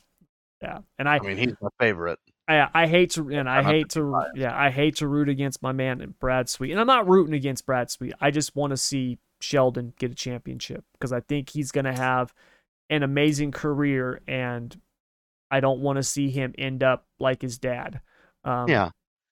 Yeah, 0.61 0.79
and 0.99 1.09
I, 1.09 1.17
I 1.17 1.19
mean, 1.19 1.37
he's 1.37 1.55
my 1.61 1.69
favorite. 1.79 2.19
I, 2.47 2.67
I 2.73 2.87
hate 2.87 3.11
to, 3.11 3.29
and 3.29 3.49
I 3.49 3.63
hate 3.63 3.89
to 3.91 3.99
be 3.99 4.05
to, 4.05 4.11
biased. 4.11 4.37
yeah, 4.37 4.55
I 4.55 4.69
hate 4.69 4.97
to 4.97 5.07
root 5.07 5.29
against 5.29 5.63
my 5.63 5.71
man 5.71 6.13
Brad 6.19 6.47
Sweet, 6.47 6.71
and 6.71 6.79
I'm 6.79 6.87
not 6.87 7.07
rooting 7.07 7.33
against 7.33 7.65
Brad 7.65 7.89
Sweet. 7.89 8.13
I 8.21 8.29
just 8.29 8.55
want 8.55 8.71
to 8.71 8.77
see 8.77 9.17
Sheldon 9.39 9.93
get 9.97 10.11
a 10.11 10.15
championship 10.15 10.83
because 10.93 11.11
I 11.11 11.21
think 11.21 11.49
he's 11.49 11.71
gonna 11.71 11.95
have 11.95 12.33
an 12.89 13.03
amazing 13.03 13.51
career, 13.51 14.21
and 14.27 14.79
I 15.51 15.59
don't 15.59 15.79
want 15.79 15.97
to 15.97 16.03
see 16.03 16.29
him 16.29 16.53
end 16.57 16.83
up 16.83 17.05
like 17.19 17.41
his 17.41 17.57
dad. 17.57 18.01
Um, 18.43 18.67
Yeah, 18.69 18.89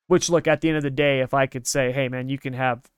Which, 0.08 0.30
look, 0.30 0.48
at 0.48 0.62
the 0.62 0.70
end 0.70 0.78
of 0.78 0.84
the 0.84 0.90
day, 0.90 1.20
if 1.22 1.34
I 1.34 1.46
could 1.48 1.68
say, 1.68 1.92
hey, 1.92 2.08
man, 2.08 2.30
you 2.30 2.38
can 2.38 2.54
have 2.54 2.90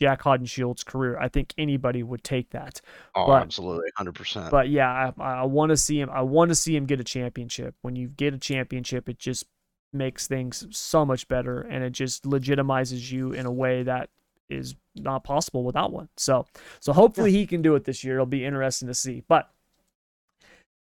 Jac 0.00 0.22
Haudenschild's 0.22 0.84
career, 0.84 1.18
I 1.18 1.28
think 1.28 1.54
anybody 1.56 2.02
would 2.02 2.22
take 2.22 2.50
that. 2.50 2.80
oh, 3.14 3.26
but- 3.26 3.42
absolutely, 3.42 3.90
hundred 3.96 4.14
percent. 4.14 4.50
But 4.50 4.68
yeah, 4.68 5.12
I, 5.18 5.22
I 5.22 5.44
want 5.44 5.70
to 5.70 5.76
see 5.76 5.98
him. 6.00 6.10
I 6.10 6.22
want 6.22 6.50
to 6.50 6.54
see 6.54 6.76
him 6.76 6.84
get 6.86 7.00
a 7.00 7.04
championship. 7.04 7.74
When 7.82 7.96
you 7.96 8.08
get 8.08 8.34
a 8.34 8.38
championship, 8.38 9.08
it 9.08 9.18
just 9.18 9.44
makes 9.92 10.26
things 10.26 10.66
so 10.70 11.06
much 11.06 11.28
better, 11.28 11.60
and 11.62 11.82
it 11.82 11.90
just 11.92 12.24
legitimizes 12.24 13.10
you 13.10 13.32
in 13.32 13.46
a 13.46 13.50
way 13.52 13.84
that 13.84 14.10
is 14.50 14.74
not 14.94 15.24
possible 15.24 15.64
without 15.64 15.92
one. 15.92 16.08
So, 16.16 16.44
so 16.80 16.92
hopefully 16.92 17.32
he 17.32 17.46
can 17.46 17.62
do 17.62 17.74
it 17.74 17.84
this 17.84 18.04
year. 18.04 18.14
It'll 18.14 18.26
be 18.26 18.44
interesting 18.44 18.88
to 18.88 18.94
see. 18.94 19.22
But 19.26 19.48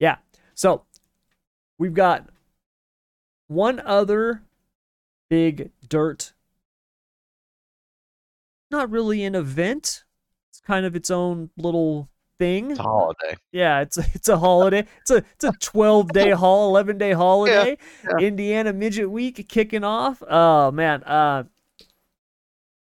yeah, 0.03 0.17
so 0.53 0.83
we've 1.77 1.93
got 1.93 2.27
one 3.47 3.79
other 3.85 4.43
big 5.29 5.71
dirt. 5.87 6.33
Not 8.69 8.89
really 8.89 9.23
an 9.23 9.33
event. 9.33 10.03
It's 10.51 10.59
kind 10.59 10.85
of 10.85 10.93
its 10.93 11.09
own 11.09 11.51
little 11.55 12.09
thing. 12.37 12.71
It's 12.71 12.81
a 12.81 12.83
holiday. 12.83 13.37
Yeah, 13.53 13.79
it's 13.79 13.97
a, 13.97 14.03
it's 14.13 14.27
a 14.27 14.37
holiday. 14.37 14.85
It's 14.99 15.11
a 15.11 15.23
it's 15.35 15.45
a 15.45 15.53
12 15.53 16.11
day 16.11 16.29
haul, 16.41 16.67
11 16.71 16.97
day 16.97 17.13
holiday. 17.13 17.77
yeah. 18.03 18.25
Indiana 18.27 18.73
Midget 18.73 19.09
Week 19.09 19.47
kicking 19.47 19.85
off. 19.85 20.21
Oh 20.29 20.69
man, 20.71 21.01
uh, 21.03 21.45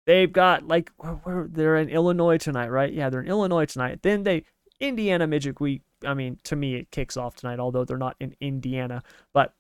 they've 0.07 0.33
got 0.33 0.67
like 0.67 0.91
where, 0.97 1.13
where 1.13 1.47
they're 1.47 1.77
in 1.77 1.91
Illinois 1.91 2.39
tonight, 2.39 2.69
right? 2.69 2.91
Yeah, 2.91 3.11
they're 3.11 3.21
in 3.21 3.29
Illinois 3.29 3.67
tonight. 3.67 4.01
Then 4.01 4.23
they 4.23 4.45
Indiana 4.81 5.27
Midget 5.27 5.61
Week. 5.61 5.83
I 6.05 6.15
mean, 6.15 6.39
to 6.45 6.57
me, 6.57 6.77
it 6.77 6.91
kicks 6.91 7.17
off 7.17 7.37
tonight, 7.37 7.59
although 7.59 7.85
they're 7.85 7.97
not 7.99 8.17
in 8.21 8.35
Indiana, 8.41 9.03
but 9.33 9.55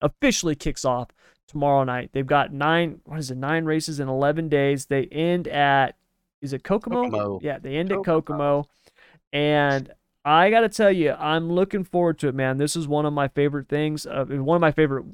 officially 0.00 0.54
kicks 0.54 0.84
off 0.84 1.08
tomorrow 1.46 1.84
night. 1.84 2.10
They've 2.12 2.26
got 2.26 2.52
nine. 2.52 3.00
What 3.04 3.18
is 3.18 3.30
it? 3.30 3.36
Nine 3.36 3.64
races 3.64 4.00
in 4.00 4.08
11 4.08 4.48
days. 4.48 4.86
They 4.86 5.06
end 5.06 5.48
at. 5.48 5.96
Is 6.40 6.52
it 6.52 6.64
Kokomo? 6.64 7.04
Kokomo. 7.04 7.40
Yeah, 7.42 7.58
they 7.58 7.76
end 7.76 7.92
at 7.92 7.98
Kokomo. 8.04 8.62
Kokomo, 8.62 8.68
and 9.32 9.92
I 10.24 10.50
got 10.50 10.60
to 10.60 10.68
tell 10.68 10.90
you, 10.90 11.12
I'm 11.12 11.50
looking 11.50 11.84
forward 11.84 12.18
to 12.20 12.28
it, 12.28 12.34
man. 12.34 12.56
This 12.56 12.76
is 12.76 12.86
one 12.86 13.06
of 13.06 13.12
my 13.12 13.28
favorite 13.28 13.68
things. 13.68 14.06
Uh, 14.06 14.24
one 14.24 14.56
of 14.56 14.60
my 14.60 14.72
favorite 14.72 15.04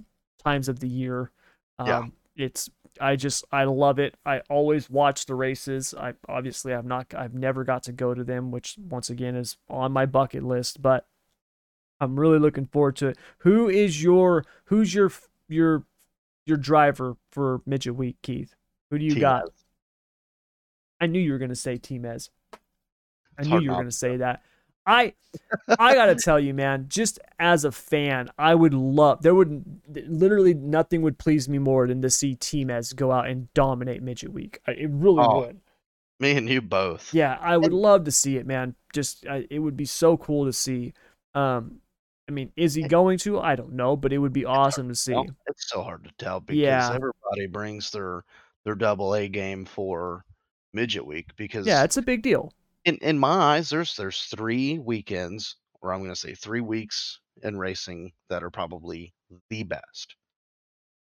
times 0.43 0.69
of 0.69 0.81
the 0.81 0.89
year. 0.89 1.31
Um, 1.79 1.87
Yeah. 1.87 2.07
It's 2.37 2.71
I 3.01 3.17
just 3.17 3.45
I 3.53 3.65
love 3.65 3.99
it. 3.99 4.17
I 4.25 4.41
always 4.49 4.91
watch 4.91 5.27
the 5.27 5.35
races. 5.35 5.95
I 5.99 6.15
obviously 6.29 6.75
I've 6.75 6.85
not 6.85 7.15
I've 7.15 7.35
never 7.35 7.65
got 7.65 7.83
to 7.85 7.93
go 7.93 8.15
to 8.15 8.25
them, 8.25 8.51
which 8.51 8.77
once 8.79 9.11
again 9.11 9.37
is 9.37 9.57
on 9.69 9.93
my 9.93 10.07
bucket 10.07 10.43
list, 10.43 10.83
but 10.83 11.07
I'm 12.01 12.19
really 12.19 12.39
looking 12.39 12.67
forward 12.67 12.97
to 12.97 13.09
it. 13.09 13.19
Who 13.39 13.69
is 13.69 14.03
your 14.03 14.45
who's 14.67 14.95
your 14.95 15.11
your 15.49 15.85
your 16.47 16.57
driver 16.57 17.17
for 17.31 17.61
midget 17.67 17.95
week, 17.95 18.17
Keith? 18.23 18.55
Who 18.91 18.99
do 18.99 19.05
you 19.05 19.13
Team 19.13 19.21
got? 19.21 19.45
I 21.01 21.07
knew 21.07 21.21
you 21.21 21.33
were 21.33 21.39
going 21.39 21.51
to 21.51 21.57
say 21.57 21.77
T-Mez. 21.77 22.31
I 22.53 22.59
It's 23.39 23.49
knew 23.49 23.61
you 23.61 23.71
were 23.71 23.77
going 23.77 23.87
to 23.87 23.93
say 23.93 24.17
that. 24.17 24.43
I 24.89 25.13
I 25.79 25.95
got 25.95 26.07
to 26.07 26.15
tell 26.15 26.41
you, 26.41 26.55
man, 26.55 26.87
just 26.89 27.19
as 27.39 27.65
a 27.65 27.71
fan, 27.71 28.31
I 28.39 28.55
would 28.55 28.73
love 28.75 29.23
there 29.23 29.35
would 29.35 29.63
literally 30.09 30.55
nothing 30.55 31.03
would 31.03 31.19
please 31.19 31.49
me 31.49 31.59
more 31.59 31.87
than 31.87 32.01
to 32.03 32.11
see 32.11 32.35
T-Mez 32.35 32.97
go 32.97 33.13
out 33.13 33.29
and 33.29 33.53
dominate 33.53 34.03
midget 34.03 34.33
week. 34.33 34.61
I- 34.67 34.73
It 34.73 34.91
really 34.91 35.23
Oh. 35.23 35.41
would. 35.41 35.61
Me 36.21 36.33
and 36.37 36.49
you 36.49 36.61
both. 36.63 37.13
Yeah, 37.15 37.37
I 37.41 37.57
would 37.57 37.73
love 37.73 38.05
to 38.05 38.11
see 38.11 38.39
it, 38.39 38.47
man. 38.47 38.75
Just 38.93 39.27
I, 39.27 39.47
it 39.51 39.59
would 39.61 39.77
be 39.77 39.85
so 39.85 40.17
cool 40.17 40.47
to 40.47 40.53
see. 40.53 40.95
Um 41.35 41.81
I 42.29 42.31
mean, 42.33 42.51
is 42.57 42.75
he 42.75 42.83
going 42.83 43.17
to? 43.19 43.39
I 43.41 43.57
don't 43.57 43.73
know, 43.73 43.97
but 43.97 44.13
it 44.13 44.19
would 44.19 44.33
be 44.35 44.45
awesome 44.45 44.89
to 44.89 44.95
see. 44.95 45.13
Well, 45.15 45.27
it's 45.47 45.71
so 45.71 45.83
hard 45.83 46.05
to 46.05 46.11
tell 46.19 46.41
because 46.41 46.59
Yeah. 46.59 46.89
everybody 46.89 47.47
brings 47.47 47.91
their 47.91 48.25
their 48.65 48.75
double 48.75 49.15
A 49.15 49.29
game 49.29 49.65
for 49.65 50.25
midget 50.73 51.07
week 51.07 51.35
because 51.37 51.67
Yeah, 51.67 51.85
it's 51.85 51.97
a 51.97 52.03
big 52.03 52.23
deal. 52.23 52.53
In 52.85 52.97
in 52.99 53.19
my 53.19 53.57
eyes 53.57 53.71
there's 53.71 53.97
there's 53.97 54.23
three 54.25 54.79
weekends 54.79 55.57
or 55.81 55.93
I'm 55.93 56.01
going 56.01 56.11
to 56.11 56.17
say 56.17 56.35
3 56.35 56.61
weeks 56.61 57.21
in 57.43 57.59
racing 57.59 58.13
that 58.29 58.43
are 58.43 58.51
probably 58.51 59.15
the 59.51 59.63
best. 59.63 60.17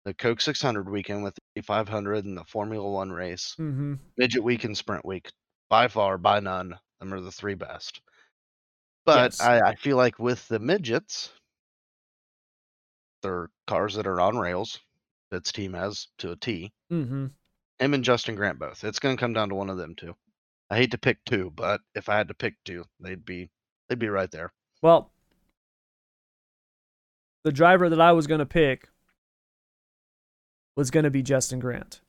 The 0.05 0.13
Coke 0.13 0.41
600 0.41 0.89
weekend 0.89 1.23
with 1.23 1.37
the 1.55 1.61
500 1.61 2.25
and 2.25 2.37
the 2.37 2.43
Formula 2.45 2.89
1 2.89 3.11
race, 3.11 3.55
mm-hmm. 3.59 3.95
midget 4.17 4.43
week 4.43 4.63
and 4.63 4.77
sprint 4.77 5.05
week. 5.05 5.31
By 5.69 5.87
far 5.87 6.17
by 6.17 6.39
none, 6.39 6.77
them 6.99 7.13
are 7.13 7.21
the 7.21 7.31
three 7.31 7.55
best. 7.55 8.01
But 9.05 9.33
Yes. 9.33 9.41
I, 9.41 9.59
I 9.59 9.75
feel 9.75 9.97
like 9.97 10.19
with 10.19 10.47
the 10.47 10.59
midgets, 10.59 11.31
they're 13.21 13.49
cars 13.67 13.95
that 13.95 14.07
are 14.07 14.21
on 14.21 14.37
rails. 14.37 14.79
That's 15.31 15.51
team 15.51 15.73
has 15.73 16.07
to 16.19 16.31
a 16.31 16.35
T. 16.35 16.71
Mm 16.91 17.07
Mhm. 17.07 17.31
Him 17.79 17.93
and 17.93 18.03
Justin 18.03 18.35
Grant 18.35 18.59
both. 18.59 18.83
It's 18.83 18.99
going 18.99 19.17
to 19.17 19.19
come 19.19 19.33
down 19.33 19.49
to 19.49 19.55
one 19.55 19.69
of 19.69 19.77
them 19.77 19.95
two. 19.95 20.15
I 20.73 20.77
hate 20.77 20.89
to 20.89 20.97
pick 20.97 21.23
two, 21.23 21.53
but 21.55 21.81
if 21.93 22.09
I 22.09 22.17
had 22.17 22.29
to 22.29 22.33
pick 22.33 22.55
two, 22.65 22.85
they'd 22.99 23.23
be 23.23 23.51
they'd 23.87 23.99
be 23.99 24.09
right 24.09 24.31
there. 24.31 24.51
Well, 24.81 25.11
the 27.43 27.51
driver 27.51 27.89
that 27.89 28.01
I 28.01 28.11
was 28.13 28.25
going 28.25 28.39
to 28.39 28.45
pick 28.47 28.89
was 30.75 30.89
going 30.89 31.03
to 31.03 31.11
be 31.11 31.21
Justin 31.21 31.59
Grant. 31.59 32.01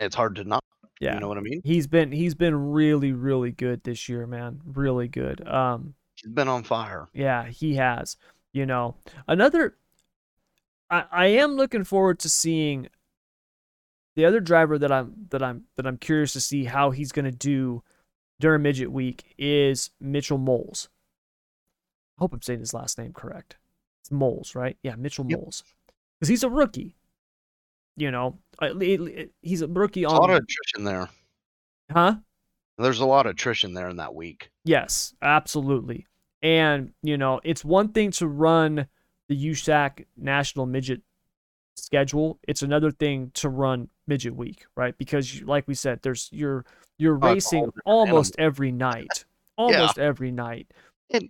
It's 0.00 0.16
hard 0.16 0.36
to 0.36 0.44
not. 0.44 0.64
Yeah. 1.00 1.12
You 1.14 1.20
know 1.20 1.28
what 1.28 1.36
I 1.36 1.42
mean? 1.42 1.60
He's 1.64 1.86
been 1.86 2.12
he's 2.12 2.34
been 2.34 2.72
really 2.72 3.12
really 3.12 3.52
good 3.52 3.84
this 3.84 4.08
year, 4.08 4.26
man. 4.26 4.62
Really 4.64 5.08
good. 5.08 5.46
Um 5.46 5.92
He's 6.14 6.32
been 6.32 6.48
on 6.48 6.62
fire. 6.62 7.08
yeah, 7.12 7.44
he 7.44 7.74
has. 7.74 8.16
You 8.54 8.64
know, 8.64 8.96
another 9.28 9.76
I 10.88 11.04
I 11.12 11.26
am 11.26 11.56
looking 11.56 11.84
forward 11.84 12.20
to 12.20 12.30
seeing 12.30 12.88
the 14.16 14.24
other 14.24 14.40
driver 14.40 14.78
that 14.78 14.92
I'm 14.92 15.14
that 15.30 15.42
I'm 15.42 15.64
that 15.76 15.86
I'm 15.86 15.98
curious 15.98 16.32
to 16.34 16.40
see 16.40 16.64
how 16.64 16.90
he's 16.90 17.12
going 17.12 17.24
to 17.24 17.30
do 17.30 17.82
during 18.40 18.62
midget 18.62 18.90
week 18.90 19.34
is 19.38 19.90
Mitchell 20.00 20.38
Moles. 20.38 20.88
I 22.18 22.22
hope 22.22 22.32
I'm 22.32 22.42
saying 22.42 22.60
his 22.60 22.74
last 22.74 22.98
name 22.98 23.12
correct. 23.12 23.56
It's 24.00 24.10
Moles, 24.10 24.54
right? 24.54 24.76
Yeah, 24.82 24.96
Mitchell 24.96 25.26
Yep. 25.28 25.38
Moles. 25.38 25.64
Cuz 26.20 26.28
he's 26.28 26.44
a 26.44 26.50
rookie. 26.50 26.96
You 27.96 28.10
know, 28.10 28.38
he's 29.42 29.62
a 29.62 29.68
rookie 29.68 30.00
There's 30.02 30.12
a 30.12 30.16
lot 30.16 30.30
of 30.30 30.42
attrition 30.42 30.84
there. 30.84 31.08
Huh? 31.90 32.16
There's 32.78 33.00
a 33.00 33.06
lot 33.06 33.26
of 33.26 33.32
attrition 33.32 33.74
there 33.74 33.90
in 33.90 33.96
that 33.96 34.14
week. 34.14 34.50
Yes, 34.64 35.14
absolutely. 35.20 36.06
And, 36.42 36.92
you 37.02 37.18
know, 37.18 37.40
it's 37.44 37.64
one 37.64 37.88
thing 37.88 38.10
to 38.12 38.26
run 38.26 38.86
the 39.28 39.46
USAC 39.50 40.06
National 40.16 40.66
Midget 40.66 41.02
schedule. 41.76 42.38
It's 42.48 42.62
another 42.62 42.90
thing 42.90 43.30
to 43.34 43.48
run 43.48 43.88
midget 44.06 44.34
week, 44.34 44.64
right? 44.76 44.96
Because 44.98 45.34
you, 45.34 45.46
like 45.46 45.66
we 45.68 45.74
said, 45.74 46.00
there's 46.02 46.28
you're 46.32 46.64
you're 46.98 47.18
whole 47.18 47.34
racing 47.34 47.70
almost 47.84 48.36
every 48.38 48.72
night. 48.72 49.24
Yeah. 49.58 49.64
Almost 49.66 49.98
every 49.98 50.32
night. 50.32 50.66
And 51.10 51.28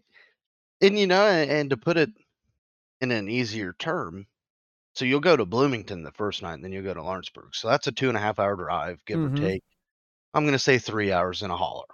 and 0.80 0.97
you 0.97 1.09
know, 1.09 1.26
and 1.26 1.68
to 1.70 1.76
put 1.76 1.97
it 1.97 2.11
in 3.01 3.11
an 3.11 3.28
easier 3.28 3.74
term, 3.80 4.26
so 4.95 5.05
you'll 5.05 5.18
go 5.20 5.36
to 5.36 5.45
Bloomington 5.45 6.05
the 6.05 6.12
first 6.12 6.40
night, 6.40 6.55
and 6.55 6.64
then 6.64 6.70
you'll 6.72 6.84
go 6.84 6.95
to 6.95 7.03
Lawrenceburg. 7.03 7.53
So 7.53 7.68
that's 7.68 7.88
a 7.88 7.93
two 7.93 8.09
and 8.09 8.16
a 8.16 8.20
half 8.20 8.38
hour 8.38 8.55
drive, 8.55 9.05
give 9.07 9.18
Mhm. 9.18 9.32
or 9.32 9.36
take. 9.36 9.64
I'm 10.32 10.45
gonna 10.45 10.59
say 10.59 10.78
three 10.78 11.11
hours 11.12 11.43
in 11.43 11.51
a 11.51 11.57
hauler. 11.57 11.86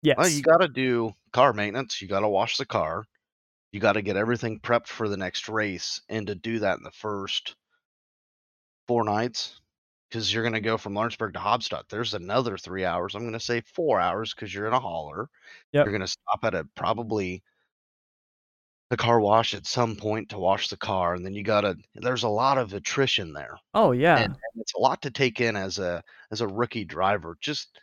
Yes. 0.00 0.16
Well, 0.16 0.28
you 0.28 0.42
got 0.42 0.58
to 0.58 0.68
do 0.68 1.12
car 1.32 1.52
maintenance. 1.52 2.00
You 2.00 2.06
got 2.06 2.20
to 2.20 2.28
wash 2.28 2.56
the 2.56 2.64
car. 2.64 3.04
You 3.72 3.80
got 3.80 3.94
to 3.94 4.02
get 4.02 4.16
everything 4.16 4.60
prepped 4.60 4.86
for 4.86 5.08
the 5.08 5.16
next 5.16 5.48
race, 5.48 6.00
and 6.08 6.28
to 6.28 6.36
do 6.36 6.60
that 6.60 6.78
in 6.78 6.84
the 6.84 6.92
first 6.92 7.56
four 8.88 9.04
nights, 9.04 9.60
because 10.08 10.32
you're 10.32 10.42
going 10.42 10.54
to 10.54 10.60
go 10.60 10.76
from 10.76 10.94
Lawrenceburg 10.94 11.34
to 11.34 11.38
Haubstadt. 11.38 11.84
There's 11.88 12.14
another 12.14 12.58
three 12.58 12.84
hours. 12.84 13.14
I'm 13.14 13.22
going 13.22 13.32
to 13.34 13.40
say 13.40 13.60
four 13.60 14.00
hours 14.00 14.34
because 14.34 14.52
you're 14.52 14.66
in 14.66 14.72
a 14.72 14.80
hauler. 14.80 15.28
Yep. 15.72 15.84
You're 15.84 15.92
going 15.92 16.00
to 16.00 16.08
stop 16.08 16.40
at 16.42 16.54
a 16.54 16.66
probably 16.74 17.42
the 18.90 18.96
car 18.96 19.20
wash 19.20 19.52
at 19.52 19.66
some 19.66 19.96
point 19.96 20.30
to 20.30 20.38
wash 20.38 20.68
the 20.68 20.76
car, 20.76 21.14
and 21.14 21.24
then 21.24 21.34
you 21.34 21.42
got 21.42 21.60
to. 21.60 21.76
There's 21.94 22.22
a 22.22 22.28
lot 22.28 22.56
of 22.56 22.72
attrition 22.72 23.34
there 23.34 23.58
oh 23.74 23.92
yeah. 23.92 24.16
and, 24.16 24.32
and 24.32 24.60
it's 24.62 24.74
a 24.74 24.80
lot 24.80 25.02
to 25.02 25.10
take 25.10 25.40
in 25.42 25.56
as 25.56 25.78
a 25.78 26.02
as 26.30 26.40
a 26.40 26.48
rookie 26.48 26.86
driver. 26.86 27.36
Just 27.40 27.78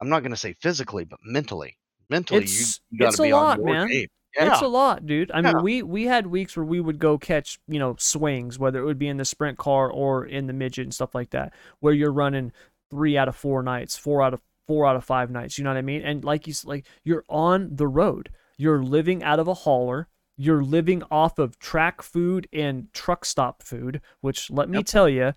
I'm 0.00 0.08
not 0.08 0.20
going 0.20 0.30
to 0.30 0.36
say 0.36 0.54
physically, 0.62 1.04
but 1.04 1.18
mentally. 1.24 1.76
Mentally, 2.08 2.44
It's- 2.44 2.80
you, 2.90 2.98
you 2.98 3.06
got 3.06 3.14
to 3.14 3.22
be 3.22 3.32
lot, 3.32 3.58
on 3.58 3.66
your 3.66 3.74
man. 3.74 3.88
game. 3.88 4.06
Yeah, 4.38 4.52
It's 4.52 4.60
a 4.62 4.68
lot, 4.68 5.06
dude. 5.06 5.30
I 5.32 5.40
Yeah. 5.42 5.52
mean, 5.54 5.62
we 5.62 5.82
we 5.82 6.04
had 6.04 6.26
weeks 6.26 6.56
where 6.56 6.64
we 6.66 6.80
would 6.80 6.98
go 6.98 7.18
catch, 7.18 7.58
you 7.68 7.78
know, 7.78 7.96
swings, 7.98 8.58
whether 8.58 8.80
it 8.80 8.84
would 8.84 8.98
be 8.98 9.08
in 9.08 9.16
the 9.16 9.24
sprint 9.24 9.58
car 9.58 9.90
or 9.90 10.24
in 10.26 10.46
the 10.46 10.52
midget 10.52 10.84
and 10.84 10.94
stuff 10.94 11.14
like 11.14 11.30
that, 11.30 11.52
where 11.80 11.94
you're 11.94 12.12
running 12.12 12.52
three 12.90 13.16
out 13.16 13.28
of 13.28 13.36
four 13.36 13.62
nights, 13.62 13.96
four 13.96 14.22
out 14.22 14.34
of 14.34 14.40
four 14.66 14.86
out 14.86 14.96
of 14.96 15.04
five 15.04 15.30
nights. 15.30 15.58
You 15.58 15.64
know 15.64 15.70
what 15.70 15.76
I 15.78 15.82
mean? 15.82 16.02
And 16.02 16.24
like 16.24 16.46
you 16.46 16.54
like 16.64 16.86
you're 17.04 17.24
on 17.28 17.76
the 17.76 17.88
road. 17.88 18.30
You're 18.58 18.82
living 18.82 19.22
out 19.22 19.38
of 19.38 19.48
a 19.48 19.54
hauler. 19.54 20.08
You're 20.38 20.62
living 20.62 21.02
off 21.10 21.38
of 21.38 21.58
track 21.58 22.02
food 22.02 22.46
and 22.52 22.92
truck 22.92 23.24
stop 23.24 23.62
food, 23.62 24.00
which 24.20 24.50
let 24.50 24.68
me 24.68 24.78
Yep. 24.78 24.86
tell 24.86 25.08
you, 25.08 25.32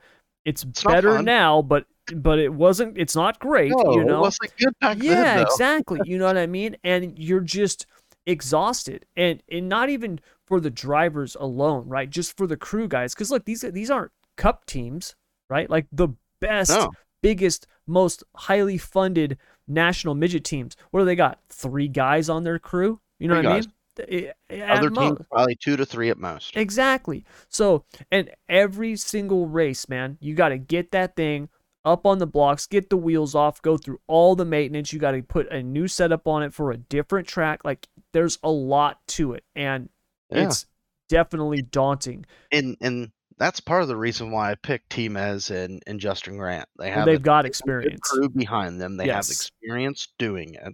it's, 0.46 0.64
It's 0.64 0.84
better 0.84 1.20
now, 1.20 1.62
but 1.62 1.86
but 2.16 2.40
it 2.40 2.54
wasn't. 2.54 2.98
It's 2.98 3.16
not 3.16 3.40
great. 3.40 3.72
no, 3.72 3.94
you 3.94 4.04
know, 4.04 4.18
it 4.18 4.20
wasn't 4.22 4.52
good 4.58 4.74
back 4.82 4.98
yeah, 5.00 5.38
then. 5.38 5.44
Exactly. 5.44 6.00
You 6.04 6.18
know 6.18 6.26
what 6.26 6.38
I 6.38 6.48
mean? 6.48 6.76
And 6.84 7.18
you're 7.20 7.40
just 7.42 7.86
exhausted, 8.26 9.06
and 9.16 9.42
and 9.52 9.68
not 9.70 9.90
even 9.90 10.20
for 10.46 10.60
the 10.60 10.70
drivers 10.70 11.36
alone, 11.40 11.88
right? 11.88 12.10
Just 12.10 12.36
for 12.38 12.48
the 12.48 12.58
crew 12.58 12.88
guys. 12.88 13.14
Because 13.14 13.32
look, 13.32 13.46
these 13.46 13.62
these 13.62 13.90
aren't 13.92 14.12
cup 14.38 14.66
teams, 14.66 15.16
right? 15.50 15.70
Like 15.70 15.88
the 15.92 16.10
best, 16.40 16.72
No. 16.72 16.92
biggest, 17.22 17.68
most 17.88 18.24
highly 18.36 18.78
funded 18.78 19.38
national 19.68 20.16
midget 20.16 20.44
teams. 20.44 20.76
What 20.92 21.02
do 21.02 21.06
they 21.06 21.16
got? 21.16 21.40
Three 21.50 21.88
guys 21.88 22.30
on 22.30 22.44
their 22.44 22.60
crew. 22.60 23.00
You 23.20 23.28
know 23.28 23.36
Three 23.36 23.46
what 23.48 23.52
I 23.54 23.60
mean? 23.60 23.72
Eh, 24.08 24.32
at 24.50 24.78
Other 24.78 24.90
mo- 24.90 25.02
teams 25.16 25.28
probably 25.30 25.56
two 25.56 25.76
to 25.76 25.86
three 25.86 26.10
at 26.10 26.18
most. 26.18 26.56
Exactly. 26.56 27.26
So, 27.50 27.84
and 28.12 28.32
every 28.48 28.96
single 28.96 29.48
race, 29.48 29.90
man, 29.90 30.18
you 30.22 30.36
got 30.36 30.50
to 30.50 30.58
get 30.58 30.92
that 30.92 31.18
thing 31.18 31.50
up 31.86 32.06
on 32.06 32.18
the 32.20 32.28
blocks, 32.28 32.68
get 32.68 32.90
the 32.90 32.98
wheels 32.98 33.36
off, 33.36 33.62
go 33.62 33.78
through 33.78 34.00
all 34.08 34.36
the 34.36 34.46
maintenance. 34.46 34.92
You 34.94 35.00
got 35.00 35.12
to 35.12 35.22
put 35.24 35.50
a 35.52 35.64
new 35.64 35.88
setup 35.88 36.28
on 36.28 36.44
it 36.44 36.54
for 36.54 36.72
a 36.72 36.78
different 36.78 37.28
track. 37.28 37.64
Like, 37.64 37.88
there's 38.14 38.38
a 38.44 38.50
lot 38.52 39.00
to 39.10 39.34
it, 39.34 39.44
and 39.56 39.90
Yeah. 40.30 40.48
it's 40.48 40.66
definitely 41.08 41.62
daunting. 41.62 42.26
and 42.52 42.78
and 42.82 43.12
that's 43.38 43.62
part 43.62 43.82
of 43.82 43.88
the 43.88 43.96
reason 43.96 44.32
why 44.32 44.52
I 44.52 44.56
picked 44.56 44.90
T-Mez 44.90 45.50
and, 45.50 45.82
and 45.88 45.98
Justin 46.00 46.36
Grant. 46.38 46.68
They 46.78 46.92
have 46.92 47.06
they've 47.06 47.16
a 47.16 47.24
got 47.24 47.46
experience. 47.46 48.02
crew 48.02 48.28
behind 48.28 48.82
them. 48.82 48.98
They 48.98 49.08
have 49.08 49.30
experience 49.30 50.10
doing 50.18 50.56
it. 50.56 50.74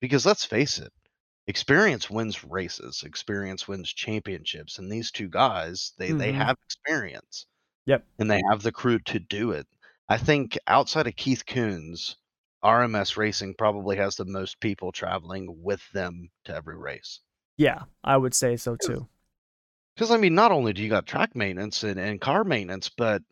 Because 0.00 0.24
let's 0.24 0.44
face 0.44 0.78
it, 0.78 0.92
experience 1.48 2.08
wins 2.08 2.44
races. 2.44 3.02
Experience 3.04 3.66
wins 3.66 3.92
championships. 3.92 4.78
And 4.78 4.90
these 4.92 5.10
two 5.10 5.28
guys, 5.28 5.92
they 5.98 6.12
they 6.12 6.30
Mhm. 6.32 6.36
have 6.36 6.56
experience. 6.66 7.46
Yep. 7.86 8.06
And 8.20 8.30
they 8.30 8.40
have 8.48 8.62
the 8.62 8.70
crew 8.70 9.00
to 9.00 9.18
do 9.18 9.50
it. 9.50 9.66
I 10.08 10.16
think 10.16 10.58
outside 10.66 11.06
of 11.06 11.16
Keith 11.16 11.44
Kunz, 11.46 12.16
RMS 12.64 13.16
Racing 13.16 13.54
probably 13.58 13.96
has 13.96 14.16
the 14.16 14.24
most 14.24 14.60
people 14.60 14.90
traveling 14.90 15.62
with 15.62 15.82
them 15.92 16.30
to 16.44 16.54
every 16.54 16.76
race. 16.76 17.20
Yeah, 17.56 17.82
I 18.02 18.16
would 18.16 18.34
say 18.34 18.56
so 18.56 18.76
too. 18.76 19.08
Because 19.94 20.10
I 20.10 20.16
mean, 20.16 20.34
not 20.34 20.52
only 20.52 20.72
do 20.72 20.82
you 20.82 20.88
got 20.88 21.06
track 21.06 21.34
maintenance 21.34 21.82
and, 21.82 21.98
and 21.98 22.20
car 22.20 22.44
maintenance, 22.44 22.88
but 22.88 23.22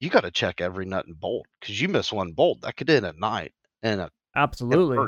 you 0.00 0.10
got 0.10 0.22
to 0.22 0.30
check 0.30 0.60
every 0.60 0.86
nut 0.86 1.06
and 1.06 1.18
bolt 1.18 1.46
because 1.60 1.80
you 1.80 1.88
miss 1.88 2.12
one 2.12 2.32
bolt 2.32 2.60
that 2.62 2.76
could 2.76 2.88
end 2.88 3.04
at 3.04 3.18
night 3.18 3.52
in 3.82 4.00
a 4.00 4.10
absolutely, 4.36 4.96
in 4.96 5.04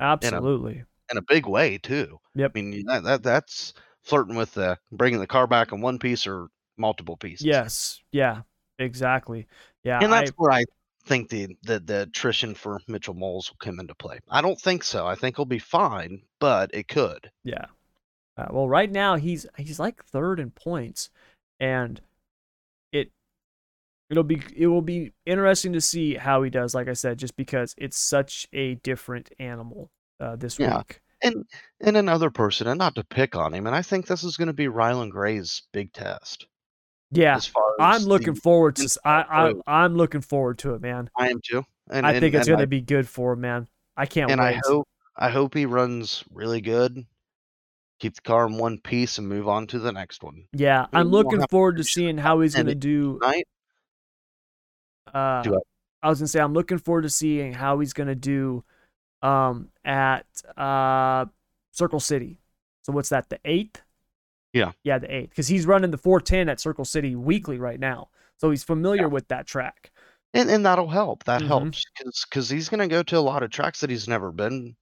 a, 0.00 0.04
absolutely, 0.04 0.82
in 1.10 1.16
a, 1.16 1.22
big 1.22 1.46
way 1.46 1.78
too. 1.78 2.18
Yep. 2.34 2.52
I 2.54 2.60
mean 2.60 2.86
that, 2.86 3.04
that 3.04 3.22
that's 3.22 3.72
flirting 4.02 4.36
with 4.36 4.52
the 4.54 4.78
bringing 4.90 5.20
the 5.20 5.26
car 5.28 5.46
back 5.46 5.72
in 5.72 5.80
one 5.80 5.98
piece 5.98 6.26
or 6.26 6.48
multiple 6.76 7.16
pieces. 7.16 7.46
Yes. 7.46 8.00
Yeah. 8.10 8.42
Exactly. 8.78 9.46
Yeah. 9.86 10.00
And 10.02 10.12
that's 10.12 10.32
I, 10.32 10.34
where 10.36 10.50
I 10.50 10.64
think 11.06 11.28
the, 11.28 11.56
the 11.62 11.78
the 11.78 12.02
attrition 12.02 12.56
for 12.56 12.80
Mitchell 12.88 13.14
Moles 13.14 13.48
will 13.48 13.56
come 13.64 13.78
into 13.78 13.94
play. 13.94 14.18
I 14.28 14.42
don't 14.42 14.60
think 14.60 14.82
so. 14.82 15.06
I 15.06 15.14
think 15.14 15.36
he'll 15.36 15.44
be 15.44 15.60
fine, 15.60 16.22
but 16.40 16.72
it 16.74 16.88
could. 16.88 17.30
Yeah. 17.44 17.66
Uh, 18.36 18.48
well, 18.50 18.68
right 18.68 18.90
now 18.90 19.14
he's 19.14 19.46
he's 19.56 19.78
like 19.78 20.04
third 20.04 20.40
in 20.40 20.50
points, 20.50 21.08
and 21.60 22.00
it 22.90 23.12
it'll 24.10 24.24
be 24.24 24.42
it 24.56 24.66
will 24.66 24.82
be 24.82 25.12
interesting 25.24 25.72
to 25.74 25.80
see 25.80 26.16
how 26.16 26.42
he 26.42 26.50
does. 26.50 26.74
Like 26.74 26.88
I 26.88 26.94
said, 26.94 27.18
just 27.18 27.36
because 27.36 27.72
it's 27.78 27.96
such 27.96 28.48
a 28.52 28.74
different 28.74 29.30
animal 29.38 29.90
uh, 30.18 30.34
this 30.34 30.58
yeah. 30.58 30.78
week. 30.78 31.00
And 31.22 31.44
and 31.80 31.96
another 31.96 32.30
person, 32.30 32.66
and 32.66 32.78
not 32.78 32.96
to 32.96 33.04
pick 33.04 33.36
on 33.36 33.54
him, 33.54 33.68
and 33.68 33.76
I 33.76 33.82
think 33.82 34.06
this 34.06 34.24
is 34.24 34.36
going 34.36 34.48
to 34.48 34.52
be 34.52 34.66
Ryland 34.66 35.12
Gray's 35.12 35.62
big 35.72 35.92
test. 35.92 36.48
Yeah, 37.12 37.38
I'm 37.80 38.02
looking 38.02 38.34
forward 38.34 38.76
to. 38.76 39.00
I, 39.04 39.22
I 39.22 39.84
I'm 39.84 39.96
looking 39.96 40.20
forward 40.20 40.58
to 40.60 40.74
it, 40.74 40.80
man. 40.80 41.08
I 41.16 41.30
am 41.30 41.40
too. 41.44 41.64
And, 41.88 42.04
I 42.04 42.12
and, 42.12 42.20
think 42.20 42.34
it's 42.34 42.48
going 42.48 42.60
to 42.60 42.66
be 42.66 42.80
good 42.80 43.08
for 43.08 43.34
him, 43.34 43.42
man. 43.42 43.68
I 43.96 44.06
can't 44.06 44.28
wait. 44.28 44.32
and 44.32 44.42
wait. 44.42 44.56
I 44.56 44.60
hope 44.64 44.88
I 45.16 45.30
hope 45.30 45.54
he 45.54 45.66
runs 45.66 46.24
really 46.32 46.60
good 46.60 47.06
keep 47.98 48.14
the 48.14 48.20
car 48.22 48.46
in 48.46 48.58
one 48.58 48.78
piece 48.78 49.18
and 49.18 49.28
move 49.28 49.48
on 49.48 49.66
to 49.68 49.78
the 49.78 49.92
next 49.92 50.22
one. 50.22 50.44
Yeah, 50.52 50.86
I'm 50.92 51.08
looking 51.08 51.44
forward 51.48 51.76
to 51.78 51.84
seeing 51.84 52.18
how 52.18 52.40
he's 52.40 52.54
going 52.54 52.66
to 52.66 52.74
do. 52.74 53.18
Tonight, 53.20 53.46
uh, 55.12 55.42
do 55.42 55.60
I 56.02 56.08
was 56.08 56.18
going 56.18 56.26
to 56.26 56.30
say 56.30 56.40
I'm 56.40 56.52
looking 56.52 56.78
forward 56.78 57.02
to 57.02 57.10
seeing 57.10 57.52
how 57.52 57.80
he's 57.80 57.92
going 57.92 58.08
to 58.08 58.14
do 58.14 58.64
um, 59.22 59.70
at 59.84 60.26
uh, 60.56 61.26
Circle 61.72 62.00
City. 62.00 62.38
So 62.84 62.92
what's 62.92 63.08
that? 63.08 63.28
The 63.28 63.40
eighth? 63.44 63.82
Yeah, 64.56 64.72
yeah, 64.82 64.98
the 64.98 65.14
eighth 65.14 65.30
because 65.30 65.48
he's 65.48 65.66
running 65.66 65.90
the 65.90 65.98
410 65.98 66.48
at 66.48 66.60
Circle 66.60 66.84
City 66.84 67.14
weekly 67.14 67.58
right 67.58 67.78
now, 67.78 68.08
so 68.38 68.50
he's 68.50 68.64
familiar 68.64 69.02
yeah. 69.02 69.08
with 69.08 69.28
that 69.28 69.46
track. 69.46 69.90
And 70.32 70.50
and 70.50 70.64
that'll 70.64 70.88
help. 70.88 71.24
That 71.24 71.40
mm-hmm. 71.40 71.48
helps 71.48 71.84
because 72.28 72.48
he's 72.48 72.68
going 72.68 72.80
to 72.80 72.88
go 72.88 73.02
to 73.02 73.18
a 73.18 73.20
lot 73.20 73.42
of 73.42 73.50
tracks 73.50 73.80
that 73.80 73.90
he's 73.90 74.08
never 74.08 74.32
been 74.32 74.76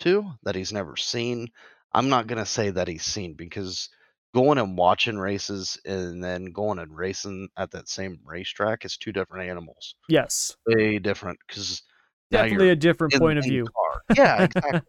to, 0.00 0.32
that 0.42 0.54
he's 0.54 0.72
never 0.72 0.96
seen. 0.96 1.48
I'm 1.92 2.08
not 2.08 2.26
gonna 2.26 2.46
say 2.46 2.70
that 2.70 2.88
he's 2.88 3.04
seen 3.04 3.34
because 3.34 3.88
going 4.34 4.58
and 4.58 4.76
watching 4.76 5.18
races 5.18 5.78
and 5.84 6.22
then 6.22 6.46
going 6.46 6.78
and 6.78 6.96
racing 6.96 7.48
at 7.56 7.70
that 7.72 7.88
same 7.88 8.20
racetrack 8.24 8.84
is 8.84 8.96
two 8.96 9.12
different 9.12 9.48
animals. 9.48 9.94
Yes. 10.08 10.56
Way 10.66 10.98
different 10.98 11.38
because 11.46 11.82
definitely 12.30 12.70
a 12.70 12.76
different 12.76 13.14
point 13.14 13.38
of 13.38 13.44
view. 13.44 13.66
Yeah, 14.16 14.42
exactly. 14.44 14.80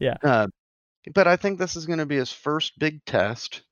yeah. 0.00 0.16
Uh, 0.22 0.48
but 1.14 1.26
I 1.28 1.36
think 1.36 1.58
this 1.58 1.76
is 1.76 1.86
going 1.86 1.98
to 1.98 2.06
be 2.06 2.16
his 2.16 2.32
first 2.32 2.78
big 2.78 3.04
test, 3.04 3.62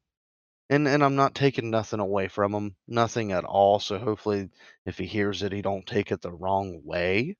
and 0.70 0.89
and 0.89 1.03
I'm 1.05 1.16
not 1.16 1.35
taking 1.35 1.70
nothing 1.70 2.01
away 2.01 2.28
from 2.28 2.55
him, 2.55 2.76
nothing 2.89 3.33
at 3.33 3.45
all. 3.45 3.80
So 3.80 3.99
hopefully, 3.99 4.51
if 4.87 4.99
he 4.99 5.07
hears 5.07 5.43
it, 5.43 5.53
he 5.53 5.62
don't 5.62 5.87
take 5.87 6.12
it 6.12 6.22
the 6.22 6.33
wrong 6.33 6.83
way. 6.85 7.37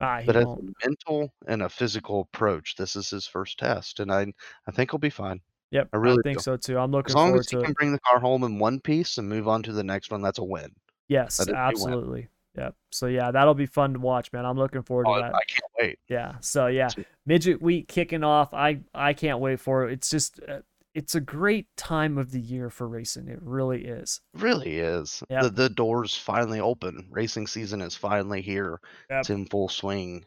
Ah, 0.00 0.22
But 0.24 0.36
as 0.36 0.44
a 0.44 0.88
mental 0.88 1.34
and 1.46 1.62
a 1.62 1.68
physical 1.68 2.22
approach, 2.22 2.76
this 2.76 2.96
is 2.96 3.10
his 3.10 3.26
first 3.26 3.58
test, 3.58 4.00
and 4.00 4.12
I 4.12 4.32
I 4.66 4.72
think 4.72 4.90
he'll 4.90 4.98
be 4.98 5.10
fine. 5.10 5.40
Yep, 5.70 5.88
I 5.92 5.96
I 5.96 6.00
really 6.00 6.22
think 6.22 6.38
do. 6.38 6.42
so 6.42 6.56
too. 6.56 6.78
I'm 6.78 6.90
looking 6.90 7.14
forward 7.14 7.16
to. 7.16 7.20
As 7.20 7.24
long 7.26 7.38
as 7.40 7.48
he 7.50 7.56
can 7.56 7.70
it. 7.72 7.76
bring 7.76 7.92
the 7.92 8.00
car 8.00 8.20
home 8.20 8.44
in 8.44 8.58
one 8.58 8.80
piece 8.80 9.18
and 9.18 9.28
move 9.28 9.48
on 9.48 9.62
to 9.64 9.72
the 9.72 9.84
next 9.84 10.10
one, 10.10 10.22
that's 10.22 10.38
a 10.38 10.44
win. 10.44 10.74
Yes, 11.08 11.36
That 11.38 11.48
is 11.48 11.54
a 11.84 11.84
win. 11.84 12.28
Yep. 12.56 12.74
So 12.90 13.06
yeah, 13.06 13.30
that'll 13.30 13.54
be 13.54 13.66
fun 13.66 13.92
to 13.94 14.00
watch, 14.00 14.32
man. 14.32 14.44
I'm 14.44 14.56
looking 14.58 14.82
forward 14.82 15.06
Oh, 15.08 15.14
to 15.14 15.20
I 15.20 15.28
that. 15.28 15.34
I 15.34 15.40
can't 15.46 15.72
wait. 15.78 15.98
Yeah. 16.08 16.34
So 16.40 16.66
yeah, 16.66 16.88
midget 17.26 17.62
week 17.62 17.88
kicking 17.88 18.24
off. 18.24 18.52
I 18.52 18.80
I 18.94 19.12
can't 19.12 19.38
wait 19.38 19.60
for 19.60 19.88
it. 19.88 19.92
It's 19.92 20.10
just 20.10 20.40
uh, 20.48 20.58
it's 20.92 21.14
a 21.14 21.20
great 21.20 21.68
time 21.76 22.18
of 22.18 22.32
the 22.32 22.40
year 22.40 22.68
for 22.68 22.88
racing. 22.88 23.28
It 23.28 23.38
really 23.40 23.84
is. 23.84 24.20
Really 24.34 24.78
is. 24.78 25.22
Yep. 25.30 25.42
The 25.44 25.50
the 25.50 25.68
doors 25.68 26.16
finally 26.16 26.58
open. 26.58 27.06
Racing 27.10 27.46
season 27.46 27.80
is 27.80 27.94
finally 27.94 28.42
here. 28.42 28.80
Yep. 29.10 29.20
It's 29.20 29.30
in 29.30 29.46
full 29.46 29.68
swing, 29.68 30.24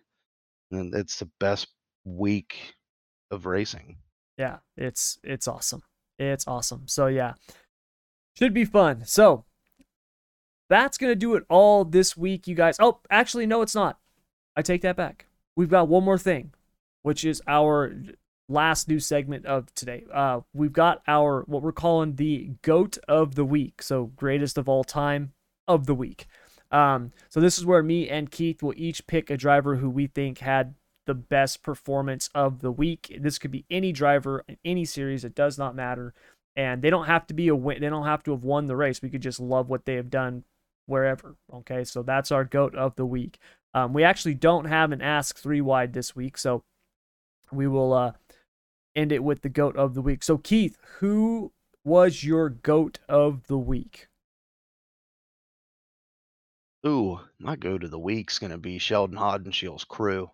and 0.71 0.95
it's 0.95 1.19
the 1.19 1.29
best 1.41 1.67
week 2.05 2.73
of 3.31 3.45
racing. 3.45 3.97
Yeah, 4.37 4.59
it's 4.77 5.19
it's 5.23 5.47
awesome. 5.49 5.83
It's 6.17 6.47
awesome. 6.47 6.87
So 6.87 7.07
yeah, 7.07 7.33
should 8.39 8.53
be 8.53 8.63
fun. 8.65 9.03
So 9.05 9.43
that's 10.73 10.97
gonna 10.97 11.15
do 11.15 11.35
it 11.35 11.45
all 11.49 11.85
this 11.85 12.17
week, 12.17 12.47
you 12.47 12.55
guys. 12.55 12.77
Oh, 12.79 12.99
actually, 13.09 13.45
no, 13.45 13.61
it's 13.61 13.75
not. 13.75 13.99
I 14.55 14.61
take 14.61 14.81
that 14.81 14.95
back. 14.95 15.27
We've 15.55 15.69
got 15.69 15.87
one 15.87 16.03
more 16.03 16.17
thing, 16.17 16.51
which 17.03 17.23
is 17.23 17.41
our 17.47 17.93
last 18.49 18.87
new 18.87 18.99
segment 18.99 19.45
of 19.45 19.73
today. 19.75 20.05
Uh, 20.11 20.41
we've 20.53 20.73
got 20.73 21.03
our 21.07 21.43
what 21.43 21.61
we're 21.61 21.71
calling 21.71 22.15
the 22.15 22.51
goat 22.63 22.97
of 23.07 23.35
the 23.35 23.45
week. 23.45 23.83
So 23.83 24.05
greatest 24.15 24.57
of 24.57 24.67
all 24.67 24.83
time 24.83 25.33
of 25.67 25.85
the 25.85 25.95
week. 25.95 26.25
Um, 26.71 27.11
so 27.29 27.39
this 27.39 27.59
is 27.59 27.65
where 27.65 27.83
me 27.83 28.09
and 28.09 28.31
Keith 28.31 28.63
will 28.63 28.73
each 28.75 29.05
pick 29.05 29.29
a 29.29 29.37
driver 29.37 29.75
who 29.75 29.91
we 29.91 30.07
think 30.07 30.39
had 30.39 30.73
the 31.05 31.13
best 31.13 31.61
performance 31.61 32.29
of 32.33 32.61
the 32.61 32.71
week. 32.71 33.15
This 33.19 33.37
could 33.37 33.51
be 33.51 33.65
any 33.69 33.91
driver 33.91 34.43
in 34.47 34.57
any 34.65 34.85
series. 34.85 35.23
It 35.23 35.35
does 35.35 35.59
not 35.59 35.75
matter. 35.75 36.15
And 36.55 36.81
they 36.81 36.89
don't 36.89 37.05
have 37.05 37.27
to 37.27 37.33
be 37.33 37.47
a 37.47 37.55
win. 37.55 37.81
They 37.81 37.89
don't 37.89 38.05
have 38.05 38.23
to 38.23 38.31
have 38.31 38.43
won 38.43 38.67
the 38.67 38.75
race. 38.75 39.01
We 39.01 39.09
could 39.09 39.21
just 39.21 39.39
love 39.39 39.69
what 39.69 39.85
they 39.85 39.95
have 39.95 40.09
done 40.09 40.43
wherever. 40.85 41.35
Okay. 41.53 41.83
So 41.83 42.03
that's 42.03 42.31
our 42.31 42.43
goat 42.45 42.75
of 42.75 42.95
the 42.95 43.05
week. 43.05 43.39
Um, 43.73 43.93
we 43.93 44.03
actually 44.03 44.35
don't 44.35 44.65
have 44.65 44.91
an 44.91 45.01
ask 45.01 45.37
three 45.37 45.61
wide 45.61 45.93
this 45.93 46.15
week. 46.15 46.37
So 46.37 46.63
we 47.51 47.67
will, 47.67 47.93
uh, 47.93 48.13
end 48.95 49.11
it 49.11 49.23
with 49.23 49.41
the 49.41 49.49
goat 49.49 49.75
of 49.75 49.95
the 49.95 50.01
week. 50.01 50.23
So 50.23 50.37
Keith, 50.37 50.77
who 50.99 51.51
was 51.83 52.23
your 52.23 52.49
goat 52.49 52.99
of 53.09 53.47
the 53.47 53.57
week? 53.57 54.07
Ooh, 56.85 57.19
my 57.39 57.55
goat 57.55 57.83
of 57.83 57.91
the 57.91 57.99
week's 57.99 58.39
gonna 58.39 58.57
be 58.57 58.77
Sheldon 58.77 59.17
Haudenschild's 59.17 59.85
crew. 59.85 60.29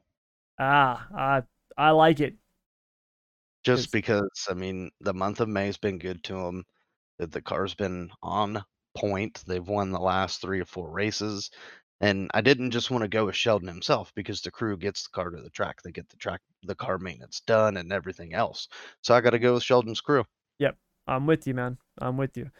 Ah, 0.59 1.07
I 1.15 1.43
I 1.77 1.91
like 1.91 2.19
it. 2.19 2.35
Just 3.63 3.83
'Cause- 3.87 3.91
because 3.91 4.47
I 4.49 4.53
mean 4.53 4.91
the 4.99 5.13
month 5.13 5.39
of 5.39 5.47
May's 5.49 5.77
been 5.77 5.99
good 5.99 6.23
to 6.25 6.35
him. 6.37 6.65
That 7.17 7.31
the 7.31 7.41
car's 7.41 7.75
been 7.75 8.11
on 8.21 8.63
point. 8.99 9.43
They've 9.47 9.67
won 9.67 9.91
the 9.91 9.99
last 9.99 10.41
three 10.41 10.59
or 10.59 10.65
four 10.65 10.89
races. 10.89 11.51
And 12.01 12.31
I 12.33 12.41
didn't 12.41 12.71
just 12.71 12.91
want 12.91 13.03
to 13.03 13.09
go 13.09 13.25
with 13.25 13.35
Sheldon 13.35 13.67
himself 13.67 14.13
because 14.15 14.41
the 14.41 14.51
crew 14.51 14.77
gets 14.77 15.03
the 15.03 15.09
car 15.09 15.29
to 15.29 15.41
the 15.41 15.49
track. 15.49 15.81
They 15.81 15.91
get 15.91 16.07
the 16.09 16.17
track 16.17 16.41
the 16.63 16.75
car 16.75 16.97
maintenance 16.97 17.41
done 17.41 17.77
and 17.77 17.91
everything 17.91 18.33
else. 18.33 18.67
So 19.01 19.13
I 19.13 19.21
gotta 19.21 19.39
go 19.39 19.53
with 19.53 19.63
Sheldon's 19.63 20.01
crew. 20.01 20.23
Yep. 20.59 20.77
I'm 21.07 21.25
with 21.25 21.45
you, 21.47 21.53
man. 21.53 21.77
I'm 21.97 22.17
with 22.17 22.37
you. 22.37 22.51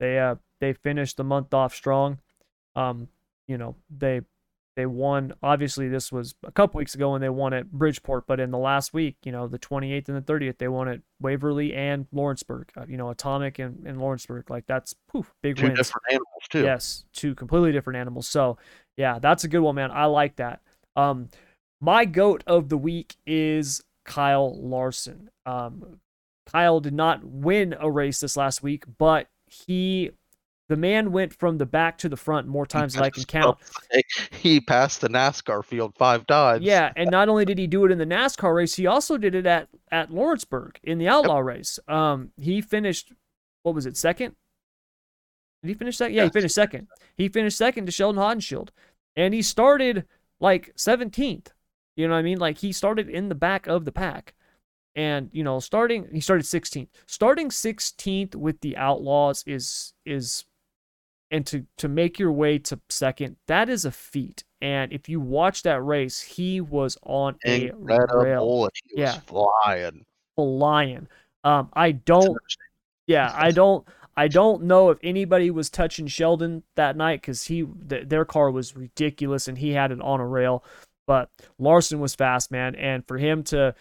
They 0.00 0.18
uh 0.18 0.36
they 0.60 0.72
finished 0.72 1.18
the 1.18 1.24
month 1.24 1.54
off 1.54 1.74
strong. 1.74 2.18
Um, 2.74 3.08
you 3.46 3.58
know, 3.58 3.76
they 3.96 4.22
they 4.80 4.86
won 4.86 5.34
obviously 5.42 5.88
this 5.88 6.10
was 6.10 6.34
a 6.42 6.50
couple 6.50 6.78
weeks 6.78 6.94
ago 6.94 7.12
when 7.12 7.20
they 7.20 7.28
won 7.28 7.52
at 7.52 7.70
Bridgeport, 7.70 8.26
but 8.26 8.40
in 8.40 8.50
the 8.50 8.56
last 8.56 8.94
week, 8.94 9.16
you 9.24 9.30
know, 9.30 9.46
the 9.46 9.58
28th 9.58 10.08
and 10.08 10.16
the 10.16 10.32
30th, 10.32 10.56
they 10.56 10.68
won 10.68 10.88
at 10.88 11.00
Waverly 11.20 11.74
and 11.74 12.06
Lawrenceburg. 12.12 12.70
Uh, 12.74 12.86
you 12.88 12.96
know, 12.96 13.10
Atomic 13.10 13.58
and, 13.58 13.86
and 13.86 14.00
Lawrenceburg. 14.00 14.48
Like 14.48 14.64
that's 14.66 14.94
poof, 15.06 15.34
big 15.42 15.58
Two 15.58 15.64
wins. 15.64 15.76
different 15.76 16.04
animals 16.08 16.42
too. 16.48 16.62
Yes, 16.62 17.04
two 17.12 17.34
completely 17.34 17.72
different 17.72 17.98
animals. 17.98 18.26
So, 18.26 18.56
yeah, 18.96 19.18
that's 19.18 19.44
a 19.44 19.48
good 19.48 19.60
one, 19.60 19.74
man. 19.74 19.90
I 19.90 20.06
like 20.06 20.36
that. 20.36 20.62
Um, 20.96 21.28
my 21.82 22.06
goat 22.06 22.42
of 22.46 22.70
the 22.70 22.78
week 22.78 23.16
is 23.26 23.82
Kyle 24.06 24.58
Larson. 24.58 25.28
Um, 25.44 26.00
Kyle 26.46 26.80
did 26.80 26.94
not 26.94 27.22
win 27.22 27.76
a 27.78 27.90
race 27.90 28.20
this 28.20 28.34
last 28.34 28.62
week, 28.62 28.84
but 28.96 29.28
he, 29.46 30.12
the 30.70 30.76
man, 30.76 31.10
went 31.10 31.34
from 31.34 31.58
the 31.58 31.66
back 31.66 31.98
to 31.98 32.08
the 32.08 32.16
front 32.16 32.46
more 32.46 32.64
times 32.64 32.94
than 32.94 33.02
I 33.02 33.10
can 33.10 33.24
count. 33.24 33.58
He 34.30 34.60
passed 34.60 35.00
the 35.00 35.08
NASCAR 35.08 35.64
field 35.64 35.94
five 35.98 36.26
times. 36.26 36.64
Yeah, 36.64 36.92
and 36.94 37.10
not 37.18 37.28
only 37.28 37.44
did 37.44 37.58
he 37.58 37.66
do 37.66 37.84
it 37.84 37.90
in 37.90 37.98
the 37.98 38.06
NASCAR 38.06 38.54
race, 38.54 38.76
he 38.76 38.86
also 38.86 39.18
did 39.18 39.34
it 39.34 39.46
at 39.46 39.68
at 39.90 40.10
Lawrenceburg 40.12 40.78
in 40.84 40.98
the 40.98 41.08
Outlaw 41.08 41.40
race. 41.40 41.80
Um, 41.88 42.30
he 42.40 42.60
finished, 42.60 43.12
what 43.64 43.74
was 43.74 43.84
it, 43.84 43.96
second? 43.96 44.36
Did 45.62 45.68
he 45.68 45.74
finish 45.74 45.96
second? 45.96 46.14
Yeah, 46.14 46.24
he 46.24 46.30
finished 46.30 46.54
second. 46.54 46.86
He 47.16 47.28
finished 47.28 47.58
second 47.58 47.86
to 47.86 47.92
Sheldon 47.92 48.22
Haudenschild, 48.22 48.68
and 49.16 49.34
he 49.34 49.42
started 49.42 50.06
like 50.38 50.72
17th. 50.76 51.48
You 51.96 52.06
know 52.06 52.14
what 52.14 52.20
I 52.20 52.22
mean? 52.22 52.38
Like 52.38 52.58
he 52.58 52.72
started 52.72 53.08
in 53.08 53.28
the 53.28 53.34
back 53.34 53.66
of 53.66 53.84
the 53.84 53.92
pack, 53.92 54.34
and 54.94 55.28
you 55.32 55.42
know, 55.42 55.58
starting 55.58 56.08
he 56.12 56.20
started 56.20 56.44
16th. 56.44 56.88
Starting 57.06 57.48
16th 57.48 58.36
with 58.36 58.60
the 58.60 58.76
Outlaws 58.76 59.42
is 59.46 59.92
is, 60.06 60.44
and 61.30 61.46
to 61.46 61.64
to 61.78 61.88
make 61.88 62.18
your 62.18 62.32
way 62.32 62.58
to 62.58 62.80
second, 62.88 63.36
that 63.46 63.68
is 63.68 63.84
a 63.84 63.90
feat. 63.90 64.44
And 64.60 64.92
if 64.92 65.08
you 65.08 65.20
watch 65.20 65.62
that 65.62 65.82
race, 65.82 66.20
he 66.20 66.60
was 66.60 66.98
on 67.02 67.36
a 67.46 67.70
rail, 68.22 68.68
He 68.84 69.00
was 69.00 69.14
Yeah. 69.14 69.20
flying. 69.20 70.04
flying. 70.36 71.08
Um, 71.44 71.70
I 71.72 71.92
don't 71.92 72.36
yeah, 73.06 73.32
I 73.34 73.50
don't. 73.50 73.86
I 74.16 74.28
don't 74.28 74.64
know 74.64 74.90
if 74.90 74.98
anybody 75.02 75.50
was 75.50 75.70
touching 75.70 76.06
Sheldon 76.06 76.62
that 76.76 76.96
night 76.96 77.22
because 77.22 77.44
he 77.44 77.64
th- 77.88 78.08
their 78.08 78.24
car 78.26 78.50
was 78.50 78.76
ridiculous 78.76 79.48
and 79.48 79.56
he 79.56 79.70
had 79.72 79.92
it 79.92 80.00
on 80.00 80.20
a 80.20 80.26
rail. 80.26 80.62
But 81.06 81.30
Larson 81.58 82.00
was 82.00 82.14
fast, 82.14 82.50
man, 82.50 82.74
and 82.74 83.06
for 83.08 83.16
him 83.18 83.42
to 83.44 83.74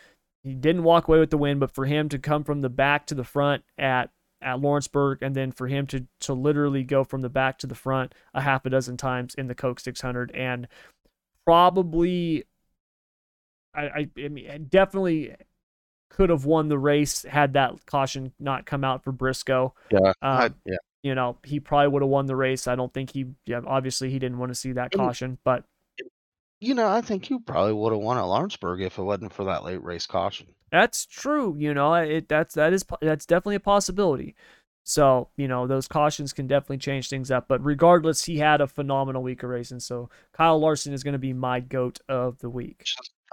he 0.43 0.55
didn't 0.55 0.84
walk 0.84 1.07
away 1.09 1.19
with 1.19 1.30
the 1.31 1.38
win, 1.38 1.59
but 1.59 1.71
for 1.71 1.85
him 1.85 2.07
to 2.09 2.17
come 2.19 2.43
from 2.45 2.61
the 2.61 2.69
back 2.69 3.05
to 3.07 3.15
the 3.15 3.26
front 3.26 3.63
at 3.77 4.09
at 4.41 4.60
Lawrenceburg, 4.60 5.20
and 5.22 5.36
then 5.36 5.52
for 5.52 5.68
him 5.68 5.88
to 5.88 6.06
to 6.22 6.34
literally 6.34 6.84
go 6.84 7.03
from 7.03 7.22
the 7.22 7.30
back 7.30 7.57
to 7.60 7.68
the 7.68 7.76
front 7.76 8.14
a 8.34 8.41
half 8.41 8.66
a 8.66 8.70
dozen 8.70 8.98
times 8.98 9.36
in 9.36 9.48
the 9.48 9.56
Coke 9.56 9.80
600, 9.80 10.32
and 10.32 10.68
probably, 11.45 12.45
I 13.74 13.82
I, 13.82 14.10
I 14.18 14.28
mean, 14.28 14.68
definitely 14.70 15.36
could 16.10 16.30
have 16.30 16.45
won 16.45 16.70
the 16.70 16.80
race 16.80 17.24
had 17.24 17.53
that 17.53 17.86
caution 17.86 18.34
not 18.40 18.66
come 18.66 18.84
out 18.84 19.03
for 19.03 19.11
Briscoe. 19.11 19.74
Yeah, 19.91 19.99
um, 19.99 20.14
I, 20.22 20.49
yeah. 20.66 20.78
You 21.02 21.16
know, 21.16 21.38
he 21.45 21.61
probably 21.61 21.88
would 21.88 22.02
have 22.02 22.10
won 22.10 22.26
the 22.26 22.36
race. 22.36 22.68
I 22.68 22.76
don't 22.76 22.94
think 22.94 23.11
he. 23.11 23.28
Yeah, 23.45 23.61
obviously 23.66 24.10
he 24.10 24.20
didn't 24.20 24.38
want 24.38 24.49
to 24.49 24.56
see 24.56 24.74
that 24.74 24.91
caution, 24.91 25.38
but 25.45 25.64
you 26.60 26.74
know, 26.74 26.90
I 26.90 27.02
think 27.02 27.30
you 27.30 27.40
probably 27.40 27.74
would 27.74 27.94
have 27.94 28.02
won 28.02 28.18
at 28.18 28.24
Lawrenceburg 28.24 28.82
if 28.82 28.98
it 28.98 29.03
wasn't 29.03 29.34
for 29.34 29.45
that 29.45 29.64
late 29.64 29.82
race 29.84 30.06
caution. 30.06 30.48
That's 30.72 31.06
true. 31.06 31.56
You 31.58 31.74
know, 31.74 31.94
it 31.96 32.28
that's 32.30 32.56
that 32.56 32.74
is 32.74 32.86
that's 33.02 33.26
definitely 33.26 33.56
a 33.56 33.60
possibility. 33.60 34.36
So 34.84 35.30
you 35.38 35.48
know, 35.48 35.68
those 35.68 35.88
cautions 35.88 36.34
can 36.34 36.48
definitely 36.48 36.78
change 36.80 37.10
things 37.10 37.32
up. 37.32 37.48
But 37.48 37.64
regardless, 37.64 38.24
he 38.24 38.38
had 38.38 38.62
a 38.62 38.68
phenomenal 38.68 39.22
week 39.24 39.44
of 39.44 39.50
racing. 39.50 39.80
So 39.82 40.10
Kyle 40.34 40.60
Larson 40.60 40.94
is 40.94 41.04
going 41.04 41.14
to 41.14 41.20
be 41.20 41.34
my 41.34 41.60
goat 41.60 42.00
of 42.10 42.40
the 42.40 42.50
week. 42.50 42.84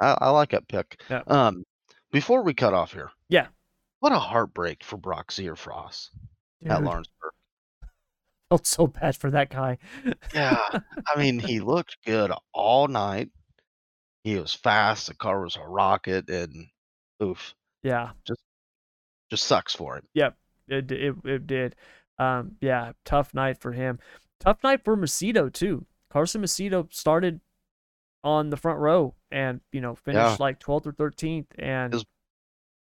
I, 0.01 0.17
I 0.21 0.31
like 0.31 0.51
that 0.51 0.69
pick. 0.69 1.01
Yeah. 1.09 1.23
Um, 1.27 1.65
before 2.13 2.43
we 2.43 2.55
cut 2.55 2.75
off 2.75 2.93
here, 2.93 3.11
Yeah. 3.29 3.47
what 4.01 4.13
a 4.13 4.19
heartbreak 4.19 4.85
for 4.85 4.97
Brock 4.97 5.33
Zearfoss 5.33 6.11
at 6.67 6.83
Lawrenceburg. 6.83 7.33
felt 8.49 8.67
so 8.67 8.87
bad 8.87 9.17
for 9.17 9.31
that 9.31 9.51
guy. 9.51 9.79
Yeah, 10.33 10.61
I 10.73 10.81
mean, 11.19 11.39
he 11.39 11.61
looked 11.61 11.97
good 12.07 12.31
all 12.53 12.87
night. 12.89 13.31
He 14.23 14.37
was 14.37 14.55
fast. 14.55 15.07
The 15.09 15.15
car 15.15 15.43
was 15.43 15.57
a 15.57 15.67
rocket, 15.67 16.29
and 16.29 16.67
oof, 17.23 17.55
yeah, 17.83 18.11
just 18.27 18.41
just 19.31 19.45
sucks 19.45 19.75
for 19.75 19.97
him. 19.97 20.05
Yep. 20.15 20.37
it 20.69 20.91
it 20.93 21.15
it 21.25 21.47
did. 21.47 21.75
Um, 22.19 22.53
yeah, 22.61 22.93
tough 23.05 23.35
night 23.35 23.59
for 23.61 23.73
him. 23.73 23.99
Tough 24.41 24.63
night 24.63 24.85
for 24.85 24.97
Macedo 24.97 25.53
too. 25.53 25.85
Carson 26.11 26.43
Macedo 26.43 26.93
started 26.93 27.41
on 28.25 28.51
the 28.51 28.57
front 28.57 28.79
row 28.79 29.15
and 29.31 29.61
you 29.73 29.81
know 29.81 29.95
finished 29.95 30.19
Yeah. 30.19 30.37
like 30.41 30.59
12th 30.61 30.87
or 30.87 30.93
13th 30.93 31.47
and 31.59 31.93
His- 31.93 32.05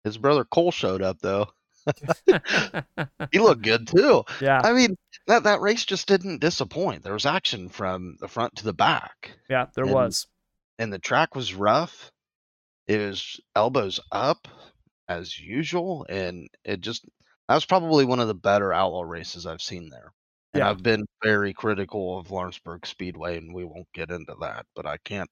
His 0.03 0.18
brother 0.18 0.43
Cole 0.45 0.72
showed 0.72 1.01
up 1.01 1.19
though. 1.19 1.47
He 3.31 3.39
looked 3.39 3.61
good 3.64 3.88
too. 3.88 4.23
yeah 4.41 4.61
I 4.64 4.73
mean, 4.73 4.95
that 5.27 5.43
that 5.43 5.61
race 5.61 5.84
just 5.85 6.07
didn't 6.07 6.39
disappoint. 6.41 7.03
There 7.03 7.14
was 7.14 7.26
action 7.26 7.69
from 7.69 8.18
the 8.19 8.27
front 8.27 8.55
to 8.57 8.64
the 8.64 8.73
back, 8.73 9.31
yeah 9.49 9.65
there 9.76 9.85
and- 9.85 9.93
was 9.93 10.27
and 10.80 10.91
the 10.93 10.99
track 10.99 11.35
was 11.35 11.53
rough. 11.53 12.11
It 12.88 12.97
was 12.99 13.39
elbows 13.55 13.99
up 14.11 14.47
as 15.07 15.39
usual, 15.39 16.05
and 16.10 16.49
it 16.65 16.81
just 16.81 17.05
that 17.47 17.55
was 17.55 17.65
probably 17.65 18.05
one 18.05 18.19
of 18.19 18.27
the 18.27 18.35
better 18.35 18.73
outlaw 18.73 19.03
races 19.03 19.45
I've 19.45 19.61
seen 19.61 19.89
there. 19.89 20.14
And 20.53 20.64
Yeah. 20.64 20.69
I've 20.69 20.84
been 20.84 21.05
very 21.23 21.53
critical 21.53 22.19
of 22.19 22.31
Lawrenceburg 22.31 22.85
Speedway, 22.85 23.38
and 23.38 23.53
we 23.53 23.65
won't 23.65 23.91
get 23.93 24.11
into 24.11 24.35
that. 24.41 24.65
But 24.76 24.85
I 24.85 24.97
can't, 24.99 25.30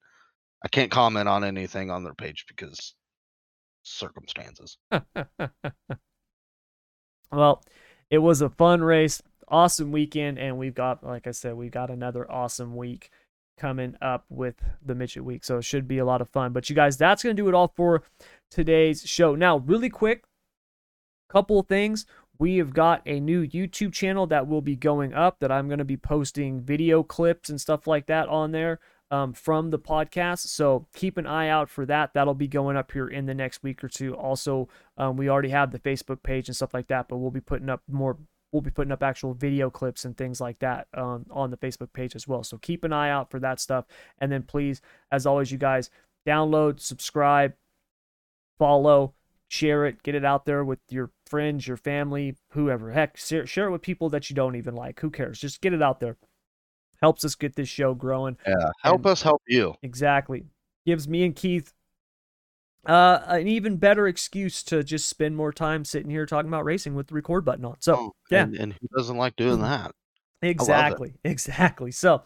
I 0.64 0.70
can't 0.70 0.92
comment 0.92 1.30
on 1.30 1.44
anything 1.44 1.92
on 1.92 2.04
their 2.04 2.16
page 2.16 2.46
because 2.48 2.96
circumstances. 3.84 4.78
well 7.32 7.64
it 8.10 8.20
was 8.20 8.42
a 8.42 8.50
fun 8.50 8.82
race 8.82 9.22
awesome 9.48 9.92
weekend 9.92 10.40
and 10.40 10.58
we've 10.58 10.76
got 10.76 11.04
like 11.04 11.28
i 11.28 11.32
said 11.32 11.56
we've 11.56 11.72
got 11.72 11.90
another 11.90 12.30
awesome 12.32 12.76
week 12.76 13.10
coming 13.58 13.96
up 14.02 14.26
with 14.30 14.56
the 14.84 14.96
midget 14.96 15.24
week. 15.24 15.44
So 15.44 15.58
it 15.58 15.64
should 15.64 15.88
be 15.88 15.98
a 15.98 16.06
lot 16.06 16.22
of 16.22 16.30
fun. 16.30 16.54
But 16.54 16.70
you 16.70 16.76
guys 16.76 16.98
that's 16.98 17.24
going 17.24 17.36
to 17.36 17.42
do 17.42 17.48
it 17.48 17.56
all 17.56 17.74
for 17.76 18.04
today's 18.50 19.04
show. 19.08 19.36
Now 19.36 19.58
really 19.58 19.90
quick 19.90 20.24
couple 21.30 21.62
things. 21.64 22.06
We 22.40 22.58
have 22.58 22.74
got 22.74 23.04
a 23.06 23.20
new 23.20 23.48
youtube 23.48 23.94
channel 23.94 24.26
that 24.28 24.48
will 24.48 24.62
be 24.62 24.76
going 24.76 25.14
up 25.14 25.40
that 25.40 25.52
i'm 25.52 25.68
going 25.68 25.78
to 25.78 25.86
be 25.86 25.96
posting 25.96 26.60
video 26.60 27.04
clips 27.04 27.50
and 27.50 27.62
stuff 27.62 27.86
like 27.86 28.08
that 28.08 28.28
on 28.30 28.52
there 28.52 28.80
um, 29.12 29.34
from 29.34 29.70
the 29.70 29.78
podcast. 29.78 30.48
So 30.48 30.88
keep 30.96 31.18
an 31.18 31.28
eye 31.28 31.50
out 31.50 31.70
for 31.70 31.86
that. 31.86 32.14
That'll 32.14 32.34
be 32.34 32.48
going 32.48 32.78
up 32.78 32.92
here 32.94 33.08
in 33.08 33.26
the 33.26 33.36
next 33.36 33.62
week 33.62 33.84
or 33.84 33.90
two. 33.90 34.16
Also 34.16 34.70
um, 34.98 35.18
we 35.18 35.30
already 35.30 35.50
have 35.50 35.72
the 35.72 35.80
Facebook 35.80 36.24
page 36.24 36.48
and 36.48 36.56
stuff 36.56 36.74
like 36.74 36.88
that, 36.88 37.10
but 37.10 37.18
we'll 37.18 37.30
be 37.30 37.42
putting 37.42 37.70
up 37.70 37.84
more. 37.88 38.18
We'll 38.52 38.62
be 38.62 38.70
putting 38.72 38.92
up 38.92 39.02
actual 39.04 39.34
video 39.34 39.70
clips 39.70 40.06
and 40.06 40.16
things 40.18 40.42
like 40.42 40.60
that 40.60 40.88
um, 40.94 41.26
on 41.32 41.52
the 41.52 41.58
Facebook 41.58 41.94
page 41.94 42.16
as 42.16 42.28
well. 42.28 42.44
So 42.44 42.58
keep 42.58 42.84
an 42.84 42.92
eye 42.92 43.10
out 43.10 43.32
for 43.32 43.40
that 43.40 43.60
stuff. 43.60 43.86
And 44.20 44.32
then 44.32 44.44
please, 44.44 44.82
as 45.12 45.26
always, 45.26 45.52
you 45.52 45.58
guys 45.58 45.90
download, 46.28 46.80
subscribe, 46.80 47.54
follow, 48.60 49.14
share 49.48 49.86
it, 49.86 50.04
get 50.04 50.16
it 50.16 50.26
out 50.26 50.46
there 50.46 50.64
with 50.64 50.80
your 50.90 51.12
friends, 51.26 51.68
your 51.68 51.78
family, 51.78 52.36
whoever. 52.50 52.92
Heck, 52.92 53.18
share, 53.18 53.46
share 53.46 53.68
it 53.68 53.72
with 53.72 53.82
people 53.82 54.10
that 54.10 54.30
you 54.30 54.36
don't 54.36 54.56
even 54.56 54.76
like. 54.76 55.00
Who 55.00 55.10
cares? 55.10 55.40
Just 55.40 55.62
get 55.62 55.74
it 55.74 55.82
out 55.82 56.00
there. 56.00 56.18
Helps 57.02 57.26
us 57.26 57.36
get 57.36 57.56
this 57.56 57.70
show 57.70 57.94
growing. 57.96 58.38
Yeah, 58.46 58.70
help 58.84 58.98
And- 58.98 59.08
us 59.08 59.22
help 59.22 59.42
you. 59.48 59.76
Exactly. 59.82 60.46
Gives 60.86 61.08
me 61.08 61.24
and 61.24 61.36
Keith 61.36 61.74
uh, 62.86 63.20
an 63.28 63.48
even 63.48 63.78
better 63.78 64.08
excuse 64.08 64.64
to 64.64 64.84
just 64.84 65.08
spend 65.10 65.36
more 65.38 65.54
time 65.54 65.86
sitting 65.86 66.10
here 66.10 66.26
talking 66.26 66.50
about 66.50 66.66
racing 66.66 66.96
with 66.96 67.08
the 67.08 67.14
record 67.16 67.46
button 67.46 67.66
on. 67.66 67.76
So, 67.80 67.96
Oh, 67.96 68.12
yeah. 68.30 68.44
and, 68.44 68.56
and 68.56 68.74
who 68.74 68.88
doesn't 68.96 69.18
like 69.18 69.36
doing 69.36 69.60
Mhm. 69.60 69.62
that? 69.62 69.92
exactly. 70.42 71.14
Exactly. 71.24 71.92
So, 71.92 72.24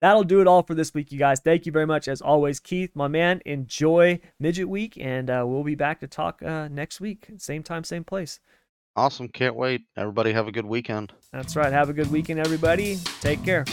that'll 0.00 0.24
do 0.24 0.40
it 0.40 0.46
all 0.46 0.62
for 0.62 0.74
this 0.74 0.92
week, 0.94 1.10
you 1.10 1.18
guys. 1.18 1.40
Thank 1.40 1.66
you 1.66 1.72
very 1.72 1.86
much. 1.86 2.06
As 2.06 2.20
always, 2.20 2.60
Keith, 2.60 2.90
my 2.94 3.08
man, 3.08 3.40
enjoy 3.46 4.20
Midget 4.38 4.68
Week, 4.68 4.96
and 5.00 5.28
uh, 5.30 5.42
we'll 5.46 5.64
be 5.64 5.74
back 5.74 6.00
to 6.00 6.06
talk 6.06 6.42
uh, 6.42 6.68
next 6.68 7.00
week. 7.00 7.28
Same 7.38 7.62
time, 7.62 7.82
same 7.82 8.04
place. 8.04 8.38
Awesome, 8.94 9.28
can't 9.28 9.56
wait. 9.56 9.82
Everybody 9.96 10.32
have 10.32 10.48
a 10.48 10.52
good 10.52 10.66
weekend. 10.66 11.12
That's 11.32 11.56
right. 11.56 11.72
Have 11.72 11.88
a 11.90 11.92
good 11.92 12.10
weekend, 12.10 12.40
everybody. 12.40 12.96
Take 13.20 13.42
care. 13.44 13.64